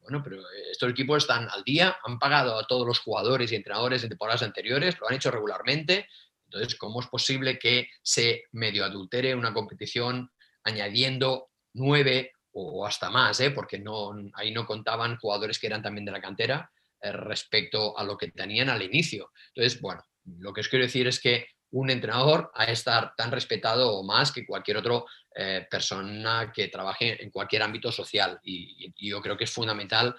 Bueno, 0.00 0.20
pero 0.24 0.42
estos 0.70 0.90
equipos 0.90 1.22
están 1.22 1.48
al 1.48 1.62
día, 1.62 1.96
han 2.04 2.18
pagado 2.18 2.58
a 2.58 2.66
todos 2.66 2.84
los 2.84 2.98
jugadores 2.98 3.52
y 3.52 3.56
entrenadores 3.56 4.02
en 4.02 4.08
temporadas 4.08 4.42
anteriores, 4.42 4.98
lo 4.98 5.08
han 5.08 5.14
hecho 5.14 5.30
regularmente. 5.30 6.08
Entonces, 6.46 6.74
¿cómo 6.74 7.00
es 7.00 7.06
posible 7.06 7.58
que 7.58 7.88
se 8.02 8.44
medio 8.50 8.84
adultere 8.84 9.34
una 9.36 9.54
competición 9.54 10.32
añadiendo 10.64 11.50
nueve 11.74 12.32
o 12.52 12.86
hasta 12.86 13.10
más, 13.10 13.40
¿eh? 13.40 13.50
porque 13.50 13.78
no, 13.78 14.12
ahí 14.34 14.50
no 14.50 14.66
contaban 14.66 15.16
jugadores 15.16 15.58
que 15.58 15.66
eran 15.66 15.82
también 15.82 16.04
de 16.04 16.12
la 16.12 16.20
cantera 16.20 16.70
eh, 17.00 17.12
respecto 17.12 17.98
a 17.98 18.04
lo 18.04 18.16
que 18.16 18.30
tenían 18.30 18.68
al 18.68 18.82
inicio. 18.82 19.30
Entonces, 19.54 19.80
bueno, 19.80 20.02
lo 20.38 20.52
que 20.52 20.60
os 20.60 20.68
quiero 20.68 20.84
decir 20.84 21.06
es 21.06 21.20
que 21.20 21.46
un 21.70 21.88
entrenador 21.90 22.50
a 22.54 22.64
estar 22.64 23.14
tan 23.16 23.30
respetado 23.30 23.96
o 23.96 24.04
más 24.04 24.30
que 24.30 24.44
cualquier 24.44 24.76
otra 24.76 25.02
eh, 25.34 25.66
persona 25.70 26.52
que 26.54 26.68
trabaje 26.68 27.22
en 27.22 27.30
cualquier 27.30 27.62
ámbito 27.62 27.90
social. 27.90 28.38
Y, 28.42 28.92
yo 29.08 29.22
creo 29.22 29.36
que 29.36 29.44
es 29.44 29.50
fundamental 29.50 30.14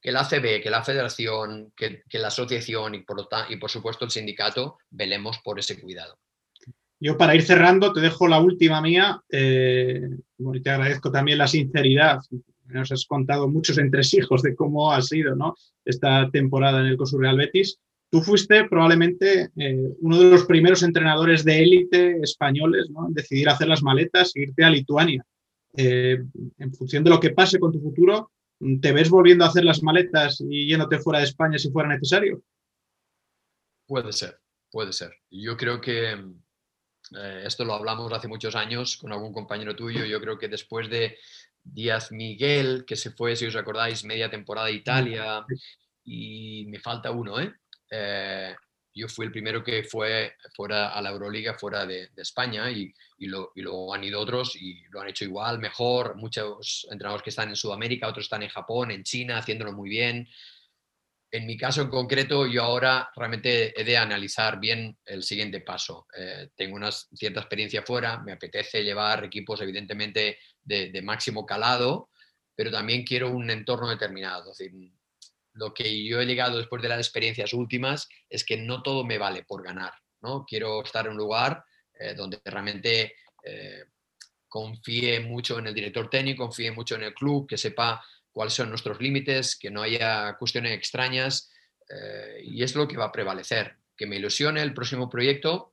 que 0.00 0.12
la 0.12 0.20
ACB, 0.20 0.62
que 0.62 0.70
la 0.70 0.84
federación, 0.84 1.72
que, 1.74 2.04
la 2.12 2.28
asociación 2.28 2.94
y 2.94 3.00
por 3.56 3.70
supuesto 3.70 4.04
el 4.04 4.10
sindicato 4.10 4.78
velemos 4.90 5.38
por 5.38 5.58
ese 5.58 5.80
cuidado. 5.80 6.18
Yo 7.00 7.16
para 7.16 7.34
ir 7.34 7.42
cerrando 7.42 7.92
te 7.92 8.00
dejo 8.00 8.26
la 8.26 8.40
última 8.40 8.80
mía 8.80 9.20
eh, 9.30 10.08
y 10.38 10.60
te 10.60 10.70
agradezco 10.70 11.10
también 11.10 11.38
la 11.38 11.46
sinceridad. 11.46 12.20
Nos 12.66 12.92
has 12.92 13.06
contado 13.06 13.48
muchos 13.48 13.78
entresijos 13.78 14.42
de 14.42 14.54
cómo 14.54 14.92
ha 14.92 15.00
sido 15.00 15.34
¿no? 15.36 15.54
esta 15.84 16.28
temporada 16.30 16.80
en 16.80 16.86
el 16.86 16.96
COSUR 16.96 17.22
Real 17.22 17.36
Betis. 17.36 17.78
Tú 18.10 18.20
fuiste 18.20 18.64
probablemente 18.68 19.50
eh, 19.56 19.88
uno 20.00 20.18
de 20.18 20.30
los 20.30 20.44
primeros 20.46 20.82
entrenadores 20.82 21.44
de 21.44 21.62
élite 21.62 22.18
españoles 22.22 22.88
en 22.88 23.14
decidir 23.14 23.48
hacer 23.48 23.68
las 23.68 23.82
maletas 23.82 24.34
e 24.34 24.42
irte 24.42 24.64
a 24.64 24.70
Lituania. 24.70 25.24
Eh, 25.76 26.18
en 26.58 26.72
función 26.72 27.04
de 27.04 27.10
lo 27.10 27.20
que 27.20 27.30
pase 27.30 27.60
con 27.60 27.70
tu 27.70 27.80
futuro, 27.80 28.32
¿te 28.80 28.92
ves 28.92 29.10
volviendo 29.10 29.44
a 29.44 29.48
hacer 29.48 29.64
las 29.64 29.82
maletas 29.82 30.40
y 30.40 30.66
yéndote 30.66 30.98
fuera 30.98 31.20
de 31.20 31.26
España 31.26 31.58
si 31.58 31.70
fuera 31.70 31.88
necesario? 31.88 32.42
Puede 33.86 34.12
ser, 34.12 34.38
puede 34.70 34.92
ser. 34.92 35.12
Yo 35.30 35.56
creo 35.56 35.80
que 35.80 36.16
eh, 37.16 37.42
esto 37.44 37.64
lo 37.64 37.74
hablamos 37.74 38.12
hace 38.12 38.28
muchos 38.28 38.54
años 38.54 38.96
con 38.96 39.12
algún 39.12 39.32
compañero 39.32 39.74
tuyo. 39.74 40.04
Yo 40.04 40.20
creo 40.20 40.38
que 40.38 40.48
después 40.48 40.88
de 40.88 41.18
Díaz 41.62 42.12
Miguel, 42.12 42.84
que 42.86 42.96
se 42.96 43.10
fue, 43.10 43.36
si 43.36 43.46
os 43.46 43.56
acordáis, 43.56 44.04
media 44.04 44.30
temporada 44.30 44.68
a 44.68 44.70
Italia, 44.70 45.44
y 46.04 46.66
me 46.68 46.80
falta 46.80 47.10
uno, 47.10 47.40
¿eh? 47.40 47.52
Eh, 47.90 48.54
yo 48.94 49.08
fui 49.08 49.26
el 49.26 49.32
primero 49.32 49.62
que 49.62 49.84
fue 49.84 50.34
fuera 50.54 50.88
a 50.88 51.00
la 51.00 51.10
Euroliga, 51.10 51.54
fuera 51.54 51.86
de, 51.86 52.10
España, 52.16 52.70
y, 52.70 52.92
y, 53.18 53.26
lo, 53.26 53.52
y, 53.54 53.62
luego 53.62 53.94
han 53.94 54.02
ido 54.02 54.20
otros 54.20 54.56
y 54.56 54.82
lo 54.90 55.00
han 55.00 55.08
hecho 55.08 55.24
igual, 55.24 55.58
mejor. 55.58 56.16
Muchos 56.16 56.86
entrenadores 56.90 57.22
que 57.22 57.30
están 57.30 57.48
en 57.48 57.56
Sudamérica, 57.56 58.08
otros 58.08 58.24
están 58.24 58.42
en 58.42 58.48
Japón, 58.48 58.90
en 58.90 59.04
China, 59.04 59.38
haciéndolo 59.38 59.72
muy 59.72 59.88
bien. 59.88 60.28
En 61.30 61.46
mi 61.46 61.58
caso 61.58 61.82
en 61.82 61.90
concreto, 61.90 62.46
yo 62.46 62.62
ahora 62.62 63.10
realmente 63.14 63.78
he 63.78 63.84
de 63.84 63.98
analizar 63.98 64.58
bien 64.58 64.96
el 65.04 65.22
siguiente 65.22 65.60
paso. 65.60 66.06
Eh, 66.16 66.48
tengo 66.56 66.76
una 66.76 66.90
cierta 66.90 67.40
experiencia 67.40 67.82
fuera, 67.82 68.20
me 68.20 68.32
apetece 68.32 68.82
llevar 68.82 69.24
equipos 69.24 69.60
evidentemente 69.60 70.38
de, 70.62 71.02
máximo 71.02 71.44
calado, 71.44 72.10
pero 72.54 72.70
también 72.70 73.04
quiero 73.04 73.30
un 73.30 73.50
entorno 73.50 73.90
determinado. 73.90 74.52
Es 74.52 74.58
decir, 74.58 74.92
lo 75.52 75.74
que 75.74 76.02
yo 76.04 76.18
he 76.20 76.26
llegado 76.26 76.56
después 76.56 76.80
de 76.80 76.88
las 76.88 76.98
experiencias 76.98 77.52
últimas 77.52 78.08
es 78.30 78.42
que 78.44 78.56
no 78.56 78.82
todo 78.82 79.04
me 79.04 79.18
vale 79.18 79.44
por 79.44 79.62
ganar, 79.62 79.92
¿no? 80.22 80.46
Quiero 80.46 80.82
estar 80.82 81.04
en 81.04 81.12
un 81.12 81.18
lugar 81.18 81.62
eh, 81.92 82.14
donde 82.14 82.40
realmente 82.42 83.16
eh, 83.44 83.84
confíe 84.48 85.20
mucho 85.20 85.58
en 85.58 85.66
el 85.66 85.74
director 85.74 86.08
técnico, 86.08 86.44
confíe 86.44 86.70
mucho 86.72 86.94
en 86.94 87.02
el 87.02 87.14
club, 87.14 87.46
que 87.46 87.58
sepa 87.58 88.02
cuáles 88.38 88.54
son 88.54 88.68
nuestros 88.70 89.00
límites, 89.00 89.56
que 89.56 89.68
no 89.68 89.82
haya 89.82 90.36
cuestiones 90.38 90.70
extrañas 90.70 91.50
eh, 91.90 92.40
y 92.44 92.62
es 92.62 92.76
lo 92.76 92.86
que 92.86 92.96
va 92.96 93.06
a 93.06 93.10
prevalecer. 93.10 93.74
Que 93.96 94.06
me 94.06 94.14
ilusione 94.14 94.62
el 94.62 94.74
próximo 94.74 95.10
proyecto 95.10 95.72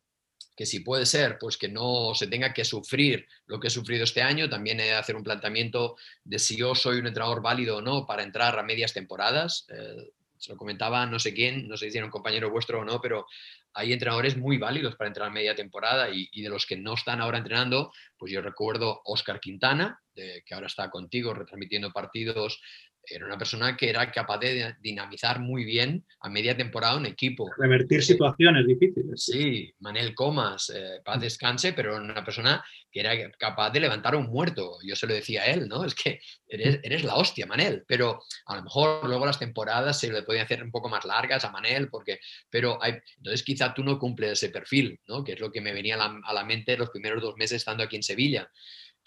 que 0.57 0.65
si 0.65 0.79
puede 0.79 1.05
ser, 1.05 1.37
pues 1.37 1.57
que 1.57 1.69
no 1.69 2.15
se 2.15 2.25
tenga 2.25 2.55
que 2.55 2.65
sufrir 2.65 3.27
lo 3.45 3.59
que 3.59 3.67
he 3.67 3.69
sufrido 3.69 4.03
este 4.03 4.23
año, 4.23 4.49
también 4.49 4.79
he 4.79 4.85
de 4.85 4.93
hacer 4.95 5.15
un 5.15 5.23
planteamiento 5.23 5.95
de 6.23 6.39
si 6.39 6.57
yo 6.57 6.73
soy 6.73 6.97
un 6.97 7.05
entrenador 7.05 7.43
válido 7.43 7.77
o 7.77 7.81
no 7.83 8.07
para 8.07 8.23
entrar 8.23 8.57
a 8.57 8.63
medias 8.63 8.93
temporadas. 8.93 9.67
Eh, 9.69 10.11
se 10.39 10.51
lo 10.51 10.57
comentaba 10.57 11.05
no 11.05 11.19
sé 11.19 11.35
quién, 11.35 11.67
no 11.67 11.77
sé 11.77 11.91
si 11.91 11.97
era 11.99 12.07
un 12.07 12.11
compañero 12.11 12.49
vuestro 12.49 12.79
o 12.79 12.83
no, 12.83 12.99
pero 12.99 13.27
hay 13.75 13.91
entrenadores 13.93 14.37
muy 14.37 14.57
válidos 14.57 14.95
para 14.95 15.09
entrar 15.09 15.27
a 15.27 15.31
media 15.31 15.53
temporada 15.53 16.09
y, 16.09 16.41
de 16.41 16.49
los 16.49 16.65
que 16.65 16.77
no 16.77 16.93
están 16.93 17.21
ahora 17.21 17.37
entrenando, 17.37 17.91
pues 18.17 18.31
yo 18.31 18.41
recuerdo 18.41 19.01
Oscar 19.03 19.39
Quintana, 19.39 19.99
que 20.13 20.53
ahora 20.53 20.67
está 20.67 20.89
contigo 20.89 21.33
retransmitiendo 21.33 21.91
partidos 21.91 22.61
era 23.07 23.25
una 23.25 23.37
persona 23.37 23.75
que 23.75 23.89
era 23.89 24.11
capaz 24.11 24.39
de 24.39 24.75
dinamizar 24.81 25.39
muy 25.39 25.65
bien 25.65 26.05
a 26.21 26.29
media 26.29 26.55
temporada 26.55 26.97
un 26.97 27.05
equipo. 27.05 27.49
Revertir 27.57 28.03
situaciones 28.03 28.65
difíciles. 28.67 29.23
Sí, 29.23 29.73
Manel 29.79 30.13
Comas, 30.13 30.71
eh, 30.75 31.01
paz 31.03 31.21
descanse, 31.21 31.73
pero 31.73 31.97
una 31.97 32.23
persona 32.23 32.63
que 32.91 33.01
era 33.01 33.29
capaz 33.31 33.71
de 33.71 33.81
levantar 33.81 34.13
a 34.13 34.17
un 34.17 34.27
muerto. 34.27 34.77
Yo 34.81 34.95
se 34.95 35.05
lo 35.05 35.13
decía 35.13 35.43
a 35.43 35.47
él, 35.47 35.67
¿no? 35.67 35.83
Es 35.83 35.93
que 35.93 36.21
eres, 36.47 36.79
eres 36.81 37.03
la 37.03 37.15
hostia, 37.15 37.45
Manel. 37.45 37.83
Pero 37.85 38.21
a 38.45 38.55
lo 38.55 38.63
mejor 38.63 39.05
luego 39.05 39.25
las 39.25 39.37
temporadas 39.37 39.99
se 39.99 40.11
le 40.11 40.23
podían 40.23 40.45
hacer 40.45 40.63
un 40.63 40.71
poco 40.71 40.87
más 40.87 41.03
largas 41.03 41.43
a 41.43 41.51
Manel, 41.51 41.89
porque, 41.89 42.19
pero 42.49 42.81
hay, 42.81 42.93
entonces 43.17 43.43
quizá 43.43 43.73
tú 43.73 43.83
no 43.83 43.99
cumples 43.99 44.31
ese 44.31 44.49
perfil, 44.49 44.99
¿no? 45.07 45.23
Que 45.23 45.33
es 45.33 45.39
lo 45.41 45.51
que 45.51 45.59
me 45.59 45.73
venía 45.73 45.95
a 45.95 45.97
la, 45.97 46.21
a 46.23 46.33
la 46.33 46.45
mente 46.45 46.77
los 46.77 46.89
primeros 46.89 47.21
dos 47.21 47.35
meses 47.35 47.57
estando 47.57 47.83
aquí 47.83 47.97
en 47.97 48.03
Sevilla. 48.03 48.49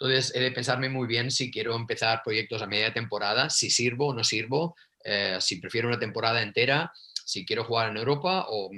Entonces, 0.01 0.33
he 0.35 0.41
de 0.41 0.53
pensarme 0.53 0.89
muy 0.89 1.09
bien 1.09 1.31
si 1.33 1.51
quiero 1.51 1.75
empezar 1.75 2.23
proyectos 2.23 2.63
a 2.63 2.69
media 2.69 2.93
temporada, 2.93 3.51
si 3.51 3.69
sirvo 3.69 4.09
o 4.09 4.15
no 4.15 4.23
sirvo, 4.23 4.77
eh, 5.03 5.39
si 5.41 5.57
prefiero 5.57 5.89
una 5.89 5.99
temporada 5.99 6.41
entera, 6.41 6.93
si 7.25 7.45
quiero 7.45 7.65
jugar 7.65 7.91
en 7.91 7.97
Europa 7.97 8.47
o, 8.49 8.71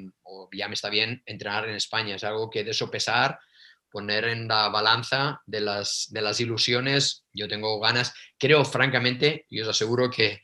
ya 0.53 0.67
me 0.69 0.75
está 0.75 0.89
bien 0.89 1.23
entrenar 1.27 1.69
en 1.69 1.75
España. 1.75 2.17
Es 2.17 2.25
algo 2.25 2.49
que 2.49 2.65
de 2.65 2.73
sopesar, 2.73 3.39
poner 3.91 4.25
en 4.25 4.49
la 4.49 4.69
balanza 4.71 5.43
de 5.45 5.61
las, 5.61 6.07
de 6.11 6.23
las 6.23 6.41
ilusiones. 6.41 7.25
Yo 7.35 7.49
tengo 7.49 7.79
ganas, 7.81 8.15
creo 8.39 8.65
francamente, 8.65 9.45
y 9.51 9.61
os 9.61 9.69
aseguro 9.69 10.11
que, 10.11 10.41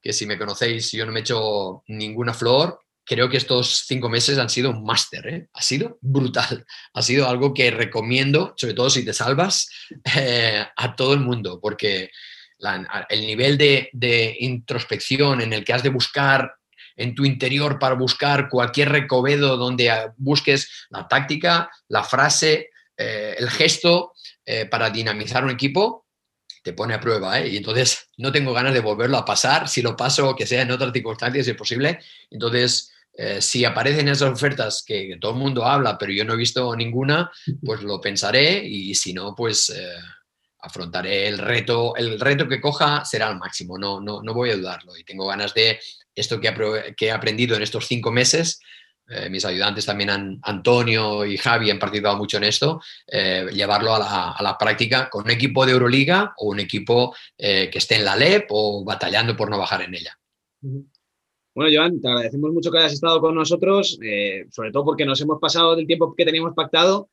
que 0.00 0.12
si 0.12 0.24
me 0.24 0.38
conocéis, 0.38 0.92
yo 0.92 1.04
no 1.04 1.10
me 1.10 1.20
he 1.20 1.22
hecho 1.22 1.82
ninguna 1.88 2.32
flor, 2.32 2.78
creo 3.06 3.30
que 3.30 3.36
estos 3.36 3.84
cinco 3.86 4.08
meses 4.08 4.36
han 4.36 4.50
sido 4.50 4.70
un 4.70 4.84
máster, 4.84 5.26
¿eh? 5.28 5.48
ha 5.54 5.62
sido 5.62 5.96
brutal, 6.02 6.66
ha 6.92 7.02
sido 7.02 7.28
algo 7.28 7.54
que 7.54 7.70
recomiendo, 7.70 8.52
sobre 8.56 8.74
todo 8.74 8.90
si 8.90 9.04
te 9.04 9.12
salvas, 9.12 9.70
eh, 10.16 10.66
a 10.76 10.96
todo 10.96 11.14
el 11.14 11.20
mundo, 11.20 11.60
porque 11.62 12.10
el 13.08 13.26
nivel 13.26 13.56
de, 13.56 14.36
introspección 14.40 15.40
en 15.40 15.52
el 15.52 15.64
que 15.64 15.72
has 15.72 15.82
de 15.82 15.90
buscar 15.90 16.54
en 16.96 17.14
tu 17.14 17.24
interior 17.24 17.78
para 17.78 17.94
buscar 17.94 18.48
cualquier 18.48 18.88
recovedo 18.90 19.56
donde 19.56 20.10
busques 20.16 20.86
la 20.88 21.06
táctica, 21.06 21.70
la 21.88 22.02
frase, 22.02 22.70
eh, 22.96 23.36
el 23.38 23.50
gesto 23.50 24.12
para 24.70 24.90
dinamizar 24.90 25.42
un 25.42 25.50
equipo, 25.50 26.06
te 26.62 26.72
pone 26.72 26.94
a 26.94 27.00
prueba, 27.00 27.40
Y 27.40 27.56
entonces 27.56 28.08
no 28.16 28.32
tengo 28.32 28.52
ganas 28.52 28.72
de 28.72 28.80
volverlo 28.80 29.18
a 29.18 29.24
pasar, 29.24 29.68
si 29.68 29.82
lo 29.82 29.96
paso, 29.96 30.34
que 30.34 30.46
sea 30.46 30.62
en 30.62 30.70
otras 30.70 30.92
circunstancias, 30.92 31.44
si 31.44 31.52
es 31.52 31.56
posible. 31.56 32.00
Entonces, 32.30 32.92
eh, 33.18 33.40
si 33.40 33.64
aparecen 33.64 34.08
esas 34.08 34.30
ofertas 34.30 34.84
que, 34.86 35.16
todo 35.18 35.32
el 35.32 35.38
mundo 35.38 35.64
habla, 35.64 35.96
pero 35.96 36.12
yo 36.12 36.24
no 36.24 36.34
he 36.34 36.36
visto 36.36 36.76
ninguna, 36.76 37.30
pues 37.64 37.82
lo 37.82 37.98
pensaré 37.98 38.62
y 38.62 38.94
si 38.94 39.14
no, 39.14 39.34
pues 39.34 39.70
eh, 39.70 39.96
afrontaré 40.60 41.26
el 41.28 41.38
reto. 41.38 41.96
El 41.96 42.20
reto 42.20 42.46
que 42.46 42.60
coja 42.60 43.04
será 43.06 43.28
al 43.28 43.38
máximo, 43.38 43.78
no, 43.78 44.00
no, 44.00 44.22
no 44.22 44.34
voy 44.34 44.50
a 44.50 44.56
dudarlo. 44.56 44.94
Y 44.96 45.04
tengo 45.04 45.26
ganas 45.26 45.54
de 45.54 45.80
esto 46.14 46.38
que, 46.38 46.52
he 47.00 47.10
aprendido 47.10 47.56
en 47.56 47.62
estos 47.62 47.86
cinco 47.86 48.12
meses. 48.12 48.60
Eh, 49.08 49.30
mis 49.30 49.44
ayudantes 49.46 49.86
también, 49.86 50.38
Antonio 50.42 51.24
y 51.24 51.38
Javi, 51.38 51.70
han 51.70 51.78
participado 51.78 52.18
mucho 52.18 52.36
en 52.36 52.44
esto, 52.44 52.82
llevarlo 53.08 53.94
a 53.94 53.98
la, 53.98 54.30
a 54.32 54.42
la, 54.42 54.58
práctica 54.58 55.08
con 55.08 55.24
un 55.24 55.30
equipo 55.30 55.64
de 55.64 55.72
Euroliga 55.72 56.34
o 56.36 56.48
un 56.50 56.60
equipo 56.60 57.14
que 57.38 57.70
esté 57.72 57.96
en 57.96 58.04
la 58.04 58.16
LEP 58.16 58.48
o 58.50 58.84
batallando 58.84 59.36
por 59.36 59.48
no 59.48 59.58
bajar 59.58 59.82
en 59.82 59.94
ella. 59.94 60.18
Bueno, 61.56 61.74
Joan, 61.74 62.02
te 62.02 62.08
agradecemos 62.08 62.52
mucho 62.52 62.70
que 62.70 62.76
hayas 62.76 62.92
estado 62.92 63.18
con 63.18 63.34
nosotros, 63.34 63.98
eh, 64.02 64.44
sobre 64.50 64.70
todo 64.70 64.84
porque 64.84 65.06
nos 65.06 65.18
hemos 65.22 65.40
pasado 65.40 65.74
del 65.74 65.86
tiempo 65.86 66.14
que 66.14 66.26
teníamos 66.26 66.52
pactado. 66.52 67.08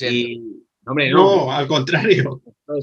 Y, 0.00 0.62
hombre, 0.86 1.10
no, 1.10 1.46
no, 1.46 1.52
al 1.52 1.66
contrario. 1.66 2.40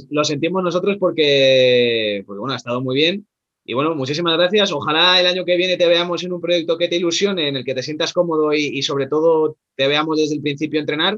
Lo 0.10 0.26
sentimos 0.26 0.62
nosotros 0.62 0.98
porque, 1.00 2.22
porque, 2.28 2.40
bueno, 2.40 2.52
ha 2.52 2.58
estado 2.58 2.82
muy 2.82 2.96
bien. 2.96 3.26
Y 3.64 3.74
bueno, 3.74 3.96
muchísimas 3.96 4.38
gracias. 4.38 4.74
Ojalá 4.74 5.18
el 5.22 5.28
año 5.28 5.46
que 5.46 5.56
viene 5.56 5.78
te 5.78 5.88
veamos 5.88 6.22
en 6.26 6.34
un 6.34 6.42
proyecto 6.42 6.78
que 6.78 6.90
te 6.90 6.98
ilusione, 6.98 7.48
en 7.48 7.56
el 7.56 7.64
que 7.64 7.74
te 7.74 7.82
sientas 7.82 8.12
cómodo 8.12 8.54
y, 8.54 8.78
y 8.78 8.82
sobre 8.82 9.08
todo 9.08 9.56
te 9.76 9.88
veamos 9.88 10.18
desde 10.18 10.36
el 10.36 10.42
principio 10.42 10.82
entrenar. 10.82 11.18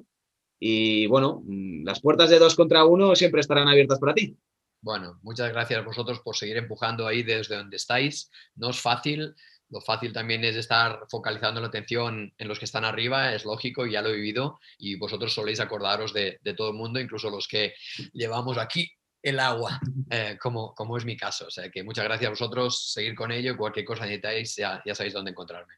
Y 0.59 1.07
bueno, 1.07 1.41
mm, 1.43 1.85
las 1.85 2.01
puertas 2.01 2.29
de 2.29 2.37
dos 2.37 2.55
contra 2.55 2.85
uno 2.85 3.15
siempre 3.15 3.41
estarán 3.41 3.67
abiertas 3.67 3.97
para 3.97 4.13
ti. 4.13 4.37
Bueno, 4.79 5.19
muchas 5.23 5.51
gracias 5.51 5.79
a 5.79 5.83
vosotros 5.83 6.19
por 6.19 6.35
seguir 6.35 6.57
empujando 6.57 7.07
ahí 7.07 7.23
desde 7.23 7.57
donde 7.57 7.77
estáis. 7.77 8.29
No 8.55 8.69
es 8.69 8.79
fácil. 8.79 9.33
Lo 9.69 9.81
fácil 9.81 10.13
también 10.13 10.43
es 10.45 10.55
estar 10.55 11.01
focalizando 11.09 11.59
la 11.59 11.67
atención 11.67 12.33
en 12.37 12.47
los 12.47 12.57
que 12.57 12.65
están 12.65 12.85
arriba, 12.85 13.33
es 13.33 13.43
lógico, 13.43 13.85
ya 13.85 14.01
lo 14.01 14.09
he 14.09 14.15
vivido 14.15 14.59
y 14.77 14.95
vosotros 14.95 15.33
soléis 15.33 15.59
acordaros 15.59 16.13
de, 16.13 16.39
todo 16.55 16.69
el 16.69 16.75
mundo, 16.75 16.99
incluso 16.99 17.29
los 17.29 17.47
que 17.47 17.73
llevamos 18.13 18.57
aquí 18.57 18.89
el 19.21 19.39
agua, 19.39 19.79
eh, 20.09 20.37
como, 20.41 20.73
como 20.73 20.97
es 20.97 21.05
mi 21.05 21.17
caso. 21.17 21.47
O 21.47 21.51
sea 21.51 21.69
que 21.69 21.83
muchas 21.83 22.05
gracias 22.05 22.27
a 22.27 22.31
vosotros, 22.31 22.91
seguir 22.93 23.13
con 23.13 23.31
ello, 23.31 23.57
cualquier 23.57 23.85
cosa 23.85 24.03
necesitáis, 24.03 24.55
ya, 24.55 24.81
ya 24.85 24.95
sabéis 24.95 25.13
dónde 25.13 25.31
encontrarme. 25.31 25.73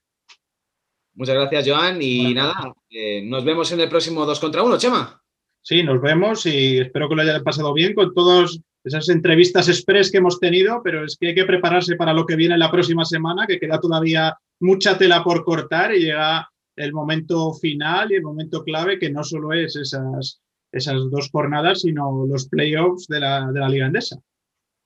Muchas 1.15 1.35
gracias, 1.35 1.67
Joan. 1.67 2.01
Y 2.01 2.33
nada, 2.33 2.73
eh, 2.89 3.21
nos 3.23 3.43
vemos 3.43 3.71
en 3.71 3.81
el 3.81 3.89
próximo 3.89 4.25
2 4.25 4.39
contra 4.39 4.63
1, 4.63 4.77
Chema. 4.77 5.21
Sí, 5.61 5.83
nos 5.83 5.99
vemos 5.99 6.45
y 6.45 6.79
espero 6.79 7.09
que 7.09 7.15
lo 7.15 7.21
haya 7.21 7.43
pasado 7.43 7.73
bien 7.73 7.93
con 7.93 8.13
todos 8.13 8.61
esas 8.83 9.09
entrevistas 9.09 9.67
express 9.67 10.11
que 10.11 10.17
hemos 10.17 10.39
tenido, 10.39 10.81
pero 10.83 11.05
es 11.05 11.17
que 11.19 11.29
hay 11.29 11.35
que 11.35 11.45
prepararse 11.45 11.95
para 11.95 12.13
lo 12.13 12.25
que 12.25 12.35
viene 12.35 12.57
la 12.57 12.71
próxima 12.71 13.05
semana, 13.05 13.45
que 13.47 13.59
queda 13.59 13.79
todavía 13.79 14.37
mucha 14.59 14.97
tela 14.97 15.23
por 15.23 15.43
cortar 15.43 15.93
y 15.93 16.05
llega 16.05 16.49
el 16.75 16.93
momento 16.93 17.53
final 17.53 18.11
y 18.11 18.15
el 18.15 18.23
momento 18.23 18.63
clave, 18.63 18.99
que 18.99 19.09
no 19.09 19.23
solo 19.23 19.53
es 19.53 19.75
esas, 19.75 20.41
esas 20.71 20.95
dos 21.11 21.29
jornadas, 21.29 21.81
sino 21.81 22.25
los 22.25 22.47
playoffs 22.47 23.07
de 23.07 23.19
la, 23.19 23.51
de 23.51 23.59
la 23.59 23.69
Liga 23.69 23.87
Endesa. 23.87 24.17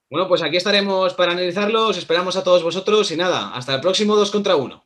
Bueno, 0.09 0.27
pues 0.27 0.43
aquí 0.43 0.57
estaremos 0.57 1.13
para 1.13 1.31
analizarlos. 1.31 1.97
Esperamos 1.97 2.35
a 2.35 2.43
todos 2.43 2.63
vosotros 2.63 3.11
y 3.11 3.17
nada, 3.17 3.53
hasta 3.53 3.75
el 3.75 3.81
próximo 3.81 4.15
2 4.15 4.31
contra 4.31 4.55
1. 4.55 4.85